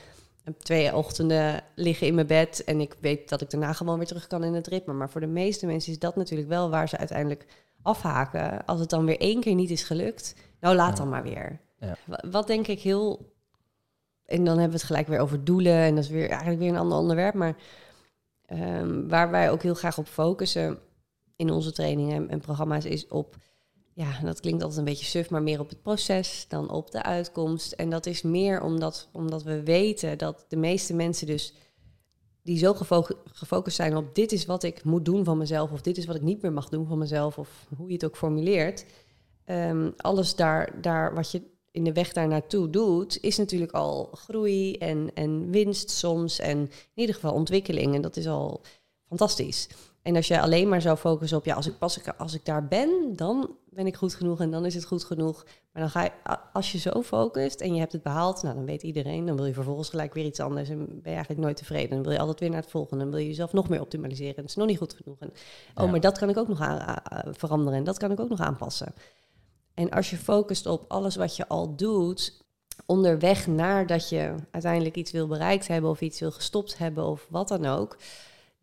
twee 0.58 0.96
ochtenden 0.96 1.64
liggen 1.74 2.06
in 2.06 2.14
mijn 2.14 2.26
bed 2.26 2.64
en 2.64 2.80
ik 2.80 2.94
weet 3.00 3.28
dat 3.28 3.40
ik 3.40 3.50
daarna 3.50 3.72
gewoon 3.72 3.98
weer 3.98 4.06
terug 4.06 4.26
kan 4.26 4.44
in 4.44 4.54
het 4.54 4.66
ritme. 4.66 4.92
Maar 4.92 5.10
voor 5.10 5.20
de 5.20 5.26
meeste 5.26 5.66
mensen 5.66 5.92
is 5.92 5.98
dat 5.98 6.16
natuurlijk 6.16 6.48
wel 6.48 6.70
waar 6.70 6.88
ze 6.88 6.96
uiteindelijk 6.96 7.46
afhaken. 7.82 8.64
Als 8.66 8.80
het 8.80 8.90
dan 8.90 9.04
weer 9.04 9.20
één 9.20 9.40
keer 9.40 9.54
niet 9.54 9.70
is 9.70 9.82
gelukt, 9.82 10.34
nou 10.60 10.76
laat 10.76 10.96
dan 10.96 11.08
maar 11.08 11.22
weer. 11.22 11.60
Ja. 11.78 11.96
Wat 12.30 12.46
denk 12.46 12.66
ik 12.66 12.80
heel. 12.80 13.32
En 14.24 14.44
dan 14.44 14.54
hebben 14.54 14.70
we 14.70 14.76
het 14.76 14.86
gelijk 14.86 15.08
weer 15.08 15.20
over 15.20 15.44
doelen 15.44 15.72
en 15.76 15.94
dat 15.94 16.04
is 16.04 16.10
weer 16.10 16.28
eigenlijk 16.28 16.60
weer 16.60 16.68
een 16.68 16.76
ander 16.76 16.98
onderwerp. 16.98 17.34
Maar 17.34 17.56
um, 18.52 19.08
waar 19.08 19.30
wij 19.30 19.50
ook 19.50 19.62
heel 19.62 19.74
graag 19.74 19.98
op 19.98 20.06
focussen 20.06 20.78
in 21.36 21.50
onze 21.50 21.72
trainingen 21.72 22.28
en 22.28 22.40
programma's 22.40 22.84
is 22.84 23.08
op 23.08 23.36
ja, 23.98 24.20
dat 24.22 24.40
klinkt 24.40 24.62
altijd 24.62 24.78
een 24.78 24.84
beetje 24.84 25.04
suf, 25.04 25.30
maar 25.30 25.42
meer 25.42 25.60
op 25.60 25.68
het 25.68 25.82
proces 25.82 26.46
dan 26.48 26.70
op 26.70 26.90
de 26.90 27.02
uitkomst. 27.02 27.72
En 27.72 27.90
dat 27.90 28.06
is 28.06 28.22
meer 28.22 28.62
omdat, 28.62 29.08
omdat 29.12 29.42
we 29.42 29.62
weten 29.62 30.18
dat 30.18 30.44
de 30.48 30.56
meeste 30.56 30.94
mensen 30.94 31.26
dus 31.26 31.54
die 32.42 32.58
zo 32.58 32.74
gefocust 33.32 33.76
zijn 33.76 33.96
op 33.96 34.14
dit 34.14 34.32
is 34.32 34.46
wat 34.46 34.62
ik 34.62 34.84
moet 34.84 35.04
doen 35.04 35.24
van 35.24 35.38
mezelf, 35.38 35.72
of 35.72 35.80
dit 35.80 35.96
is 35.96 36.06
wat 36.06 36.16
ik 36.16 36.22
niet 36.22 36.42
meer 36.42 36.52
mag 36.52 36.68
doen 36.68 36.86
van 36.86 36.98
mezelf, 36.98 37.38
of 37.38 37.66
hoe 37.76 37.86
je 37.86 37.92
het 37.92 38.04
ook 38.04 38.16
formuleert. 38.16 38.84
Um, 39.46 39.92
alles 39.96 40.34
daar, 40.34 40.80
daar 40.80 41.14
wat 41.14 41.30
je 41.30 41.42
in 41.70 41.84
de 41.84 41.92
weg 41.92 42.12
daar 42.12 42.28
naartoe 42.28 42.70
doet, 42.70 43.18
is 43.20 43.36
natuurlijk 43.36 43.72
al 43.72 44.08
groei 44.12 44.76
en, 44.76 45.10
en 45.14 45.50
winst 45.50 45.90
soms. 45.90 46.38
En 46.38 46.58
in 46.58 46.70
ieder 46.94 47.14
geval 47.14 47.32
ontwikkeling. 47.32 47.94
En 47.94 48.02
dat 48.02 48.16
is 48.16 48.26
al 48.26 48.62
fantastisch. 49.08 49.68
En 50.08 50.16
als 50.16 50.28
je 50.28 50.40
alleen 50.40 50.68
maar 50.68 50.80
zou 50.80 50.96
focussen 50.96 51.38
op, 51.38 51.44
ja, 51.44 51.54
als 51.54 51.66
ik 51.66 51.78
pas 51.78 51.98
als 52.18 52.34
ik 52.34 52.44
daar 52.44 52.68
ben, 52.68 53.12
dan 53.16 53.50
ben 53.70 53.86
ik 53.86 53.96
goed 53.96 54.14
genoeg 54.14 54.40
en 54.40 54.50
dan 54.50 54.64
is 54.64 54.74
het 54.74 54.84
goed 54.84 55.04
genoeg. 55.04 55.44
Maar 55.72 55.82
dan 55.82 55.90
ga 55.90 56.02
je, 56.02 56.10
als 56.52 56.72
je 56.72 56.78
zo 56.78 57.02
focust 57.02 57.60
en 57.60 57.74
je 57.74 57.80
hebt 57.80 57.92
het 57.92 58.02
behaald, 58.02 58.42
nou 58.42 58.54
dan 58.54 58.64
weet 58.64 58.82
iedereen, 58.82 59.26
dan 59.26 59.36
wil 59.36 59.46
je 59.46 59.52
vervolgens 59.52 59.88
gelijk 59.88 60.14
weer 60.14 60.24
iets 60.24 60.40
anders 60.40 60.68
en 60.68 60.86
ben 60.86 61.00
je 61.02 61.10
eigenlijk 61.10 61.40
nooit 61.40 61.56
tevreden. 61.56 61.90
Dan 61.90 62.02
wil 62.02 62.12
je 62.12 62.18
altijd 62.18 62.40
weer 62.40 62.50
naar 62.50 62.60
het 62.60 62.70
volgende, 62.70 63.02
dan 63.02 63.12
wil 63.12 63.22
je 63.22 63.28
jezelf 63.28 63.52
nog 63.52 63.68
meer 63.68 63.80
optimaliseren 63.80 64.36
en 64.36 64.40
het 64.40 64.50
is 64.50 64.56
nog 64.56 64.66
niet 64.66 64.78
goed 64.78 64.94
genoeg. 64.94 65.18
En, 65.18 65.32
oh, 65.74 65.90
maar 65.90 66.00
dat 66.00 66.18
kan 66.18 66.28
ik 66.28 66.36
ook 66.36 66.48
nog 66.48 66.60
aan, 66.60 67.02
veranderen 67.30 67.78
en 67.78 67.84
dat 67.84 67.98
kan 67.98 68.10
ik 68.10 68.20
ook 68.20 68.28
nog 68.28 68.40
aanpassen. 68.40 68.94
En 69.74 69.90
als 69.90 70.10
je 70.10 70.16
focust 70.16 70.66
op 70.66 70.84
alles 70.88 71.16
wat 71.16 71.36
je 71.36 71.48
al 71.48 71.76
doet, 71.76 72.44
onderweg 72.86 73.46
naar 73.46 73.86
dat 73.86 74.08
je 74.08 74.34
uiteindelijk 74.50 74.96
iets 74.96 75.10
wil 75.10 75.26
bereikt 75.26 75.68
hebben 75.68 75.90
of 75.90 76.00
iets 76.00 76.20
wil 76.20 76.32
gestopt 76.32 76.78
hebben 76.78 77.04
of 77.04 77.26
wat 77.30 77.48
dan 77.48 77.66
ook, 77.66 77.96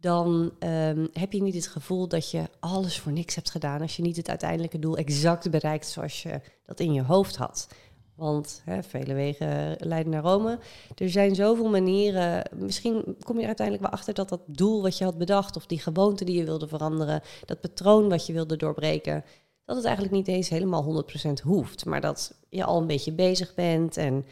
dan 0.05 0.51
um, 0.59 1.09
heb 1.13 1.33
je 1.33 1.41
niet 1.41 1.53
het 1.53 1.67
gevoel 1.67 2.07
dat 2.07 2.31
je 2.31 2.43
alles 2.59 2.99
voor 2.99 3.11
niks 3.11 3.35
hebt 3.35 3.49
gedaan 3.49 3.81
als 3.81 3.95
je 3.95 4.01
niet 4.01 4.17
het 4.17 4.29
uiteindelijke 4.29 4.79
doel 4.79 4.97
exact 4.97 5.49
bereikt 5.49 5.87
zoals 5.87 6.23
je 6.23 6.41
dat 6.65 6.79
in 6.79 6.93
je 6.93 7.03
hoofd 7.03 7.35
had. 7.35 7.67
Want 8.15 8.61
hè, 8.65 8.83
vele 8.83 9.13
wegen 9.13 9.75
leiden 9.79 10.11
naar 10.11 10.23
Rome. 10.23 10.59
Er 10.95 11.09
zijn 11.09 11.35
zoveel 11.35 11.69
manieren. 11.69 12.49
Misschien 12.55 13.15
kom 13.23 13.39
je 13.39 13.45
uiteindelijk 13.45 13.87
wel 13.87 13.95
achter 13.95 14.13
dat 14.13 14.29
dat 14.29 14.41
doel 14.45 14.81
wat 14.81 14.97
je 14.97 15.03
had 15.03 15.17
bedacht, 15.17 15.55
of 15.55 15.65
die 15.65 15.79
gewoonte 15.79 16.25
die 16.25 16.37
je 16.37 16.43
wilde 16.45 16.67
veranderen, 16.67 17.21
dat 17.45 17.61
patroon 17.61 18.09
wat 18.09 18.25
je 18.25 18.33
wilde 18.33 18.55
doorbreken, 18.57 19.23
dat 19.65 19.75
het 19.75 19.85
eigenlijk 19.85 20.15
niet 20.15 20.27
eens 20.27 20.49
helemaal 20.49 21.05
100% 21.29 21.43
hoeft. 21.43 21.85
Maar 21.85 22.01
dat 22.01 22.33
je 22.49 22.63
al 22.63 22.81
een 22.81 22.87
beetje 22.87 23.13
bezig 23.13 23.53
bent 23.53 23.97
en 23.97 24.25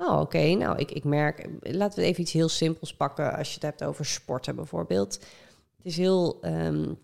Oh, 0.00 0.20
oké. 0.20 0.54
Nou, 0.54 0.78
ik, 0.78 0.90
ik 0.90 1.04
merk. 1.04 1.48
Laten 1.60 1.98
we 1.98 2.04
even 2.04 2.22
iets 2.22 2.32
heel 2.32 2.48
simpels 2.48 2.94
pakken. 2.94 3.36
Als 3.36 3.48
je 3.48 3.54
het 3.54 3.62
hebt 3.62 3.84
over 3.84 4.04
sporten 4.04 4.56
bijvoorbeeld. 4.56 5.14
Het 5.76 5.86
is 5.86 5.96
heel. 5.96 6.38
Um, 6.42 6.98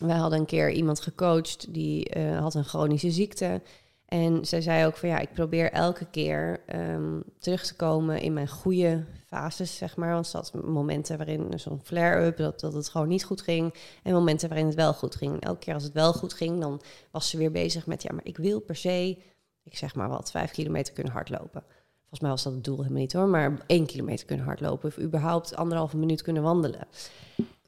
wij 0.00 0.16
hadden 0.16 0.38
een 0.38 0.46
keer 0.46 0.70
iemand 0.70 1.00
gecoacht 1.00 1.74
die 1.74 2.16
uh, 2.16 2.38
had 2.38 2.54
een 2.54 2.64
chronische 2.64 3.10
ziekte. 3.10 3.62
En 4.06 4.44
zij 4.46 4.60
zei 4.60 4.86
ook 4.86 4.96
van 4.96 5.08
ja, 5.08 5.18
ik 5.18 5.32
probeer 5.32 5.72
elke 5.72 6.06
keer 6.10 6.60
um, 6.74 7.22
terug 7.38 7.66
te 7.66 7.76
komen 7.76 8.20
in 8.20 8.32
mijn 8.32 8.48
goede 8.48 9.04
fases, 9.26 9.76
zeg 9.76 9.96
maar. 9.96 10.12
Want 10.12 10.32
dat 10.32 10.52
momenten 10.64 11.16
waarin 11.16 11.52
zo'n 11.56 11.80
flare-up, 11.82 12.36
dat, 12.36 12.60
dat 12.60 12.72
het 12.72 12.88
gewoon 12.88 13.08
niet 13.08 13.24
goed 13.24 13.42
ging. 13.42 13.74
En 14.02 14.12
momenten 14.12 14.48
waarin 14.48 14.66
het 14.66 14.74
wel 14.74 14.94
goed 14.94 15.14
ging. 15.14 15.40
Elke 15.40 15.58
keer 15.58 15.74
als 15.74 15.82
het 15.82 15.92
wel 15.92 16.12
goed 16.12 16.32
ging, 16.32 16.60
dan 16.60 16.82
was 17.10 17.30
ze 17.30 17.38
weer 17.38 17.52
bezig 17.52 17.86
met 17.86 18.02
ja, 18.02 18.12
maar 18.12 18.26
ik 18.26 18.36
wil 18.36 18.60
per 18.60 18.76
se, 18.76 19.18
ik 19.62 19.76
zeg 19.76 19.94
maar 19.94 20.08
wat, 20.08 20.30
vijf 20.30 20.50
kilometer 20.50 20.94
kunnen 20.94 21.12
hardlopen. 21.12 21.64
Volgens 22.12 22.30
mij 22.30 22.42
was 22.42 22.52
dat 22.52 22.64
het 22.64 22.64
doel 22.64 22.82
helemaal 22.82 23.00
niet 23.00 23.12
hoor, 23.12 23.28
maar 23.28 23.64
één 23.66 23.86
kilometer 23.86 24.26
kunnen 24.26 24.44
hardlopen 24.44 24.88
of 24.88 24.98
überhaupt 24.98 25.56
anderhalve 25.56 25.96
minuut 25.96 26.22
kunnen 26.22 26.42
wandelen. 26.42 26.86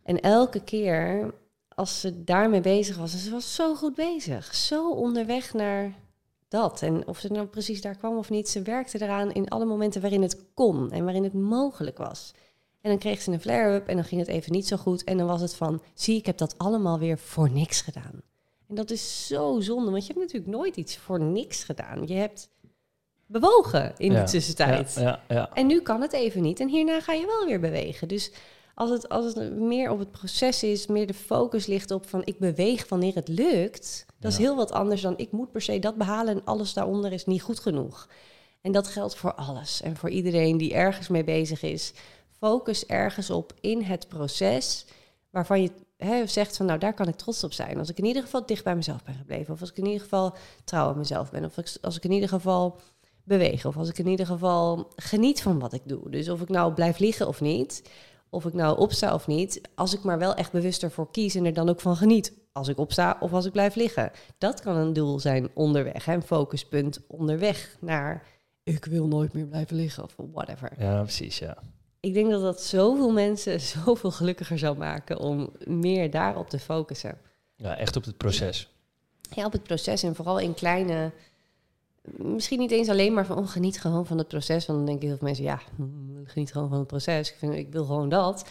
En 0.03 0.21
elke 0.21 0.61
keer 0.61 1.35
als 1.69 2.01
ze 2.01 2.25
daarmee 2.25 2.61
bezig 2.61 2.97
was, 2.97 3.23
ze 3.23 3.31
was 3.31 3.55
zo 3.55 3.75
goed 3.75 3.95
bezig, 3.95 4.55
zo 4.55 4.93
onderweg 4.93 5.55
naar 5.55 5.95
dat. 6.49 6.83
En 6.83 7.07
of 7.07 7.19
ze 7.19 7.33
nou 7.33 7.47
precies 7.47 7.81
daar 7.81 7.97
kwam 7.97 8.17
of 8.17 8.31
niet, 8.31 8.49
ze 8.49 8.63
werkte 8.63 9.03
eraan 9.03 9.33
in 9.33 9.49
alle 9.49 9.65
momenten 9.65 10.01
waarin 10.01 10.23
het 10.23 10.45
kon 10.55 10.91
en 10.91 11.05
waarin 11.05 11.25
het 11.25 11.35
mogelijk 11.35 11.99
was. 11.99 12.35
En 12.81 12.91
dan 12.91 12.99
kreeg 12.99 13.21
ze 13.21 13.33
een 13.33 13.41
flare-up 13.41 13.89
en 13.89 13.97
dan 13.97 14.05
ging 14.05 14.21
het 14.21 14.31
even 14.31 14.53
niet 14.53 14.67
zo 14.67 14.77
goed. 14.77 15.05
En 15.05 15.17
dan 15.17 15.27
was 15.27 15.41
het 15.41 15.55
van, 15.55 15.83
zie, 15.95 16.17
ik 16.17 16.27
heb 16.27 16.39
dat 16.39 16.59
allemaal 16.59 16.99
weer 16.99 17.19
voor 17.19 17.51
niks 17.51 17.81
gedaan. 17.81 18.23
En 18.69 18.75
dat 18.75 18.91
is 18.91 19.27
zo 19.27 19.61
zonde, 19.61 19.91
want 19.91 20.07
je 20.07 20.13
hebt 20.13 20.25
natuurlijk 20.25 20.57
nooit 20.57 20.77
iets 20.77 20.97
voor 20.97 21.21
niks 21.21 21.65
gedaan. 21.65 22.07
Je 22.07 22.15
hebt 22.15 22.53
bewogen 23.41 23.93
in 23.97 24.13
de 24.13 24.23
tussentijd. 24.23 24.95
Ja, 24.99 25.21
ja, 25.29 25.51
en 25.53 25.67
nu 25.67 25.81
kan 25.81 26.01
het 26.01 26.13
even 26.13 26.43
niet. 26.43 26.61
En 26.61 26.69
hierna 26.69 27.01
ga 27.01 27.13
je 27.13 27.27
wel 27.27 27.47
weer 27.47 27.61
bewegen. 27.61 28.09
Dus 28.09 28.33
als 28.75 28.91
het, 28.91 29.09
als 29.09 29.35
het 29.35 29.57
meer 29.57 29.91
op 29.91 29.99
het 29.99 30.11
proces 30.11 30.63
is, 30.63 30.87
meer 30.87 31.07
de 31.07 31.15
focus 31.15 31.67
ligt 31.67 31.91
op 31.91 32.09
van 32.09 32.23
ik 32.25 32.39
beweeg 32.39 32.89
wanneer 32.89 33.15
het 33.15 33.29
lukt, 33.29 34.07
dat 34.19 34.33
is 34.33 34.39
heel 34.39 34.57
wat 34.57 34.73
anders 34.73 35.01
dan 35.01 35.15
ik 35.17 35.33
moet 35.33 35.53
per 35.53 35.63
se 35.63 35.79
dat 35.79 35.97
behalen 35.97 36.35
en 36.35 36.45
alles 36.45 36.73
daaronder 36.73 37.13
is 37.13 37.25
niet 37.25 37.43
goed 37.43 37.61
genoeg. 37.61 38.09
En 38.61 38.73
dat 38.73 38.89
geldt 38.89 39.17
voor 39.17 39.35
alles 39.35 39.83
en 39.83 39.97
voor 39.97 40.11
iedereen 40.11 40.57
die 40.57 40.75
ergens 40.75 41.09
mee 41.09 41.25
bezig 41.25 41.63
is. 41.63 41.93
Focus 42.39 42.87
ergens 42.87 43.31
op 43.31 43.53
in 43.61 43.83
het 43.83 44.09
proces 44.09 44.87
waarvan 45.31 45.63
je 45.63 45.71
hè, 45.97 46.27
zegt 46.27 46.57
van 46.57 46.67
nou 46.67 46.79
daar 46.79 46.95
kan 46.95 47.09
ik 47.09 47.17
trots 47.17 47.45
op 47.45 47.53
zijn. 47.53 47.79
Als 47.79 47.91
ik 47.91 47.99
in 47.99 48.05
ieder 48.05 48.23
geval 48.23 48.47
dicht 48.47 48.65
bij 48.65 48.77
mezelf 48.77 49.05
ben 49.05 49.15
gebleven. 49.15 49.55
Of 49.55 49.61
als 49.61 49.71
ik 49.71 49.77
in 49.77 49.87
ieder 49.87 50.01
geval 50.01 50.35
trouw 50.65 50.89
aan 50.89 50.99
mezelf 50.99 51.31
ben. 51.31 51.45
Of 51.45 51.57
als 51.81 51.97
ik 51.97 52.05
in 52.05 52.13
ieder 52.13 52.29
geval 52.29 52.81
bewegen. 53.25 53.69
Of 53.69 53.77
als 53.77 53.89
ik 53.89 53.99
in 53.99 54.07
ieder 54.07 54.27
geval 54.27 54.93
geniet 54.97 55.43
van 55.43 55.59
wat 55.59 55.73
ik 55.73 55.83
doe. 55.85 56.11
Dus 56.11 56.29
of 56.29 56.41
ik 56.41 56.49
nou 56.49 56.73
blijf 56.73 56.99
liggen 56.99 57.29
of 57.29 57.41
niet, 57.41 57.83
of 58.31 58.45
ik 58.45 58.53
nou 58.53 58.79
opsta 58.79 59.15
of 59.15 59.27
niet, 59.27 59.61
als 59.75 59.95
ik 59.95 60.03
maar 60.03 60.19
wel 60.19 60.35
echt 60.35 60.53
bewust 60.53 60.83
ervoor 60.83 61.11
kies 61.11 61.35
en 61.35 61.45
er 61.45 61.55
dan 61.55 61.69
ook 61.69 61.81
van 61.81 61.97
geniet. 61.97 62.33
Als 62.53 62.69
ik 62.69 62.79
opsta 62.79 63.17
of 63.21 63.33
als 63.33 63.45
ik 63.45 63.53
blijf 63.53 63.75
liggen. 63.75 64.11
Dat 64.39 64.61
kan 64.61 64.77
een 64.77 64.93
doel 64.93 65.21
zijn 65.21 65.49
onderweg. 65.55 66.05
Hè? 66.05 66.15
Een 66.15 66.23
focuspunt 66.23 67.01
onderweg 67.07 67.77
naar 67.81 68.27
ik 68.65 68.85
wil 68.85 69.07
nooit 69.07 69.33
meer 69.33 69.47
blijven 69.47 69.77
liggen 69.77 70.03
of 70.03 70.15
whatever. 70.17 70.73
Ja, 70.79 71.03
precies, 71.03 71.39
ja. 71.39 71.57
Ik 72.01 72.15
denk 72.15 72.31
dat 72.31 72.43
dat 72.43 72.63
zoveel 72.63 73.13
mensen 73.13 73.61
zoveel 73.85 74.11
gelukkiger 74.11 74.59
zou 74.59 74.79
maken 74.79 75.19
om 75.19 75.53
meer 75.65 76.11
daarop 76.11 76.51
te 76.51 76.59
focussen. 76.59 77.19
Ja, 77.57 77.77
echt 77.77 77.97
op 77.97 78.05
het 78.05 78.17
proces. 78.17 78.69
Ja, 79.31 79.45
op 79.45 79.53
het 79.53 79.63
proces 79.63 80.03
en 80.03 80.15
vooral 80.15 80.39
in 80.39 80.55
kleine 80.55 81.13
misschien 82.05 82.59
niet 82.59 82.71
eens 82.71 82.89
alleen 82.89 83.15
maar 83.15 83.27
van 83.27 83.39
oh, 83.39 83.49
geniet 83.49 83.81
gewoon 83.81 84.07
van 84.07 84.19
het 84.19 84.29
proces. 84.29 84.67
Want 84.67 84.79
dan 84.79 84.87
denken 84.87 85.09
heel 85.09 85.17
veel 85.17 85.27
mensen, 85.27 85.45
ja, 85.45 85.61
mm, 85.77 86.23
geniet 86.25 86.53
gewoon 86.53 86.69
van 86.69 86.79
het 86.79 86.87
proces. 86.87 87.31
Ik, 87.31 87.37
vind, 87.39 87.55
ik 87.55 87.73
wil 87.73 87.85
gewoon 87.85 88.09
dat. 88.09 88.47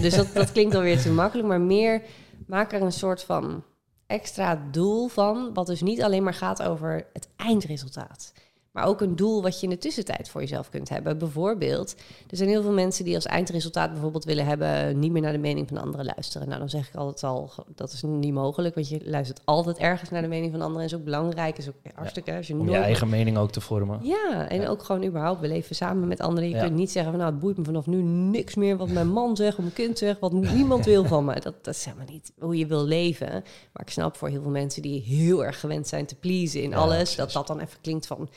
dus 0.00 0.14
dat, 0.14 0.34
dat 0.34 0.52
klinkt 0.52 0.74
alweer 0.74 1.00
te 1.00 1.10
makkelijk. 1.10 1.48
Maar 1.48 1.60
meer 1.60 2.02
maak 2.46 2.72
er 2.72 2.82
een 2.82 2.92
soort 2.92 3.22
van 3.22 3.62
extra 4.06 4.62
doel 4.70 5.08
van. 5.08 5.54
Wat 5.54 5.66
dus 5.66 5.82
niet 5.82 6.02
alleen 6.02 6.22
maar 6.22 6.34
gaat 6.34 6.62
over 6.62 7.06
het 7.12 7.28
eindresultaat. 7.36 8.32
Maar 8.78 8.86
ook 8.86 9.00
een 9.00 9.16
doel 9.16 9.42
wat 9.42 9.60
je 9.60 9.66
in 9.66 9.72
de 9.72 9.78
tussentijd 9.78 10.28
voor 10.28 10.40
jezelf 10.40 10.68
kunt 10.68 10.88
hebben. 10.88 11.18
Bijvoorbeeld, 11.18 11.94
er 12.30 12.36
zijn 12.36 12.48
heel 12.48 12.62
veel 12.62 12.72
mensen 12.72 13.04
die 13.04 13.14
als 13.14 13.26
eindresultaat 13.26 13.92
bijvoorbeeld 13.92 14.24
willen 14.24 14.46
hebben... 14.46 14.98
niet 14.98 15.12
meer 15.12 15.22
naar 15.22 15.32
de 15.32 15.38
mening 15.38 15.68
van 15.68 15.78
anderen 15.78 16.06
luisteren. 16.06 16.46
Nou, 16.48 16.58
dan 16.58 16.68
zeg 16.68 16.88
ik 16.88 16.94
altijd 16.94 17.24
al, 17.24 17.50
dat 17.74 17.92
is 17.92 18.02
niet 18.02 18.32
mogelijk. 18.32 18.74
Want 18.74 18.88
je 18.88 19.00
luistert 19.04 19.40
altijd 19.44 19.78
ergens 19.78 20.10
naar 20.10 20.22
de 20.22 20.28
mening 20.28 20.52
van 20.52 20.62
anderen. 20.62 20.86
is 20.86 20.94
ook 20.94 21.04
belangrijk, 21.04 21.58
is 21.58 21.68
ook 21.68 21.74
hartstikke... 21.94 22.36
Als 22.36 22.46
je 22.46 22.54
Om 22.54 22.70
je 22.70 22.76
eigen 22.76 23.08
mening 23.08 23.38
ook 23.38 23.50
te 23.50 23.60
vormen. 23.60 24.00
Ja, 24.02 24.48
en 24.48 24.68
ook 24.68 24.82
gewoon 24.82 25.04
überhaupt, 25.04 25.40
we 25.40 25.48
leven 25.48 25.76
samen 25.76 26.08
met 26.08 26.20
anderen. 26.20 26.48
Je 26.48 26.58
kunt 26.58 26.74
niet 26.74 26.90
zeggen 26.90 27.10
van, 27.10 27.20
nou, 27.20 27.32
het 27.32 27.40
boeit 27.40 27.56
me 27.56 27.64
vanaf 27.64 27.86
nu 27.86 28.02
niks 28.02 28.54
meer... 28.54 28.76
wat 28.76 28.88
mijn 28.88 29.08
man 29.08 29.36
zegt, 29.36 29.56
of 29.56 29.62
mijn 29.62 29.72
kind 29.72 29.98
zegt, 29.98 30.20
wat 30.20 30.32
niemand 30.32 30.84
wil 30.84 31.04
van 31.04 31.24
me. 31.24 31.40
Dat, 31.40 31.54
dat 31.64 31.74
is 31.74 31.84
helemaal 31.84 32.06
niet 32.10 32.32
hoe 32.40 32.56
je 32.56 32.66
wil 32.66 32.84
leven. 32.84 33.30
Maar 33.72 33.82
ik 33.82 33.90
snap 33.90 34.16
voor 34.16 34.28
heel 34.28 34.42
veel 34.42 34.50
mensen 34.50 34.82
die 34.82 35.02
heel 35.02 35.44
erg 35.44 35.60
gewend 35.60 35.88
zijn 35.88 36.06
te 36.06 36.14
pleasen 36.14 36.62
in 36.62 36.74
alles... 36.74 37.16
dat 37.16 37.32
dat 37.32 37.46
dan 37.46 37.60
even 37.60 37.80
klinkt 37.80 38.06
van 38.06 38.28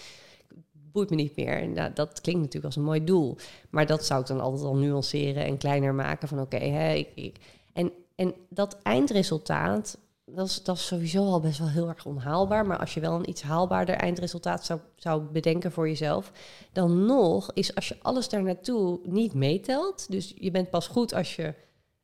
boeit 0.92 1.10
me 1.10 1.16
niet 1.16 1.36
meer. 1.36 1.62
En 1.62 1.74
dat, 1.74 1.96
dat, 1.96 2.22
klinkt 2.22 2.42
natuurlijk 2.42 2.66
als 2.66 2.76
een 2.76 2.84
mooi 2.84 3.04
doel. 3.04 3.38
Maar 3.70 3.86
dat 3.86 4.06
zou 4.06 4.22
ik 4.22 4.28
dan 4.28 4.42
altijd 4.42 4.64
al 4.64 4.76
nuanceren 4.76 5.46
en 5.46 5.58
kleiner 5.58 5.94
maken 5.94 6.28
van 6.28 6.39
oké, 6.39 6.58
hè, 6.58 6.94
ik, 6.94 7.10
ik, 7.16 7.36
en, 7.74 7.92
en 8.16 8.34
dat 8.50 8.78
eindresultaat, 8.84 9.98
dat 10.26 10.48
is, 10.48 10.64
dat 10.64 10.78
sowieso 10.78 11.26
al 11.26 11.39
best 11.39 11.60
wel 11.60 11.70
heel 11.70 11.88
erg 11.88 12.06
onhaalbaar. 12.06 12.66
Maar 12.66 12.80
als 12.80 12.94
je 12.94 13.00
wel 13.00 13.14
een 13.14 13.30
iets 13.30 13.42
haalbaarder 13.42 13.96
eindresultaat 13.96 14.66
zou, 14.66 14.80
zou 14.96 15.22
bedenken 15.22 15.72
voor 15.72 15.88
jezelf, 15.88 16.32
dan 16.72 17.06
nog 17.06 17.52
is 17.54 17.76
als 17.76 17.88
je 17.88 17.98
alles 18.02 18.30
daar 18.30 18.44
naartoe 18.44 19.00
niet 19.04 19.34
meetelt. 19.34 20.12
Dus 20.12 20.34
je 20.38 20.52
bent 20.52 20.70
pas 20.70 20.88
goed 20.88 21.14
als 21.14 21.36
je 21.36 21.54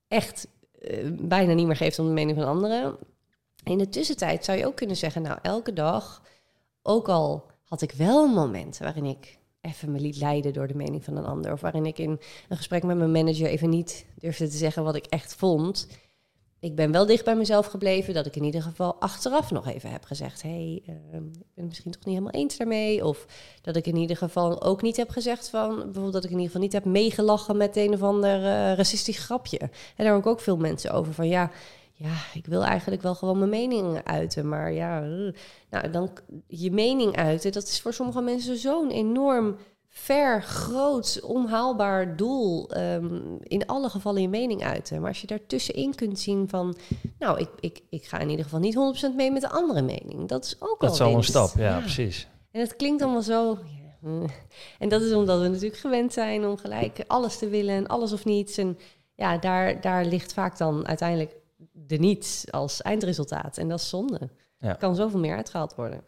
echt 0.07 0.47
uh, 0.79 1.11
bijna 1.21 1.53
niet 1.53 1.67
meer 1.67 1.75
geeft 1.75 1.99
om 1.99 2.05
de 2.05 2.13
mening 2.13 2.37
van 2.37 2.47
anderen. 2.47 2.97
In 3.63 3.77
de 3.77 3.89
tussentijd 3.89 4.45
zou 4.45 4.57
je 4.57 4.65
ook 4.65 4.75
kunnen 4.75 4.95
zeggen, 4.95 5.21
nou 5.21 5.39
elke 5.41 5.73
dag, 5.73 6.21
ook 6.81 7.09
al 7.09 7.45
had 7.67 7.81
ik 7.81 7.91
wel 7.91 8.27
momenten 8.27 8.83
waarin 8.83 9.05
ik 9.05 9.37
even 9.61 9.91
me 9.91 9.99
liet 9.99 10.17
leiden 10.17 10.53
door 10.53 10.67
de 10.67 10.75
mening 10.75 11.03
van 11.03 11.17
een 11.17 11.25
ander. 11.25 11.51
Of 11.51 11.61
waarin 11.61 11.85
ik 11.85 11.99
in 11.99 12.19
een 12.49 12.57
gesprek 12.57 12.83
met 12.83 12.97
mijn 12.97 13.11
manager 13.11 13.47
even 13.47 13.69
niet 13.69 14.05
durfde 14.15 14.47
te 14.47 14.57
zeggen 14.57 14.83
wat 14.83 14.95
ik 14.95 15.05
echt 15.05 15.35
vond. 15.35 15.87
Ik 16.59 16.75
ben 16.75 16.91
wel 16.91 17.05
dicht 17.05 17.25
bij 17.25 17.35
mezelf 17.35 17.65
gebleven 17.65 18.13
dat 18.13 18.25
ik 18.25 18.35
in 18.35 18.43
ieder 18.43 18.61
geval 18.61 18.95
achteraf 18.95 19.51
nog 19.51 19.67
even 19.67 19.91
heb 19.91 20.03
gezegd: 20.03 20.41
hey, 20.41 20.83
uh, 20.87 20.95
ik 20.95 21.11
ben 21.11 21.45
het 21.55 21.65
misschien 21.65 21.91
toch 21.91 22.05
niet 22.05 22.17
helemaal 22.17 22.41
eens 22.41 22.57
daarmee. 22.57 23.05
Of 23.05 23.25
dat 23.61 23.75
ik 23.75 23.87
in 23.87 23.95
ieder 23.95 24.17
geval 24.17 24.61
ook 24.61 24.81
niet 24.81 24.97
heb 24.97 25.09
gezegd 25.09 25.49
van, 25.49 25.75
bijvoorbeeld 25.75 26.13
dat 26.13 26.23
ik 26.23 26.29
in 26.29 26.39
ieder 26.39 26.51
geval 26.51 26.61
niet 26.61 26.73
heb 26.73 26.85
meegelachen 26.85 27.57
met 27.57 27.75
een 27.75 27.93
of 27.93 28.01
ander 28.03 28.39
uh, 28.39 28.73
racistisch 28.73 29.19
grapje. 29.19 29.59
En 29.59 29.69
daar 29.95 30.09
hoor 30.09 30.19
ik 30.19 30.25
ook 30.25 30.41
veel 30.41 30.57
mensen 30.57 30.91
over 30.91 31.13
van 31.13 31.27
ja 31.27 31.51
ja, 31.99 32.15
ik 32.33 32.45
wil 32.45 32.63
eigenlijk 32.63 33.01
wel 33.01 33.15
gewoon 33.15 33.37
mijn 33.37 33.49
mening 33.49 34.03
uiten. 34.03 34.49
Maar 34.49 34.71
ja, 34.71 34.99
nou, 35.69 35.89
dan 35.91 36.09
je 36.47 36.71
mening 36.71 37.15
uiten, 37.15 37.51
dat 37.51 37.63
is 37.63 37.81
voor 37.81 37.93
sommige 37.93 38.21
mensen 38.21 38.57
zo'n 38.57 38.89
enorm 38.89 39.55
ver, 39.87 40.43
groot, 40.43 41.19
onhaalbaar 41.23 42.15
doel. 42.15 42.69
Ehm, 42.69 43.19
in 43.43 43.65
alle 43.65 43.89
gevallen 43.89 44.21
je 44.21 44.29
mening 44.29 44.63
uiten. 44.63 44.99
Maar 44.99 45.09
als 45.09 45.21
je 45.21 45.27
daartussenin 45.27 45.95
kunt 45.95 46.19
zien 46.19 46.49
van, 46.49 46.77
nou, 47.19 47.39
ik, 47.39 47.49
ik, 47.59 47.81
ik 47.89 48.05
ga 48.05 48.19
in 48.19 48.29
ieder 48.29 48.43
geval 48.43 48.59
niet 48.59 49.11
100% 49.11 49.15
mee 49.15 49.31
met 49.31 49.41
de 49.41 49.49
andere 49.49 49.81
mening. 49.81 50.27
Dat 50.27 50.45
is 50.45 50.55
ook 50.59 50.79
dat 50.79 51.01
al 51.01 51.15
een 51.15 51.23
stap, 51.23 51.51
ja, 51.55 51.79
precies. 51.79 52.27
En 52.51 52.61
het 52.61 52.75
klinkt 52.75 53.01
allemaal 53.01 53.21
zo. 53.21 53.57
En 54.79 54.89
dat 54.89 55.01
is 55.01 55.13
omdat 55.13 55.41
we 55.41 55.47
natuurlijk 55.47 55.79
gewend 55.79 56.13
zijn 56.13 56.45
om 56.45 56.57
gelijk 56.57 57.03
alles 57.07 57.37
te 57.37 57.49
willen 57.49 57.75
en 57.75 57.87
alles 57.87 58.13
of 58.13 58.25
niets. 58.25 58.57
En 58.57 58.77
ja, 59.15 59.37
daar, 59.37 59.81
daar 59.81 60.05
ligt 60.05 60.33
vaak 60.33 60.57
dan 60.57 60.87
uiteindelijk 60.87 61.35
de 61.85 61.97
niets 61.97 62.51
als 62.51 62.81
eindresultaat. 62.81 63.57
En 63.57 63.69
dat 63.69 63.79
is 63.79 63.89
zonde. 63.89 64.29
Ja. 64.59 64.69
Er 64.69 64.77
kan 64.77 64.95
zoveel 64.95 65.19
meer 65.19 65.35
uitgehaald 65.35 65.75
worden. 65.75 66.03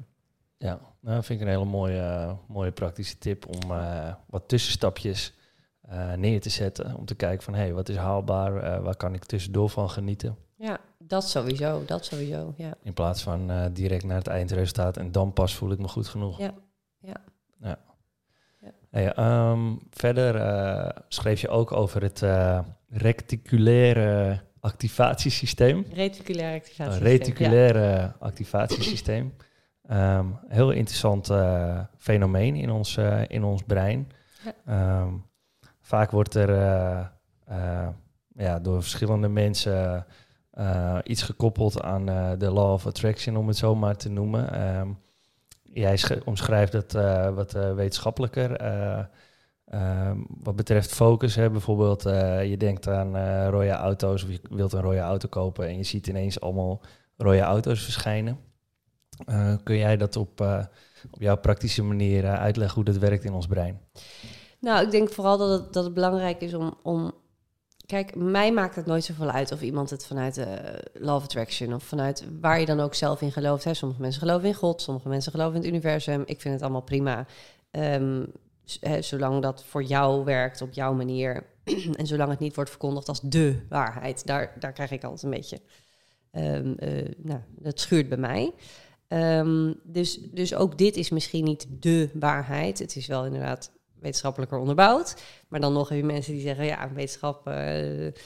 Ja, 0.58 0.80
nou, 1.00 1.24
vind 1.24 1.42
ik 1.42 1.48
een 1.48 1.54
hele 1.54 1.66
mooie, 1.66 2.38
mooie 2.48 2.72
praktische 2.72 3.18
tip 3.18 3.48
om 3.48 3.72
uh, 3.72 4.14
wat 4.28 4.48
tussenstapjes 4.48 5.34
uh, 5.92 6.14
neer 6.14 6.42
te 6.42 6.50
zetten. 6.50 6.96
Om 6.96 7.06
te 7.06 7.16
kijken 7.16 7.44
van, 7.44 7.54
hé, 7.54 7.62
hey, 7.62 7.74
wat 7.74 7.90
is 7.90 7.96
haalbaar? 7.96 8.56
Uh, 8.56 8.84
waar 8.84 8.96
kan 8.96 9.14
ik 9.14 9.26
tussendoor 9.26 9.70
van 9.70 9.90
genieten? 9.90 10.38
Ja, 10.56 10.80
dat 10.98 11.30
sowieso, 11.30 11.86
dat 11.86 12.06
sowieso, 12.06 12.54
ja. 12.58 12.74
In 12.82 12.94
plaats 12.94 13.24
van 13.24 13.70
direct 13.74 14.04
naar 14.04 14.18
het 14.18 14.28
eindresultaat 14.28 14.98
en 14.98 15.12
dan 15.12 15.34
pas 15.34 15.56
voel 15.56 15.72
ik 15.72 15.80
me 15.80 15.88
goed 15.88 16.08
genoeg. 16.08 16.38
Ja, 16.38 16.54
ja. 16.98 17.16
ja. 17.60 17.80
ja. 18.62 18.72
Hey, 18.90 19.18
um, 19.52 19.80
verder 19.92 20.94
schreef 21.08 21.42
je 21.42 21.50
ook 21.50 21.72
over 21.72 22.02
het 22.02 22.24
reticulaire 22.88 24.42
activatiesysteem. 24.60 25.86
Reticulaire 25.93 26.55
activatiesysteem. 26.55 27.07
Een 27.07 27.18
reticulaire 27.18 28.14
activatiesysteem. 28.20 29.34
Um, 29.91 30.39
heel 30.47 30.72
interessant 30.72 31.30
uh, 31.30 31.80
fenomeen 31.97 32.55
in 32.55 32.70
ons, 32.70 32.97
uh, 32.97 33.22
in 33.28 33.43
ons 33.43 33.64
brein. 33.64 34.12
Ja. 34.66 35.01
Um, 35.01 35.26
vaak 35.82 36.12
wordt 36.12 36.36
er 36.36 36.49
uh, 37.49 37.88
ja, 38.36 38.60
door 38.60 38.82
verschillende 38.82 39.28
mensen 39.28 40.05
iets 41.03 41.22
gekoppeld 41.22 41.82
aan 41.82 42.05
de 42.38 42.51
law 42.51 42.72
of 42.72 42.86
attraction, 42.86 43.38
om 43.38 43.47
het 43.47 43.57
zo 43.57 43.76
maar 43.76 43.95
te 43.95 44.10
noemen. 44.10 44.76
Um, 44.78 44.99
jij 45.64 45.99
omschrijft 46.26 46.74
het 46.74 46.91
wat 47.34 47.51
wetenschappelijker. 47.51 48.51
Wat 50.44 50.56
betreft 50.56 50.94
focus, 50.94 51.36
hè, 51.36 51.50
bijvoorbeeld, 51.50 52.04
je 52.50 52.56
denkt 52.58 52.88
aan 52.88 53.46
rode 53.50 53.70
auto's 53.70 54.24
of 54.24 54.30
je 54.30 54.40
wilt 54.50 54.74
een 54.74 54.82
rode 54.82 55.00
auto 55.00 55.28
kopen 55.28 55.68
en 55.68 55.78
je 55.78 55.84
ziet 55.84 56.08
ineens 56.08 56.42
allemaal 56.42 56.82
rode 57.18 57.40
auto's 57.40 57.84
verschijnen. 57.84 58.38
Uh, 59.30 59.54
kun 59.64 59.78
jij 59.78 59.98
dat 59.98 60.16
op, 60.16 60.42
uh, 60.42 60.64
op 61.12 61.22
jouw 61.22 61.38
praktische 61.38 61.84
manier 61.84 62.24
uh, 62.24 62.34
uitleggen 62.34 62.76
hoe 62.76 62.84
dat 62.84 62.98
werkt 62.98 63.24
in 63.24 63.34
ons 63.34 63.48
brein? 63.48 63.80
Nou, 64.60 64.86
ik 64.86 64.92
denk 64.92 65.10
vooral 65.10 65.38
dat 65.38 65.60
het, 65.60 65.74
dat 65.74 65.84
het 65.84 65.94
belangrijk 65.94 66.42
is 66.42 66.54
om, 66.54 66.74
om. 66.84 67.12
Kijk, 67.86 68.16
mij 68.16 68.54
maakt 68.54 68.76
het 68.76 68.86
nooit 68.86 69.04
zoveel 69.04 69.30
uit 69.30 69.52
of 69.52 69.62
iemand 69.62 69.90
het 69.90 70.06
vanuit 70.06 70.48
Love 70.94 71.24
Attraction 71.24 71.74
of 71.74 71.84
vanuit 71.84 72.26
waar 72.42 72.60
je 72.60 72.66
dan 72.66 72.80
ook 72.80 72.94
zelf 72.94 73.22
in 73.22 73.32
gelooft. 73.32 73.64
Hè. 73.64 73.74
Sommige 73.74 74.02
mensen 74.02 74.22
geloven 74.22 74.48
in 74.48 74.54
God, 74.54 74.82
sommige 74.82 75.10
mensen 75.10 75.32
geloven 75.32 75.56
in 75.56 75.62
het 75.62 75.70
universum. 75.70 76.24
Ik 76.26 76.42
vind 76.42 76.54
het 76.54 76.64
allemaal 76.64 76.82
prima. 76.82 77.26
Um, 77.72 78.32
hè, 78.80 79.02
zolang 79.02 79.42
dat 79.42 79.64
voor 79.64 79.84
jou 79.84 80.24
werkt 80.24 80.62
op 80.62 80.74
jouw 80.74 80.94
manier. 80.94 81.46
en 81.98 82.08
zolang 82.08 82.30
het 82.30 82.40
niet 82.40 82.56
wordt 82.56 82.70
verkondigd 82.70 83.08
als 83.08 83.22
de 83.22 83.66
waarheid. 83.70 84.26
Daar, 84.26 84.56
daar 84.60 84.74
krijg 84.74 84.92
ik 84.92 85.04
altijd 85.04 85.24
een 85.24 85.30
beetje. 85.30 85.60
Um, 86.32 86.76
nou, 87.18 87.40
dat 87.50 87.80
schuurt 87.80 88.10
bij 88.10 88.18
mij. 88.18 88.54
Um, 89.08 89.80
dus, 89.84 90.20
dus 90.32 90.56
ook 90.56 90.78
dit 90.78 90.96
is 90.96 91.10
misschien 91.10 91.44
niet 91.44 91.68
de 91.70 92.10
waarheid. 92.14 92.80
Het 92.80 92.96
is 92.96 93.08
wel 93.08 93.26
inderdaad 93.26 93.72
wetenschappelijker 94.00 94.58
onderbouwd. 94.58 95.16
Maar 95.48 95.60
dan 95.60 95.74
nog 95.74 95.90
heb 95.90 95.98
je 95.98 96.04
mensen 96.04 96.34
die 96.34 96.42
zeggen, 96.42 96.66
ja, 96.66 96.94
wetenschap... 96.94 97.48
Uh, 97.48 97.54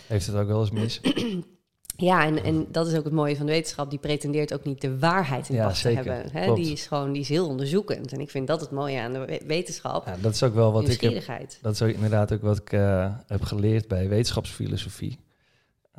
Heeft 0.07 0.27
het 0.27 0.35
ook 0.35 0.47
wel 0.47 0.59
eens 0.59 0.71
mis? 0.71 1.01
ja, 1.95 2.25
en, 2.25 2.43
en 2.43 2.67
dat 2.71 2.87
is 2.87 2.97
ook 2.97 3.03
het 3.03 3.13
mooie 3.13 3.35
van 3.35 3.45
de 3.45 3.51
wetenschap. 3.51 3.89
Die 3.89 3.99
pretendeert 3.99 4.53
ook 4.53 4.63
niet 4.63 4.81
de 4.81 4.99
waarheid 4.99 5.49
in 5.49 5.55
ja, 5.55 5.67
pas 5.67 5.79
zeker. 5.79 6.03
te 6.03 6.09
hebben. 6.09 6.31
Hè? 6.31 6.53
Die 6.53 6.71
is 6.71 6.85
gewoon 6.85 7.11
die 7.11 7.21
is 7.21 7.29
heel 7.29 7.47
onderzoekend. 7.47 8.11
En 8.11 8.19
ik 8.19 8.29
vind 8.29 8.47
dat 8.47 8.61
het 8.61 8.71
mooie 8.71 8.99
aan 8.99 9.13
de 9.13 9.41
wetenschap. 9.45 10.05
Ja, 10.05 10.15
dat 10.21 10.33
is 10.33 10.43
ook 10.43 10.53
wel 10.53 10.71
wat 10.71 10.89
ik 10.89 11.01
heb, 11.01 11.49
Dat 11.61 11.73
is 11.73 11.81
ook 11.81 11.89
inderdaad 11.89 12.33
ook 12.33 12.41
wat 12.41 12.57
ik 12.57 12.71
uh, 12.71 13.13
heb 13.27 13.43
geleerd 13.43 13.87
bij 13.87 14.09
wetenschapsfilosofie. 14.09 15.19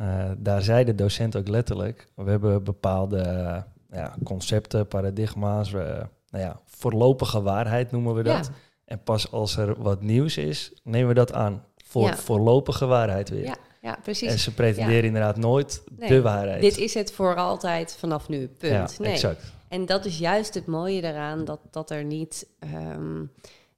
Uh, 0.01 0.31
daar 0.39 0.63
zei 0.63 0.85
de 0.85 0.95
docent 0.95 1.37
ook 1.37 1.49
letterlijk... 1.49 2.09
we 2.15 2.31
hebben 2.31 2.65
bepaalde 2.65 3.65
ja, 3.91 4.15
concepten, 4.25 4.89
paradigma's, 4.89 5.71
nou 5.71 6.09
ja, 6.31 6.61
voorlopige 6.65 7.43
waarheid 7.43 7.91
noemen 7.91 8.15
we 8.15 8.23
dat. 8.23 8.51
En 8.85 9.03
pas 9.03 9.33
als 9.33 9.57
er 9.57 9.83
wat 9.83 10.03
nieuws 10.03 10.37
is, 10.37 10.73
nemen 10.83 11.09
we 11.09 11.15
dat 11.15 11.33
aan. 11.33 11.65
Voor 11.85 12.15
voorlopige 12.15 12.87
waarheid 12.87 13.29
weer. 13.29 13.57
Ja, 13.85 13.91
ja, 13.91 13.99
precies. 14.03 14.31
En 14.31 14.39
ze 14.39 14.55
pretenderen 14.55 15.05
inderdaad 15.05 15.37
nooit 15.37 15.83
de 15.99 16.23
waarheid. 16.23 16.61
Dit 16.61 16.79
is 16.79 16.95
het 16.95 17.13
voor 17.13 17.37
altijd 17.37 17.97
vanaf 17.99 18.29
nu, 18.29 18.49
punt. 18.49 18.99
nee. 18.99 19.13
exact. 19.13 19.53
En 19.69 19.87
dat 19.87 20.05
is 20.05 20.19
juist 20.19 20.55
het 20.55 20.67
mooie 20.67 21.01
daaraan, 21.01 21.45
dat, 21.45 21.61
dat 21.71 21.91
er 21.91 22.05
niet... 22.05 22.47
Um, 22.75 23.33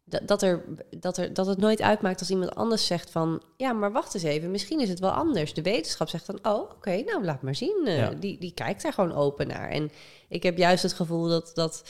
dat, 0.05 0.29
dat, 0.29 0.43
er, 0.43 0.65
dat, 0.91 1.19
er, 1.19 1.35
dat 1.35 1.47
het 1.47 1.59
nooit 1.59 1.83
uitmaakt 1.83 2.21
als 2.21 2.31
iemand 2.31 2.55
anders 2.55 2.87
zegt 2.87 3.11
van... 3.11 3.43
ja, 3.57 3.73
maar 3.73 3.93
wacht 3.93 4.15
eens 4.15 4.23
even, 4.23 4.51
misschien 4.51 4.81
is 4.81 4.89
het 4.89 4.99
wel 4.99 5.11
anders. 5.11 5.55
De 5.55 5.63
wetenschap 5.63 6.09
zegt 6.09 6.27
dan, 6.27 6.39
oh, 6.43 6.61
oké, 6.61 7.03
nou, 7.03 7.25
laat 7.25 7.43
maar 7.43 7.55
zien. 7.55 7.85
Uh, 7.87 8.09
die, 8.21 8.39
die 8.39 8.53
kijkt 8.55 8.83
daar 8.83 8.93
gewoon 8.93 9.15
open 9.15 9.47
naar. 9.47 9.71
En 9.71 9.91
ik 10.29 10.43
heb 10.43 10.57
juist 10.57 10.83
het 10.83 10.93
gevoel 10.93 11.29
dat, 11.29 11.51
dat 11.55 11.83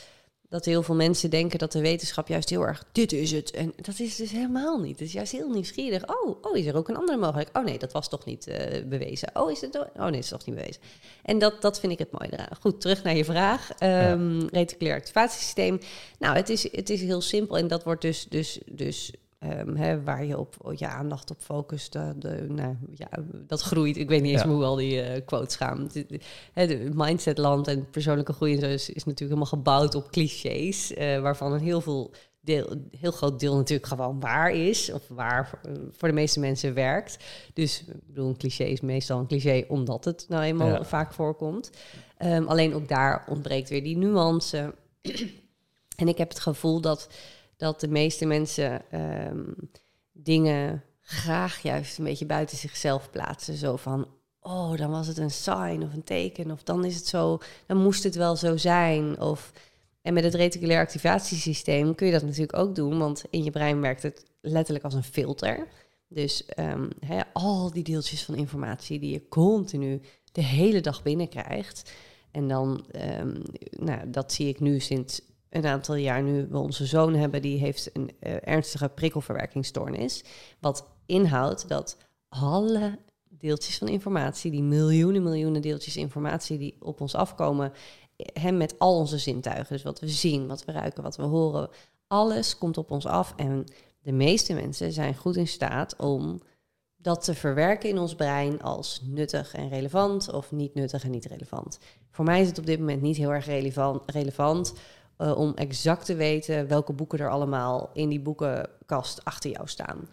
dat 0.49 0.65
heel 0.65 0.83
veel 0.83 0.95
mensen 0.95 1.31
denken 1.31 1.59
dat 1.59 1.73
de 1.73 1.81
wetenschap 1.81 2.29
juist 2.29 2.51
heel 2.51 2.67
erg 2.67 2.85
dit 2.93 3.13
is 3.13 3.33
het. 3.33 3.51
En 3.51 3.73
dat 3.77 3.99
is 3.99 4.17
dus 4.17 4.31
helemaal 4.31 4.79
niet. 4.79 4.99
Het 4.99 5.09
is 5.09 5.13
juist 5.13 5.33
heel 5.33 5.51
nieuwsgierig. 5.51 6.09
Oh, 6.09 6.37
oh 6.43 6.57
is 6.57 6.67
er 6.67 6.77
ook 6.77 6.89
een 6.89 6.97
andere 6.97 7.19
mogelijkheid? 7.19 7.57
Oh 7.57 7.65
nee, 7.65 7.79
dat 7.79 7.93
was 7.93 8.09
toch 8.09 8.25
niet 8.25 8.49
uh, 8.49 8.57
bewezen. 8.85 9.31
Oh, 9.33 9.51
is 9.51 9.61
het? 9.61 9.77
Oh 9.77 10.03
nee, 10.03 10.11
dat 10.11 10.15
is 10.15 10.29
toch 10.29 10.47
niet 10.47 10.55
bewezen. 10.55 10.81
En 11.23 11.39
dat, 11.39 11.63
dat 11.63 11.81
vind 11.81 11.93
ik 11.93 11.99
het 11.99 12.11
mooie 12.11 12.33
eraan. 12.33 12.57
Goed, 12.61 12.81
terug 12.81 13.03
naar 13.03 13.17
je 13.17 13.25
vraag. 13.25 13.71
Um, 13.83 14.41
ja. 14.41 14.47
Reticulair 14.51 14.97
activatiesysteem. 14.97 15.79
Nou, 16.19 16.37
het 16.37 16.49
is, 16.49 16.73
het 16.73 16.91
is 16.91 17.01
heel 17.01 17.21
simpel 17.21 17.57
en 17.57 17.69
dat 17.69 17.85
wordt 17.85 18.03
dus, 18.03 18.27
dus, 18.29 18.59
dus 18.67 19.13
Um, 19.51 19.77
hè, 19.77 20.03
waar 20.03 20.25
je 20.25 20.39
op 20.39 20.73
je 20.77 20.89
aandacht 20.89 21.31
op 21.31 21.41
focust, 21.41 21.93
de, 21.93 22.47
nou, 22.49 22.77
ja, 22.95 23.09
dat 23.47 23.61
groeit. 23.61 23.97
Ik 23.97 24.09
weet 24.09 24.23
niet 24.23 24.33
eens 24.33 24.43
hoe 24.43 24.65
al 24.65 24.77
die 24.77 25.03
uh, 25.03 25.21
quotes 25.25 25.57
gaan. 25.57 25.89
De, 25.93 26.07
de, 26.09 26.67
de 26.67 26.91
mindsetland 26.95 27.69
en 27.69 27.91
persoonlijke 27.91 28.33
groei 28.33 28.55
en 28.55 28.61
zo 28.61 28.67
is, 28.67 28.89
is 28.89 29.05
natuurlijk 29.05 29.19
helemaal 29.19 29.47
gebouwd 29.47 29.95
op 29.95 30.11
clichés, 30.11 30.93
uh, 30.93 31.21
waarvan 31.21 31.53
een 31.53 31.61
heel 31.61 31.81
veel 31.81 32.13
deel, 32.41 32.75
heel 32.99 33.11
groot 33.11 33.41
deel 33.41 33.57
natuurlijk 33.57 33.89
gewoon 33.89 34.21
waar 34.21 34.53
is, 34.53 34.93
of 34.93 35.09
waar 35.09 35.61
voor 35.91 36.09
de 36.09 36.15
meeste 36.15 36.41
mensen 36.41 36.75
werkt. 36.75 37.25
Dus 37.55 37.81
ik 37.81 38.07
bedoel, 38.07 38.29
een 38.29 38.37
cliché 38.37 38.65
is 38.65 38.81
meestal 38.81 39.19
een 39.19 39.27
cliché 39.27 39.65
omdat 39.69 40.05
het 40.05 40.27
nou 40.29 40.43
eenmaal 40.43 40.69
ja. 40.69 40.85
vaak 40.85 41.13
voorkomt. 41.13 41.71
Um, 42.19 42.47
alleen 42.47 42.75
ook 42.75 42.89
daar 42.89 43.25
ontbreekt 43.29 43.69
weer 43.69 43.83
die 43.83 43.97
nuance. 43.97 44.75
en 45.97 46.09
ik 46.09 46.19
heb 46.19 46.29
het 46.29 46.41
gevoel 46.41 46.81
dat 46.81 47.09
dat 47.57 47.81
de 47.81 47.89
meeste 47.89 48.27
mensen 48.27 48.83
um, 49.29 49.71
dingen 50.13 50.85
graag 51.01 51.63
juist 51.63 51.99
een 51.99 52.05
beetje 52.05 52.27
buiten 52.27 52.57
zichzelf 52.57 53.11
plaatsen. 53.11 53.57
Zo 53.57 53.77
van, 53.77 54.09
oh, 54.41 54.77
dan 54.77 54.91
was 54.91 55.07
het 55.07 55.19
een 55.19 55.31
sign 55.31 55.83
of 55.83 55.93
een 55.93 56.05
teken. 56.05 56.51
Of 56.51 56.63
dan 56.63 56.85
is 56.85 56.97
het 56.97 57.07
zo, 57.07 57.39
dan 57.67 57.77
moest 57.77 58.03
het 58.03 58.15
wel 58.15 58.37
zo 58.37 58.57
zijn. 58.57 59.21
Of, 59.21 59.53
en 60.03 60.15
met 60.15 60.25
het 60.25 60.35
reticulair 60.35 60.81
activatiesysteem 60.81 61.95
kun 61.95 62.07
je 62.07 62.13
dat 62.13 62.23
natuurlijk 62.23 62.59
ook 62.59 62.75
doen. 62.75 62.99
Want 62.99 63.25
in 63.31 63.45
je 63.45 63.51
brein 63.51 63.81
werkt 63.81 64.03
het 64.03 64.25
letterlijk 64.41 64.85
als 64.85 64.95
een 64.95 65.05
filter. 65.05 65.69
Dus 66.09 66.49
um, 66.59 66.89
al 67.33 67.71
die 67.71 67.85
deeltjes 67.85 68.25
van 68.25 68.35
informatie 68.35 68.99
die 68.99 69.13
je 69.13 69.29
continu 69.29 70.01
de 70.33 70.43
hele 70.43 70.81
dag 70.81 71.03
binnenkrijgt. 71.03 71.93
En 72.31 72.49
dan, 72.49 72.87
um, 73.21 73.43
nou, 73.71 74.11
dat 74.11 74.33
zie 74.33 74.49
ik 74.49 74.61
nu 74.61 74.81
sinds 74.81 75.21
een 75.57 75.67
aantal 75.67 75.95
jaar 75.95 76.23
nu 76.23 76.47
we 76.51 76.59
onze 76.59 76.87
zoon 76.87 77.15
hebben, 77.15 77.43
die 77.43 77.59
heeft 77.59 77.91
een 77.93 78.11
uh, 78.21 78.37
ernstige 78.41 78.89
prikkelverwerkingsstoornis. 78.89 80.25
Wat 80.61 80.87
inhoudt 81.07 81.69
dat 81.69 81.97
alle 82.29 82.99
deeltjes 83.29 83.79
van 83.79 83.89
informatie, 83.89 84.51
die 84.51 84.63
miljoenen, 84.63 85.23
miljoenen 85.23 85.63
deeltjes 85.63 85.97
informatie 85.97 86.59
die 86.59 86.77
op 86.81 87.01
ons 87.01 87.15
afkomen, 87.15 87.73
hem 88.33 88.57
met 88.57 88.79
al 88.79 88.97
onze 88.97 89.19
zintuigen, 89.19 89.73
dus 89.75 89.83
wat 89.83 90.01
we 90.01 90.09
zien, 90.09 90.47
wat 90.47 90.65
we 90.65 90.73
ruiken, 90.73 91.03
wat 91.03 91.17
we 91.17 91.23
horen, 91.23 91.69
alles 92.07 92.59
komt 92.59 92.79
op 92.79 92.91
ons 92.91 93.07
af. 93.07 93.35
En 93.37 93.65
de 94.03 94.13
meeste 94.13 94.55
mensen 94.55 94.93
zijn 94.93 95.15
goed 95.15 95.37
in 95.37 95.49
staat 95.49 95.97
om 95.97 96.41
dat 96.97 97.25
te 97.25 97.35
verwerken 97.35 97.89
in 97.89 97.99
ons 97.99 98.15
brein 98.15 98.63
als 98.63 99.01
nuttig 99.05 99.55
en 99.55 99.69
relevant 99.69 100.33
of 100.33 100.53
niet 100.53 100.75
nuttig 100.75 101.05
en 101.05 101.11
niet 101.11 101.25
relevant. 101.25 101.79
Voor 102.11 102.25
mij 102.25 102.41
is 102.41 102.49
het 102.49 102.59
op 102.59 102.67
dit 102.67 102.79
moment 102.79 103.03
niet 103.03 103.17
heel 103.17 103.33
erg 103.33 103.47
relevant, 103.47 104.03
relevant 104.07 104.73
uh, 105.19 105.39
om 105.39 105.55
exact 105.55 106.05
te 106.05 106.15
weten 106.15 106.69
welke 106.69 106.93
boeken 106.93 107.19
er 107.19 107.31
allemaal 107.31 107.91
in 107.93 108.09
die 108.09 108.21
boekenkast 108.21 109.25
achter 109.25 109.51
jou 109.51 109.69
staan. 109.69 110.09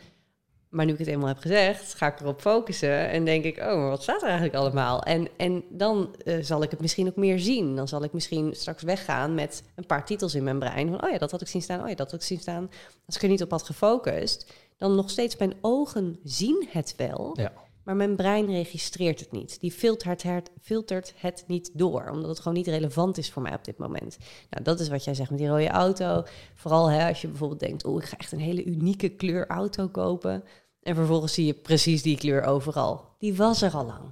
Maar 0.74 0.86
nu 0.86 0.92
ik 0.92 1.00
het 1.00 1.08
eenmaal 1.08 1.28
heb 1.28 1.38
gezegd, 1.38 1.94
ga 1.94 2.08
ik 2.08 2.20
erop 2.20 2.42
focussen 2.42 3.10
en 3.10 3.26
denk 3.26 3.44
ik, 3.44 3.58
oh, 3.58 3.64
maar 3.64 3.90
wat 3.90 4.04
staat 4.04 4.22
er 4.22 4.28
eigenlijk 4.28 4.56
allemaal? 4.56 5.04
En, 5.04 5.28
en 5.38 5.64
dan 5.70 6.16
eh, 6.24 6.38
zal 6.42 6.64
ik 6.64 6.72
het 6.72 6.82
misschien 6.82 7.08
ook 7.08 7.16
meer 7.16 7.40
zien. 7.40 7.76
Dan 7.76 7.88
zal 7.88 8.04
ik 8.04 8.14
misschien 8.14 8.54
straks 8.56 8.84
weggaan 8.84 9.34
met 9.34 9.64
een 9.76 9.86
paar 9.86 10.06
titels 10.06 10.36
in 10.36 10.44
mijn 10.44 10.60
brein. 10.60 11.04
Oh 11.04 11.10
ja, 11.10 11.18
dat 11.18 11.32
had 11.32 11.42
ik 11.42 11.48
zien 11.48 11.62
staan, 11.62 11.82
oh 11.82 11.90
ja, 11.90 11.96
dat 11.96 12.12
had 12.12 12.20
ik 12.20 12.26
zien 12.26 12.40
staan. 12.40 12.70
Als 13.06 13.16
ik 13.16 13.22
er 13.22 13.30
niet 13.30 13.44
op 13.44 13.52
had 13.52 13.64
gefocust, 13.64 14.54
dan 14.78 14.96
nog 14.96 15.10
steeds 15.10 15.38
mijn 15.38 15.54
ogen 15.62 16.20
zien 16.24 16.68
het 16.70 16.94
wel. 16.98 17.38
Ja. 17.40 17.52
Maar 17.84 17.96
mijn 17.96 18.16
brein 18.16 18.46
registreert 18.46 19.20
het 19.20 19.32
niet. 19.32 19.60
Die 19.60 19.72
filtert 19.72 20.24
het, 20.24 20.52
filtert 20.62 21.14
het 21.16 21.44
niet 21.48 21.72
door, 21.74 22.10
omdat 22.10 22.30
het 22.30 22.40
gewoon 22.40 22.58
niet 22.58 22.68
relevant 22.68 23.18
is 23.18 23.32
voor 23.32 23.42
mij 23.42 23.54
op 23.54 23.66
dit 23.66 23.78
moment. 23.78 24.18
Nou, 24.50 24.64
dat 24.64 24.80
is 24.80 24.90
wat 24.90 25.04
jij 25.04 25.14
zegt 25.14 25.30
met 25.30 25.40
die 25.40 25.48
rode 25.48 25.68
auto. 25.68 26.24
Vooral 26.56 26.90
hè, 26.90 27.08
als 27.08 27.22
je 27.22 27.28
bijvoorbeeld 27.28 27.60
denkt, 27.60 27.86
oh, 27.86 28.02
ik 28.02 28.08
ga 28.08 28.18
echt 28.18 28.32
een 28.32 28.40
hele 28.40 28.64
unieke 28.64 29.10
kleur 29.10 29.48
auto 29.48 29.88
kopen. 29.88 30.44
En 30.82 30.96
vervolgens 30.96 31.34
zie 31.34 31.46
je 31.46 31.54
precies 31.54 32.02
die 32.02 32.18
kleur 32.18 32.44
overal. 32.44 33.06
Die 33.18 33.36
was 33.36 33.62
er 33.62 33.74
al 33.74 33.86
lang. 33.86 34.04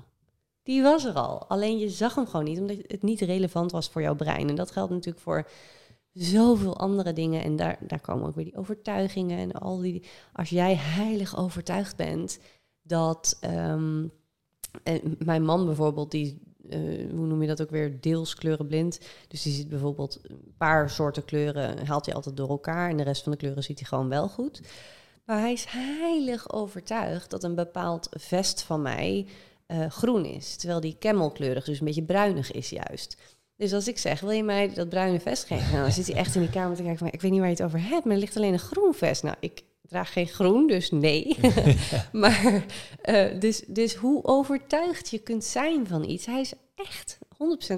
Die 0.64 0.82
was 0.82 1.06
er 1.06 1.14
al. 1.14 1.48
Alleen 1.48 1.78
je 1.78 1.90
zag 1.90 2.16
hem 2.16 2.28
gewoon 2.28 2.46
niet, 2.46 2.60
omdat 2.60 2.78
het 2.88 3.02
niet 3.02 3.22
relevant 3.22 3.72
was 3.72 3.90
voor 3.90 4.02
jouw 4.02 4.16
brein. 4.16 4.50
En 4.50 4.56
dat 4.56 4.72
geldt 4.72 4.92
natuurlijk 4.92 5.24
voor 5.24 5.48
zoveel 6.14 6.78
andere 6.78 7.14
dingen. 7.14 7.44
En 7.44 7.56
daar, 7.56 7.78
daar 7.88 8.02
komen 8.02 8.28
ook 8.28 8.36
weer 8.36 8.46
die 8.46 8.58
overtuigingen 8.58 9.38
en 9.38 9.52
al 9.52 9.78
die. 9.78 10.04
Als 10.34 10.50
jij 10.50 10.76
heilig 10.76 11.38
overtuigd 11.38 11.96
bent 11.96 12.40
dat. 12.92 13.38
Ehm, 13.40 14.06
en 14.84 15.16
mijn 15.20 15.44
man 15.44 15.66
bijvoorbeeld, 15.66 16.12
die. 16.12 16.50
Uh, 16.70 17.12
hoe 17.12 17.26
noem 17.26 17.42
je 17.42 17.48
dat 17.48 17.62
ook 17.62 17.70
weer? 17.70 18.02
Deels 18.02 18.36
kleurenblind. 18.36 19.00
Dus 19.28 19.42
die 19.42 19.54
ziet 19.54 19.70
bijvoorbeeld 19.70 20.20
een 20.24 20.54
paar 20.58 20.90
soorten 20.90 21.26
kleuren, 21.26 21.86
haalt 21.86 22.06
hij 22.06 22.16
altijd 22.16 22.38
door 22.38 22.50
elkaar. 22.50 22.90
En 22.90 22.98
de 22.98 23.04
rest 23.04 23.24
van 23.24 23.32
de 23.32 23.38
kleuren 23.38 23.64
ziet 23.64 23.80
hij 23.80 23.88
gewoon 23.88 24.10
wel 24.10 24.30
goed. 24.30 24.62
Maar 25.26 25.40
hij 25.40 25.52
is 25.52 25.66
heilig 25.68 26.54
overtuigd 26.54 27.30
dat 27.30 27.44
een 27.44 27.56
bepaald 27.56 28.10
vest 28.12 28.62
van 28.62 28.82
mij 28.82 29.28
uh, 29.68 29.90
groen 29.90 30.26
is. 30.26 30.56
Terwijl 30.56 30.80
die 30.80 30.98
camelkleurig, 31.00 31.66
dus 31.66 31.80
een 31.80 31.86
beetje 31.86 32.04
bruinig 32.04 32.52
is 32.52 32.70
juist. 32.70 33.18
Dus 33.56 33.74
als 33.74 33.88
ik 33.88 33.98
zeg, 33.98 34.20
wil 34.20 34.32
je 34.32 34.44
mij 34.44 34.74
dat 34.74 34.90
bruine 34.90 35.20
vest 35.20 35.44
geven? 35.44 35.74
Nou, 35.74 35.92
zit 35.92 36.08
hij 36.08 36.16
echt 36.16 36.36
in 36.36 36.42
die 36.42 36.50
kamer 36.50 36.76
te 36.76 36.82
kijken 36.82 37.00
van, 37.00 37.08
ik 37.12 37.22
weet 37.22 37.32
niet 37.32 37.40
waar 37.40 37.50
je 37.50 37.56
het 37.56 37.64
over 37.64 37.82
hebt, 37.82 38.06
maar 38.06 38.14
er 38.14 38.20
ligt 38.20 38.38
alleen 38.38 38.54
een 38.54 38.60
groen 38.60 38.94
vest. 38.94 39.24
Nou, 39.24 39.36
ik 39.40 39.64
draag 39.92 40.14
geen 40.14 40.28
groen, 40.28 40.68
dus 40.68 40.92
nee. 40.92 41.38
maar 42.12 42.66
uh, 43.06 43.40
dus, 43.40 43.64
dus 43.68 43.96
hoe 43.96 44.24
overtuigd 44.24 45.10
je 45.10 45.20
kunt 45.20 45.44
zijn 45.44 45.88
van 45.88 46.10
iets. 46.10 46.26
Hij 46.26 46.42
is 46.42 46.54
echt 46.76 47.18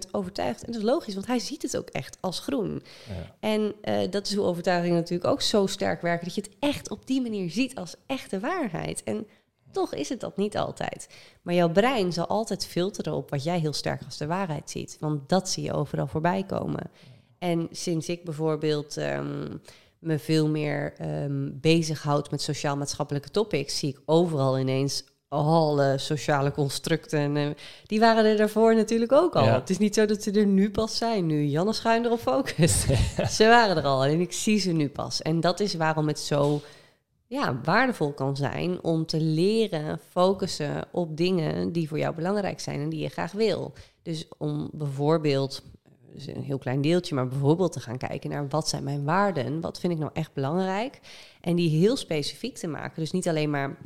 100% 0.08 0.12
overtuigd. 0.12 0.64
En 0.64 0.72
dat 0.72 0.82
is 0.82 0.88
logisch, 0.88 1.14
want 1.14 1.28
hij 1.28 1.40
ziet 1.40 1.62
het 1.62 1.78
ook 1.78 1.90
echt 1.90 2.18
als 2.20 2.40
groen. 2.40 2.84
Ja. 3.08 3.36
En 3.40 3.74
uh, 3.84 4.12
dat 4.12 4.28
is 4.28 4.36
hoe 4.36 4.46
overtuigingen 4.46 4.96
natuurlijk 4.98 5.32
ook 5.32 5.42
zo 5.42 5.66
sterk 5.66 6.02
werken, 6.02 6.26
dat 6.26 6.36
je 6.36 6.42
het 6.42 6.56
echt 6.60 6.90
op 6.90 7.08
die 7.08 7.22
manier 7.22 7.50
ziet 7.50 7.76
als 7.76 7.96
echte 8.06 8.40
waarheid. 8.40 9.04
En 9.04 9.28
toch 9.72 9.94
is 9.94 10.10
het 10.10 10.20
dat 10.20 10.38
niet 10.38 10.58
altijd. 10.58 11.08
Maar 11.42 11.54
jouw 11.54 11.72
brein 11.72 12.14
zal 12.14 12.28
altijd 12.28 12.66
filteren 12.66 13.14
op 13.14 13.30
wat 13.30 13.44
jij 13.44 13.60
heel 13.60 13.74
sterk 13.74 14.02
als 14.06 14.18
de 14.18 14.28
waarheid 14.28 14.70
ziet. 14.70 14.98
Want 15.00 15.30
dat 15.30 15.50
zie 15.50 15.64
je 15.64 15.74
overal 15.74 16.08
voorbij 16.08 16.44
komen. 16.44 16.92
En 17.40 17.68
sinds 17.72 18.10
ik 18.10 18.24
bijvoorbeeld 18.24 18.98
um, 18.98 19.62
me 20.04 20.20
veel 20.20 20.48
meer 20.48 20.94
um, 21.02 21.58
bezighoud 21.62 22.32
met 22.32 22.42
sociaal-maatschappelijke 22.42 23.30
topics, 23.30 23.80
zie 23.80 23.90
ik 23.90 24.02
overal 24.06 24.60
ineens 24.60 25.04
alle 25.28 25.98
sociale 25.98 26.52
constructen. 26.52 27.36
Uh, 27.36 27.50
die 27.86 28.00
waren 28.00 28.26
er 28.26 28.38
daarvoor 28.38 28.76
natuurlijk 28.76 29.12
ook 29.12 29.36
al. 29.36 29.46
Het 29.46 29.70
is 29.70 29.78
niet 29.78 29.96
zo 29.96 30.06
dat 30.06 30.24
ze 30.24 30.32
er 30.32 30.46
nu 30.46 30.72
pas 30.72 30.98
zijn. 30.98 31.26
Nu 31.26 31.46
Janne 31.46 31.74
Schuin 31.74 32.06
erop 32.06 32.20
focust. 32.20 32.86
ze 33.38 33.46
waren 33.46 33.78
er 33.78 33.84
al 33.84 34.06
en 34.06 34.20
ik 34.20 34.34
zie 34.34 34.60
ze 34.60 34.72
nu 34.72 34.90
pas. 34.90 35.22
En 35.22 35.40
dat 35.40 35.60
is 35.60 35.74
waarom 35.74 36.08
het 36.08 36.20
zo 36.20 36.62
ja, 37.28 37.60
waardevol 37.64 38.14
kan 38.14 38.36
zijn 38.36 38.84
om 38.84 39.06
te 39.06 39.22
leren 39.22 40.00
focussen 40.10 40.88
op 40.92 41.18
dingen 41.18 41.72
die 41.72 41.88
voor 41.88 42.00
jou 42.00 42.16
belangrijk 42.16 42.60
zijn 42.60 42.80
en 42.80 42.90
die 42.90 43.00
je 43.00 43.10
graag 43.10 43.32
wil. 43.32 43.74
Dus 44.02 44.28
om 44.38 44.70
bijvoorbeeld, 44.74 45.64
dus 46.14 46.28
een 46.28 46.44
heel 46.44 46.58
klein 46.58 46.82
deeltje, 46.82 47.16
maar 47.16 47.28
bijvoorbeeld 47.28 47.72
te 47.72 47.80
gaan 47.80 47.98
kijken 47.98 48.30
naar 48.30 48.48
wat 48.48 48.70
zijn 48.70 48.84
mijn 48.84 49.04
waarden, 49.04 49.62
wat 49.62 49.80
vind 49.80 49.94
ik 49.94 50.00
nou 50.00 50.12
echt 50.14 50.34
belangrijk 50.34 51.00
en 51.42 51.56
die 51.56 51.70
heel 51.70 51.96
specifiek 51.96 52.58
te 52.58 52.68
maken. 52.68 53.02
Dus 53.02 53.12
niet 53.12 53.28
alleen 53.28 53.50
maar 53.50 53.78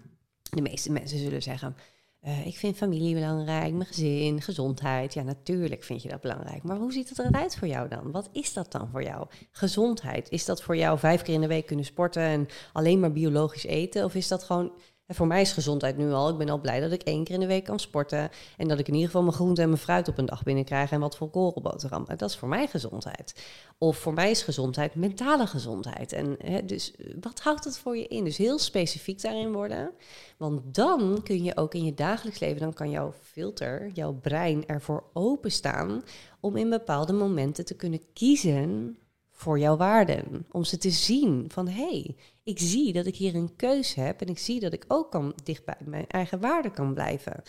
de 0.49 0.61
meeste 0.61 0.91
mensen 0.91 1.19
zullen 1.19 1.41
zeggen, 1.41 1.75
uh, 2.23 2.45
ik 2.45 2.57
vind 2.57 2.77
familie 2.77 3.13
belangrijk, 3.13 3.73
mijn 3.73 3.85
gezin, 3.85 4.41
gezondheid. 4.41 5.13
Ja, 5.13 5.23
natuurlijk 5.23 5.83
vind 5.83 6.01
je 6.01 6.09
dat 6.09 6.21
belangrijk. 6.21 6.63
Maar 6.63 6.77
hoe 6.77 6.91
ziet 6.91 7.09
het 7.09 7.19
eruit 7.19 7.55
voor 7.55 7.67
jou 7.67 7.87
dan? 7.87 8.11
Wat 8.11 8.29
is 8.31 8.53
dat 8.53 8.71
dan 8.71 8.89
voor 8.91 9.03
jou? 9.03 9.27
Gezondheid, 9.51 10.29
is 10.29 10.45
dat 10.45 10.61
voor 10.61 10.77
jou 10.77 10.99
vijf 10.99 11.21
keer 11.21 11.33
in 11.33 11.41
de 11.41 11.47
week 11.47 11.65
kunnen 11.65 11.85
sporten 11.85 12.23
en 12.23 12.47
alleen 12.73 12.99
maar 12.99 13.11
biologisch 13.11 13.65
eten? 13.65 14.03
Of 14.03 14.15
is 14.15 14.27
dat 14.27 14.43
gewoon 14.43 14.71
en 15.07 15.15
voor 15.15 15.27
mij 15.27 15.41
is 15.41 15.51
gezondheid 15.51 15.97
nu 15.97 16.11
al. 16.11 16.29
Ik 16.29 16.37
ben 16.37 16.49
al 16.49 16.59
blij 16.59 16.79
dat 16.79 16.91
ik 16.91 17.01
één 17.01 17.23
keer 17.23 17.33
in 17.33 17.39
de 17.39 17.47
week 17.47 17.63
kan 17.63 17.79
sporten. 17.79 18.29
En 18.57 18.67
dat 18.67 18.79
ik 18.79 18.87
in 18.87 18.93
ieder 18.93 19.07
geval 19.07 19.23
mijn 19.23 19.35
groente 19.35 19.61
en 19.61 19.67
mijn 19.67 19.81
fruit 19.81 20.07
op 20.07 20.17
een 20.17 20.25
dag 20.25 20.43
binnenkrijg. 20.43 20.91
En 20.91 20.99
wat 20.99 21.17
volkorenboterham. 21.17 22.05
Dat 22.17 22.29
is 22.29 22.37
voor 22.37 22.47
mij 22.47 22.67
gezondheid. 22.67 23.43
Of 23.77 23.97
voor 23.97 24.13
mij 24.13 24.29
is 24.29 24.43
gezondheid 24.43 24.95
mentale 24.95 25.47
gezondheid. 25.47 26.13
En 26.13 26.35
hè, 26.43 26.65
dus 26.65 26.93
wat 27.21 27.39
houdt 27.39 27.63
het 27.63 27.77
voor 27.77 27.97
je 27.97 28.07
in? 28.07 28.23
Dus 28.23 28.37
heel 28.37 28.59
specifiek 28.59 29.21
daarin 29.21 29.51
worden. 29.51 29.91
Want 30.37 30.75
dan 30.75 31.21
kun 31.23 31.43
je 31.43 31.57
ook 31.57 31.73
in 31.73 31.85
je 31.85 31.93
dagelijks 31.93 32.39
leven, 32.39 32.59
dan 32.59 32.73
kan 32.73 32.89
jouw 32.89 33.13
filter, 33.21 33.89
jouw 33.93 34.13
brein 34.13 34.65
ervoor 34.65 35.03
openstaan. 35.13 36.03
om 36.39 36.55
in 36.55 36.69
bepaalde 36.69 37.13
momenten 37.13 37.65
te 37.65 37.75
kunnen 37.75 38.01
kiezen 38.13 38.97
voor 39.31 39.59
jouw 39.59 39.77
waarden. 39.77 40.45
Om 40.51 40.63
ze 40.63 40.77
te 40.77 40.89
zien 40.89 41.45
van 41.47 41.67
hé, 41.67 41.89
hey, 41.89 42.15
ik 42.47 42.59
zie 42.59 42.93
dat 42.93 43.05
ik 43.05 43.15
hier 43.15 43.35
een 43.35 43.55
keuze 43.55 43.99
heb 43.99 44.21
en 44.21 44.27
ik 44.27 44.37
zie 44.37 44.59
dat 44.59 44.73
ik 44.73 44.85
ook 44.87 45.11
kan 45.11 45.33
dicht 45.43 45.65
bij 45.65 45.77
mijn 45.85 46.07
eigen 46.07 46.39
waarden 46.39 46.71
kan 46.71 46.93
blijven. 46.93 47.41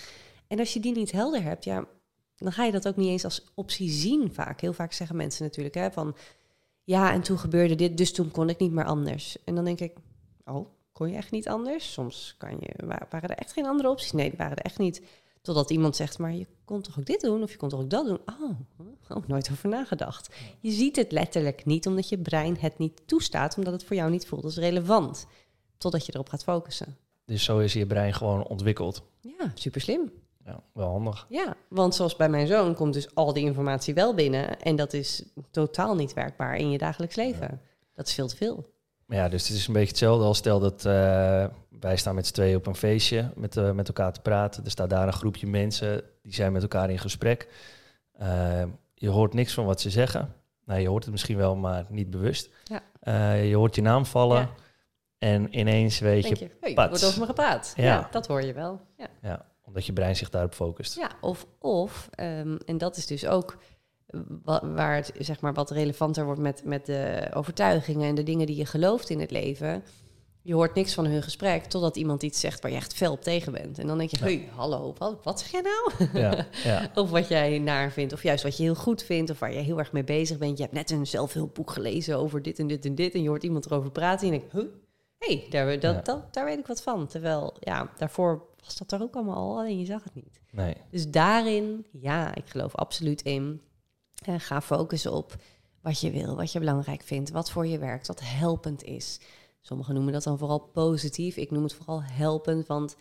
En 0.47 0.59
als 0.59 0.73
je 0.73 0.81
die 0.81 0.95
niet 0.95 1.13
helder 1.13 1.43
hebt, 1.43 1.65
ja, 1.65 1.87
dan 2.37 2.53
ga 2.53 2.65
je 2.65 2.73
dat 2.73 2.89
ook 2.89 2.97
niet 2.97 3.09
eens 3.09 3.25
als 3.25 3.45
optie 3.55 3.91
zien 3.91 4.33
vaak. 4.33 4.61
Heel 4.61 4.73
vaak 4.73 4.93
zeggen 4.93 5.17
mensen 5.17 5.45
natuurlijk 5.45 5.75
hè, 5.75 5.91
van 5.91 6.17
ja, 6.85 7.13
en 7.13 7.23
toen 7.23 7.39
gebeurde 7.39 7.75
dit, 7.75 7.97
dus 7.97 8.13
toen 8.13 8.31
kon 8.31 8.49
ik 8.49 8.59
niet 8.59 8.73
meer 8.73 8.85
anders. 8.85 9.45
En 9.45 9.55
dan 9.55 9.65
denk 9.65 9.81
ik, 9.81 9.97
oh, 10.45 10.69
kon 10.93 11.11
je 11.11 11.17
echt 11.17 11.31
niet 11.31 11.49
anders? 11.49 11.93
Soms 11.93 12.35
kan 12.39 12.57
je, 12.61 12.87
waren 12.87 13.29
er 13.29 13.31
echt 13.31 13.53
geen 13.53 13.67
andere 13.67 13.91
opties? 13.91 14.13
Nee, 14.13 14.29
die 14.29 14.39
waren 14.39 14.57
er 14.57 14.65
echt 14.65 14.79
niet. 14.79 15.03
Totdat 15.49 15.71
iemand 15.71 15.97
zegt, 15.97 16.19
maar 16.19 16.35
je 16.35 16.47
kon 16.65 16.83
toch 16.83 16.99
ook 16.99 17.07
dit 17.07 17.21
doen 17.21 17.43
of 17.43 17.51
je 17.51 17.57
kon 17.57 17.69
toch 17.69 17.81
ook 17.81 17.91
dat 17.91 18.07
doen? 18.07 18.21
Oh, 18.41 18.51
ook 19.09 19.27
nooit 19.29 19.51
over 19.53 19.69
nagedacht. 19.69 20.35
Je 20.61 20.71
ziet 20.71 20.97
het 20.97 21.13
letterlijk 21.13 21.65
niet 21.65 21.87
omdat 21.87 22.09
je 22.09 22.19
brein 22.19 22.57
het 22.61 22.79
niet 22.79 23.03
toestaat, 23.07 23.57
omdat 23.57 23.73
het 23.73 23.85
voor 23.85 23.97
jou 23.97 24.11
niet 24.11 24.27
voelt 24.27 24.45
als 24.45 24.57
relevant. 24.57 25.27
Totdat 25.79 26.07
je 26.07 26.13
erop 26.15 26.29
gaat 26.29 26.43
focussen. 26.43 26.97
Dus 27.25 27.45
zo 27.45 27.59
is 27.59 27.73
je 27.73 27.87
brein 27.87 28.15
gewoon 28.15 28.47
ontwikkeld. 28.47 29.03
Ja, 29.21 29.53
super 29.55 29.81
slim. 29.81 30.13
Ja, 30.45 30.63
wel 30.73 30.89
handig. 30.89 31.27
Ja, 31.29 31.57
want 31.69 31.95
zoals 31.95 32.17
bij 32.17 32.29
mijn 32.29 32.47
zoon 32.47 32.75
komt 32.75 32.93
dus 32.93 33.15
al 33.15 33.33
die 33.33 33.45
informatie 33.45 33.95
wel 33.95 34.15
binnen. 34.15 34.61
En 34.61 34.77
dat 34.77 34.93
is 34.93 35.25
totaal 35.51 35.95
niet 35.95 36.15
werkbaar 36.15 36.57
in 36.57 36.71
je 36.71 36.79
dagelijks 36.79 37.17
leven. 37.17 37.61
Dat 37.95 38.07
is 38.07 38.15
veel 38.15 38.29
te 38.29 38.37
veel. 38.37 38.67
Ja, 39.07 39.29
dus 39.29 39.49
het 39.49 39.57
is 39.57 39.67
een 39.67 39.73
beetje 39.73 39.89
hetzelfde 39.89 40.25
als 40.25 40.39
stel 40.39 40.61
dat 40.61 40.85
uh, 40.85 41.47
wij 41.81 41.97
staan 41.97 42.15
met 42.15 42.27
z'n 42.27 42.33
tweeën 42.33 42.57
op 42.57 42.67
een 42.67 42.75
feestje 42.75 43.31
met, 43.35 43.57
uh, 43.57 43.71
met 43.71 43.89
elkaar 43.89 44.13
te 44.13 44.21
praten. 44.21 44.65
Er 44.65 44.71
staat 44.71 44.91
daar 44.91 45.07
een 45.07 45.13
groepje 45.13 45.47
mensen, 45.47 46.03
die 46.23 46.35
zijn 46.35 46.53
met 46.53 46.63
elkaar 46.63 46.91
in 46.91 46.99
gesprek. 46.99 47.49
Uh, 48.21 48.63
je 48.95 49.09
hoort 49.09 49.35
niks 49.35 49.55
van 49.55 49.65
wat 49.65 49.81
ze 49.81 49.91
zeggen. 49.91 50.35
Nou, 50.65 50.81
je 50.81 50.89
hoort 50.89 51.03
het 51.03 51.13
misschien 51.13 51.37
wel, 51.37 51.57
maar 51.57 51.87
niet 51.89 52.11
bewust. 52.11 52.51
Ja. 52.65 53.33
je 53.33 53.57
hoort 53.57 53.75
je 53.75 53.83
naam 53.83 54.07
vallen 54.07 54.41
ja. 54.41 54.55
en 55.19 55.59
ineens 55.59 55.99
weet 55.99 56.23
Denk 56.23 56.37
je, 56.37 56.51
je 56.61 56.75
wordt 56.75 57.05
over 57.05 57.21
me 57.21 57.27
gepraat. 57.27 57.73
Ja. 57.77 57.85
ja. 57.85 58.09
dat 58.11 58.27
hoor 58.27 58.43
je 58.43 58.53
wel. 58.53 58.81
Ja. 58.97 59.07
ja, 59.23 59.47
omdat 59.65 59.87
je 59.87 59.93
brein 59.93 60.17
zich 60.17 60.31
daarop 60.31 60.55
focust. 60.55 60.97
Ja, 60.97 61.11
of, 61.21 61.47
of 61.59 62.09
um, 62.21 62.59
en 62.67 62.79
dat 62.79 62.97
is 62.97 63.07
dus 63.07 63.27
ook 63.27 63.57
waar 64.63 64.95
het 64.95 65.13
zeg 65.19 65.41
maar 65.41 65.55
wat 65.55 65.71
relevanter 65.71 66.25
wordt 66.25 66.41
met, 66.41 66.65
met 66.65 66.87
de 66.87 67.29
overtuigingen 67.35 68.09
en 68.09 68.15
de 68.15 68.23
dingen 68.23 68.47
die 68.47 68.57
je 68.57 68.67
gelooft 68.67 69.11
in 69.11 69.21
het 69.21 69.31
leven. 69.31 69.83
Je 70.49 70.55
hoort 70.55 70.75
niks 70.75 70.95
van 70.95 71.07
hun 71.07 71.23
gesprek 71.23 71.65
totdat 71.65 71.97
iemand 71.97 72.23
iets 72.23 72.41
zegt 72.41 72.63
waar 72.63 72.71
je 72.71 72.77
echt 72.77 72.95
fel 72.95 73.13
op 73.13 73.23
tegen 73.23 73.53
bent. 73.53 73.79
En 73.79 73.87
dan 73.87 73.99
denk 73.99 74.11
je, 74.11 74.19
hey, 74.19 74.49
hallo, 74.55 74.95
wat, 74.99 75.25
wat 75.25 75.41
zeg 75.41 75.51
jij 75.51 75.61
nou? 75.61 76.11
Ja, 76.13 76.47
ja. 76.65 76.91
of 77.03 77.11
wat 77.11 77.29
jij 77.29 77.59
naar 77.59 77.91
vindt, 77.91 78.13
of 78.13 78.23
juist 78.23 78.43
wat 78.43 78.57
je 78.57 78.63
heel 78.63 78.75
goed 78.75 79.03
vindt, 79.03 79.31
of 79.31 79.39
waar 79.39 79.53
je 79.53 79.59
heel 79.59 79.79
erg 79.79 79.93
mee 79.93 80.05
bezig 80.05 80.39
bent. 80.39 80.57
Je 80.57 80.63
hebt 80.63 80.75
net 80.75 80.91
een 80.91 81.07
zelfhulpboek 81.07 81.71
gelezen 81.71 82.19
over 82.19 82.43
dit 82.43 82.59
en 82.59 82.67
dit 82.67 82.85
en 82.85 82.95
dit, 82.95 83.15
en 83.15 83.23
je 83.23 83.29
hoort 83.29 83.43
iemand 83.43 83.67
erover 83.67 83.91
praten 83.91 84.29
en 84.29 84.35
je 84.35 84.39
denkt, 84.39 84.55
huh? 84.55 84.65
hey, 85.19 85.47
daar, 85.51 85.81
dat, 85.81 86.05
dat, 86.05 86.35
daar 86.35 86.45
weet 86.45 86.59
ik 86.59 86.67
wat 86.67 86.83
van. 86.83 87.07
Terwijl, 87.07 87.57
ja, 87.61 87.91
daarvoor 87.99 88.43
was 88.65 88.77
dat 88.77 88.93
er 88.93 89.03
ook 89.03 89.15
allemaal 89.15 89.37
al, 89.37 89.59
alleen 89.59 89.79
je 89.79 89.87
zag 89.87 90.05
het 90.05 90.15
niet. 90.15 90.41
Nee. 90.51 90.75
Dus 90.91 91.11
daarin, 91.11 91.87
ja, 91.93 92.35
ik 92.35 92.47
geloof 92.47 92.75
absoluut 92.75 93.23
in 93.23 93.61
en 94.25 94.41
ga 94.41 94.61
focussen 94.61 95.13
op 95.13 95.37
wat 95.81 96.01
je 96.01 96.11
wil, 96.11 96.37
wat 96.37 96.53
je 96.53 96.59
belangrijk 96.59 97.03
vindt, 97.03 97.31
wat 97.31 97.51
voor 97.51 97.67
je 97.67 97.79
werkt, 97.79 98.07
wat 98.07 98.21
helpend 98.23 98.83
is. 98.83 99.21
Sommigen 99.69 99.95
noemen 99.95 100.13
dat 100.13 100.23
dan 100.23 100.39
vooral 100.39 100.59
positief. 100.59 101.37
Ik 101.37 101.51
noem 101.51 101.63
het 101.63 101.75
vooral 101.75 102.03
helpend, 102.03 102.67
want 102.67 102.97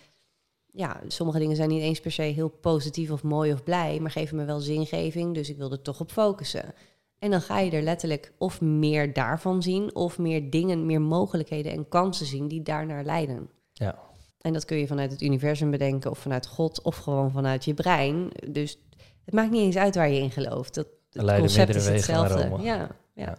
ja, 0.71 1.01
sommige 1.07 1.39
dingen 1.39 1.55
zijn 1.55 1.69
niet 1.69 1.81
eens 1.81 1.99
per 1.99 2.11
se 2.11 2.21
heel 2.21 2.49
positief 2.49 3.11
of 3.11 3.23
mooi 3.23 3.53
of 3.53 3.63
blij, 3.63 3.99
maar 3.99 4.11
geven 4.11 4.37
me 4.37 4.45
wel 4.45 4.59
zingeving, 4.59 5.33
dus 5.33 5.49
ik 5.49 5.57
wil 5.57 5.71
er 5.71 5.81
toch 5.81 5.99
op 5.99 6.11
focussen. 6.11 6.73
En 7.19 7.31
dan 7.31 7.41
ga 7.41 7.59
je 7.59 7.71
er 7.71 7.81
letterlijk 7.81 8.33
of 8.37 8.61
meer 8.61 9.13
daarvan 9.13 9.63
zien, 9.63 9.95
of 9.95 10.17
meer 10.17 10.49
dingen, 10.49 10.85
meer 10.85 11.01
mogelijkheden 11.01 11.71
en 11.71 11.87
kansen 11.87 12.25
zien 12.25 12.47
die 12.47 12.61
daarnaar 12.61 13.03
leiden. 13.03 13.49
Ja, 13.73 13.99
En 14.41 14.53
dat 14.53 14.65
kun 14.65 14.77
je 14.77 14.87
vanuit 14.87 15.11
het 15.11 15.21
universum 15.21 15.71
bedenken, 15.71 16.11
of 16.11 16.19
vanuit 16.19 16.47
God, 16.47 16.81
of 16.81 16.97
gewoon 16.97 17.31
vanuit 17.31 17.65
je 17.65 17.73
brein. 17.73 18.29
Dus 18.49 18.77
het 19.25 19.33
maakt 19.33 19.51
niet 19.51 19.61
eens 19.61 19.77
uit 19.77 19.95
waar 19.95 20.09
je 20.09 20.21
in 20.21 20.31
gelooft. 20.31 20.73
Dat, 20.73 20.87
het 21.11 21.39
concept 21.39 21.75
is 21.75 21.87
hetzelfde. 21.87 22.57
Ja, 22.59 22.89
ja. 23.13 23.37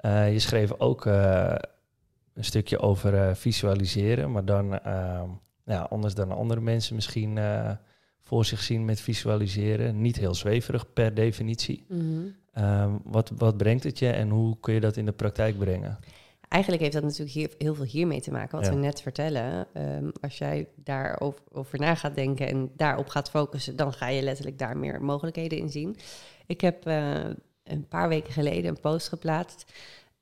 Uh, 0.00 0.32
je 0.32 0.38
schreef 0.38 0.72
ook 0.78 1.04
uh, 1.04 1.54
een 2.36 2.44
stukje 2.44 2.78
over 2.78 3.14
uh, 3.14 3.34
visualiseren, 3.34 4.32
maar 4.32 4.44
dan 4.44 4.78
ehm, 4.78 5.28
ja, 5.64 5.80
anders 5.80 6.14
dan 6.14 6.32
andere 6.32 6.60
mensen 6.60 6.94
misschien 6.94 7.38
voor 8.20 8.44
zich 8.44 8.62
zien 8.62 8.84
met 8.84 9.00
visualiseren. 9.00 10.00
Niet 10.00 10.16
heel 10.16 10.34
zweverig 10.34 10.92
per 10.92 11.14
definitie. 11.14 11.84
Mm 11.88 12.34
-hmm. 12.52 13.00
wat, 13.04 13.32
wat 13.36 13.56
brengt 13.56 13.84
het 13.84 13.98
je 13.98 14.10
en 14.10 14.30
hoe 14.30 14.56
kun 14.60 14.74
je 14.74 14.80
dat 14.80 14.96
in 14.96 15.04
de 15.04 15.12
praktijk 15.12 15.58
brengen? 15.58 15.98
Eigenlijk 16.48 16.82
heeft 16.82 16.94
dat 16.94 17.02
natuurlijk 17.02 17.30
hier, 17.30 17.50
heel 17.58 17.74
veel 17.74 17.84
hiermee 17.84 18.20
te 18.20 18.30
maken, 18.30 18.58
wat 18.58 18.68
we 18.68 18.74
net 18.74 19.02
vertellen. 19.02 19.66
Um, 19.74 20.12
als 20.20 20.38
jij 20.38 20.68
daarover 20.74 21.40
over 21.52 21.78
na 21.78 21.94
gaat 21.94 22.14
denken 22.14 22.48
en 22.48 22.70
daarop 22.76 23.08
gaat 23.08 23.30
focussen, 23.30 23.76
dan 23.76 23.92
ga 23.92 24.08
je 24.08 24.22
letterlijk 24.22 24.58
daar 24.58 24.76
meer 24.76 25.02
mogelijkheden 25.02 25.58
in 25.58 25.70
zien. 25.70 25.96
Ik 26.46 26.60
heb 26.60 26.86
uh, 26.86 27.14
een 27.64 27.88
paar 27.88 28.08
weken 28.08 28.32
geleden 28.32 28.70
een 28.70 28.80
post 28.80 29.08
geplaatst. 29.08 29.72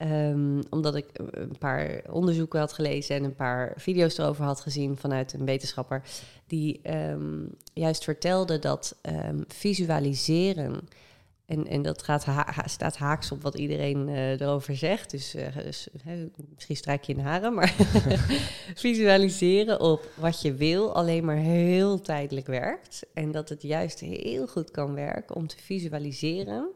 Um, 0.04 0.62
omdat 0.70 0.94
ik 0.94 1.06
een 1.14 1.58
paar 1.58 2.02
onderzoeken 2.10 2.58
had 2.58 2.72
gelezen 2.72 3.16
en 3.16 3.24
een 3.24 3.34
paar 3.34 3.72
video's 3.76 4.18
erover 4.18 4.44
had 4.44 4.60
gezien 4.60 4.96
vanuit 4.96 5.32
een 5.32 5.44
wetenschapper. 5.44 6.02
Die 6.46 6.80
um, 6.90 7.50
juist 7.72 8.04
vertelde 8.04 8.58
dat 8.58 8.96
visualiseren 9.48 10.88
en, 11.46 11.66
en 11.66 11.82
dat 11.82 12.02
gaat 12.02 12.26
staat 12.64 12.96
haaks 12.96 13.32
op 13.32 13.42
wat 13.42 13.58
iedereen 13.58 14.08
uh, 14.08 14.40
erover 14.40 14.76
zegt. 14.76 15.10
Dus, 15.10 15.34
uh, 15.34 15.56
dus 15.56 15.88
misschien 16.54 16.76
strijk 16.76 17.04
je 17.04 17.12
in 17.12 17.18
de 17.18 17.24
haren, 17.24 17.54
maar 17.54 17.74
visualiseren 18.74 19.80
op 19.80 20.08
wat 20.16 20.42
je 20.42 20.54
wil 20.54 20.94
alleen 20.94 21.24
maar 21.24 21.36
heel 21.36 22.00
tijdelijk 22.00 22.46
werkt. 22.46 23.06
En 23.14 23.32
dat 23.32 23.48
het 23.48 23.62
juist 23.62 24.00
heel 24.00 24.46
goed 24.46 24.70
kan 24.70 24.94
werken 24.94 25.36
om 25.36 25.46
te 25.46 25.56
visualiseren 25.56 26.70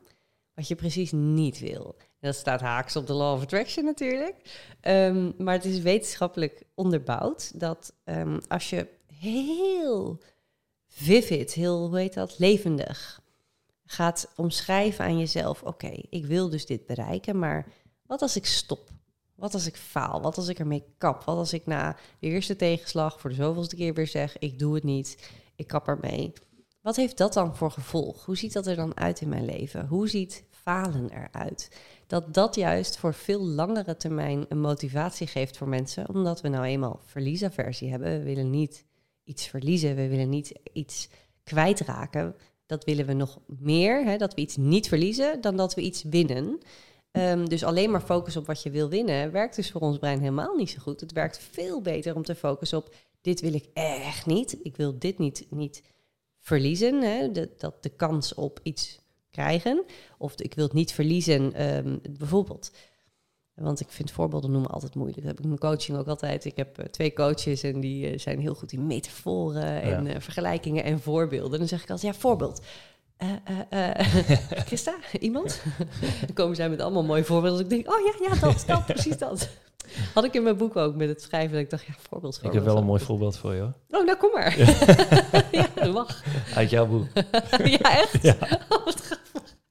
wat 0.55 0.69
je 0.69 0.75
precies 0.75 1.13
niet 1.13 1.59
wil. 1.59 1.97
Dat 2.21 2.35
staat 2.35 2.61
haaks 2.61 2.97
op 2.97 3.07
de 3.07 3.13
Law 3.13 3.35
of 3.35 3.43
Attraction 3.43 3.85
natuurlijk. 3.85 4.35
Um, 4.83 5.35
maar 5.39 5.55
het 5.55 5.65
is 5.65 5.79
wetenschappelijk 5.79 6.63
onderbouwd 6.75 7.61
dat 7.61 7.93
um, 8.05 8.41
als 8.49 8.71
je 8.71 8.87
heel 9.13 10.21
vivid, 10.87 11.53
heel, 11.53 11.87
hoe 11.87 11.99
heet 11.99 12.15
dat, 12.15 12.39
levendig 12.39 13.21
gaat 13.85 14.33
omschrijven 14.37 15.05
aan 15.05 15.19
jezelf: 15.19 15.63
oké, 15.63 15.93
ik 16.11 16.27
wil 16.27 16.49
dus 16.49 16.67
dit 16.67 16.87
bereiken, 16.87 17.39
maar 17.39 17.67
wat 18.07 18.23
als 18.23 18.37
ik 18.37 18.47
stop? 18.47 18.91
Wat 19.35 19.55
als 19.55 19.67
ik 19.67 19.77
faal? 19.77 20.21
Wat 20.21 20.37
als 20.37 20.49
ik 20.49 20.59
ermee 20.59 20.85
kap? 20.99 21.25
Wat 21.25 21.37
als 21.37 21.53
ik 21.53 21.67
na 21.67 21.97
de 22.19 22.27
eerste 22.27 22.57
tegenslag 22.57 23.21
voor 23.21 23.31
de 23.31 23.37
zoveelste 23.37 23.77
keer 23.77 23.95
weer 23.95 24.07
zeg: 24.07 24.39
ik 24.39 24.59
doe 24.59 24.75
het 24.75 24.85
niet, 24.85 25.31
ik 25.57 25.67
kap 25.67 25.89
ermee? 25.89 26.33
Wat 26.81 26.97
heeft 26.97 27.19
dat 27.19 27.33
dan 27.33 27.57
voor 27.57 27.71
gevolg? 27.71 28.25
Hoe 28.25 28.37
ziet 28.37 28.53
dat 28.53 28.67
er 28.67 28.77
dan 28.77 28.97
uit 28.97 29.21
in 29.21 29.29
mijn 29.29 29.45
leven? 29.45 29.87
Hoe 29.87 30.09
ziet 30.09 30.45
falen 30.51 31.11
eruit? 31.11 31.71
Dat 32.09 32.35
dat 32.35 32.55
juist 32.55 32.97
voor 32.97 33.15
veel 33.15 33.41
langere 33.41 33.97
termijn 33.97 34.47
een 34.49 34.61
motivatie 34.61 35.27
geeft 35.27 35.57
voor 35.57 35.69
mensen, 35.69 36.09
omdat 36.09 36.41
we 36.41 36.49
nou 36.49 36.65
eenmaal 36.65 37.01
verliesaversie 37.05 37.91
hebben. 37.91 38.19
We 38.19 38.25
willen 38.25 38.51
niet 38.51 38.85
iets 39.25 39.47
verliezen, 39.47 39.97
we 39.97 40.09
willen 40.09 40.29
niet 40.29 40.53
iets 40.73 41.09
kwijtraken 41.45 42.37
dat 42.67 42.85
willen 42.85 43.07
we 43.07 43.13
nog 43.13 43.39
meer. 43.47 44.05
Hè, 44.05 44.17
dat 44.17 44.35
we 44.35 44.41
iets 44.41 44.57
niet 44.57 44.89
verliezen 44.89 45.41
dan 45.41 45.57
dat 45.57 45.75
we 45.75 45.81
iets 45.81 46.03
winnen. 46.03 46.59
Ehm, 47.11 47.45
dus 47.45 47.65
alleen 47.65 47.91
maar 47.91 48.01
focussen 48.01 48.41
op 48.41 48.47
wat 48.47 48.63
je 48.63 48.71
wil 48.71 48.89
winnen, 48.89 49.33
werkt 49.33 49.57
dus 49.57 49.71
voor 49.71 49.81
ons 49.81 49.99
brein 49.99 50.19
helemaal 50.19 50.55
niet 50.57 50.71
zo 50.71 50.79
goed. 50.79 51.01
Het 51.01 51.13
werkt 51.13 51.39
veel 51.39 51.81
beter 51.81 52.15
om 52.15 52.23
te 52.23 52.35
focussen 52.35 52.79
op 52.79 52.95
dit 53.21 53.41
wil 53.41 53.55
ik 53.55 53.69
echt 53.73 54.27
niet. 54.27 54.59
Ik 54.63 54.77
wil 54.77 54.99
dit 54.99 55.19
niet, 55.19 55.47
niet 55.51 55.83
verliezen. 56.39 57.03
Hè, 57.03 57.31
dat 57.57 57.83
de 57.83 57.89
kans 57.97 58.35
op 58.35 58.61
iets 58.63 58.99
krijgen. 59.39 59.85
Of 60.19 60.41
ik 60.41 60.55
wil 60.55 60.65
het 60.65 60.73
niet 60.73 60.93
verliezen. 60.93 61.55
Ehm, 61.55 61.97
bijvoorbeeld, 62.19 62.71
want 63.55 63.81
ik 63.81 63.87
vind 63.91 64.11
voorbeelden 64.11 64.51
noemen 64.51 64.71
altijd 64.71 64.95
moeilijk. 64.95 65.19
Dat 65.19 65.27
heb 65.27 65.39
ik 65.39 65.43
in 65.43 65.49
mijn 65.49 65.61
coaching 65.61 65.99
ook 65.99 66.07
altijd. 66.07 66.45
Ik 66.45 66.57
heb 66.57 66.79
eh, 66.79 66.85
twee 66.85 67.13
coaches 67.13 67.63
en 67.63 67.81
die 67.81 68.13
uh, 68.13 68.19
zijn 68.19 68.41
heel 68.41 68.55
goed 68.55 68.73
in 68.73 68.87
metaforen 68.87 69.83
en 69.83 70.07
uh, 70.07 70.15
vergelijkingen 70.19 70.85
en 70.85 71.01
voorbeelden. 71.01 71.59
Dan 71.59 71.69
zeg 71.69 71.83
ik 71.83 71.91
altijd, 71.91 72.15
ja, 72.15 72.21
voorbeeld. 72.21 72.63
Christa, 74.67 74.95
iemand? 75.21 75.63
dan 76.27 76.35
komen 76.35 76.57
zij 76.57 76.69
met 76.69 76.81
allemaal 76.81 77.05
mooie 77.05 77.25
voorbeelden. 77.25 77.69
Dus 77.69 77.79
ik 77.79 77.85
denk, 77.85 77.97
oh 77.97 78.05
ja, 78.05 78.29
ja, 78.29 78.41
dat, 78.41 78.65
dat, 78.67 78.87
precies 78.95 79.19
dat. 79.19 79.49
Had 80.15 80.25
ik 80.25 80.35
in 80.35 80.43
mijn 80.43 80.57
boek 80.57 80.77
ook 80.77 80.95
met 80.95 81.09
het 81.09 81.23
schrijven. 81.23 81.53
Dat 81.53 81.61
ik 81.61 81.71
dacht, 81.71 81.87
ja, 81.87 81.93
voorbeeld, 82.09 82.35
voorbeeld. 82.35 82.55
Ik 82.55 82.61
heb 82.61 82.65
wel 82.65 82.77
een 82.77 82.87
mooi 82.87 83.05
voorbeeld 83.05 83.37
voor 83.37 83.55
je 83.55 83.61
hoor. 83.61 83.73
Oh, 83.91 84.07
nou 84.07 84.19
kom 84.19 84.31
maar. 84.33 84.59
ja, 85.77 85.91
wacht. 85.93 86.23
Uit 86.55 86.71
jouw 86.71 86.87
boek. 86.87 87.07
ja, 87.65 87.99
echt? 87.99 88.23
Ja. 88.23 88.37
Oh. 88.69 88.87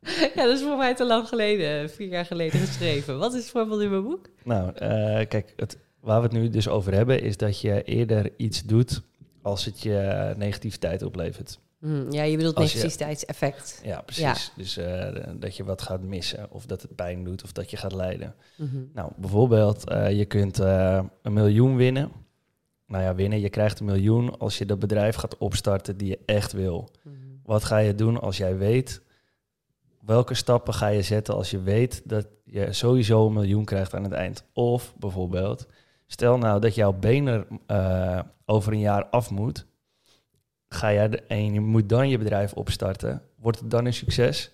Ja, 0.36 0.44
dat 0.46 0.58
is 0.58 0.62
voor 0.62 0.78
mij 0.78 0.96
te 0.96 1.06
lang 1.06 1.28
geleden, 1.28 1.90
vier 1.90 2.08
jaar 2.08 2.26
geleden 2.26 2.60
geschreven. 2.60 3.18
Wat 3.18 3.34
is 3.34 3.42
het 3.42 3.52
voorbeeld 3.52 3.82
in 3.82 3.90
mijn 3.90 4.04
boek? 4.04 4.30
Nou, 4.44 4.68
uh, 4.68 5.28
kijk, 5.28 5.54
het, 5.56 5.78
waar 6.00 6.18
we 6.22 6.28
het 6.28 6.36
nu 6.36 6.50
dus 6.50 6.68
over 6.68 6.94
hebben, 6.94 7.22
is 7.22 7.38
dat 7.38 7.62
je 7.62 7.84
eerder 7.84 8.32
iets 8.38 8.64
doet 8.64 9.02
als 9.42 9.66
het 9.66 9.82
je 9.82 10.34
negativiteit 10.38 11.04
oplevert. 11.04 11.60
Hmm, 11.80 12.12
ja, 12.12 12.24
je 12.24 12.38
bedoelt 12.38 12.58
negativiteitseffect. 12.58 13.82
Ja, 13.84 14.02
precies. 14.02 14.52
Dus 14.56 14.78
uh, 14.78 15.08
dat 15.36 15.56
je 15.56 15.64
wat 15.64 15.82
gaat 15.82 16.02
missen, 16.02 16.52
of 16.52 16.66
dat 16.66 16.82
het 16.82 16.96
pijn 16.96 17.24
doet, 17.24 17.44
of 17.44 17.52
dat 17.52 17.72
je 17.72 17.78
gaat 17.78 17.94
lijden. 17.94 18.36
Mm 18.56 18.70
-hmm. 18.70 18.90
Nou, 18.94 19.12
bijvoorbeeld, 19.18 19.92
uh, 19.92 20.12
je 20.12 20.26
kunt 20.26 20.58
een 20.58 21.10
miljoen 21.34 21.76
winnen. 21.76 22.12
Nou 22.88 23.04
ja, 23.04 23.16
winnen, 23.16 23.40
je 23.40 23.50
krijgt 23.50 23.80
een 23.80 23.86
miljoen 23.86 24.40
als 24.40 24.58
je 24.58 24.66
dat 24.66 24.80
bedrijf 24.80 25.16
gaat 25.16 25.38
opstarten 25.38 25.98
die 25.98 26.08
je 26.08 26.20
echt 26.26 26.52
wil. 26.52 26.92
Mm 27.04 27.12
-hmm. 27.12 27.40
Wat 27.44 27.64
ga 27.64 27.78
je 27.78 27.96
doen 27.96 28.20
als 28.20 28.38
jij 28.38 28.58
weet 28.58 29.02
welke 30.08 30.34
stappen 30.34 30.74
ga 30.74 30.88
je 30.88 31.02
zetten 31.02 31.36
als 31.36 31.52
je 31.52 31.62
weet 31.62 32.02
dat 32.06 32.28
je 32.44 32.74
sowieso 32.74 33.26
een 33.26 33.34
miljoen 33.34 33.66
krijgt 33.66 33.94
aan 33.94 34.04
het 34.04 34.12
eind? 34.12 34.44
Of 34.54 34.94
bijvoorbeeld, 34.98 35.68
stel 36.06 36.38
nou 36.38 36.60
dat 36.60 36.76
jouw 36.76 36.94
benen 36.94 37.46
uh, 37.68 38.20
over 38.46 38.74
een 38.74 38.80
jaar 38.80 39.06
af 39.06 39.32
moet. 39.32 39.66
Ga 40.70 40.94
jij 40.94 41.10
de, 41.10 41.22
en 41.22 41.54
je 41.54 41.60
moet 41.60 41.90
dan 41.90 42.10
je 42.10 42.18
bedrijf 42.18 42.54
opstarten. 42.54 43.22
Wordt 43.36 43.60
het 43.60 43.72
dan 43.72 43.86
een 43.86 43.94
succes? 43.94 44.52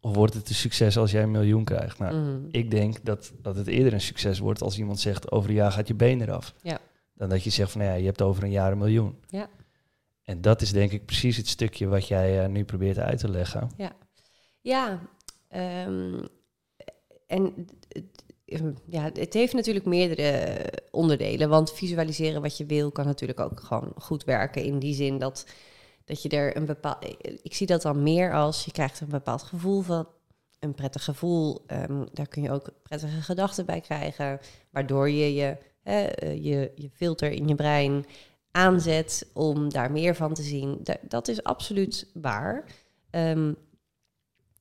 Of 0.00 0.14
wordt 0.14 0.34
het 0.34 0.48
een 0.48 0.54
succes 0.54 0.96
als 0.96 1.10
jij 1.10 1.22
een 1.22 1.30
miljoen 1.30 1.64
krijgt? 1.64 1.98
Nou, 1.98 2.14
mm. 2.14 2.48
ik 2.50 2.70
denk 2.70 3.04
dat, 3.04 3.32
dat 3.42 3.56
het 3.56 3.66
eerder 3.66 3.92
een 3.92 4.00
succes 4.00 4.38
wordt 4.38 4.62
als 4.62 4.78
iemand 4.78 5.00
zegt 5.00 5.30
over 5.30 5.50
een 5.50 5.56
jaar 5.56 5.72
gaat 5.72 5.88
je 5.88 5.94
been 5.94 6.20
eraf. 6.20 6.54
Ja. 6.62 6.78
Dan 7.14 7.28
dat 7.28 7.42
je 7.42 7.50
zegt 7.50 7.70
van 7.70 7.80
nou 7.80 7.92
ja, 7.92 7.98
je 7.98 8.06
hebt 8.06 8.22
over 8.22 8.42
een 8.42 8.50
jaar 8.50 8.72
een 8.72 8.78
miljoen. 8.78 9.18
Ja. 9.26 9.48
En 10.22 10.40
dat 10.40 10.62
is 10.62 10.72
denk 10.72 10.92
ik 10.92 11.04
precies 11.04 11.36
het 11.36 11.48
stukje 11.48 11.86
wat 11.86 12.08
jij 12.08 12.42
uh, 12.42 12.48
nu 12.48 12.64
probeert 12.64 12.98
uit 12.98 13.18
te 13.18 13.28
leggen. 13.28 13.70
Ja. 13.76 13.92
Ja, 14.60 15.00
um, 15.86 16.28
en 17.26 17.66
ja, 18.86 19.10
het 19.12 19.34
heeft 19.34 19.52
natuurlijk 19.52 19.86
meerdere 19.86 20.56
onderdelen. 20.90 21.48
Want 21.48 21.72
visualiseren 21.72 22.42
wat 22.42 22.56
je 22.56 22.66
wil 22.66 22.90
kan 22.90 23.06
natuurlijk 23.06 23.40
ook 23.40 23.60
gewoon 23.60 23.92
goed 23.96 24.24
werken. 24.24 24.62
In 24.62 24.78
die 24.78 24.94
zin 24.94 25.18
dat, 25.18 25.46
dat 26.04 26.22
je 26.22 26.28
er 26.28 26.56
een 26.56 26.66
bepaald. 26.66 27.04
Ik 27.42 27.54
zie 27.54 27.66
dat 27.66 27.82
dan 27.82 28.02
meer 28.02 28.34
als 28.34 28.64
je 28.64 28.72
krijgt 28.72 29.00
een 29.00 29.08
bepaald 29.08 29.42
gevoel 29.42 29.80
van. 29.80 30.08
Een 30.58 30.74
prettig 30.74 31.04
gevoel. 31.04 31.64
Um, 31.66 32.08
daar 32.12 32.28
kun 32.28 32.42
je 32.42 32.50
ook 32.50 32.70
prettige 32.82 33.22
gedachten 33.22 33.66
bij 33.66 33.80
krijgen. 33.80 34.40
Waardoor 34.70 35.10
je 35.10 35.34
je, 35.34 35.56
hè, 35.82 36.00
je, 36.30 36.72
je 36.74 36.90
filter 36.92 37.30
in 37.30 37.48
je 37.48 37.54
brein 37.54 38.06
aanzet 38.50 39.30
om 39.32 39.68
daar 39.68 39.92
meer 39.92 40.14
van 40.14 40.34
te 40.34 40.42
zien. 40.42 40.82
dat 41.08 41.28
is 41.28 41.42
absoluut 41.42 42.10
waar. 42.14 42.64
Um, 43.10 43.56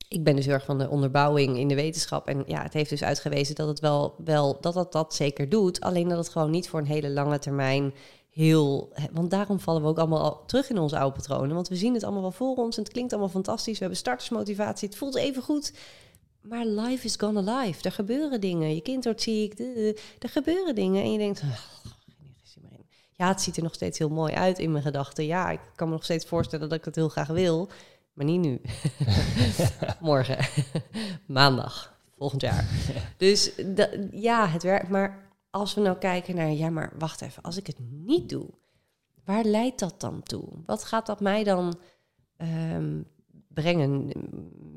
ik 0.09 0.23
ben 0.23 0.35
dus 0.35 0.45
heel 0.45 0.53
erg 0.53 0.65
van 0.65 0.77
de 0.77 0.89
onderbouwing 0.89 1.57
in 1.57 1.67
de 1.67 1.75
wetenschap. 1.75 2.27
En 2.27 2.43
ja, 2.47 2.61
het 2.63 2.73
heeft 2.73 2.89
dus 2.89 3.03
uitgewezen 3.03 3.55
dat 3.55 3.67
het 3.67 3.79
wel, 3.79 4.15
wel 4.25 4.57
dat 4.61 4.75
het 4.75 4.91
dat 4.91 5.15
zeker 5.15 5.49
doet. 5.49 5.79
Alleen 5.79 6.07
dat 6.07 6.17
het 6.17 6.29
gewoon 6.29 6.51
niet 6.51 6.69
voor 6.69 6.79
een 6.79 6.85
hele 6.85 7.09
lange 7.09 7.39
termijn 7.39 7.93
heel. 8.29 8.93
Want 9.11 9.31
daarom 9.31 9.59
vallen 9.59 9.81
we 9.81 9.87
ook 9.87 9.97
allemaal 9.97 10.45
terug 10.45 10.69
in 10.69 10.77
onze 10.77 10.99
oude 10.99 11.15
patronen. 11.15 11.55
Want 11.55 11.67
we 11.67 11.75
zien 11.75 11.93
het 11.93 12.03
allemaal 12.03 12.21
wel 12.21 12.31
voor 12.31 12.55
ons. 12.55 12.77
En 12.77 12.83
het 12.83 12.91
klinkt 12.91 13.11
allemaal 13.11 13.29
fantastisch. 13.29 13.73
We 13.73 13.79
hebben 13.79 13.97
startersmotivatie. 13.97 14.87
Het 14.87 14.97
voelt 14.97 15.15
even 15.15 15.41
goed. 15.41 15.73
Maar 16.41 16.65
life 16.65 17.05
is 17.05 17.15
gonna 17.15 17.59
life. 17.59 17.83
Er 17.83 17.91
gebeuren 17.91 18.41
dingen. 18.41 18.75
Je 18.75 18.81
kind 18.81 19.03
wordt 19.03 19.21
ziek. 19.21 19.59
Er 20.19 20.29
gebeuren 20.29 20.75
dingen. 20.75 21.03
En 21.03 21.11
je 21.11 21.17
denkt. 21.17 21.43
Ja, 23.15 23.27
het 23.27 23.41
ziet 23.41 23.57
er 23.57 23.63
nog 23.63 23.73
steeds 23.73 23.97
heel 23.97 24.09
mooi 24.09 24.33
uit 24.33 24.59
in 24.59 24.71
mijn 24.71 24.83
gedachten. 24.83 25.25
Ja, 25.25 25.49
ik 25.49 25.59
kan 25.75 25.87
me 25.87 25.93
nog 25.93 26.03
steeds 26.03 26.25
voorstellen 26.25 26.69
dat 26.69 26.77
ik 26.77 26.85
het 26.85 26.95
heel 26.95 27.09
graag 27.09 27.27
wil. 27.27 27.69
Maar 28.19 28.27
niet 28.27 28.41
nu. 28.41 28.61
Morgen. 29.99 30.37
Maandag. 31.25 31.97
Volgend 32.17 32.41
jaar. 32.41 32.65
dus 33.17 33.51
ja, 34.11 34.47
het 34.47 34.63
werkt. 34.63 34.89
Maar 34.89 35.31
als 35.49 35.73
we 35.73 35.81
nou 35.81 35.97
kijken 35.97 36.35
naar, 36.35 36.51
ja, 36.51 36.69
maar 36.69 36.93
wacht 36.97 37.21
even. 37.21 37.43
Als 37.43 37.57
ik 37.57 37.67
het 37.67 37.77
niet 37.79 38.29
doe, 38.29 38.45
waar 39.23 39.43
leidt 39.43 39.79
dat 39.79 39.95
dan 39.97 40.23
toe? 40.23 40.43
Wat 40.65 40.83
gaat 40.83 41.05
dat 41.05 41.19
mij 41.19 41.43
dan 41.43 41.79
um, 42.37 43.05
brengen 43.47 44.11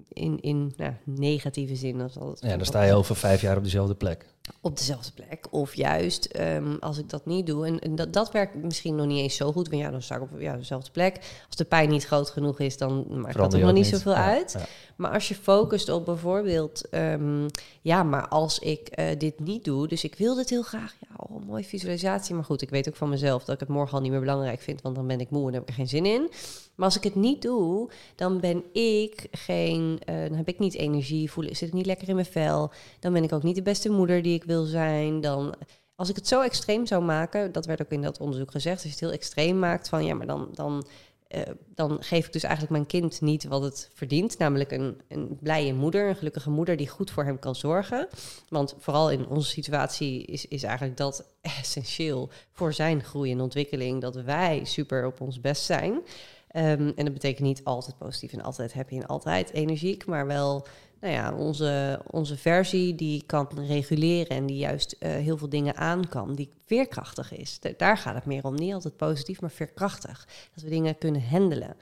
in, 0.09 0.41
in 0.41 0.73
nou, 0.77 0.93
negatieve 1.05 1.77
zin? 1.77 2.01
Als 2.01 2.41
ja, 2.41 2.57
dan 2.57 2.67
sta 2.67 2.83
je 2.83 2.95
over 2.95 3.17
vijf 3.17 3.41
jaar 3.41 3.57
op 3.57 3.65
dezelfde 3.65 3.95
plek. 3.95 4.32
Op 4.61 4.77
dezelfde 4.77 5.13
plek. 5.13 5.47
Of 5.51 5.75
juist 5.75 6.25
ehm, 6.25 6.77
als 6.81 6.99
ik 6.99 7.11
dat 7.11 7.27
niet 7.27 7.47
doe. 7.47 7.67
En, 7.67 7.79
en, 7.79 7.95
dat, 7.95 8.13
dat 8.13 8.33
werkt 8.33 8.55
misschien 8.55 8.95
nog 8.95 9.07
niet 9.07 9.19
eens 9.19 9.37
zo 9.37 9.53
goed. 9.53 9.69
Want 9.69 9.83
ja, 9.83 9.91
dan 9.91 10.03
sta 10.03 10.17
ik 10.17 10.23
op 10.23 10.41
ja, 10.41 10.57
dezelfde 10.57 10.91
plek. 10.91 11.17
Als 11.47 11.57
de 11.57 11.65
pijn 11.65 11.89
niet 11.89 12.07
groot 12.07 12.31
genoeg 12.31 12.61
is, 12.61 12.77
dan 12.77 13.21
maakt 13.21 13.37
dat 13.37 13.55
er 13.55 13.61
nog 13.61 13.73
niet 13.73 13.87
zoveel 13.87 14.15
uit. 14.15 14.57
Maar 14.97 15.13
als 15.13 15.29
je 15.29 15.35
focust 15.35 15.89
op 15.89 16.05
bijvoorbeeld, 16.05 16.89
ehm, 16.89 17.49
ja, 17.81 18.03
maar 18.03 18.29
als 18.29 18.59
ik 18.59 18.99
uh, 18.99 19.07
dit 19.19 19.41
niet 19.41 19.65
doe, 19.65 19.89
dus 19.89 20.05
ik 20.05 20.15
wil 20.15 20.35
dit 20.35 20.51
heel 20.51 20.63
graag. 20.63 20.95
Ja, 21.01 21.15
oh, 21.17 21.47
mooie 21.47 21.65
visualisatie. 21.65 22.35
Maar 22.35 22.45
goed, 22.45 22.63
ik 22.63 22.71
weet 22.71 22.89
ook 22.89 22.97
van 22.97 23.09
mezelf 23.09 23.45
dat 23.45 23.55
ik 23.55 23.61
het 23.61 23.69
morgen 23.69 23.95
al 23.95 24.01
niet 24.01 24.11
meer 24.11 24.21
belangrijk 24.21 24.61
vind, 24.61 24.83
want 24.83 24.95
dan 24.95 25.07
ben 25.07 25.21
ik 25.21 25.31
moe 25.31 25.47
en 25.47 25.53
heb 25.53 25.63
ik 25.63 25.69
er 25.69 25.75
geen 25.75 25.89
zin 25.89 26.07
in. 26.07 26.31
Maar 26.75 26.87
als 26.87 26.97
ik 26.97 27.03
het 27.03 27.15
niet 27.15 27.43
doe, 27.43 27.91
dan 28.15 28.41
ben 28.41 28.65
ik 28.73 29.27
geen, 29.31 29.99
uh, 30.09 30.29
dan 30.29 30.37
heb 30.37 30.49
ik 30.49 30.59
niet 30.59 30.75
energie, 30.75 31.31
voel, 31.31 31.45
zit 31.45 31.69
ik 31.69 31.73
niet 31.73 31.87
lekker 31.87 32.09
in 32.09 32.15
mijn 32.15 32.27
vel. 32.27 32.71
Dan 33.01 33.13
ben 33.13 33.23
ik 33.23 33.33
ook 33.33 33.43
niet 33.43 33.55
de 33.55 33.63
beste 33.63 33.91
moeder 33.91 34.23
die 34.23 34.32
ik 34.35 34.45
wil 34.45 34.65
zijn. 34.65 35.21
Dan, 35.21 35.55
als 35.95 36.09
ik 36.09 36.17
het 36.17 36.29
zo 36.29 36.41
extreem 36.41 36.87
zou 36.87 37.03
maken, 37.03 37.53
dat 37.53 37.67
werd 37.67 37.83
ook 37.83 37.91
in 37.91 38.03
dat 38.03 38.21
onderzoek 38.21 38.51
gezegd, 38.51 38.75
als 38.75 38.85
je 38.85 38.91
het 38.91 39.01
heel 39.01 39.13
extreem 39.13 39.59
maakt 39.59 39.89
van 39.89 40.05
ja, 40.05 40.15
maar 40.15 40.27
dan, 40.27 40.49
dan, 40.53 40.87
uh, 41.29 41.43
dan 41.75 42.03
geef 42.03 42.27
ik 42.27 42.33
dus 42.33 42.43
eigenlijk 42.43 42.73
mijn 42.73 42.87
kind 42.87 43.21
niet 43.21 43.45
wat 43.45 43.63
het 43.63 43.91
verdient, 43.95 44.39
namelijk 44.39 44.71
een, 44.71 45.01
een 45.09 45.39
blije 45.41 45.75
moeder, 45.75 46.09
een 46.09 46.17
gelukkige 46.17 46.51
moeder 46.51 46.77
die 46.77 46.89
goed 46.89 47.11
voor 47.11 47.25
hem 47.25 47.39
kan 47.39 47.55
zorgen. 47.55 48.09
Want 48.49 48.75
vooral 48.79 49.11
in 49.11 49.27
onze 49.27 49.51
situatie 49.51 50.25
is, 50.25 50.47
is 50.47 50.63
eigenlijk 50.63 50.97
dat 50.97 51.25
essentieel 51.61 52.31
voor 52.53 52.73
zijn 52.73 53.03
groei 53.03 53.33
en 53.33 53.41
ontwikkeling, 53.41 54.01
dat 54.01 54.15
wij 54.15 54.61
super 54.65 55.07
op 55.07 55.21
ons 55.21 55.41
best 55.41 55.65
zijn. 55.65 55.93
Um, 55.93 56.93
en 56.97 57.05
dat 57.05 57.13
betekent 57.13 57.47
niet 57.47 57.65
altijd 57.65 57.99
positief 57.99 58.33
en 58.33 58.43
altijd 58.43 58.73
happy 58.73 58.97
en 58.97 59.07
altijd 59.07 59.53
energiek, 59.53 60.07
maar 60.07 60.27
wel 60.27 60.67
nou 61.03 61.15
ja, 61.15 61.33
onze, 61.35 62.01
onze 62.11 62.37
versie 62.37 62.95
die 62.95 63.23
kan 63.27 63.49
reguleren 63.55 64.37
en 64.37 64.47
die 64.47 64.57
juist 64.57 64.97
uh, 64.99 65.11
heel 65.11 65.37
veel 65.37 65.49
dingen 65.49 65.77
aan 65.77 66.09
kan, 66.09 66.35
die 66.35 66.51
veerkrachtig 66.67 67.33
is. 67.33 67.59
daar 67.77 67.99
gaat 67.99 68.15
het 68.15 68.25
meer 68.25 68.45
om. 68.45 68.55
Niet 68.55 68.75
altijd 68.75 68.97
positief, 68.97 69.41
maar 69.41 69.51
veerkrachtig. 69.51 70.29
Dat 70.55 70.65
we 70.65 70.71
dingen 70.71 70.99
kunnen 70.99 71.29
handelen. 71.29 71.77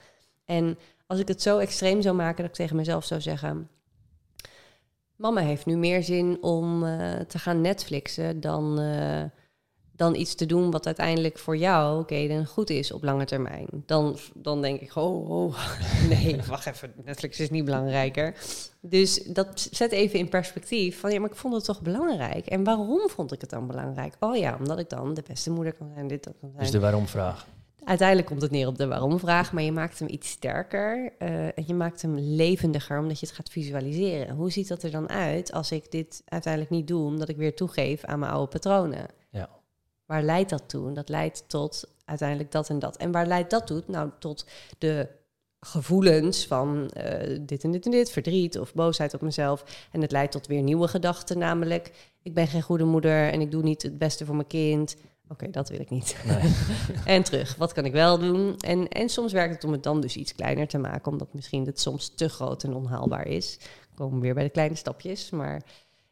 En 0.44 0.78
als 1.06 1.18
ik 1.18 1.28
het 1.28 1.42
zo 1.42 1.58
extreem 1.58 2.02
zou 2.02 2.16
maken 2.16 2.36
dat 2.36 2.46
ik 2.46 2.54
tegen 2.54 2.76
mezelf 2.76 3.04
zou 3.04 3.20
zeggen. 3.20 3.68
Mama 5.16 5.40
heeft 5.40 5.66
nu 5.66 5.76
meer 5.76 6.02
zin 6.02 6.42
om 6.42 6.84
uh, 6.84 7.12
te 7.20 7.38
gaan 7.38 7.60
Netflixen 7.60 8.40
dan, 8.40 8.80
uh, 8.80 9.22
dan 10.00 10.14
iets 10.14 10.34
te 10.34 10.46
doen 10.46 10.70
wat 10.70 10.86
uiteindelijk 10.86 11.38
voor 11.38 11.56
jou, 11.56 12.04
Kaden, 12.04 12.46
goed 12.46 12.70
is 12.70 12.92
op 12.92 13.02
lange 13.02 13.24
termijn. 13.24 13.66
Dan, 13.86 14.18
dan 14.34 14.62
denk 14.62 14.80
ik, 14.80 14.96
oh, 14.96 15.30
oh, 15.30 15.58
nee, 16.08 16.36
wacht 16.48 16.66
even, 16.66 16.92
Netflix 17.04 17.40
is 17.40 17.50
niet 17.50 17.64
belangrijker. 17.64 18.34
Dus 18.80 19.22
dat 19.24 19.68
zet 19.70 19.92
even 19.92 20.18
in 20.18 20.28
perspectief 20.28 21.00
van, 21.00 21.12
ja, 21.12 21.20
maar 21.20 21.30
ik 21.30 21.36
vond 21.36 21.54
het 21.54 21.64
toch 21.64 21.82
belangrijk. 21.82 22.46
En 22.46 22.64
waarom 22.64 23.08
vond 23.08 23.32
ik 23.32 23.40
het 23.40 23.50
dan 23.50 23.66
belangrijk? 23.66 24.16
Oh 24.20 24.36
ja, 24.36 24.56
omdat 24.58 24.78
ik 24.78 24.88
dan 24.88 25.14
de 25.14 25.22
beste 25.26 25.50
moeder 25.50 25.72
kan 25.72 25.90
zijn, 25.94 26.08
dit, 26.08 26.24
dat 26.24 26.34
kan 26.40 26.48
zijn. 26.50 26.62
Dus 26.62 26.72
de 26.72 26.80
waarom-vraag. 26.80 27.46
Uiteindelijk 27.84 28.28
komt 28.28 28.42
het 28.42 28.50
neer 28.50 28.66
op 28.66 28.78
de 28.78 28.86
waarom-vraag, 28.86 29.52
maar 29.52 29.62
je 29.62 29.72
maakt 29.72 29.98
hem 29.98 30.08
iets 30.08 30.28
sterker 30.28 31.12
uh, 31.18 31.44
en 31.44 31.64
je 31.66 31.74
maakt 31.74 32.02
hem 32.02 32.18
levendiger 32.18 32.98
omdat 32.98 33.20
je 33.20 33.26
het 33.26 33.34
gaat 33.34 33.50
visualiseren. 33.50 34.34
Hoe 34.34 34.50
ziet 34.50 34.68
dat 34.68 34.82
er 34.82 34.90
dan 34.90 35.08
uit 35.08 35.52
als 35.52 35.72
ik 35.72 35.90
dit 35.90 36.22
uiteindelijk 36.24 36.72
niet 36.72 36.88
doe, 36.88 37.06
omdat 37.06 37.28
ik 37.28 37.36
weer 37.36 37.54
toegeef 37.54 38.04
aan 38.04 38.18
mijn 38.18 38.32
oude 38.32 38.50
patronen? 38.50 39.06
Ja. 39.30 39.59
Waar 40.10 40.22
leidt 40.22 40.50
dat 40.50 40.62
toe? 40.68 40.92
Dat 40.92 41.08
leidt 41.08 41.44
tot 41.46 41.84
uiteindelijk 42.04 42.52
dat 42.52 42.68
en 42.68 42.78
dat. 42.78 42.96
En 42.96 43.12
waar 43.12 43.26
leidt 43.26 43.50
dat 43.50 43.66
toe? 43.66 43.82
Nou, 43.86 44.10
tot 44.18 44.46
de 44.78 45.08
gevoelens 45.60 46.46
van 46.46 46.90
uh, 46.96 47.38
dit 47.40 47.64
en 47.64 47.70
dit 47.70 47.84
en 47.84 47.90
dit, 47.90 48.10
verdriet 48.10 48.58
of 48.58 48.74
boosheid 48.74 49.14
op 49.14 49.20
mezelf. 49.20 49.88
En 49.92 50.00
het 50.00 50.12
leidt 50.12 50.32
tot 50.32 50.46
weer 50.46 50.62
nieuwe 50.62 50.88
gedachten, 50.88 51.38
namelijk 51.38 51.92
ik 52.22 52.34
ben 52.34 52.46
geen 52.46 52.62
goede 52.62 52.84
moeder 52.84 53.30
en 53.30 53.40
ik 53.40 53.50
doe 53.50 53.62
niet 53.62 53.82
het 53.82 53.98
beste 53.98 54.24
voor 54.26 54.34
mijn 54.34 54.46
kind. 54.46 54.96
Oké, 55.28 55.50
dat 55.50 55.68
wil 55.68 55.80
ik 55.80 55.90
niet. 55.90 56.16
Nee. 56.26 56.54
en 57.16 57.22
terug, 57.22 57.56
wat 57.56 57.72
kan 57.72 57.84
ik 57.84 57.92
wel 57.92 58.18
doen? 58.18 58.56
En, 58.56 58.88
en 58.88 59.08
soms 59.08 59.32
werkt 59.32 59.54
het 59.54 59.64
om 59.64 59.72
het 59.72 59.82
dan 59.82 60.00
dus 60.00 60.16
iets 60.16 60.34
kleiner 60.34 60.68
te 60.68 60.78
maken, 60.78 61.12
omdat 61.12 61.34
misschien 61.34 61.66
het 61.66 61.80
soms 61.80 62.14
te 62.14 62.28
groot 62.28 62.64
en 62.64 62.74
onhaalbaar 62.74 63.26
is. 63.26 63.58
We 63.90 63.96
komen 63.96 64.20
weer 64.20 64.34
bij 64.34 64.44
de 64.44 64.50
kleine 64.50 64.74
stapjes, 64.74 65.30
maar 65.30 65.62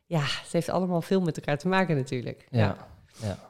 ja, 0.06 0.20
het 0.20 0.52
heeft 0.52 0.68
allemaal 0.68 1.02
veel 1.02 1.20
met 1.20 1.36
elkaar 1.36 1.58
te 1.58 1.68
maken 1.68 1.96
natuurlijk. 1.96 2.46
ja. 2.50 2.58
ja. 2.58 2.88
ja. 3.20 3.47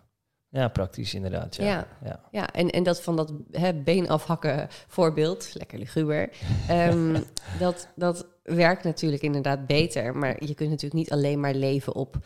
Ja, 0.59 0.69
praktisch 0.69 1.15
inderdaad. 1.15 1.57
Ja, 1.57 1.65
ja, 1.65 1.87
ja. 2.05 2.21
ja 2.31 2.53
en, 2.53 2.71
en 2.71 2.83
dat 2.83 3.03
van 3.03 3.17
dat 3.17 3.33
hè, 3.51 3.75
been 3.75 4.09
afhakken 4.09 4.67
voorbeeld, 4.71 5.51
lekker 5.55 5.79
luguber, 5.79 6.31
um, 6.71 7.25
dat, 7.59 7.89
dat 7.95 8.27
werkt 8.43 8.85
natuurlijk 8.85 9.23
inderdaad 9.23 9.67
beter. 9.67 10.17
Maar 10.17 10.45
je 10.45 10.55
kunt 10.55 10.71
natuurlijk 10.71 11.01
niet 11.01 11.13
alleen 11.13 11.41
maar 11.41 11.55
leven 11.55 11.95
op, 11.95 12.17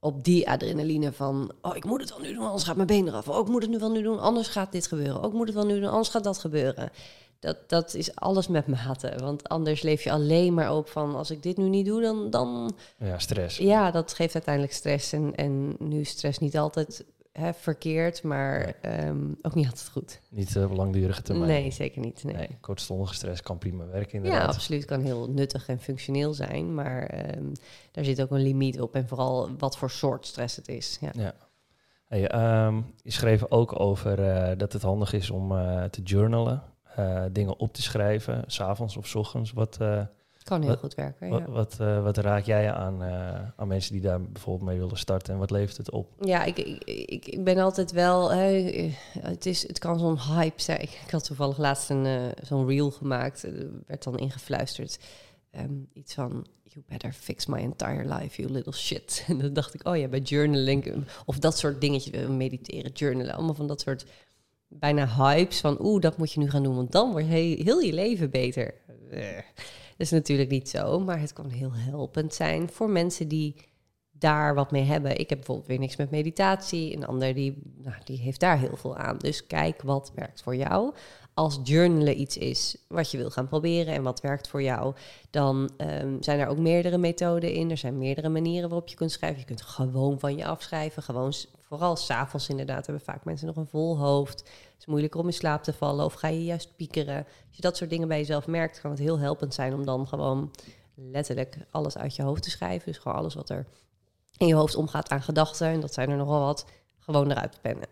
op 0.00 0.24
die 0.24 0.48
adrenaline 0.50 1.12
van... 1.12 1.52
oh, 1.62 1.76
ik 1.76 1.84
moet 1.84 2.00
het 2.00 2.10
wel 2.10 2.20
nu 2.20 2.34
doen, 2.34 2.44
anders 2.44 2.64
gaat 2.64 2.76
mijn 2.76 2.86
been 2.86 3.08
eraf. 3.08 3.28
Oh, 3.28 3.38
ik 3.38 3.48
moet 3.48 3.62
het 3.62 3.70
nu 3.70 3.78
wel 3.78 3.92
nu 3.92 4.02
doen, 4.02 4.18
anders 4.18 4.48
gaat 4.48 4.72
dit 4.72 4.86
gebeuren. 4.86 5.18
Oh, 5.18 5.26
ik 5.26 5.32
moet 5.32 5.46
het 5.46 5.56
wel 5.56 5.66
nu 5.66 5.80
doen, 5.80 5.90
anders 5.90 6.08
gaat 6.08 6.24
dat 6.24 6.38
gebeuren. 6.38 6.90
Dat, 7.38 7.56
dat 7.66 7.94
is 7.94 8.14
alles 8.14 8.48
met 8.48 8.66
mate. 8.66 9.14
Want 9.20 9.48
anders 9.48 9.82
leef 9.82 10.02
je 10.02 10.10
alleen 10.10 10.54
maar 10.54 10.76
op 10.76 10.88
van... 10.88 11.14
als 11.14 11.30
ik 11.30 11.42
dit 11.42 11.56
nu 11.56 11.68
niet 11.68 11.86
doe, 11.86 12.00
dan... 12.00 12.30
dan 12.30 12.72
ja, 12.98 13.18
stress. 13.18 13.56
Ja, 13.56 13.90
dat 13.90 14.12
geeft 14.14 14.34
uiteindelijk 14.34 14.74
stress. 14.74 15.12
En, 15.12 15.34
en 15.34 15.76
nu 15.78 16.00
is 16.00 16.08
stress 16.08 16.38
niet 16.38 16.58
altijd 16.58 17.04
hè, 17.32 17.54
verkeerd, 17.54 18.22
maar 18.22 18.74
um, 18.82 19.38
ook 19.42 19.54
niet 19.54 19.66
altijd 19.66 19.88
goed. 19.88 20.20
Niet 20.28 20.54
uh, 20.54 20.64
op 20.64 20.76
langdurige 20.76 21.22
termijn. 21.22 21.50
Nee, 21.50 21.70
zeker 21.70 22.00
niet. 22.00 22.24
Nee. 22.24 22.34
nee. 22.34 22.58
kortstondige 22.60 23.14
stress 23.14 23.42
kan 23.42 23.58
prima 23.58 23.86
werken 23.86 24.12
inderdaad. 24.12 24.40
Ja, 24.40 24.46
absoluut. 24.46 24.84
Kan 24.84 25.00
heel 25.00 25.30
nuttig 25.30 25.68
en 25.68 25.80
functioneel 25.80 26.34
zijn, 26.34 26.74
maar 26.74 27.28
um, 27.36 27.52
daar 27.90 28.04
zit 28.04 28.22
ook 28.22 28.30
een 28.30 28.42
limiet 28.42 28.80
op. 28.80 28.94
En 28.94 29.08
vooral 29.08 29.56
wat 29.58 29.76
voor 29.76 29.90
soort 29.90 30.26
stress 30.26 30.56
het 30.56 30.68
is. 30.68 30.98
Ja. 31.00 31.10
ja. 31.12 31.34
Hey, 32.06 32.64
um, 32.66 32.94
je 33.02 33.10
schreef 33.10 33.44
ook 33.48 33.80
over 33.80 34.18
uh, 34.18 34.58
dat 34.58 34.72
het 34.72 34.82
handig 34.82 35.12
is 35.12 35.30
om 35.30 35.52
uh, 35.52 35.84
te 35.84 36.02
journalen. 36.02 36.62
dingen 37.32 37.58
op 37.58 37.72
te 37.72 37.82
schrijven, 37.82 38.44
s'avonds 38.46 38.96
of 38.96 39.06
s 39.06 39.14
ochtends. 39.14 39.52
Wat, 39.52 39.78
kan 40.42 40.62
heel 40.62 40.76
goed 40.76 40.94
werken. 40.94 41.28
Wat, 41.28 41.38
ja. 41.38 41.50
wat, 41.50 41.78
uh, 41.80 42.02
wat, 42.02 42.16
raak 42.16 42.44
jij 42.44 42.72
aan, 42.72 43.02
uh, 43.02 43.38
aan 43.56 43.68
mensen 43.68 43.92
die 43.92 44.02
daar 44.02 44.22
bijvoorbeeld 44.22 44.70
mee 44.70 44.78
willen 44.78 44.98
starten 44.98 45.32
en 45.34 45.38
wat 45.40 45.50
levert 45.50 45.76
het 45.76 45.90
op? 45.90 46.12
Ja, 46.20 46.44
ik, 46.44 46.58
ik, 46.58 47.26
ik, 47.26 47.44
ben 47.44 47.58
altijd 47.58 47.92
wel. 47.92 48.32
Hè, 48.32 48.72
het, 49.20 49.46
is, 49.46 49.68
het 49.68 49.78
kan 49.78 49.98
zo'n 49.98 50.18
hype 50.18 50.62
zijn. 50.62 50.82
Ik, 50.82 51.00
had 51.10 51.24
toevallig 51.24 51.58
laatst 51.58 51.90
een, 51.90 52.04
uh, 52.04 52.22
zo'n 52.42 52.66
reel 52.66 52.90
gemaakt, 52.90 53.42
er 53.42 53.70
werd 53.86 54.02
dan 54.02 54.18
ingefluisterd. 54.18 54.98
Um, 55.56 55.88
iets 55.92 56.14
van. 56.14 56.46
You 56.62 56.84
better 56.88 57.12
fix 57.12 57.46
my 57.46 57.58
entire 57.58 58.14
life, 58.14 58.42
you 58.42 58.52
little 58.52 58.72
shit. 58.72 59.24
En 59.28 59.38
dan 59.38 59.52
dacht 59.52 59.74
ik, 59.74 59.88
oh 59.88 59.96
ja, 59.96 60.08
bij 60.08 60.20
journaling 60.20 61.04
of 61.24 61.38
dat 61.38 61.58
soort 61.58 61.80
dingetjes, 61.80 62.28
mediteren, 62.28 62.90
journalen, 62.92 63.34
allemaal 63.34 63.54
van 63.54 63.66
dat 63.66 63.80
soort 63.80 64.04
bijna 64.68 65.06
hypes 65.06 65.60
van, 65.60 65.76
oeh, 65.80 66.00
dat 66.00 66.16
moet 66.16 66.32
je 66.32 66.40
nu 66.40 66.50
gaan 66.50 66.62
doen, 66.62 66.74
want 66.74 66.92
dan 66.92 67.10
wordt 67.10 67.26
heel, 67.26 67.56
heel 67.56 67.80
je 67.80 67.92
leven 67.92 68.30
beter. 68.30 68.74
Is 70.00 70.10
natuurlijk 70.10 70.50
niet 70.50 70.68
zo, 70.68 71.00
maar 71.00 71.20
het 71.20 71.32
kan 71.32 71.48
heel 71.48 71.72
helpend 71.72 72.34
zijn 72.34 72.68
voor 72.70 72.90
mensen 72.90 73.28
die 73.28 73.54
daar 74.10 74.54
wat 74.54 74.70
mee 74.70 74.82
hebben. 74.82 75.18
Ik 75.18 75.28
heb 75.28 75.38
bijvoorbeeld 75.38 75.68
weer 75.68 75.78
niks 75.78 75.96
met 75.96 76.10
meditatie. 76.10 76.96
Een 76.96 77.06
ander 77.06 77.34
die, 77.34 77.62
nou, 77.76 77.96
die 78.04 78.18
heeft 78.18 78.40
daar 78.40 78.58
heel 78.58 78.76
veel 78.76 78.96
aan. 78.96 79.18
Dus 79.18 79.46
kijk 79.46 79.82
wat 79.82 80.12
werkt 80.14 80.42
voor 80.42 80.56
jou. 80.56 80.94
Als 81.34 81.60
journalen 81.62 82.20
iets 82.20 82.36
is 82.36 82.76
wat 82.88 83.10
je 83.10 83.18
wil 83.18 83.30
gaan 83.30 83.48
proberen 83.48 83.94
en 83.94 84.02
wat 84.02 84.20
werkt 84.20 84.48
voor 84.48 84.62
jou, 84.62 84.94
dan 85.30 85.70
um, 85.78 86.22
zijn 86.22 86.38
er 86.38 86.46
ook 86.46 86.58
meerdere 86.58 86.98
methoden 86.98 87.52
in. 87.52 87.70
Er 87.70 87.76
zijn 87.76 87.98
meerdere 87.98 88.28
manieren 88.28 88.68
waarop 88.68 88.88
je 88.88 88.96
kunt 88.96 89.12
schrijven. 89.12 89.38
Je 89.38 89.46
kunt 89.46 89.62
gewoon 89.62 90.18
van 90.18 90.36
je 90.36 90.46
afschrijven. 90.46 91.02
Gewoon, 91.02 91.32
vooral 91.70 91.96
s'avonds 91.96 92.48
inderdaad, 92.48 92.86
hebben 92.86 93.04
vaak 93.04 93.24
mensen 93.24 93.46
nog 93.46 93.56
een 93.56 93.66
vol 93.66 93.98
hoofd. 93.98 94.38
Het 94.38 94.78
is 94.78 94.86
moeilijker 94.86 95.20
om 95.20 95.26
in 95.26 95.32
slaap 95.32 95.62
te 95.62 95.72
vallen 95.72 96.04
of 96.04 96.12
ga 96.12 96.28
je 96.28 96.44
juist 96.44 96.76
piekeren. 96.76 97.16
Als 97.16 97.56
je 97.56 97.62
dat 97.62 97.76
soort 97.76 97.90
dingen 97.90 98.08
bij 98.08 98.18
jezelf 98.18 98.46
merkt, 98.46 98.80
kan 98.80 98.90
het 98.90 99.00
heel 99.00 99.18
helpend 99.18 99.54
zijn 99.54 99.74
om 99.74 99.84
dan 99.84 100.08
gewoon 100.08 100.50
letterlijk 100.94 101.56
alles 101.70 101.96
uit 101.98 102.16
je 102.16 102.22
hoofd 102.22 102.42
te 102.42 102.50
schrijven. 102.50 102.92
Dus 102.92 102.98
gewoon 102.98 103.16
alles 103.16 103.34
wat 103.34 103.50
er 103.50 103.66
in 104.36 104.46
je 104.46 104.54
hoofd 104.54 104.74
omgaat 104.74 105.10
aan 105.10 105.22
gedachten, 105.22 105.66
en 105.66 105.80
dat 105.80 105.94
zijn 105.94 106.10
er 106.10 106.16
nogal 106.16 106.40
wat, 106.40 106.66
gewoon 106.98 107.30
eruit 107.30 107.52
te 107.52 107.60
pennen. 107.60 107.88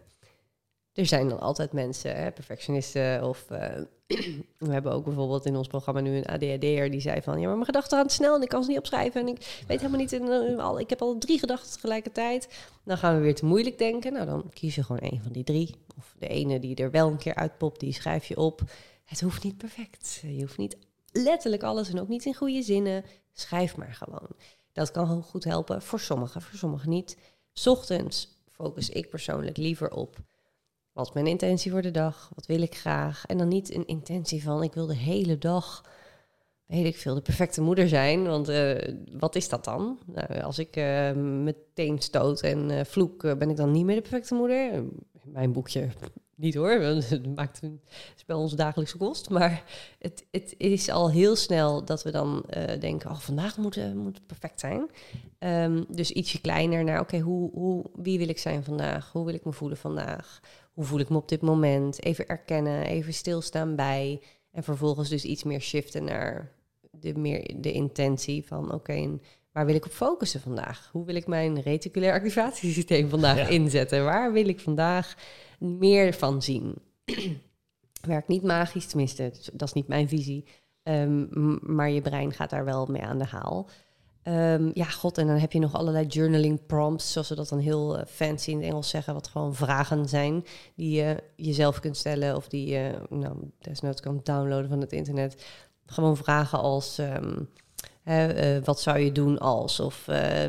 Er 0.99 1.07
zijn 1.07 1.29
dan 1.29 1.41
altijd 1.41 1.73
mensen, 1.73 2.17
hè, 2.17 2.31
perfectionisten 2.31 3.25
of... 3.25 3.47
Uh, 3.51 3.59
we 4.59 4.73
hebben 4.73 4.93
ook 4.93 5.05
bijvoorbeeld 5.05 5.47
in 5.47 5.57
ons 5.57 5.67
programma 5.67 6.01
nu 6.01 6.17
een 6.17 6.27
ADHD'er 6.27 6.91
die 6.91 7.01
zei 7.01 7.23
van... 7.23 7.41
ja, 7.41 7.47
maar 7.47 7.55
mijn 7.55 7.65
gedachten 7.65 7.99
gaan 7.99 8.11
snel 8.11 8.35
en 8.35 8.43
ik 8.43 8.49
kan 8.49 8.63
ze 8.63 8.69
niet 8.69 8.79
opschrijven... 8.79 9.21
en 9.21 9.29
ik 9.29 9.63
weet 9.67 9.79
helemaal 9.79 10.01
niet, 10.01 10.13
in, 10.13 10.23
uh, 10.23 10.59
al, 10.59 10.81
ik 10.81 10.91
heb 10.91 11.03
al 11.03 11.19
drie 11.19 11.39
gedachten 11.39 11.73
tegelijkertijd. 11.73 12.49
Dan 12.85 12.99
gaan 12.99 13.15
we 13.15 13.21
weer 13.21 13.35
te 13.35 13.45
moeilijk 13.45 13.79
denken. 13.79 14.13
Nou, 14.13 14.27
dan 14.27 14.51
kies 14.53 14.75
je 14.75 14.83
gewoon 14.83 15.01
één 15.01 15.23
van 15.23 15.33
die 15.33 15.45
drie. 15.45 15.75
Of 15.99 16.15
de 16.19 16.29
ene 16.29 16.59
die 16.59 16.75
er 16.77 16.91
wel 16.91 17.09
een 17.09 17.19
keer 17.19 17.35
uitpopt, 17.35 17.81
die 17.81 17.93
schrijf 17.93 18.25
je 18.25 18.37
op. 18.37 18.63
Het 19.05 19.21
hoeft 19.21 19.45
niet 19.45 19.57
perfect. 19.57 20.23
Je 20.23 20.41
hoeft 20.41 20.59
niet 20.59 20.77
letterlijk 21.13 21.63
alles 21.63 21.91
en 21.91 22.01
ook 22.01 22.09
niet 22.09 22.25
in 22.25 22.35
goede 22.35 22.63
zinnen. 22.63 23.05
Schrijf 23.33 23.77
maar 23.77 23.95
gewoon. 23.95 24.29
Dat 24.73 24.91
kan 24.91 25.09
heel 25.09 25.23
goed 25.23 25.45
helpen 25.45 25.83
voor 25.83 26.01
sommigen, 26.01 26.43
voor 26.43 26.59
sommigen 26.59 26.91
niet. 26.91 27.17
Ochtends 27.65 28.37
focus 28.53 28.91
ik 28.91 29.11
persoonlijk 29.11 29.57
liever 29.57 29.91
op 29.91 30.17
wat 30.99 31.07
is 31.07 31.13
mijn 31.13 31.27
intentie 31.27 31.71
voor 31.71 31.83
de 31.83 31.91
dag? 31.91 32.31
Wat 32.35 32.47
wil 32.47 32.63
ik 32.63 32.75
graag? 32.75 33.27
En 33.27 33.39
dan 33.39 33.49
niet 33.49 33.75
een 33.75 33.87
intentie 33.87 34.43
van 34.43 34.63
ik 34.63 34.75
wil 34.75 34.87
de 34.87 34.97
hele 34.97 35.39
dag 35.39 35.85
weet 36.67 36.85
ik 36.85 36.97
veel, 36.97 37.15
de 37.15 37.21
perfecte 37.21 37.61
moeder 37.61 37.89
zijn. 37.89 38.27
Want 38.27 38.49
uh, 38.49 38.75
wat 39.19 39.35
is 39.35 39.49
dat 39.49 39.65
dan? 39.65 39.99
Nou, 40.07 40.41
als 40.41 40.59
ik 40.59 40.77
uh, 40.77 41.13
meteen 41.43 41.99
stoot 41.99 42.41
en 42.41 42.71
uh, 42.71 42.81
vloek, 42.85 43.39
ben 43.39 43.51
ik 43.51 43.57
dan 43.57 43.71
niet 43.71 43.85
meer 43.85 43.95
de 43.95 44.01
perfecte 44.01 44.35
moeder? 44.35 44.73
In 44.73 44.91
mijn 45.25 45.53
boekje 45.53 45.89
niet 46.37 46.55
hoor, 46.55 46.81
want 46.81 47.09
het 47.09 47.37
maakt 47.37 47.63
een 47.63 47.81
spel 48.15 48.41
onze 48.41 48.57
dagelijkse 48.57 48.97
kost. 48.97 49.31
Maar 49.31 49.65
het, 49.99 50.27
het 50.31 50.55
is 50.57 50.89
al 50.89 51.11
heel 51.11 51.37
snel 51.37 51.85
dat 51.85 52.03
we 52.03 52.11
dan 52.11 52.45
denken, 52.79 53.11
oh, 53.11 53.19
vandaag 53.19 53.57
moet, 53.57 53.95
moet 53.95 54.27
perfect 54.27 54.61
zijn. 54.61 54.91
Um, 55.39 55.85
dus 55.89 56.11
ietsje 56.11 56.41
kleiner 56.41 56.85
naar, 56.85 57.01
oké, 57.01 57.19
hoe, 57.19 57.51
hoe, 57.51 57.85
wie 57.95 58.19
wil 58.19 58.29
ik 58.29 58.39
zijn 58.39 58.65
vandaag? 58.65 59.13
Hoe 59.13 59.25
wil 59.25 59.35
ik 59.35 59.45
me 59.45 59.53
voelen 59.53 59.79
vandaag? 59.79 60.41
Hoe 60.79 60.87
voel 60.87 60.99
ik 60.99 61.09
me 61.09 61.17
op 61.17 61.29
dit 61.29 61.41
moment? 61.41 62.03
Even 62.05 62.27
erkennen, 62.27 62.87
even 62.87 63.13
stilstaan 63.13 63.77
bij... 63.77 64.23
En 64.51 64.63
vervolgens 64.63 65.09
dus 65.09 65.25
iets 65.25 65.43
meer 65.43 65.61
shiften 65.61 66.05
naar 66.05 66.53
de, 66.91 67.15
meer 67.15 67.55
de 67.57 67.73
intentie 67.73 68.47
van 68.47 68.73
oké, 68.73 69.19
waar 69.53 69.67
wil 69.67 69.75
ik 69.75 69.85
op 69.85 69.91
focussen 69.91 70.41
vandaag? 70.41 70.89
Hoe 70.93 71.05
wil 71.05 71.15
ik 71.15 71.27
mijn 71.27 71.61
reticulair 71.61 72.13
activatiesysteem 72.13 73.09
vandaag 73.09 73.49
inzetten? 73.49 74.05
Waar 74.05 74.33
wil 74.33 74.49
ik 74.49 74.61
vandaag 74.61 75.17
meer 75.59 76.15
van 76.15 76.43
zien? 76.43 76.75
Werkt 78.01 78.29
niet 78.29 78.43
magisch, 78.43 78.87
tenminste, 78.87 79.33
dat 79.53 79.69
is 79.69 79.75
niet 79.75 79.89
mijn 79.89 80.09
visie. 80.09 80.45
Um, 80.83 81.59
maar 81.63 81.91
je 81.91 82.01
brein 82.01 82.33
gaat 82.33 82.51
daar 82.51 82.65
wel 82.65 82.87
mee 82.87 83.03
aan 83.03 83.19
de 83.19 83.27
haal. 83.27 83.69
Um, 84.25 84.71
ja, 84.75 84.85
god, 84.85 85.19
en 85.19 85.27
dan 85.27 85.37
heb 85.37 85.53
je 85.53 85.59
nog 85.59 85.75
allerlei 85.75 86.07
journaling 86.07 86.67
prompts, 86.67 87.13
zoals 87.13 87.29
we 87.29 87.35
dat 87.35 87.49
dan 87.49 87.59
heel 87.59 87.99
uh, 87.99 88.05
fancy 88.07 88.51
in 88.51 88.57
het 88.57 88.67
Engels 88.67 88.89
zeggen, 88.89 89.15
wat 89.15 89.29
gewoon 89.29 89.55
vragen 89.55 90.09
zijn 90.09 90.45
die 90.75 90.91
je 90.91 91.23
jezelf 91.37 91.81
kunt 91.81 91.97
stellen 91.97 92.37
of 92.37 92.49
die 92.49 92.67
je 92.67 92.95
nou, 93.11 93.37
desnoods 93.59 94.01
kan 94.01 94.21
downloaden 94.23 94.69
van 94.69 94.81
het 94.81 94.93
internet 94.93 95.45
gewoon 95.87 96.17
vragen 96.17 96.59
als 96.59 96.99
um, 96.99 97.49
wat 98.65 98.81
zou 98.81 98.99
je 98.99 99.13
doen 99.13 99.39
als? 99.39 99.81
Of 99.81 100.07
uh, 100.09 100.45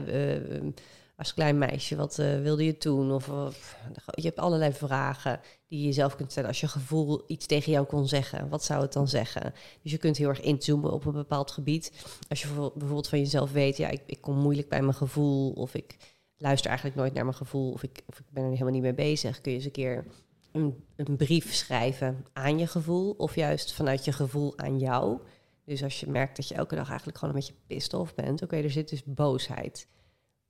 als 1.16 1.34
klein 1.34 1.58
meisje, 1.58 1.96
wat 1.96 2.16
wilde 2.16 2.66
je 2.66 2.76
doen? 2.80 3.12
Of, 3.12 3.30
of, 3.30 3.78
je 4.12 4.28
hebt 4.28 4.40
allerlei 4.40 4.74
vragen 4.74 5.40
die 5.70 5.80
je 5.80 5.86
jezelf 5.86 6.16
kunt 6.16 6.32
stellen. 6.32 6.50
Als 6.50 6.60
je 6.60 6.68
gevoel 6.68 7.24
iets 7.28 7.46
tegen 7.46 7.72
jou 7.72 7.86
kon 7.86 8.08
zeggen, 8.08 8.50
wat 8.50 8.64
zou 8.64 8.82
het 8.82 8.94
dan 8.94 9.08
zeggen? 9.08 9.54
Dus 9.82 9.92
je 9.92 9.98
kunt 9.98 10.18
heel 10.18 10.30
erg 10.30 10.42
inzoomen 10.42 10.92
op 10.92 11.06
een 11.06 11.12
bepaald 11.12 11.52
gebied. 11.52 11.92
Als 12.30 12.42
je 12.42 12.48
bijvoorbeeld 12.48 13.08
van 13.08 13.20
jezelf 13.20 13.52
weet, 13.52 13.78
ja, 13.78 13.90
ik, 13.90 14.02
ik 14.06 14.22
kom 14.22 14.38
moeilijk 14.38 14.70
bij 14.70 14.82
mijn 14.82 14.94
gevoel, 14.94 15.52
of 15.52 15.74
ik 15.74 15.98
luister 16.38 16.68
eigenlijk 16.70 17.00
nooit 17.00 17.14
naar 17.14 17.24
mijn 17.24 17.36
gevoel, 17.36 17.72
of 17.72 17.84
ik, 17.84 18.02
of 18.06 18.20
ik 18.20 18.26
ben 18.30 18.44
er 18.44 18.50
helemaal 18.50 18.74
niet 18.74 18.82
mee 18.82 18.94
bezig, 18.94 19.42
kun 19.42 19.52
je 19.52 19.58
eens 19.58 19.66
een 19.66 19.72
keer 19.72 20.06
een, 20.52 20.84
een 20.96 21.18
brief 21.18 21.54
schrijven 21.54 22.26
aan 22.34 22.60
je 22.60 22.68
gevoel, 22.68 23.12
of 23.18 23.36
juist 23.36 23.74
vanuit 23.74 24.06
je 24.06 24.12
gevoel 24.12 24.58
aan 24.58 24.80
jou. 24.80 25.20
Dus 25.66 25.84
als 25.84 26.00
je 26.00 26.08
merkt 26.08 26.36
dat 26.36 26.48
je 26.48 26.56
elke 26.56 26.76
dag 26.76 26.88
eigenlijk 26.88 27.18
gewoon 27.18 27.34
een 27.34 27.40
beetje 27.40 27.60
pissed 27.68 27.94
off 27.94 28.16
bent, 28.16 28.42
oké, 28.42 28.56
er 28.56 28.72
zit 28.72 28.90
dus 28.90 29.04
boosheid. 29.04 29.88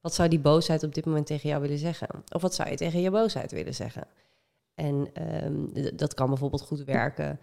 Wat 0.02 0.14
zou 0.14 0.30
die 0.30 0.40
boosheid 0.40 0.84
op 0.84 0.94
dit 0.94 1.06
moment 1.06 1.26
tegen 1.26 1.50
jou 1.50 1.62
willen 1.62 1.78
zeggen? 1.78 2.08
Of 2.34 2.42
wat 2.42 2.56
zou 2.56 2.70
je 2.70 2.76
tegen 2.76 3.02
je 3.02 3.12
boosheid 3.12 3.52
willen 3.52 3.76
zeggen? 3.76 4.08
En 4.80 5.08
um, 5.44 5.72
dat 5.96 6.14
kan 6.14 6.28
bijvoorbeeld 6.28 6.62
goed 6.62 6.84
werken. 6.84 7.40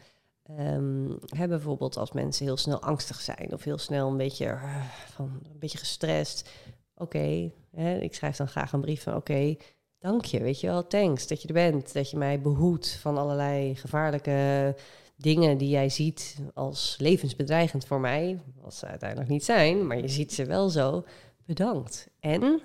Um, 0.60 1.18
hè, 1.26 1.48
bijvoorbeeld 1.48 1.96
als 1.96 2.12
mensen 2.12 2.44
heel 2.44 2.56
snel 2.56 2.82
angstig 2.82 3.20
zijn 3.20 3.52
of 3.52 3.64
heel 3.64 3.78
snel 3.78 4.08
een 4.08 4.16
beetje, 4.16 4.44
uh, 4.44 4.84
van, 5.10 5.40
een 5.52 5.58
beetje 5.58 5.78
gestrest. 5.78 6.50
Oké, 6.94 7.52
ik 8.00 8.14
schrijf 8.14 8.36
dan 8.36 8.48
graag 8.48 8.72
een 8.72 8.80
brief 8.80 9.02
van 9.02 9.14
oké, 9.14 9.56
dank 9.98 10.24
je, 10.24 10.42
weet 10.42 10.60
je 10.60 10.66
wel, 10.66 10.86
thanks 10.86 11.26
dat 11.26 11.42
je 11.42 11.48
er 11.48 11.54
bent, 11.54 11.92
dat 11.92 12.10
je 12.10 12.16
mij 12.16 12.40
behoedt 12.40 12.90
van 12.90 13.18
allerlei 13.18 13.74
gevaarlijke 13.74 14.74
dingen 15.16 15.58
die 15.58 15.68
jij 15.68 15.88
ziet 15.88 16.38
als 16.54 16.96
levensbedreigend 16.98 17.84
voor 17.84 18.00
mij, 18.00 18.40
wat 18.60 18.74
ze 18.74 18.86
uiteindelijk 18.86 19.30
niet 19.30 19.44
zijn, 19.44 19.86
maar 19.86 19.98
je 19.98 20.08
ziet 20.08 20.32
ze 20.32 20.44
wel 20.44 20.68
zo, 20.68 21.04
bedankt. 21.44 22.08
En 22.20 22.60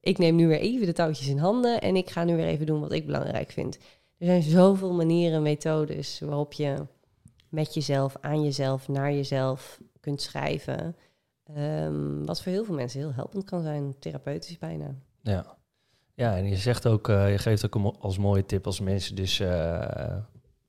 ik 0.00 0.18
neem 0.18 0.36
nu 0.36 0.48
weer 0.48 0.60
even 0.60 0.86
de 0.86 0.92
touwtjes 0.92 1.28
in 1.28 1.38
handen 1.38 1.80
en 1.80 1.96
ik 1.96 2.10
ga 2.10 2.24
nu 2.24 2.36
weer 2.36 2.46
even 2.46 2.66
doen 2.66 2.80
wat 2.80 2.92
ik 2.92 3.06
belangrijk 3.06 3.50
vind. 3.50 3.78
Er 4.18 4.26
zijn 4.26 4.42
zoveel 4.42 4.92
manieren, 4.92 5.42
methodes 5.42 6.20
waarop 6.20 6.52
je 6.52 6.86
met 7.48 7.74
jezelf, 7.74 8.16
aan 8.20 8.42
jezelf, 8.42 8.88
naar 8.88 9.12
jezelf 9.12 9.80
kunt 10.00 10.22
schrijven. 10.22 10.96
Um, 11.58 12.26
wat 12.26 12.42
voor 12.42 12.52
heel 12.52 12.64
veel 12.64 12.74
mensen 12.74 13.00
heel 13.00 13.12
helpend 13.12 13.44
kan 13.44 13.62
zijn, 13.62 13.94
therapeutisch 13.98 14.58
bijna. 14.58 14.94
Ja, 15.22 15.56
ja 16.14 16.36
en 16.36 16.48
je 16.48 16.56
zegt 16.56 16.86
ook, 16.86 17.08
uh, 17.08 17.30
je 17.30 17.38
geeft 17.38 17.64
ook 17.64 17.94
als 17.98 18.18
mooie 18.18 18.46
tip 18.46 18.66
als 18.66 18.80
mensen 18.80 19.14
dus 19.14 19.40
uh, 19.40 19.48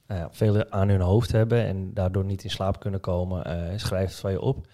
nou 0.08 0.28
veel 0.32 0.72
aan 0.72 0.90
hun 0.90 1.02
hoofd 1.02 1.32
hebben 1.32 1.66
en 1.66 1.94
daardoor 1.94 2.26
niet 2.26 2.44
in 2.44 2.50
slaap 2.50 2.80
kunnen 2.80 3.00
komen, 3.00 3.48
uh, 3.48 3.78
schrijf 3.78 4.10
het 4.10 4.20
van 4.20 4.32
je 4.32 4.42
op. 4.42 4.68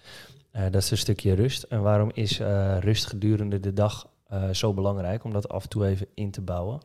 Dat 0.50 0.74
is 0.74 0.90
een 0.90 0.98
stukje 0.98 1.34
rust. 1.34 1.62
En 1.62 1.82
waarom 1.82 2.10
is 2.14 2.40
rust 2.80 3.06
gedurende 3.06 3.60
de 3.60 3.72
dag 3.72 4.10
zo 4.52 4.74
belangrijk 4.74 5.24
om 5.24 5.32
dat 5.32 5.48
af 5.48 5.62
en 5.62 5.68
toe 5.68 5.86
even 5.86 6.06
in 6.14 6.30
te 6.30 6.40
bouwen? 6.40 6.80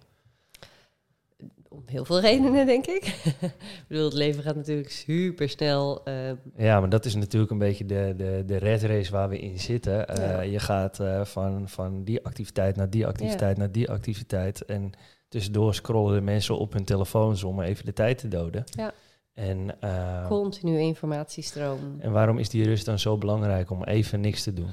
Om 1.69 1.83
heel 1.85 2.05
veel 2.05 2.19
redenen, 2.19 2.65
denk 2.65 2.85
ik. 2.85 3.05
ik 3.41 3.85
bedoel, 3.87 4.05
het 4.05 4.13
leven 4.13 4.43
gaat 4.43 4.55
natuurlijk 4.55 4.91
super 4.91 5.49
snel. 5.49 6.01
Ja, 6.57 6.79
maar 6.79 6.89
dat 6.89 7.05
is 7.05 7.15
natuurlijk 7.15 7.51
een 7.51 7.57
beetje 7.57 7.85
de, 7.85 8.13
de, 8.17 8.43
de 8.45 8.57
red 8.57 8.83
race 8.83 9.11
waar 9.11 9.29
we 9.29 9.39
in 9.39 9.59
zitten. 9.59 10.05
Ja. 10.15 10.41
Je 10.41 10.59
gaat 10.59 10.99
van, 11.23 11.69
van 11.69 12.03
die 12.03 12.25
activiteit 12.25 12.75
naar 12.75 12.89
die 12.89 13.07
activiteit 13.07 13.55
ja. 13.55 13.61
naar 13.61 13.71
die 13.71 13.89
activiteit. 13.89 14.65
En 14.65 14.93
Tussendoor 15.33 15.73
scrollen 15.73 16.15
de 16.15 16.21
mensen 16.21 16.57
op 16.57 16.73
hun 16.73 16.83
telefoons 16.83 17.43
om 17.43 17.61
even 17.61 17.85
de 17.85 17.93
tijd 17.93 18.17
te 18.17 18.27
doden. 18.27 18.63
Ja. 18.65 18.93
En, 19.33 19.75
uh, 19.83 20.27
Continu 20.27 20.79
informatiestroom. 20.79 21.95
En 21.99 22.11
waarom 22.11 22.37
is 22.37 22.49
die 22.49 22.65
rust 22.65 22.85
dan 22.85 22.99
zo 22.99 23.17
belangrijk 23.17 23.69
om 23.69 23.83
even 23.83 24.21
niks 24.21 24.43
te 24.43 24.53
doen? 24.53 24.69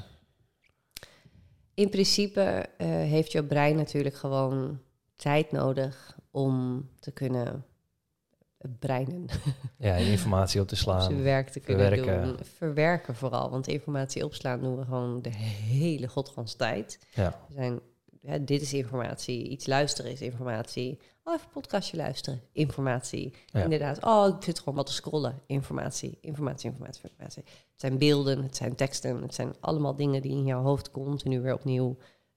In 1.81 1.89
principe 1.89 2.66
uh, 2.78 2.87
heeft 2.87 3.33
jouw 3.33 3.45
brein 3.45 3.76
natuurlijk 3.76 4.14
gewoon 4.14 4.81
tijd 5.16 5.53
nodig 5.53 6.16
om 6.31 6.89
te 6.99 7.11
kunnen 7.11 7.64
breinen. 8.78 9.26
Ja, 9.76 9.95
informatie 9.95 10.61
op 10.61 10.68
te 10.68 10.76
slaan. 10.76 11.03
Zijn 11.03 11.22
werk 11.22 11.49
te 11.49 11.61
kunnen 11.61 11.87
verwerken. 11.87 12.24
doen. 12.24 12.37
Verwerken 12.57 13.14
vooral, 13.14 13.51
want 13.51 13.68
informatie 13.68 14.24
opslaan 14.24 14.61
doen 14.61 14.76
we 14.76 14.85
gewoon 14.85 15.22
de 15.22 15.35
hele 15.35 16.09
godgans 16.09 16.55
tijd. 16.55 16.99
Ja. 17.14 17.41
We 17.49 17.55
zijn 17.55 17.81
dit 18.21 18.62
is 18.62 18.73
informatie, 18.73 19.49
iets 19.49 19.66
luisteren 19.66 20.11
is 20.11 20.21
informatie. 20.21 20.99
Oh, 21.25 21.35
even 21.35 21.47
een 21.47 21.53
podcastje 21.53 21.97
luisteren, 21.97 22.41
informatie. 22.53 23.35
Inderdaad, 23.53 24.05
oh, 24.05 24.37
ik 24.37 24.45
zit 24.45 24.59
gewoon 24.59 24.75
wat 24.75 24.87
te 24.87 24.93
scrollen, 24.93 25.43
informatie, 25.47 26.18
informatie, 26.21 26.71
informatie, 26.71 27.03
informatie. 27.03 27.43
Het 27.45 27.81
zijn 27.81 27.99
beelden, 27.99 28.43
het 28.43 28.57
zijn 28.57 28.75
teksten, 28.75 29.23
het 29.23 29.35
zijn 29.35 29.55
allemaal 29.61 29.97
dingen 29.97 30.23
die 30.23 30.33
in 30.33 30.45
jouw 30.45 30.62
hoofd 30.62 30.91
continu 30.91 31.41
weer 31.41 31.55
opnieuw 31.55 31.97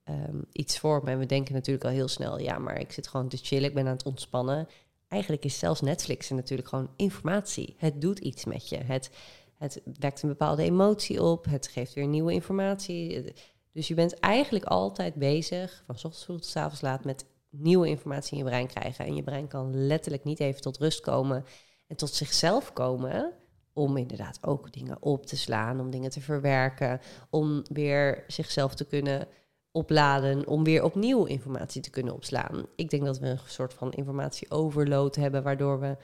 um, 0.10 0.46
iets 0.52 0.80
vormen. 0.80 1.14
En 1.14 1.20
we 1.20 1.26
denken 1.26 1.54
natuurlijk 1.54 1.86
al 1.86 1.92
heel 1.92 2.08
snel, 2.08 2.40
ja, 2.40 2.58
maar 2.58 2.80
ik 2.80 2.92
zit 2.92 3.08
gewoon 3.08 3.28
te 3.28 3.38
chillen, 3.38 3.70
ik 3.70 3.76
ben 3.76 3.88
aan 3.88 3.96
het 3.96 4.06
ontspannen. 4.06 4.68
Eigenlijk 5.08 5.46
is 5.46 5.60
zelfs 5.60 5.82
Netflix 5.82 6.30
natuurlijk 6.30 6.70
gewoon 6.70 6.90
informatie. 6.96 7.76
Het 7.78 8.02
doet 8.02 8.20
iets 8.20 8.46
met 8.46 8.70
je. 8.70 8.78
Het, 8.78 9.10
het 9.58 9.82
wekt 10.00 10.22
een 10.22 10.30
bepaalde 10.30 10.64
emotie 10.64 11.22
op, 11.22 11.46
het 11.46 11.68
geeft 11.68 11.94
weer 11.94 12.08
nieuwe 12.08 12.34
informatie 12.34 13.34
dus 13.74 13.88
je 13.88 13.94
bent 13.94 14.20
eigenlijk 14.20 14.66
altijd 14.66 15.14
bezig, 15.14 15.84
van 15.86 15.96
ochtends 15.96 16.24
vroeg 16.24 16.42
tot 16.42 16.56
avonds 16.56 16.82
laat, 16.82 17.04
met 17.04 17.26
nieuwe 17.50 17.88
informatie 17.88 18.32
in 18.32 18.38
je 18.38 18.44
brein 18.44 18.68
krijgen. 18.68 19.06
En 19.06 19.16
je 19.16 19.24
brein 19.24 19.48
kan 19.48 19.86
letterlijk 19.86 20.24
niet 20.24 20.40
even 20.40 20.62
tot 20.62 20.78
rust 20.78 21.02
komen 21.02 21.46
en 21.88 21.96
tot 21.96 22.10
zichzelf 22.10 22.74
komen. 22.74 23.34
Om 23.74 23.98
inderdaad 23.98 24.38
ook 24.42 24.74
dingen 24.74 24.98
op 25.02 25.26
te 25.26 25.38
slaan, 25.38 25.80
om 25.80 25.90
dingen 25.90 26.10
te 26.10 26.22
verwerken, 26.22 27.02
om 27.30 27.64
weer 27.72 28.24
zichzelf 28.28 28.76
te 28.76 28.86
kunnen 28.86 29.28
opladen, 29.72 30.48
om 30.48 30.64
weer 30.64 30.84
opnieuw 30.84 31.26
informatie 31.26 31.82
te 31.82 31.90
kunnen 31.90 32.14
opslaan. 32.14 32.66
Ik 32.76 32.90
denk 32.90 33.06
dat 33.06 33.20
we 33.20 33.28
een 33.28 33.40
soort 33.46 33.74
van 33.74 33.92
informatie-overload 33.92 35.16
hebben, 35.16 35.44
waardoor 35.44 35.80
we 35.80 35.98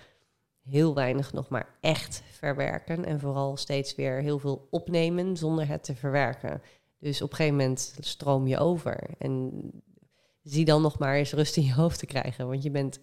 heel 0.64 0.94
weinig 0.94 1.34
nog 1.34 1.50
maar 1.50 1.76
echt 1.80 2.24
verwerken 2.32 3.06
en 3.06 3.20
vooral 3.20 3.58
steeds 3.58 3.96
weer 3.96 4.22
heel 4.22 4.40
veel 4.40 4.68
opnemen 4.70 5.38
zonder 5.38 5.68
het 5.68 5.84
te 5.84 5.96
verwerken. 5.96 6.62
Dus 7.00 7.22
op 7.22 7.30
een 7.30 7.36
gegeven 7.36 7.58
moment 7.58 7.96
stroom 8.00 8.48
je 8.48 8.58
over. 8.58 9.10
En 9.18 9.52
zie 10.44 10.66
dan 10.66 10.82
nog 10.82 11.00
maar 11.00 11.16
eens 11.16 11.34
rust 11.34 11.58
in 11.58 11.64
je 11.64 11.74
hoofd 11.74 12.00
te 12.00 12.06
krijgen. 12.06 12.48
Want 12.48 12.64
je 12.64 12.72
bent 12.72 13.00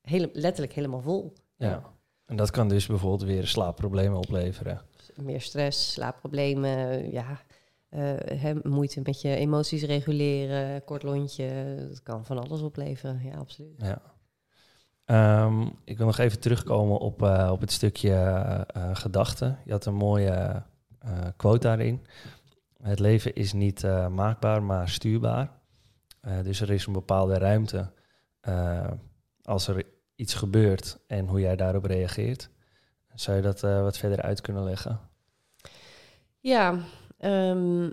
hele, 0.00 0.30
letterlijk 0.32 0.72
helemaal 0.72 1.00
vol. 1.00 1.32
Ja. 1.56 1.82
En 2.24 2.36
dat 2.36 2.50
kan 2.50 2.68
dus 2.68 2.86
bijvoorbeeld 2.86 3.22
weer 3.22 3.46
slaapproblemen 3.46 4.18
opleveren. 4.18 4.80
Meer 5.16 5.40
stress, 5.40 5.92
slaapproblemen, 5.92 7.10
ja. 7.12 7.40
Uh, 7.90 8.62
moeite 8.62 9.00
met 9.04 9.20
je 9.20 9.36
emoties 9.36 9.82
reguleren, 9.82 10.84
kort 10.84 11.02
lontje. 11.02 11.76
Dat 11.88 12.02
kan 12.02 12.24
van 12.24 12.38
alles 12.38 12.60
opleveren, 12.60 13.20
ja, 13.24 13.36
absoluut. 13.36 13.74
Ja. 13.76 14.00
Um, 15.44 15.72
ik 15.84 15.96
wil 15.96 16.06
nog 16.06 16.18
even 16.18 16.40
terugkomen 16.40 16.98
op, 16.98 17.22
uh, 17.22 17.48
op 17.52 17.60
het 17.60 17.72
stukje 17.72 18.10
uh, 18.76 18.90
gedachten. 18.92 19.58
Je 19.64 19.72
had 19.72 19.86
een 19.86 19.94
mooie 19.94 20.62
quote 21.36 21.58
daarin. 21.58 22.06
Het 22.82 22.98
leven 22.98 23.34
is 23.34 23.52
niet 23.52 23.82
uh, 23.82 24.08
maakbaar, 24.08 24.62
maar 24.62 24.88
stuurbaar. 24.88 25.60
Uh, 26.22 26.42
dus 26.42 26.60
er 26.60 26.70
is 26.70 26.86
een 26.86 26.92
bepaalde 26.92 27.38
ruimte 27.38 27.92
uh, 28.48 28.90
als 29.42 29.68
er 29.68 29.84
iets 30.14 30.34
gebeurt 30.34 30.98
en 31.06 31.26
hoe 31.26 31.40
jij 31.40 31.56
daarop 31.56 31.84
reageert. 31.84 32.50
Zou 33.14 33.36
je 33.36 33.42
dat 33.42 33.60
wat 33.60 33.98
verder 33.98 34.22
uit 34.22 34.40
kunnen 34.40 34.64
leggen? 34.64 35.00
Ja, 36.40 36.78
ehm, 37.18 37.90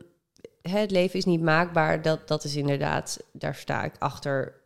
het 0.61 0.91
leven 0.91 1.17
is 1.19 1.25
niet 1.25 1.41
maakbaar. 1.41 2.01
Dat, 2.01 2.27
dat 2.27 2.43
is 2.43 2.55
inderdaad, 2.55 3.23
daar 3.31 3.55
sta 3.55 3.83
ik 3.83 3.95
achter. 3.99 4.63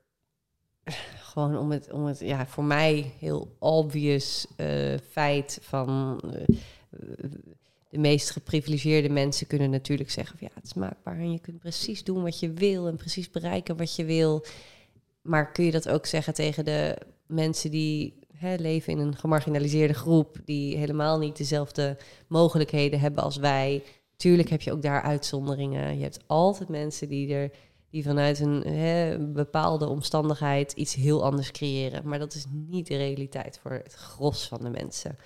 Gewoon 1.32 1.57
om 1.57 1.72
het, 1.72 1.91
om 1.91 2.05
het 2.05 2.20
ja, 2.20 2.47
voor 2.47 2.63
mij 2.63 3.13
heel 3.20 3.55
obvious 3.59 4.47
feit 5.11 5.59
van. 5.61 6.22
De 7.90 7.98
meest 7.98 8.30
geprivilegeerde 8.30 9.10
mensen 9.10 9.48
kunnen 9.48 9.70
natuurlijk 9.70 10.10
zeggen: 10.10 10.38
van, 10.38 10.48
ja, 10.48 10.54
het 10.56 10.66
is 10.66 10.74
maakbaar 10.74 11.18
en 11.18 11.32
je 11.32 11.40
kunt 11.40 11.60
precies 11.60 12.04
doen 12.04 12.24
wat 12.24 12.40
je 12.40 12.54
wil 12.54 12.88
en 12.88 12.96
precies 12.96 13.30
bereiken 13.30 13.78
wat 13.78 13.96
je 13.96 14.06
wil. 14.06 14.46
Maar 15.22 15.52
kun 15.52 15.66
je 15.66 15.72
dat 15.72 15.90
ook 15.90 16.06
zeggen 16.06 16.34
tegen 16.34 16.66
de 16.66 16.98
mensen 17.26 17.72
die 17.72 18.20
hè, 18.34 18.56
leven 18.56 18.94
in 18.94 19.00
een 19.00 19.16
gemarginaliseerde 19.16 19.94
groep, 19.94 20.38
die 20.46 20.78
helemaal 20.78 21.20
niet 21.20 21.38
dezelfde 21.38 21.98
mogelijkheden 22.28 23.00
hebben 23.00 23.24
als 23.24 23.38
wij? 23.38 23.84
Tuurlijk 24.16 24.50
heb 24.50 24.62
je 24.62 24.72
ook 24.72 24.82
daar 24.82 25.02
uitzonderingen. 25.02 25.98
Je 25.98 26.04
hebt 26.04 26.20
altijd 26.28 26.70
mensen 26.70 27.08
die 27.08 27.34
er 27.34 27.52
die 27.90 28.04
vanuit 28.04 28.40
een 28.40 28.62
hè, 28.62 29.20
bepaalde 29.20 29.88
omstandigheid 29.88 30.72
iets 30.72 30.96
heel 30.96 31.24
anders 31.24 31.52
creëren. 31.52 32.08
Maar 32.08 32.20
dat 32.20 32.34
is 32.34 32.46
niet 32.50 32.88
de 32.88 32.98
realiteit 32.98 33.60
voor 33.62 33.72
het 33.72 33.94
gros 33.94 34.48
van 34.48 34.64
de 34.64 34.70
mensen. 34.70 35.18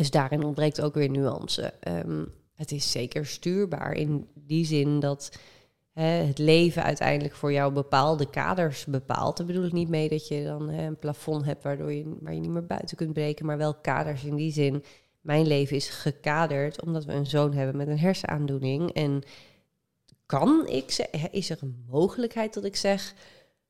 Dus 0.00 0.10
daarin 0.10 0.44
ontbreekt 0.44 0.80
ook 0.80 0.94
weer 0.94 1.10
nuance. 1.10 1.74
Um, 1.88 2.32
het 2.54 2.72
is 2.72 2.90
zeker 2.90 3.26
stuurbaar 3.26 3.92
in 3.92 4.28
die 4.34 4.64
zin 4.64 5.00
dat 5.00 5.38
hè, 5.92 6.02
het 6.02 6.38
leven 6.38 6.82
uiteindelijk 6.82 7.34
voor 7.34 7.52
jou 7.52 7.72
bepaalde 7.72 8.30
kaders 8.30 8.84
bepaalt. 8.84 9.36
Daar 9.36 9.46
bedoel 9.46 9.64
ik 9.64 9.72
niet 9.72 9.88
mee 9.88 10.08
dat 10.08 10.28
je 10.28 10.44
dan 10.44 10.68
hè, 10.68 10.86
een 10.86 10.98
plafond 10.98 11.44
hebt 11.44 11.62
waardoor 11.62 11.92
je, 11.92 12.16
waar 12.20 12.34
je 12.34 12.40
niet 12.40 12.50
meer 12.50 12.66
buiten 12.66 12.96
kunt 12.96 13.12
breken, 13.12 13.46
maar 13.46 13.58
wel 13.58 13.74
kaders 13.74 14.24
in 14.24 14.36
die 14.36 14.52
zin. 14.52 14.84
Mijn 15.20 15.46
leven 15.46 15.76
is 15.76 15.88
gekaderd 15.88 16.82
omdat 16.82 17.04
we 17.04 17.12
een 17.12 17.26
zoon 17.26 17.52
hebben 17.52 17.76
met 17.76 17.88
een 17.88 17.98
hersenaandoening. 17.98 18.92
En 18.92 19.22
kan 20.26 20.66
ik 20.66 21.08
is 21.30 21.50
er 21.50 21.58
een 21.60 21.84
mogelijkheid 21.88 22.54
dat 22.54 22.64
ik 22.64 22.76
zeg, 22.76 23.14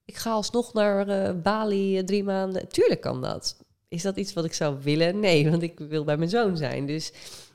ik 0.05 0.17
ga 0.17 0.31
alsnog 0.31 0.73
naar 0.73 1.09
uh, 1.09 1.43
Bali 1.43 1.99
uh, 1.99 2.05
drie 2.05 2.25
maanden? 2.25 2.69
Tuurlijk 2.69 3.01
kan 3.01 3.21
dat 3.21 3.69
is 3.91 4.03
dat 4.03 4.17
iets 4.17 4.33
wat 4.33 4.45
ik 4.45 4.53
zou 4.53 4.77
willen? 4.83 5.21
Nee, 5.21 5.51
want 5.51 5.63
ik 5.63 5.79
wil 5.79 6.05
bij 6.05 6.17
mijn 6.17 6.31
zoon 6.31 6.57
zijn. 6.57 6.87
Dus 6.87 7.13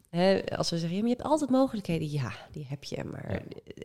hè, 0.09 0.41
als 0.57 0.69
we 0.69 0.77
zeggen, 0.77 0.95
ja, 0.95 1.01
maar 1.01 1.11
je 1.11 1.15
hebt 1.15 1.29
altijd 1.29 1.49
mogelijkheden. 1.49 2.11
Ja, 2.11 2.31
die 2.51 2.65
heb 2.69 2.83
je, 2.83 3.03
maar 3.03 3.41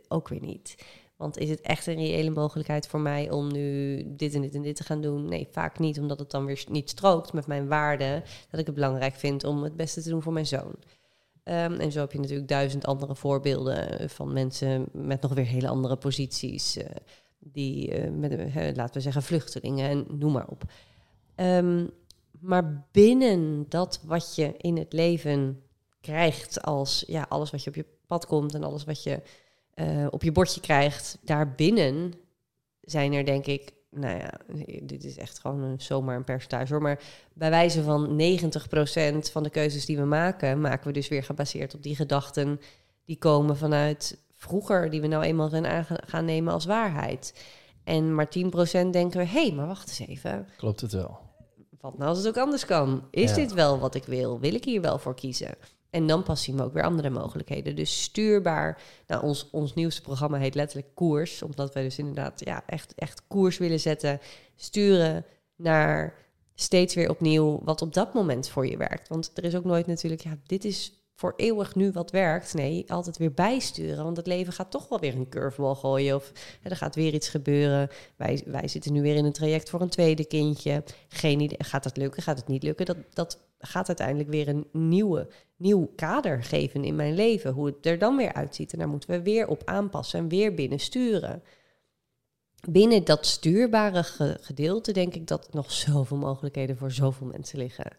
ook 0.07 0.27
weer 0.27 0.41
niet. 0.41 0.75
Want 1.17 1.37
is 1.37 1.49
het 1.49 1.61
echt 1.61 1.87
een 1.87 1.95
reële 1.95 2.29
mogelijkheid 2.29 2.87
voor 2.87 2.99
mij 2.99 3.29
om 3.29 3.51
nu 3.51 4.03
dit 4.07 4.33
en 4.33 4.41
dit 4.41 4.55
en 4.55 4.61
dit 4.61 4.75
te 4.75 4.83
gaan 4.83 5.01
doen? 5.01 5.29
Nee, 5.29 5.47
vaak 5.51 5.79
niet, 5.79 5.99
omdat 5.99 6.19
het 6.19 6.31
dan 6.31 6.45
weer 6.45 6.63
niet 6.69 6.89
strookt 6.89 7.33
met 7.33 7.47
mijn 7.47 7.67
waarden. 7.67 8.23
Dat 8.49 8.59
ik 8.59 8.65
het 8.65 8.75
belangrijk 8.75 9.15
vind 9.15 9.43
om 9.43 9.63
het 9.63 9.75
beste 9.75 10.01
te 10.01 10.09
doen 10.09 10.21
voor 10.21 10.33
mijn 10.33 10.47
zoon. 10.47 10.75
Um, 11.43 11.73
en 11.73 11.91
zo 11.91 11.99
heb 11.99 12.11
je 12.11 12.19
natuurlijk 12.19 12.47
duizend 12.47 12.85
andere 12.85 13.15
voorbeelden 13.15 14.09
van 14.09 14.33
mensen 14.33 14.85
met 14.91 15.21
nog 15.21 15.33
weer 15.33 15.45
hele 15.45 15.67
andere 15.67 15.95
posities. 15.95 16.77
Uh, 16.77 16.83
die, 17.39 18.03
uh, 18.03 18.11
met, 18.11 18.31
uh, 18.31 18.55
laten 18.55 18.93
we 18.93 19.01
zeggen, 19.01 19.23
vluchtelingen 19.23 19.89
en 19.89 20.05
noem 20.17 20.31
maar 20.31 20.47
op. 20.47 20.63
Um, 21.35 21.89
maar 22.41 22.87
binnen 22.91 23.65
dat 23.69 24.01
wat 24.03 24.35
je 24.35 24.53
in 24.57 24.77
het 24.77 24.93
leven 24.93 25.63
krijgt 26.01 26.61
als 26.61 27.03
ja, 27.07 27.25
alles 27.29 27.51
wat 27.51 27.63
je 27.63 27.69
op 27.69 27.75
je 27.75 27.85
pad 28.07 28.25
komt 28.25 28.53
en 28.53 28.63
alles 28.63 28.83
wat 28.83 29.03
je 29.03 29.21
uh, 29.75 30.07
op 30.09 30.23
je 30.23 30.31
bordje 30.31 30.61
krijgt, 30.61 31.17
daarbinnen 31.21 32.13
zijn 32.81 33.13
er 33.13 33.25
denk 33.25 33.45
ik, 33.45 33.71
nou 33.89 34.17
ja, 34.17 34.31
dit 34.83 35.03
is 35.03 35.17
echt 35.17 35.39
gewoon 35.39 35.61
een, 35.61 35.81
zomaar 35.81 36.15
een 36.15 36.23
percentage 36.23 36.73
hoor, 36.73 36.81
maar 36.81 36.99
bij 37.33 37.49
wijze 37.49 37.83
van 37.83 38.07
90% 38.09 39.31
van 39.31 39.43
de 39.43 39.49
keuzes 39.49 39.85
die 39.85 39.97
we 39.97 40.05
maken, 40.05 40.61
maken 40.61 40.87
we 40.87 40.93
dus 40.93 41.07
weer 41.07 41.23
gebaseerd 41.23 41.75
op 41.75 41.83
die 41.83 41.95
gedachten 41.95 42.59
die 43.05 43.17
komen 43.17 43.57
vanuit 43.57 44.17
vroeger, 44.31 44.89
die 44.89 45.01
we 45.01 45.07
nou 45.07 45.23
eenmaal 45.23 45.49
gaan 45.85 46.25
nemen 46.25 46.53
als 46.53 46.65
waarheid. 46.65 47.45
En 47.83 48.15
maar 48.15 48.27
10% 48.27 48.29
denken 48.89 49.19
we, 49.19 49.25
hé, 49.25 49.41
hey, 49.41 49.51
maar 49.51 49.67
wacht 49.67 49.87
eens 49.87 50.09
even. 50.09 50.47
Klopt 50.57 50.81
het 50.81 50.91
wel? 50.91 51.19
Wat 51.81 51.97
nou 51.97 52.09
als 52.09 52.17
het 52.17 52.27
ook 52.27 52.37
anders 52.37 52.65
kan? 52.65 53.07
Is 53.11 53.33
dit 53.33 53.53
wel 53.53 53.79
wat 53.79 53.95
ik 53.95 54.03
wil? 54.03 54.39
Wil 54.39 54.53
ik 54.53 54.65
hier 54.65 54.81
wel 54.81 54.97
voor 54.97 55.15
kiezen? 55.15 55.55
En 55.89 56.07
dan 56.07 56.23
pas 56.23 56.43
zien 56.43 56.57
we 56.57 56.63
ook 56.63 56.73
weer 56.73 56.83
andere 56.83 57.09
mogelijkheden. 57.09 57.75
Dus 57.75 58.03
stuurbaar. 58.03 58.81
Nou, 59.07 59.23
ons, 59.23 59.49
ons 59.51 59.73
nieuwste 59.73 60.01
programma 60.01 60.37
heet 60.37 60.55
letterlijk 60.55 60.95
Koers. 60.95 61.41
Omdat 61.41 61.73
wij 61.73 61.83
dus 61.83 61.97
inderdaad 61.97 62.45
ja, 62.45 62.63
echt, 62.65 62.93
echt 62.95 63.27
koers 63.27 63.57
willen 63.57 63.79
zetten. 63.79 64.19
Sturen 64.55 65.25
naar 65.55 66.13
steeds 66.55 66.95
weer 66.95 67.09
opnieuw 67.09 67.59
wat 67.63 67.81
op 67.81 67.93
dat 67.93 68.13
moment 68.13 68.49
voor 68.49 68.67
je 68.67 68.77
werkt. 68.77 69.07
Want 69.07 69.31
er 69.33 69.43
is 69.43 69.55
ook 69.55 69.63
nooit 69.63 69.87
natuurlijk, 69.87 70.21
ja, 70.21 70.37
dit 70.45 70.65
is 70.65 71.00
voor 71.21 71.33
eeuwig 71.35 71.75
nu 71.75 71.91
wat 71.91 72.11
werkt. 72.11 72.53
Nee, 72.53 72.85
altijd 72.87 73.17
weer 73.17 73.33
bijsturen. 73.33 74.03
Want 74.03 74.17
het 74.17 74.27
leven 74.27 74.53
gaat 74.53 74.71
toch 74.71 74.87
wel 74.87 74.99
weer 74.99 75.15
een 75.15 75.29
curveball 75.29 75.75
gooien. 75.75 76.15
Of 76.15 76.31
hè, 76.61 76.69
er 76.69 76.75
gaat 76.75 76.95
weer 76.95 77.13
iets 77.13 77.29
gebeuren. 77.29 77.89
Wij, 78.15 78.43
wij 78.45 78.67
zitten 78.67 78.93
nu 78.93 79.01
weer 79.01 79.15
in 79.15 79.25
een 79.25 79.31
traject 79.31 79.69
voor 79.69 79.81
een 79.81 79.89
tweede 79.89 80.25
kindje. 80.25 80.83
Geen 81.07 81.39
idee. 81.39 81.63
Gaat 81.63 81.83
dat 81.83 81.97
lukken? 81.97 82.23
Gaat 82.23 82.37
het 82.37 82.47
niet 82.47 82.63
lukken? 82.63 82.85
Dat, 82.85 82.97
dat 83.13 83.39
gaat 83.59 83.87
uiteindelijk 83.87 84.29
weer 84.29 84.47
een 84.47 84.67
nieuwe, 84.71 85.27
nieuw 85.55 85.91
kader 85.95 86.43
geven 86.43 86.83
in 86.83 86.95
mijn 86.95 87.13
leven. 87.13 87.51
Hoe 87.51 87.65
het 87.65 87.85
er 87.85 87.97
dan 87.97 88.17
weer 88.17 88.33
uitziet. 88.33 88.73
En 88.73 88.79
daar 88.79 88.89
moeten 88.89 89.09
we 89.09 89.21
weer 89.21 89.47
op 89.47 89.61
aanpassen 89.65 90.19
en 90.19 90.27
weer 90.27 90.53
binnen 90.53 90.79
sturen. 90.79 91.43
Binnen 92.69 93.03
dat 93.03 93.25
stuurbare 93.25 94.03
gedeelte 94.41 94.91
denk 94.91 95.15
ik 95.15 95.27
dat 95.27 95.53
nog 95.53 95.71
zoveel 95.71 96.17
mogelijkheden 96.17 96.77
voor 96.77 96.91
zoveel 96.91 97.27
mensen 97.27 97.57
liggen. 97.57 97.95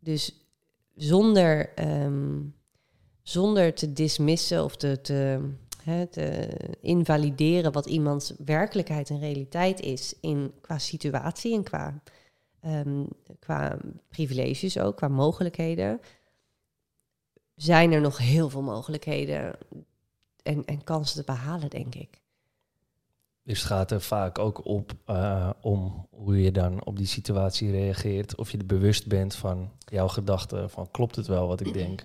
Dus 0.00 0.41
zonder, 0.94 1.74
ehm, 1.74 2.40
zonder 3.22 3.74
te 3.74 3.92
dismissen 3.92 4.64
of 4.64 4.76
te, 4.76 5.00
te, 5.00 5.50
te, 6.10 6.48
invalideren 6.80 7.72
wat 7.72 7.86
iemands 7.86 8.32
werkelijkheid 8.44 9.10
en 9.10 9.18
realiteit 9.18 9.80
is 9.80 10.14
in, 10.20 10.52
qua 10.60 10.78
situatie 10.78 11.54
en 11.54 11.62
qua, 11.62 12.02
um, 12.66 13.08
qua 13.38 13.78
privileges 14.08 14.78
ook, 14.78 14.96
qua 14.96 15.08
mogelijkheden, 15.08 16.00
zijn 17.54 17.92
er 17.92 18.00
nog 18.00 18.18
heel 18.18 18.50
veel 18.50 18.62
mogelijkheden 18.62 19.58
en, 20.42 20.64
en 20.64 20.84
kansen 20.84 21.16
te 21.16 21.32
behalen, 21.32 21.70
denk 21.70 21.94
ik. 21.94 22.21
Dus 23.44 23.58
het 23.58 23.66
gaat 23.68 23.90
er 23.90 24.00
vaak 24.00 24.38
ook 24.38 24.66
op 24.66 24.92
uh, 25.06 25.50
om 25.60 26.08
hoe 26.10 26.42
je 26.42 26.52
dan 26.52 26.84
op 26.84 26.96
die 26.96 27.06
situatie 27.06 27.70
reageert. 27.70 28.36
Of 28.36 28.50
je 28.50 28.58
er 28.58 28.66
bewust 28.66 29.06
bent 29.06 29.34
van 29.34 29.70
jouw 29.78 30.08
gedachten, 30.08 30.70
van 30.70 30.90
klopt 30.90 31.16
het 31.16 31.26
wel 31.26 31.46
wat 31.46 31.60
ik 31.60 31.72
denk? 31.72 32.04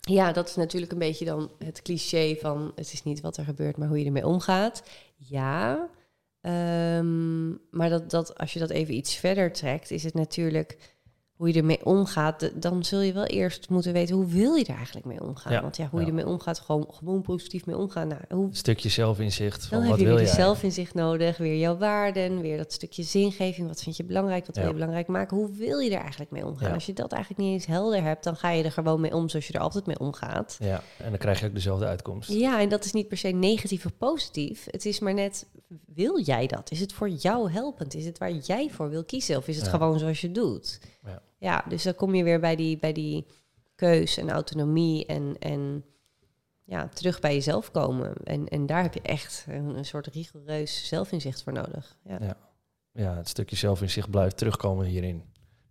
Ja, 0.00 0.32
dat 0.32 0.48
is 0.48 0.56
natuurlijk 0.56 0.92
een 0.92 0.98
beetje 0.98 1.24
dan 1.24 1.50
het 1.58 1.82
cliché 1.82 2.36
van 2.40 2.72
het 2.74 2.92
is 2.92 3.02
niet 3.02 3.20
wat 3.20 3.36
er 3.36 3.44
gebeurt, 3.44 3.76
maar 3.76 3.88
hoe 3.88 3.98
je 3.98 4.04
ermee 4.04 4.26
omgaat. 4.26 4.82
Ja, 5.16 5.88
um, 6.40 7.60
maar 7.70 7.88
dat, 7.88 8.10
dat, 8.10 8.38
als 8.38 8.52
je 8.52 8.58
dat 8.58 8.70
even 8.70 8.94
iets 8.94 9.14
verder 9.14 9.52
trekt, 9.52 9.90
is 9.90 10.04
het 10.04 10.14
natuurlijk 10.14 10.96
hoe 11.38 11.48
je 11.48 11.54
ermee 11.54 11.84
omgaat, 11.84 12.50
dan 12.62 12.84
zul 12.84 13.00
je 13.00 13.12
wel 13.12 13.24
eerst 13.24 13.68
moeten 13.68 13.92
weten 13.92 14.14
hoe 14.14 14.26
wil 14.26 14.54
je 14.54 14.64
er 14.64 14.76
eigenlijk 14.76 15.06
mee 15.06 15.20
omgaan. 15.20 15.62
Want 15.62 15.76
ja, 15.76 15.88
hoe 15.90 16.00
je 16.00 16.06
ermee 16.06 16.26
omgaat, 16.26 16.60
gewoon, 16.60 16.86
gewoon 16.90 17.22
positief 17.22 17.66
mee 17.66 17.76
omgaan. 17.76 18.08
Nou, 18.08 18.20
hoe... 18.28 18.46
Een 18.46 18.56
stukje 18.56 18.88
zelfinzicht. 18.88 19.66
Van 19.66 19.78
dan 19.78 19.88
wat 19.88 19.98
heb 19.98 20.08
je 20.08 20.14
weer 20.14 20.26
zelfinzicht 20.26 20.94
nodig, 20.94 21.36
weer 21.36 21.58
jouw 21.58 21.76
waarden, 21.76 22.40
weer 22.40 22.56
dat 22.56 22.72
stukje 22.72 23.02
zingeving. 23.02 23.68
Wat 23.68 23.82
vind 23.82 23.96
je 23.96 24.04
belangrijk, 24.04 24.46
wat 24.46 24.56
wil 24.56 24.66
je 24.66 24.72
belangrijk 24.72 25.06
maken? 25.06 25.36
Hoe 25.36 25.50
wil 25.50 25.78
je 25.78 25.90
er 25.90 26.00
eigenlijk 26.00 26.30
mee 26.30 26.46
omgaan? 26.46 26.72
Als 26.72 26.86
je 26.86 26.92
dat 26.92 27.12
eigenlijk 27.12 27.42
niet 27.42 27.52
eens 27.52 27.66
helder 27.66 28.02
hebt, 28.02 28.24
dan 28.24 28.36
ga 28.36 28.50
je 28.50 28.64
er 28.64 28.72
gewoon 28.72 29.00
mee 29.00 29.14
om 29.14 29.28
zoals 29.28 29.46
je 29.46 29.52
er 29.52 29.60
altijd 29.60 29.86
mee 29.86 29.98
omgaat. 29.98 30.56
Ja, 30.60 30.82
en 30.96 31.10
dan 31.10 31.18
krijg 31.18 31.40
je 31.40 31.46
ook 31.46 31.54
dezelfde 31.54 31.86
uitkomst. 31.86 32.30
Ja, 32.30 32.60
en 32.60 32.68
dat 32.68 32.84
is 32.84 32.92
niet 32.92 33.08
per 33.08 33.16
se 33.16 33.28
negatief 33.28 33.84
of 33.84 33.96
positief. 33.98 34.66
Het 34.70 34.84
is 34.84 34.98
maar 34.98 35.14
net, 35.14 35.46
wil 35.94 36.20
jij 36.20 36.46
dat? 36.46 36.70
Is 36.70 36.80
het 36.80 36.92
voor 36.92 37.08
jou 37.08 37.50
helpend? 37.50 37.94
Is 37.94 38.04
het 38.04 38.18
waar 38.18 38.32
jij 38.32 38.70
voor 38.70 38.90
wil 38.90 39.04
kiezen? 39.04 39.36
Of 39.36 39.48
is 39.48 39.56
het 39.56 39.68
gewoon 39.68 39.98
zoals 39.98 40.20
je 40.20 40.32
doet? 40.32 40.80
Ja. 41.38 41.64
Dus 41.68 41.82
dan 41.82 41.94
kom 41.94 42.14
je 42.14 42.24
weer 42.24 42.40
bij 42.40 42.56
die, 42.56 42.78
bij 42.78 42.92
die 42.92 43.26
keus 43.74 44.16
en 44.16 44.30
autonomie 44.30 45.06
en, 45.06 45.36
en 45.38 45.84
ja, 46.64 46.88
terug 46.88 47.20
bij 47.20 47.34
jezelf 47.34 47.70
komen. 47.70 48.14
En, 48.24 48.48
en 48.48 48.66
daar 48.66 48.82
heb 48.82 48.94
je 48.94 49.02
echt 49.02 49.44
een, 49.48 49.76
een 49.76 49.84
soort 49.84 50.06
rigoureus 50.06 50.88
zelfinzicht 50.88 51.42
voor 51.42 51.52
nodig. 51.52 51.98
Ja. 52.04 52.18
ja. 52.20 52.36
Ja. 52.92 53.16
het 53.16 53.28
stukje 53.28 53.56
zelfinzicht 53.56 54.10
blijft 54.10 54.36
terugkomen 54.36 54.86
hierin. 54.86 55.22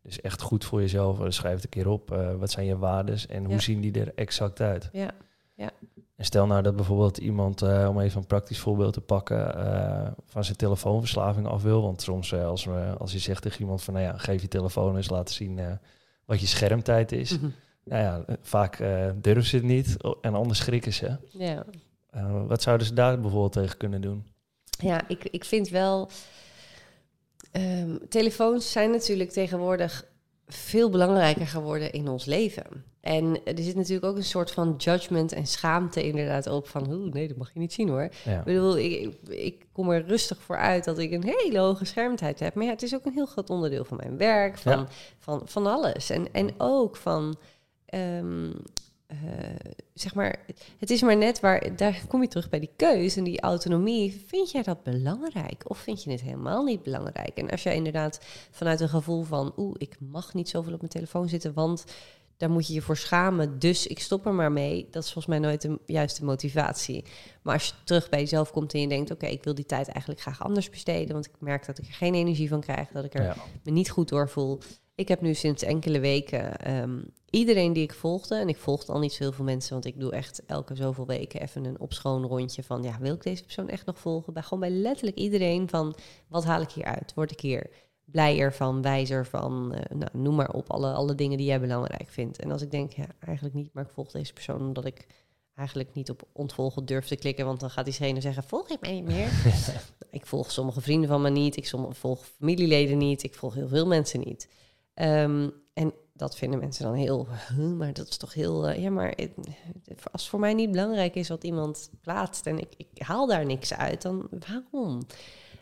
Dus 0.02 0.22
echt 0.22 0.42
goed 0.42 0.66
voor 0.66 0.82
jezelf. 0.82 1.34
Schrijf 1.34 1.56
het 1.56 1.64
een 1.64 1.70
keer 1.70 1.88
op. 1.88 2.12
Uh, 2.12 2.36
wat 2.36 2.52
zijn 2.52 2.66
je 2.66 2.78
waarden 2.78 3.20
en 3.30 3.46
hoe 3.46 3.62
zien 3.62 3.82
die 3.82 4.00
er 4.00 4.12
exact 4.16 4.62
uit? 4.62 4.90
Ja. 4.92 5.12
ja. 5.54 5.72
En 6.18 6.26
stel 6.26 6.48
nou 6.48 6.62
dat 6.62 6.76
bijvoorbeeld 6.76 7.18
iemand, 7.18 7.62
uh, 7.62 7.88
om 7.90 8.00
even 8.00 8.20
een 8.20 8.28
praktisch 8.28 8.60
voorbeeld 8.60 8.94
te 8.94 9.02
pakken, 9.02 9.58
uh, 9.58 10.08
van 10.26 10.44
zijn 10.44 10.58
telefoonverslaving 10.58 11.48
af 11.48 11.62
wil. 11.62 11.82
Want 11.82 12.02
soms 12.02 12.32
uh, 12.32 12.46
als, 12.46 12.68
als 12.98 13.12
je 13.12 13.20
zegt 13.20 13.42
tegen 13.42 13.62
iemand 13.62 13.84
van, 13.84 13.94
nou 13.94 14.06
ja, 14.06 14.18
geef 14.18 14.42
je 14.42 14.48
telefoon 14.48 14.96
eens 14.96 15.10
laten 15.10 15.36
zien 15.36 15.80
wat 16.26 16.40
je 16.40 16.48
schermtijd 16.48 17.12
is. 17.12 17.38
Mhm. 17.38 17.50
Nou 17.84 18.04
ja, 18.04 18.38
vaak 18.42 18.78
durven 19.16 19.44
ze 19.44 19.56
het 19.56 19.66
niet 19.66 19.98
en 20.22 20.34
anders 20.34 20.60
schrikken 20.60 20.94
ze. 20.94 21.18
Ja. 21.30 21.66
wat 22.48 22.62
zouden 22.62 22.88
ze 22.88 22.94
daar 22.94 23.20
bijvoorbeeld 23.20 23.52
tegen 23.52 23.78
kunnen 23.78 24.02
doen? 24.02 24.26
Ja, 24.80 25.08
ik, 25.08 25.24
ik 25.24 25.44
vind 25.46 25.70
wel, 25.70 26.10
um, 27.52 28.00
telefoons 28.10 28.72
zijn 28.72 28.92
natuurlijk 28.92 29.30
tegenwoordig 29.30 30.06
veel 30.48 30.90
belangrijker 30.90 31.48
geworden 31.48 31.92
in 31.92 32.08
ons 32.08 32.26
leven. 32.26 32.84
En 33.02 33.44
er 33.46 33.64
zit 33.64 33.76
natuurlijk 33.76 34.06
ook 34.06 34.16
een 34.16 34.24
soort 34.24 34.52
van 34.52 34.76
judgment 34.78 35.32
en 35.32 35.48
schaamte 35.48 36.04
inderdaad 36.04 36.48
op 36.48 36.68
van, 36.68 36.92
oeh, 36.92 37.14
nee, 37.14 37.28
dat 37.28 37.38
mag 37.38 37.54
je 37.54 37.60
niet 37.60 37.74
zien 37.74 37.90
hoor. 37.90 38.02
Ik 38.04 38.44
bedoel, 38.44 38.78
ik, 38.78 39.14
ik 39.28 39.66
kom 39.72 39.90
er 39.90 40.06
rustig 40.06 40.42
voor 40.42 40.58
uit 40.58 40.84
dat 40.84 40.98
ik 40.98 41.12
een 41.12 41.34
hele 41.38 41.60
hoge 41.60 41.86
schermtijd 41.86 42.40
heb. 42.40 42.54
Maar 42.54 42.66
ja, 42.66 42.72
het 42.72 42.84
is 42.84 42.96
ook 42.96 43.06
een 43.06 43.14
heel 43.14 43.26
groot 43.26 43.50
onderdeel 43.50 43.86
van 43.86 43.98
mijn 43.98 44.18
werk, 44.18 44.58
van, 44.58 44.88
van, 45.20 45.42
van 45.46 45.68
alles. 45.68 46.10
En, 46.10 46.34
en 46.34 46.50
ook 46.58 46.96
van, 46.96 47.38
ehm, 47.86 48.52
uh, 49.12 49.18
zeg 49.94 50.16
maar, 50.16 50.40
het 50.78 50.90
is 50.90 51.02
maar 51.02 51.18
net 51.18 51.40
waar, 51.40 51.76
daar 51.76 52.02
kom 52.08 52.22
je 52.22 52.28
terug 52.28 52.50
bij 52.50 52.60
die 52.60 52.72
keus 52.76 53.16
en 53.16 53.24
die 53.24 53.42
autonomie. 53.42 54.24
Vind 54.28 54.52
jij 54.52 54.64
dat 54.64 54.84
belangrijk 54.84 55.70
of 55.70 55.78
vind 55.78 56.04
je 56.04 56.12
het 56.12 56.22
helemaal 56.22 56.64
niet 56.64 56.84
belangrijk? 56.84 57.38
En 57.38 57.50
als 57.50 57.64
jij 57.64 57.76
inderdaad 57.76 58.20
vanuit 58.52 58.80
een 58.80 58.90
gevoel 58.90 59.24
van, 59.24 59.54
oeh, 59.58 59.76
ik 59.78 59.96
mag 60.00 60.34
niet 60.34 60.50
zoveel 60.50 60.74
op 60.74 60.80
mijn 60.80 60.92
telefoon 60.92 61.30
zitten, 61.30 61.54
want 61.54 61.86
daar 62.38 62.50
moet 62.50 62.68
je 62.68 62.74
je 62.74 62.82
voor 62.82 62.98
schamen, 62.98 63.60
dus 63.60 63.88
ik 63.88 64.00
stop 64.00 64.26
er 64.26 64.34
maar 64.34 64.52
mee. 64.52 64.88
Dat 64.92 65.04
is 65.04 65.12
volgens 65.12 65.40
mij 65.40 65.50
nooit 65.50 65.62
de 65.62 65.80
juiste 65.86 66.26
motivatie. 66.26 67.06
Maar 67.42 67.54
als 67.54 67.66
je 67.66 67.74
terug 67.84 68.10
bij 68.10 68.20
jezelf 68.20 68.52
komt 68.52 68.74
en 68.74 68.82
je 68.82 68.88
denkt, 68.88 69.12
oké, 69.12 69.26
ik 69.26 69.44
wil 69.44 69.56
die 69.56 69.66
tijd 69.66 69.88
eigenlijk 69.88 70.22
graag 70.22 70.44
anders 70.44 70.70
besteden, 70.70 71.14
want 71.14 71.26
ik 71.26 71.32
merk 71.40 71.66
dat 71.66 71.78
ik 71.78 71.88
er 71.88 71.94
geen 71.94 72.16
energie 72.16 72.50
van 72.50 72.62
krijg, 72.62 72.88
dat 72.88 73.04
ik 73.04 73.14
er 73.14 73.38
me 73.64 73.72
niet 73.72 73.90
goed 73.90 74.10
door 74.10 74.30
voel. 74.30 74.60
Ik 74.96 75.08
heb 75.08 75.22
nu 75.22 75.34
sinds 75.34 75.64
enkele 75.64 76.00
weken 76.00 76.60
ehm, 76.60 77.00
iedereen 77.30 77.74
die 77.74 77.84
ik 77.84 77.94
volgde, 77.94 78.36
en 78.36 78.50
ik 78.50 78.58
volgde 78.58 78.92
al 78.92 79.00
niet 79.00 79.14
zo 79.14 79.24
heel 79.24 79.32
veel 79.32 79.46
mensen, 79.46 79.74
want 79.74 79.86
ik 79.86 80.00
doe 80.00 80.12
echt 80.12 80.46
elke 80.46 80.76
zoveel 80.76 81.06
weken 81.06 81.42
even 81.42 81.66
een 81.66 81.80
opschoon 81.80 82.26
rondje 82.26 82.64
van, 82.64 82.84
ja, 82.84 82.98
wil 83.00 83.14
ik 83.14 83.24
deze 83.24 83.44
persoon 83.44 83.70
echt 83.70 83.86
nog 83.86 84.00
volgen? 84.00 84.34
Bij, 84.34 84.44
gewoon 84.44 84.60
bij 84.60 84.70
letterlijk 84.70 85.18
iedereen 85.18 85.70
van, 85.70 85.96
wat 86.28 86.46
haal 86.46 86.62
ik 86.62 86.72
hier 86.72 86.86
uit? 86.86 87.14
Word 87.14 87.32
ik 87.32 87.40
hier 87.40 87.70
blijer 88.06 88.54
van, 88.54 88.82
wijzer 88.82 89.26
van, 89.26 89.74
uh, 89.74 89.98
nou, 89.98 90.12
noem 90.14 90.36
maar 90.36 90.52
op, 90.52 90.72
alle, 90.72 90.94
alle 90.94 91.16
dingen 91.16 91.38
die 91.38 91.48
jij 91.48 91.60
belangrijk 91.60 92.10
vindt. 92.10 92.40
En 92.40 92.52
als 92.52 92.62
ik 92.62 92.72
denk, 92.72 92.92
ja, 92.92 93.06
eigenlijk 93.20 93.56
niet, 93.56 93.74
maar 93.74 93.84
ik 93.84 93.90
volg 93.90 94.12
deze 94.12 94.34
persoon 94.34 94.62
omdat 94.62 94.86
ik 94.86 95.06
eigenlijk 95.56 95.94
niet 95.94 96.10
op 96.10 96.24
ontvolgen 96.32 96.86
durf 96.86 97.08
te 97.08 97.16
klikken, 97.16 97.46
want 97.46 97.60
dan 97.60 97.70
gaat 97.70 97.86
diegene 97.86 98.22
zeggen, 98.22 98.44
volg 98.44 98.70
ik 98.70 98.82
mij 98.82 98.92
niet 98.92 99.06
meer? 99.06 99.32
ik 100.10 100.26
volg 100.26 100.52
sommige 100.52 100.82
vrienden 100.82 101.10
van 101.10 101.22
me 101.22 101.30
niet, 101.30 101.58
ik 101.58 101.74
volg 101.90 102.26
familieleden 102.26 102.98
niet, 102.98 103.24
ik 103.24 103.36
volg 103.36 103.54
heel 103.54 103.68
veel 103.68 103.88
mensen 103.88 104.20
niet. 104.20 104.50
Um, 104.96 105.44
en 105.44 105.54
dat 106.18 106.36
vinden 106.36 106.60
mensen 106.60 106.84
dan 106.84 106.94
heel, 106.94 107.28
maar 107.78 107.94
dat 107.94 108.08
is 108.08 108.18
toch 108.18 108.34
heel, 108.34 108.70
uh, 108.70 108.82
ja, 108.82 108.90
maar 108.90 109.16
als 110.12 110.22
het 110.22 110.30
voor 110.30 110.40
mij 110.40 110.54
niet 110.54 110.72
belangrijk 110.72 111.16
is 111.16 111.28
wat 111.28 111.44
iemand 111.44 111.90
plaatst 112.02 112.46
en 112.46 112.60
ik, 112.60 112.74
ik 112.78 113.02
haal 113.02 113.28
daar 113.28 113.46
niks 113.46 113.74
uit, 113.74 114.02
dan 114.02 114.28
waarom? 114.48 115.02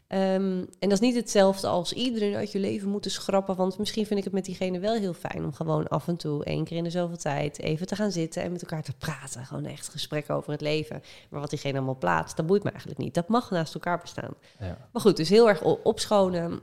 Um, 0.07 0.59
en 0.59 0.89
dat 0.89 0.91
is 0.91 0.99
niet 0.99 1.15
hetzelfde 1.15 1.67
als 1.67 1.93
iedereen 1.93 2.35
uit 2.35 2.51
je 2.51 2.59
leven 2.59 2.89
moeten 2.89 3.11
schrappen, 3.11 3.55
want 3.55 3.77
misschien 3.77 4.05
vind 4.05 4.19
ik 4.19 4.25
het 4.25 4.33
met 4.33 4.45
diegene 4.45 4.79
wel 4.79 4.93
heel 4.93 5.13
fijn 5.13 5.43
om 5.43 5.53
gewoon 5.53 5.87
af 5.87 6.07
en 6.07 6.17
toe, 6.17 6.43
één 6.43 6.63
keer 6.63 6.77
in 6.77 6.83
de 6.83 6.89
zoveel 6.89 7.17
tijd, 7.17 7.59
even 7.59 7.87
te 7.87 7.95
gaan 7.95 8.11
zitten 8.11 8.43
en 8.43 8.51
met 8.51 8.61
elkaar 8.61 8.83
te 8.83 8.93
praten. 8.97 9.45
Gewoon 9.45 9.65
echt 9.65 9.89
gesprek 9.89 10.29
over 10.29 10.51
het 10.51 10.61
leven. 10.61 11.01
Maar 11.29 11.39
wat 11.39 11.49
diegene 11.49 11.77
allemaal 11.77 11.97
plaatst, 11.97 12.37
dat 12.37 12.45
boeit 12.45 12.63
me 12.63 12.69
eigenlijk 12.69 12.99
niet. 12.99 13.13
Dat 13.13 13.27
mag 13.27 13.49
naast 13.49 13.73
elkaar 13.73 13.99
bestaan. 13.99 14.33
Ja. 14.59 14.77
Maar 14.91 15.01
goed, 15.01 15.17
dus 15.17 15.29
heel 15.29 15.49
erg 15.49 15.63
opschonen. 15.83 16.59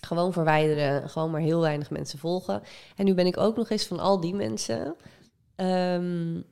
Gewoon 0.00 0.32
verwijderen, 0.32 1.08
gewoon 1.08 1.30
maar 1.30 1.40
heel 1.40 1.60
weinig 1.60 1.90
mensen 1.90 2.18
volgen. 2.18 2.62
En 2.96 3.04
nu 3.04 3.14
ben 3.14 3.26
ik 3.26 3.36
ook 3.36 3.56
nog 3.56 3.70
eens 3.70 3.86
van 3.86 3.98
al 3.98 4.20
die 4.20 4.34
mensen, 4.34 4.96
um, 5.56 6.44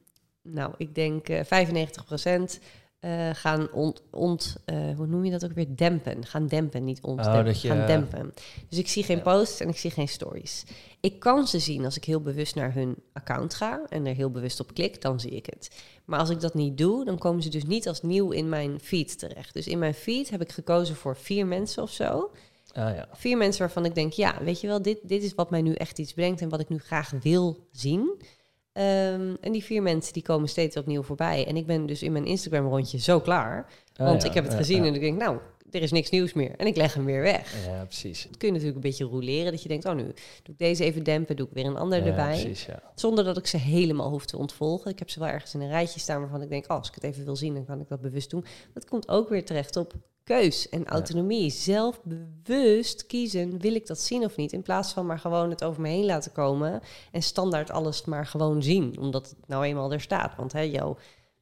nou, 0.42 0.72
ik 0.76 0.94
denk 0.94 1.28
uh, 1.28 1.40
95 1.44 2.04
procent, 2.04 2.60
uh, 3.00 3.30
gaan 3.32 3.72
ont, 3.72 4.02
ont 4.10 4.56
uh, 4.66 4.96
hoe 4.96 5.06
noem 5.06 5.24
je 5.24 5.30
dat 5.30 5.44
ook 5.44 5.52
weer, 5.52 5.76
dempen. 5.76 6.26
Gaan 6.26 6.46
dempen, 6.46 6.84
niet 6.84 7.02
ontdempen, 7.02 7.54
oh, 7.54 7.60
je, 7.60 7.68
gaan 7.68 7.86
dempen. 7.86 8.34
Dus 8.68 8.78
ik 8.78 8.88
zie 8.88 9.04
geen 9.04 9.16
ja. 9.16 9.22
posts 9.22 9.60
en 9.60 9.68
ik 9.68 9.76
zie 9.76 9.90
geen 9.90 10.08
stories. 10.08 10.64
Ik 11.00 11.20
kan 11.20 11.46
ze 11.46 11.58
zien 11.58 11.84
als 11.84 11.96
ik 11.96 12.04
heel 12.04 12.20
bewust 12.20 12.54
naar 12.54 12.74
hun 12.74 12.96
account 13.12 13.54
ga 13.54 13.80
en 13.88 14.06
er 14.06 14.14
heel 14.14 14.30
bewust 14.30 14.60
op 14.60 14.74
klik, 14.74 15.02
dan 15.02 15.20
zie 15.20 15.30
ik 15.30 15.46
het. 15.46 15.70
Maar 16.04 16.18
als 16.18 16.30
ik 16.30 16.40
dat 16.40 16.54
niet 16.54 16.78
doe, 16.78 17.04
dan 17.04 17.18
komen 17.18 17.42
ze 17.42 17.48
dus 17.48 17.64
niet 17.64 17.88
als 17.88 18.02
nieuw 18.02 18.30
in 18.30 18.48
mijn 18.48 18.80
feed 18.80 19.18
terecht. 19.18 19.54
Dus 19.54 19.66
in 19.66 19.78
mijn 19.78 19.94
feed 19.94 20.30
heb 20.30 20.40
ik 20.40 20.52
gekozen 20.52 20.96
voor 20.96 21.16
vier 21.16 21.46
mensen 21.46 21.82
of 21.82 21.90
zo. 21.90 22.30
Ah, 22.72 22.94
ja. 22.94 23.08
Vier 23.12 23.36
mensen 23.36 23.60
waarvan 23.60 23.84
ik 23.84 23.94
denk, 23.94 24.12
ja, 24.12 24.42
weet 24.42 24.60
je 24.60 24.66
wel, 24.66 24.82
dit, 24.82 24.98
dit 25.02 25.22
is 25.22 25.34
wat 25.34 25.50
mij 25.50 25.62
nu 25.62 25.72
echt 25.72 25.98
iets 25.98 26.12
brengt 26.12 26.40
en 26.40 26.48
wat 26.48 26.60
ik 26.60 26.68
nu 26.68 26.78
graag 26.78 27.12
wil 27.22 27.66
zien. 27.72 28.20
Um, 28.72 29.36
en 29.40 29.52
die 29.52 29.64
vier 29.64 29.82
mensen 29.82 30.12
die 30.12 30.22
komen 30.22 30.48
steeds 30.48 30.76
opnieuw 30.76 31.02
voorbij. 31.02 31.46
En 31.46 31.56
ik 31.56 31.66
ben 31.66 31.86
dus 31.86 32.02
in 32.02 32.12
mijn 32.12 32.24
Instagram 32.24 32.66
rondje 32.66 32.98
zo 32.98 33.20
klaar. 33.20 33.70
Ah, 33.96 34.06
want 34.06 34.24
ik 34.24 34.34
heb 34.34 34.44
het 34.44 34.54
gezien 34.54 34.84
en 34.84 34.94
ik 34.94 35.00
denk, 35.00 35.18
nou, 35.18 35.38
er 35.70 35.82
is 35.82 35.92
niks 35.92 36.10
nieuws 36.10 36.32
meer. 36.32 36.54
En 36.56 36.66
ik 36.66 36.76
leg 36.76 36.94
hem 36.94 37.04
weer 37.04 37.22
weg. 37.22 37.66
Ja, 37.66 37.84
precies. 37.84 38.22
Dat 38.22 38.36
kun 38.36 38.46
je 38.48 38.52
natuurlijk 38.52 38.84
een 38.84 38.90
beetje 38.90 39.04
roleren. 39.04 39.52
Dat 39.52 39.62
je 39.62 39.68
denkt, 39.68 39.84
oh 39.84 39.94
nu 39.94 40.02
doe 40.02 40.14
ik 40.42 40.58
deze 40.58 40.84
even 40.84 41.02
dempen, 41.02 41.36
doe 41.36 41.46
ik 41.46 41.52
weer 41.52 41.66
een 41.66 41.76
ander 41.76 42.06
erbij. 42.06 42.40
Precies, 42.40 42.66
ja. 42.66 42.82
Zonder 42.94 43.24
dat 43.24 43.36
ik 43.36 43.46
ze 43.46 43.56
helemaal 43.56 44.10
hoef 44.10 44.26
te 44.26 44.36
ontvolgen. 44.36 44.90
Ik 44.90 44.98
heb 44.98 45.10
ze 45.10 45.18
wel 45.18 45.28
ergens 45.28 45.54
in 45.54 45.60
een 45.60 45.68
rijtje 45.68 46.00
staan 46.00 46.20
waarvan 46.20 46.42
ik 46.42 46.48
denk, 46.48 46.64
oh, 46.64 46.76
als 46.76 46.88
ik 46.88 46.94
het 46.94 47.04
even 47.04 47.24
wil 47.24 47.36
zien, 47.36 47.54
dan 47.54 47.64
kan 47.64 47.80
ik 47.80 47.88
dat 47.88 48.00
bewust 48.00 48.30
doen. 48.30 48.44
Dat 48.74 48.84
komt 48.84 49.08
ook 49.08 49.28
weer 49.28 49.44
terecht 49.44 49.76
op 49.76 49.94
keus 50.24 50.68
en 50.68 50.86
autonomie. 50.86 51.50
Zelf 51.50 52.00
bewust 52.02 53.06
kiezen, 53.06 53.58
wil 53.60 53.74
ik 53.74 53.86
dat 53.86 54.00
zien 54.00 54.24
of 54.24 54.36
niet? 54.36 54.52
In 54.52 54.62
plaats 54.62 54.92
van 54.92 55.06
maar 55.06 55.18
gewoon 55.18 55.50
het 55.50 55.64
over 55.64 55.82
me 55.82 55.88
heen 55.88 56.04
laten 56.04 56.32
komen 56.32 56.80
en 57.12 57.22
standaard 57.22 57.70
alles 57.70 58.04
maar 58.04 58.26
gewoon 58.26 58.62
zien, 58.62 58.98
omdat 58.98 59.28
het 59.28 59.48
nou 59.48 59.64
eenmaal 59.64 59.92
er 59.92 60.00
staat. 60.00 60.36
Want 60.36 60.52
hè, 60.52 60.60
jouw 60.60 60.96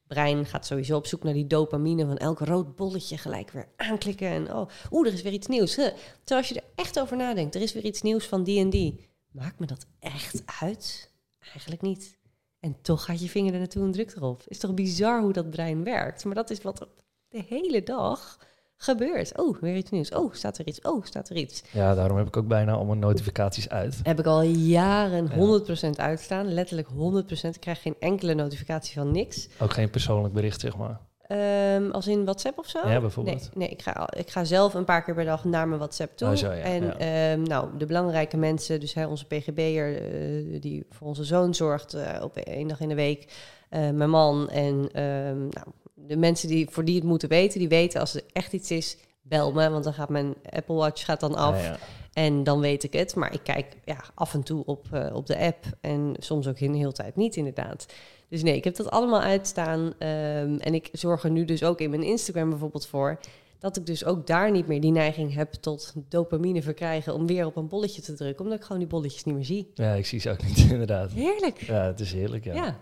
brein 0.07 0.45
gaat 0.45 0.65
sowieso 0.65 0.97
op 0.97 1.07
zoek 1.07 1.23
naar 1.23 1.33
die 1.33 1.47
dopamine 1.47 2.05
van 2.05 2.17
elk 2.17 2.39
rood 2.39 2.75
bolletje 2.75 3.17
gelijk 3.17 3.51
weer 3.51 3.67
aanklikken 3.75 4.27
en 4.27 4.53
oh, 4.53 4.69
oeh, 4.91 5.07
er 5.07 5.13
is 5.13 5.21
weer 5.21 5.33
iets 5.33 5.47
nieuws. 5.47 5.73
Terwijl 5.73 5.95
als 6.27 6.47
je 6.49 6.55
er 6.55 6.67
echt 6.75 6.99
over 6.99 7.17
nadenkt, 7.17 7.55
er 7.55 7.61
is 7.61 7.73
weer 7.73 7.83
iets 7.83 8.01
nieuws 8.01 8.25
van 8.25 8.43
die 8.43 8.59
en 8.59 8.69
die. 8.69 9.09
Maakt 9.31 9.59
me 9.59 9.65
dat 9.65 9.85
echt 9.99 10.43
uit? 10.61 11.11
Eigenlijk 11.39 11.81
niet. 11.81 12.17
En 12.59 12.81
toch 12.81 13.05
gaat 13.05 13.21
je 13.21 13.29
vinger 13.29 13.53
er 13.53 13.59
naartoe 13.59 13.83
en 13.83 13.91
drukt 13.91 14.15
erop. 14.15 14.43
Is 14.47 14.59
toch 14.59 14.73
bizar 14.73 15.21
hoe 15.21 15.33
dat 15.33 15.49
brein 15.49 15.83
werkt? 15.83 16.25
Maar 16.25 16.35
dat 16.35 16.49
is 16.49 16.61
wat 16.61 16.87
de 17.27 17.43
hele 17.47 17.83
dag 17.83 18.39
gebeurt. 18.77 19.37
Oh, 19.37 19.57
weer 19.61 19.75
iets 19.75 19.89
nieuws. 19.89 20.09
Oh, 20.09 20.33
staat 20.33 20.57
er 20.57 20.67
iets. 20.67 20.81
Oh, 20.81 21.05
staat 21.05 21.29
er 21.29 21.35
iets. 21.35 21.63
Ja, 21.71 21.95
daarom 21.95 22.17
heb 22.17 22.27
ik 22.27 22.37
ook 22.37 22.47
bijna 22.47 22.73
allemaal 22.73 22.95
notificaties 22.95 23.69
uit. 23.69 23.99
Heb 24.03 24.19
ik 24.19 24.25
al 24.25 24.41
jaren 24.41 25.29
100% 25.31 25.89
uitstaan. 25.95 26.53
Letterlijk 26.53 26.87
100%. 26.87 26.93
Ik 27.41 27.59
krijg 27.59 27.81
geen 27.81 27.95
enkele 27.99 28.33
notificatie 28.33 28.93
van 28.93 29.11
niks. 29.11 29.47
Ook 29.59 29.73
geen 29.73 29.89
persoonlijk 29.89 30.33
bericht, 30.33 30.61
zeg 30.61 30.77
maar. 30.77 30.99
Um, 31.31 31.91
als 31.91 32.07
in 32.07 32.23
WhatsApp 32.23 32.57
of 32.57 32.69
zo? 32.69 32.89
Ja, 32.89 32.99
bijvoorbeeld. 32.99 33.41
Nee, 33.41 33.49
nee 33.53 33.69
ik, 33.69 33.81
ga, 33.81 34.09
ik 34.17 34.29
ga 34.29 34.43
zelf 34.43 34.73
een 34.73 34.85
paar 34.85 35.03
keer 35.03 35.13
per 35.13 35.25
dag 35.25 35.43
naar 35.43 35.67
mijn 35.67 35.79
WhatsApp 35.79 36.17
toe. 36.17 36.29
Oh, 36.29 36.35
zo, 36.35 36.51
ja, 36.51 36.61
en 36.61 36.83
ja. 36.83 37.31
Um, 37.31 37.43
nou, 37.43 37.77
de 37.77 37.85
belangrijke 37.85 38.37
mensen, 38.37 38.79
dus 38.79 38.93
hè, 38.93 39.07
onze 39.07 39.25
PGB'er 39.25 40.13
uh, 40.13 40.61
die 40.61 40.85
voor 40.89 41.07
onze 41.07 41.23
zoon 41.23 41.53
zorgt 41.53 41.95
uh, 41.95 42.19
op 42.21 42.37
één 42.37 42.67
dag 42.67 42.79
in 42.79 42.89
de 42.89 42.95
week. 42.95 43.33
Uh, 43.69 43.89
mijn 43.89 44.09
man 44.09 44.49
en 44.49 45.03
um, 45.03 45.37
nou, 45.49 45.67
de 46.07 46.17
mensen 46.17 46.47
die, 46.47 46.67
voor 46.69 46.85
die 46.85 46.95
het 46.95 47.03
moeten 47.03 47.29
weten, 47.29 47.59
die 47.59 47.67
weten 47.67 47.99
als 47.99 48.15
er 48.15 48.23
echt 48.33 48.53
iets 48.53 48.71
is, 48.71 48.97
bel 49.21 49.51
me. 49.51 49.69
Want 49.69 49.83
dan 49.83 49.93
gaat 49.93 50.09
mijn 50.09 50.33
Apple 50.49 50.75
Watch 50.75 51.05
gaat 51.05 51.19
dan 51.19 51.35
af. 51.35 51.61
Ja, 51.61 51.65
ja. 51.65 51.77
En 52.13 52.43
dan 52.43 52.59
weet 52.59 52.83
ik 52.83 52.93
het. 52.93 53.15
Maar 53.15 53.33
ik 53.33 53.43
kijk 53.43 53.77
ja, 53.85 54.03
af 54.13 54.33
en 54.33 54.43
toe 54.43 54.65
op, 54.65 54.85
uh, 54.93 55.15
op 55.15 55.25
de 55.25 55.37
app. 55.37 55.65
En 55.81 56.15
soms 56.19 56.47
ook 56.47 56.59
in 56.59 56.71
de 56.71 56.77
hele 56.77 56.91
tijd 56.91 57.15
niet, 57.15 57.35
inderdaad. 57.35 57.85
Dus 58.29 58.43
nee, 58.43 58.55
ik 58.55 58.63
heb 58.63 58.75
dat 58.75 58.89
allemaal 58.89 59.21
uitstaan. 59.21 59.79
Um, 59.79 60.57
en 60.57 60.73
ik 60.73 60.89
zorg 60.91 61.23
er 61.23 61.31
nu 61.31 61.45
dus 61.45 61.63
ook 61.63 61.79
in 61.79 61.89
mijn 61.89 62.03
Instagram 62.03 62.49
bijvoorbeeld 62.49 62.87
voor. 62.87 63.19
Dat 63.59 63.77
ik 63.77 63.85
dus 63.85 64.05
ook 64.05 64.27
daar 64.27 64.51
niet 64.51 64.67
meer 64.67 64.81
die 64.81 64.91
neiging 64.91 65.33
heb 65.33 65.53
tot 65.53 65.93
dopamine 66.09 66.61
verkrijgen 66.61 67.13
om 67.13 67.27
weer 67.27 67.45
op 67.45 67.55
een 67.55 67.67
bolletje 67.67 68.01
te 68.01 68.13
drukken. 68.13 68.43
Omdat 68.43 68.59
ik 68.59 68.63
gewoon 68.63 68.79
die 68.79 68.87
bolletjes 68.87 69.23
niet 69.23 69.35
meer 69.35 69.45
zie. 69.45 69.71
Ja, 69.73 69.93
ik 69.93 70.05
zie 70.05 70.19
ze 70.19 70.29
ook 70.29 70.43
niet, 70.43 70.57
inderdaad. 70.71 71.11
Heerlijk. 71.11 71.61
Ja, 71.61 71.85
het 71.85 71.99
is 71.99 72.13
heerlijk, 72.13 72.43
ja. 72.43 72.53
ja. 72.53 72.77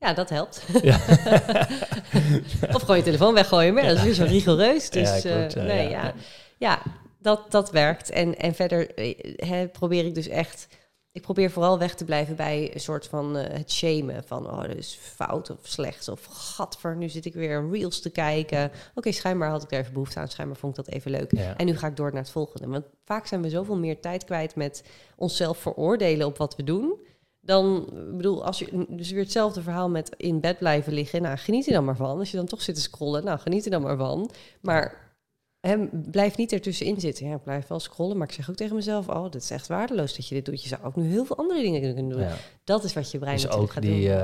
Ja, 0.00 0.12
dat 0.14 0.28
helpt. 0.28 0.66
Ja. 0.82 1.00
of 2.74 2.80
gewoon 2.80 2.96
je 2.96 3.02
telefoon 3.02 3.34
weggooien, 3.34 3.74
maar 3.74 3.82
dat 3.82 3.96
is 3.96 4.02
weer 4.02 4.14
zo 4.14 4.24
rigoureus. 4.24 4.90
Dus 4.90 5.22
ja, 5.22 5.36
klopt, 5.36 5.56
uh, 5.56 5.62
nee, 5.62 5.88
ja. 5.88 6.14
ja, 6.58 6.82
dat, 7.18 7.50
dat 7.50 7.70
werkt. 7.70 8.10
En, 8.10 8.38
en 8.38 8.54
verder 8.54 8.90
he, 9.36 9.68
probeer 9.68 10.04
ik 10.04 10.14
dus 10.14 10.28
echt... 10.28 10.66
Ik 11.12 11.22
probeer 11.22 11.50
vooral 11.50 11.78
weg 11.78 11.94
te 11.94 12.04
blijven 12.04 12.36
bij 12.36 12.70
een 12.74 12.80
soort 12.80 13.06
van 13.06 13.36
uh, 13.36 13.42
het 13.48 13.72
shamen. 13.72 14.24
Van, 14.24 14.50
oh, 14.50 14.62
dat 14.62 14.76
is 14.76 14.98
fout 15.00 15.50
of 15.50 15.58
slecht. 15.62 16.08
Of, 16.08 16.24
gadver, 16.30 16.96
nu 16.96 17.08
zit 17.08 17.24
ik 17.24 17.34
weer 17.34 17.56
een 17.56 17.72
reels 17.72 18.00
te 18.00 18.10
kijken. 18.10 18.64
Oké, 18.64 18.78
okay, 18.94 19.12
schijnbaar 19.12 19.50
had 19.50 19.62
ik 19.62 19.72
er 19.72 19.78
even 19.78 19.92
behoefte 19.92 20.18
aan. 20.18 20.28
Schijnbaar 20.28 20.56
vond 20.56 20.78
ik 20.78 20.84
dat 20.84 20.94
even 20.94 21.10
leuk. 21.10 21.32
En 21.32 21.66
nu 21.66 21.76
ga 21.76 21.86
ik 21.86 21.96
door 21.96 22.12
naar 22.12 22.22
het 22.22 22.30
volgende. 22.30 22.68
Want 22.68 22.84
vaak 23.04 23.26
zijn 23.26 23.42
we 23.42 23.48
zoveel 23.48 23.76
meer 23.76 24.00
tijd 24.00 24.24
kwijt 24.24 24.54
met 24.54 24.84
onszelf 25.16 25.58
veroordelen 25.58 26.26
op 26.26 26.38
wat 26.38 26.56
we 26.56 26.64
doen 26.64 27.08
dan, 27.50 27.88
bedoel, 28.16 28.44
als 28.44 28.58
je 28.58 28.86
dus 28.88 29.10
weer 29.10 29.22
hetzelfde 29.22 29.62
verhaal 29.62 29.88
met 29.88 30.14
in 30.16 30.40
bed 30.40 30.58
blijven 30.58 30.92
liggen. 30.92 31.22
Nou, 31.22 31.36
geniet 31.36 31.66
er 31.66 31.72
dan 31.72 31.84
maar 31.84 31.96
van. 31.96 32.18
Als 32.18 32.30
je 32.30 32.36
dan 32.36 32.46
toch 32.46 32.62
zit 32.62 32.74
te 32.74 32.80
scrollen, 32.80 33.24
nou, 33.24 33.38
geniet 33.38 33.64
er 33.64 33.70
dan 33.70 33.82
maar 33.82 33.96
van. 33.96 34.30
Maar 34.60 35.14
hè, 35.60 35.86
blijf 36.10 36.36
niet 36.36 36.52
ertussenin 36.52 37.00
zitten. 37.00 37.26
Ja, 37.26 37.36
blijf 37.36 37.66
wel 37.66 37.80
scrollen, 37.80 38.16
maar 38.16 38.28
ik 38.28 38.34
zeg 38.34 38.50
ook 38.50 38.56
tegen 38.56 38.74
mezelf: 38.74 39.08
Oh, 39.08 39.22
dat 39.22 39.34
is 39.34 39.50
echt 39.50 39.66
waardeloos 39.66 40.16
dat 40.16 40.28
je 40.28 40.34
dit 40.34 40.44
doet. 40.44 40.62
Je 40.62 40.68
zou 40.68 40.82
ook 40.82 40.96
nu 40.96 41.10
heel 41.10 41.24
veel 41.24 41.36
andere 41.36 41.62
dingen 41.62 41.94
kunnen 41.94 42.08
doen. 42.08 42.26
Dat 42.64 42.84
is 42.84 42.92
wat 42.92 43.10
je 43.10 43.18
brein 43.18 43.36
dus 43.36 43.48
ook 43.48 43.70
gaat 43.70 43.82
die, 43.82 44.08
doen. 44.08 44.18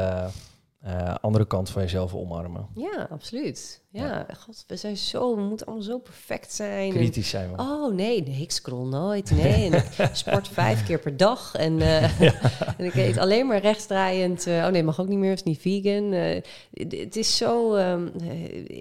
Uh, 0.86 1.14
andere 1.20 1.46
kant 1.46 1.70
van 1.70 1.82
jezelf 1.82 2.14
omarmen. 2.14 2.66
Ja, 2.74 3.06
absoluut. 3.10 3.82
Ja, 3.96 4.26
God, 4.38 4.64
we 4.66 4.76
zijn 4.76 4.96
zo, 4.96 5.36
we 5.36 5.42
moeten 5.42 5.66
allemaal 5.66 5.84
zo 5.84 5.98
perfect 5.98 6.52
zijn. 6.52 6.90
Kritisch 6.90 7.28
zijn 7.28 7.52
we. 7.52 7.62
Oh 7.62 7.94
nee, 7.94 8.22
nee, 8.22 8.40
ik 8.40 8.50
scroll 8.50 8.88
nooit. 8.88 9.30
Nee, 9.30 9.70
en 9.70 9.72
ik 9.72 10.08
sport 10.12 10.48
vijf 10.48 10.84
keer 10.84 10.98
per 10.98 11.16
dag. 11.16 11.54
En, 11.54 11.78
uh, 11.78 12.20
en 12.78 12.84
ik 12.84 12.94
eet 12.94 13.18
alleen 13.18 13.46
maar 13.46 13.60
rechtsdraaiend. 13.60 14.46
Uh, 14.46 14.64
oh 14.64 14.68
nee, 14.68 14.82
mag 14.82 15.00
ook 15.00 15.08
niet 15.08 15.18
meer, 15.18 15.32
is 15.32 15.42
niet 15.42 15.60
vegan. 15.60 16.12
Uh, 16.12 16.40
het 16.72 17.16
is 17.16 17.36
zo, 17.36 17.74
um, 17.74 18.12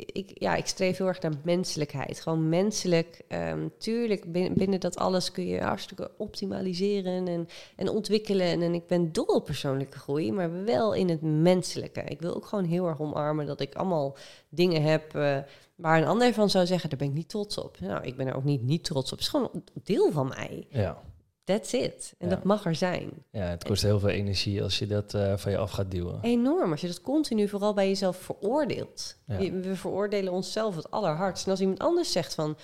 ik, 0.06 0.32
ja, 0.34 0.56
ik 0.56 0.68
streef 0.68 0.98
heel 0.98 1.08
erg 1.08 1.22
naar 1.22 1.34
menselijkheid. 1.44 2.22
Gewoon 2.22 2.50
menselijk. 2.50 3.22
Um, 3.30 3.72
tuurlijk, 3.78 4.32
binnen, 4.32 4.54
binnen, 4.54 4.80
dat 4.80 4.98
alles 4.98 5.32
kun 5.32 5.48
je 5.48 5.62
hartstikke 5.62 6.12
optimaliseren 6.18 7.28
en, 7.28 7.48
en 7.76 7.90
ontwikkelen. 7.90 8.48
En, 8.48 8.62
en 8.62 8.74
ik 8.74 8.88
ben 8.88 9.12
dol 9.12 9.26
op 9.26 9.46
persoonlijke 9.46 10.00
groei, 10.00 10.32
maar 10.32 10.64
wel 10.64 10.94
in 10.94 11.10
het 11.10 11.22
menselijke. 11.22 12.02
Ik 12.02 12.22
wil 12.22 12.36
ook 12.36 12.46
gewoon 12.46 12.66
heel 12.66 12.88
erg 12.88 13.02
omarmen 13.02 13.46
dat 13.46 13.62
ik 13.62 13.76
allemaal 13.76 14.16
dingen 14.56 14.82
heb 14.84 15.16
uh, 15.16 15.38
waar 15.76 16.02
een 16.02 16.08
ander 16.08 16.34
van 16.34 16.50
zou 16.50 16.66
zeggen, 16.66 16.90
daar 16.90 17.00
ben 17.00 17.08
ik 17.08 17.14
niet 17.14 17.30
trots 17.30 17.58
op. 17.58 17.80
Nou, 17.80 18.04
ik 18.04 18.16
ben 18.18 18.28
er 18.28 18.36
ook 18.36 18.44
niet 18.44 18.62
niet 18.62 18.84
trots 18.84 19.12
op. 19.12 19.18
Het 19.18 19.28
is 19.28 19.28
gewoon 19.28 19.50
een 19.54 19.64
deel 19.84 20.12
van 20.12 20.28
mij. 20.28 20.68
Ja. 20.70 20.98
That's 21.44 21.74
it. 21.74 22.14
En 22.18 22.30
dat 22.30 22.44
mag 22.44 22.66
er 22.66 22.76
zijn. 22.76 23.10
Ja, 23.32 23.42
het 23.42 23.64
kost 23.64 23.82
heel 23.82 24.00
veel 24.00 24.10
energie 24.10 24.64
als 24.64 24.80
je 24.80 24.88
dat 24.88 25.14
uh, 25.14 25.38
van 25.38 25.52
je 25.52 25.58
af 25.58 25.72
gaat 25.72 25.92
duwen. 25.92 26.20
Enorm. 26.22 26.72
Als 26.72 26.82
je 26.82 26.88
dat 26.88 27.02
continu 27.02 27.48
vooral 27.48 27.74
bij 27.74 27.88
jezelf 27.88 28.18
veroordeelt. 28.18 29.18
Ja. 29.26 29.38
we 29.38 29.76
veroordelen 29.76 30.34
onszelf 30.34 30.76
het 30.76 30.92
allerhardst. 30.92 31.46
En 31.46 31.52
als 31.52 31.62
iemand 31.62 31.80
anders 31.80 32.12
zegt 32.12 32.34
van... 32.36 32.58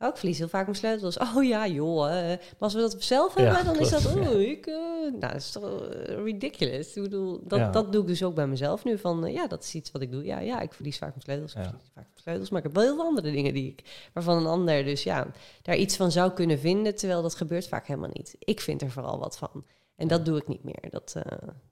Oh, 0.00 0.08
ik 0.08 0.16
verlies 0.16 0.38
heel 0.38 0.48
vaak 0.48 0.64
mijn 0.64 0.76
sleutels. 0.76 1.18
Oh 1.36 1.44
ja, 1.44 1.66
joh. 1.66 2.06
Uh, 2.06 2.26
maar 2.26 2.38
als 2.58 2.74
we 2.74 2.80
dat 2.80 2.96
zelf 3.02 3.34
hebben, 3.34 3.64
dan 3.64 3.78
is 3.78 3.90
dat... 3.90 4.16
Oh, 4.16 4.40
ik... 4.40 4.66
Uh, 4.66 4.76
nou, 5.00 5.18
dat 5.18 5.34
is 5.34 5.50
toch 5.50 5.88
ridiculous. 6.06 6.96
Ik 6.96 7.02
bedoel, 7.02 7.40
dat, 7.44 7.58
ja. 7.58 7.70
dat 7.70 7.92
doe 7.92 8.00
ik 8.02 8.06
dus 8.06 8.22
ook 8.22 8.34
bij 8.34 8.46
mezelf 8.46 8.84
nu. 8.84 8.98
Van, 8.98 9.32
ja, 9.32 9.46
dat 9.46 9.62
is 9.62 9.74
iets 9.74 9.90
wat 9.90 10.02
ik 10.02 10.10
doe. 10.10 10.24
Ja, 10.24 10.38
ja, 10.38 10.60
ik 10.60 10.72
verlies 10.72 10.98
vaak 10.98 11.08
mijn 11.08 11.20
sleutels. 11.20 11.54
Ik 11.54 11.62
verlies 11.62 11.90
vaak 11.94 12.04
mijn 12.04 12.22
sleutels. 12.22 12.50
Maar 12.50 12.58
ik 12.58 12.64
heb 12.64 12.74
wel 12.74 12.84
heel 12.84 12.94
veel 12.94 13.04
andere 13.04 13.30
dingen 13.30 13.54
die 13.54 13.70
ik... 13.70 14.08
Waarvan 14.12 14.36
een 14.36 14.46
ander 14.46 14.84
dus, 14.84 15.02
ja, 15.02 15.26
daar 15.62 15.76
iets 15.76 15.96
van 15.96 16.10
zou 16.10 16.32
kunnen 16.32 16.58
vinden. 16.58 16.94
Terwijl 16.94 17.22
dat 17.22 17.34
gebeurt 17.34 17.68
vaak 17.68 17.86
helemaal 17.86 18.10
niet. 18.12 18.36
Ik 18.38 18.60
vind 18.60 18.82
er 18.82 18.90
vooral 18.90 19.18
wat 19.18 19.38
van. 19.38 19.64
En 19.96 20.08
dat 20.08 20.24
doe 20.24 20.36
ik 20.36 20.48
niet 20.48 20.64
meer. 20.64 20.90
Dat 20.90 21.14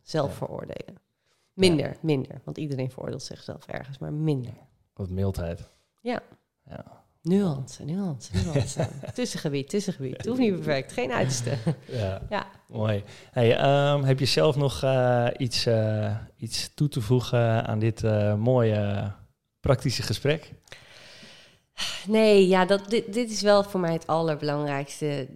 zelf 0.03 0.35
veroordelen. 0.35 1.01
Minder, 1.53 1.97
minder. 2.03 2.40
Want 2.44 2.59
iedereen 2.59 2.90
veroordeelt 2.90 3.23
zichzelf 3.23 3.66
ergens, 3.66 3.98
maar 3.98 4.12
minder. 4.12 4.55
Wat 4.94 5.11
mildheid. 5.11 5.70
Ja. 6.01 6.23
Ja. 6.65 7.05
Nuance, 7.27 7.85
nuance, 7.85 8.31
nuance. 8.44 8.89
tussengebied, 9.15 9.69
tussengebied. 9.69 10.16
Het 10.16 10.27
hoeft 10.27 10.39
niet 10.39 10.55
perfect, 10.55 10.93
geen 10.93 11.12
uiterste. 11.12 11.59
Ja, 11.89 12.23
ja. 12.31 12.47
mooi. 12.69 13.05
Hey, 13.31 13.51
um, 13.93 14.03
heb 14.05 14.19
je 14.19 14.24
zelf 14.24 14.57
nog 14.57 14.82
uh, 14.85 15.28
iets, 15.36 15.66
uh, 15.66 16.16
iets 16.36 16.74
toe 16.74 16.89
te 16.89 17.01
voegen 17.01 17.66
aan 17.66 17.78
dit 17.78 18.03
uh, 18.03 18.35
mooie 18.35 19.12
praktische 19.61 20.03
gesprek? 20.03 20.53
Nee, 22.07 22.48
ja, 22.48 22.65
dat, 22.65 22.90
dit, 22.90 23.12
dit 23.12 23.31
is 23.31 23.40
wel 23.40 23.65
voor 23.65 23.81
mij 23.81 23.93
het 23.93 24.07
allerbelangrijkste. 24.07 25.28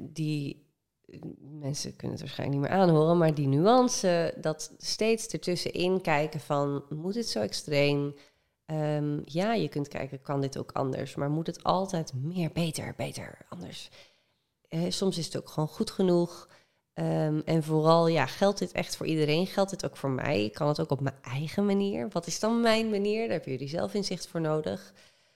Die 0.00 0.66
mensen 1.40 1.96
kunnen 1.96 2.16
het 2.16 2.26
waarschijnlijk 2.26 2.60
niet 2.60 2.70
meer 2.70 2.80
aanhoren, 2.80 3.18
maar 3.18 3.34
die 3.34 3.48
nuance, 3.48 4.34
dat 4.40 4.74
steeds 4.78 5.26
ertussenin 5.26 6.00
kijken 6.00 6.40
van, 6.40 6.84
moet 6.88 7.14
het 7.14 7.28
zo 7.28 7.40
extreem? 7.40 8.14
Um, 8.72 9.22
ja, 9.24 9.54
je 9.54 9.68
kunt 9.68 9.88
kijken, 9.88 10.22
kan 10.22 10.40
dit 10.40 10.58
ook 10.58 10.72
anders? 10.72 11.14
Maar 11.14 11.30
moet 11.30 11.46
het 11.46 11.62
altijd 11.62 12.12
meer, 12.14 12.50
beter, 12.52 12.94
beter, 12.96 13.38
anders? 13.48 13.90
Uh, 14.68 14.90
soms 14.90 15.18
is 15.18 15.24
het 15.24 15.36
ook 15.36 15.48
gewoon 15.48 15.68
goed 15.68 15.90
genoeg. 15.90 16.48
Um, 16.94 17.42
en 17.44 17.62
vooral, 17.62 18.06
ja, 18.06 18.26
geldt 18.26 18.58
dit 18.58 18.72
echt 18.72 18.96
voor 18.96 19.06
iedereen? 19.06 19.46
Geldt 19.46 19.70
dit 19.70 19.84
ook 19.84 19.96
voor 19.96 20.10
mij? 20.10 20.44
Ik 20.44 20.52
kan 20.52 20.68
het 20.68 20.80
ook 20.80 20.90
op 20.90 21.00
mijn 21.00 21.14
eigen 21.22 21.66
manier. 21.66 22.08
Wat 22.08 22.26
is 22.26 22.40
dan 22.40 22.60
mijn 22.60 22.90
manier? 22.90 23.20
Daar 23.20 23.30
hebben 23.30 23.52
jullie 23.52 23.68
zelf 23.68 23.94
inzicht 23.94 24.28
voor 24.28 24.40
nodig. 24.40 24.92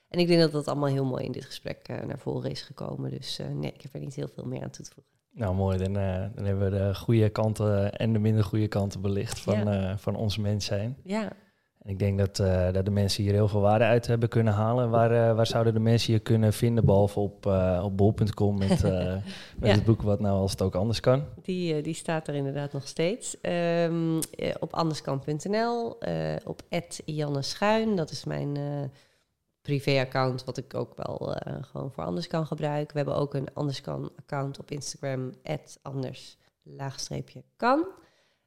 En 0.08 0.18
ik 0.18 0.26
denk 0.26 0.40
dat 0.40 0.52
dat 0.52 0.68
allemaal 0.68 0.88
heel 0.88 1.04
mooi 1.04 1.24
in 1.24 1.32
dit 1.32 1.44
gesprek 1.44 1.88
uh, 1.88 2.02
naar 2.02 2.18
voren 2.18 2.50
is 2.50 2.62
gekomen. 2.62 3.10
Dus 3.10 3.40
uh, 3.40 3.46
nee, 3.46 3.72
ik 3.72 3.82
heb 3.82 3.94
er 3.94 4.00
niet 4.00 4.14
heel 4.14 4.28
veel 4.34 4.44
meer 4.44 4.62
aan 4.62 4.70
toe 4.70 4.84
te 4.84 4.90
voegen. 4.94 5.12
Nou, 5.30 5.54
mooi. 5.54 5.78
Dan, 5.78 5.92
dan 6.34 6.44
hebben 6.44 6.70
we 6.70 6.78
de 6.78 6.94
goede 6.94 7.28
kanten 7.28 7.92
en 7.92 8.12
de 8.12 8.18
minder 8.18 8.44
goede 8.44 8.68
kanten 8.68 9.00
belicht 9.00 9.38
van, 9.38 9.64
ja. 9.64 9.98
van 9.98 10.16
ons 10.16 10.36
mens 10.36 10.64
zijn. 10.64 10.96
Ja, 11.04 11.32
ik 11.86 11.98
denk 11.98 12.18
dat, 12.18 12.38
uh, 12.38 12.72
dat 12.72 12.84
de 12.84 12.90
mensen 12.90 13.22
hier 13.22 13.32
heel 13.32 13.48
veel 13.48 13.60
waarde 13.60 13.84
uit 13.84 14.06
hebben 14.06 14.28
kunnen 14.28 14.52
halen. 14.52 14.90
Waar, 14.90 15.12
uh, 15.12 15.36
waar 15.36 15.46
zouden 15.46 15.74
de 15.74 15.80
mensen 15.80 16.12
je 16.12 16.18
kunnen 16.18 16.52
vinden, 16.52 16.84
behalve 16.84 17.20
op, 17.20 17.46
uh, 17.46 17.80
op 17.84 17.96
bol.com 17.96 18.58
met, 18.58 18.68
met 18.82 19.22
ja. 19.60 19.68
het 19.68 19.84
boek 19.84 20.02
Wat 20.02 20.20
Nou 20.20 20.38
Als 20.38 20.50
Het 20.50 20.62
Ook 20.62 20.74
Anders 20.74 21.00
Kan? 21.00 21.24
Die, 21.42 21.82
die 21.82 21.94
staat 21.94 22.28
er 22.28 22.34
inderdaad 22.34 22.72
nog 22.72 22.88
steeds. 22.88 23.36
Um, 23.42 24.18
op 24.60 24.74
anderskan.nl, 24.74 25.98
op 26.44 26.62
Janne 27.04 27.42
Schuin, 27.42 27.96
dat 27.96 28.10
is 28.10 28.24
mijn 28.24 28.58
privé-account, 29.60 30.44
wat 30.44 30.56
ik 30.56 30.74
ook 30.74 30.92
wel 30.96 31.36
gewoon 31.60 31.92
voor 31.92 32.04
Anders 32.04 32.26
kan 32.26 32.46
gebruiken. 32.46 32.92
We 32.92 33.02
hebben 33.02 33.16
ook 33.16 33.34
een 33.34 33.48
Anders 33.54 33.80
Kan-account 33.80 34.58
op 34.58 34.70
Instagram, 34.70 35.32
anders 35.82 36.36
kan. 37.56 37.86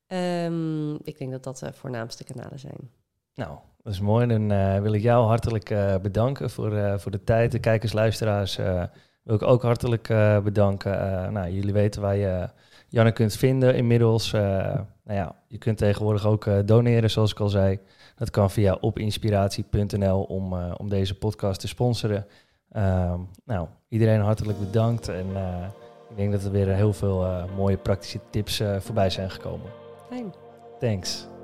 Um, 0.07 0.93
ik 1.03 1.17
denk 1.17 1.31
dat 1.31 1.43
dat 1.43 1.57
de 1.57 1.73
voornaamste 1.73 2.23
kanalen 2.23 2.59
zijn. 2.59 2.98
Nou, 3.39 3.57
dat 3.83 3.93
is 3.93 3.99
mooi. 3.99 4.27
Dan 4.27 4.51
uh, 4.51 4.79
wil 4.79 4.93
ik 4.93 5.01
jou 5.01 5.25
hartelijk 5.25 5.69
uh, 5.69 5.95
bedanken 6.01 6.49
voor, 6.49 6.73
uh, 6.73 6.97
voor 6.97 7.11
de 7.11 7.23
tijd. 7.23 7.51
De 7.51 7.59
kijkers, 7.59 7.93
luisteraars 7.93 8.55
wil 9.23 9.35
ik 9.35 9.41
ook 9.41 9.61
hartelijk 9.61 10.07
bedanken. 10.43 10.91
nou, 11.33 11.49
jullie 11.49 11.73
weten 11.73 12.01
waar 12.01 12.15
je 12.15 12.49
Janne 12.87 13.11
kunt 13.11 13.35
vinden 13.35 13.75
inmiddels. 13.75 14.31
nou 14.31 14.85
ja, 15.03 15.35
je 15.47 15.57
kunt 15.57 15.77
tegenwoordig 15.77 16.25
ook 16.25 16.67
doneren, 16.67 17.09
zoals 17.09 17.31
ik 17.31 17.39
al 17.39 17.49
zei. 17.49 17.79
Dat 18.15 18.29
kan 18.29 18.51
via 18.51 18.77
opinspiratie.nl 18.81 20.23
om, 20.23 20.53
om 20.53 20.89
deze 20.89 21.17
podcast 21.17 21.59
te 21.59 21.67
sponsoren. 21.67 22.25
Ehm, 22.71 23.19
nou, 23.45 23.67
iedereen 23.89 24.21
hartelijk 24.21 24.59
bedankt. 24.59 25.07
En 25.07 25.27
ik 26.09 26.15
denk 26.15 26.31
dat 26.31 26.43
er 26.43 26.51
weer 26.51 26.67
heel 26.67 26.93
veel 26.93 27.47
mooie 27.55 27.77
praktische 27.77 28.19
tips 28.29 28.63
voorbij 28.79 29.09
zijn 29.09 29.31
gekomen. 29.31 29.69
Fijn. 30.09 30.33
Thanks. 30.79 31.38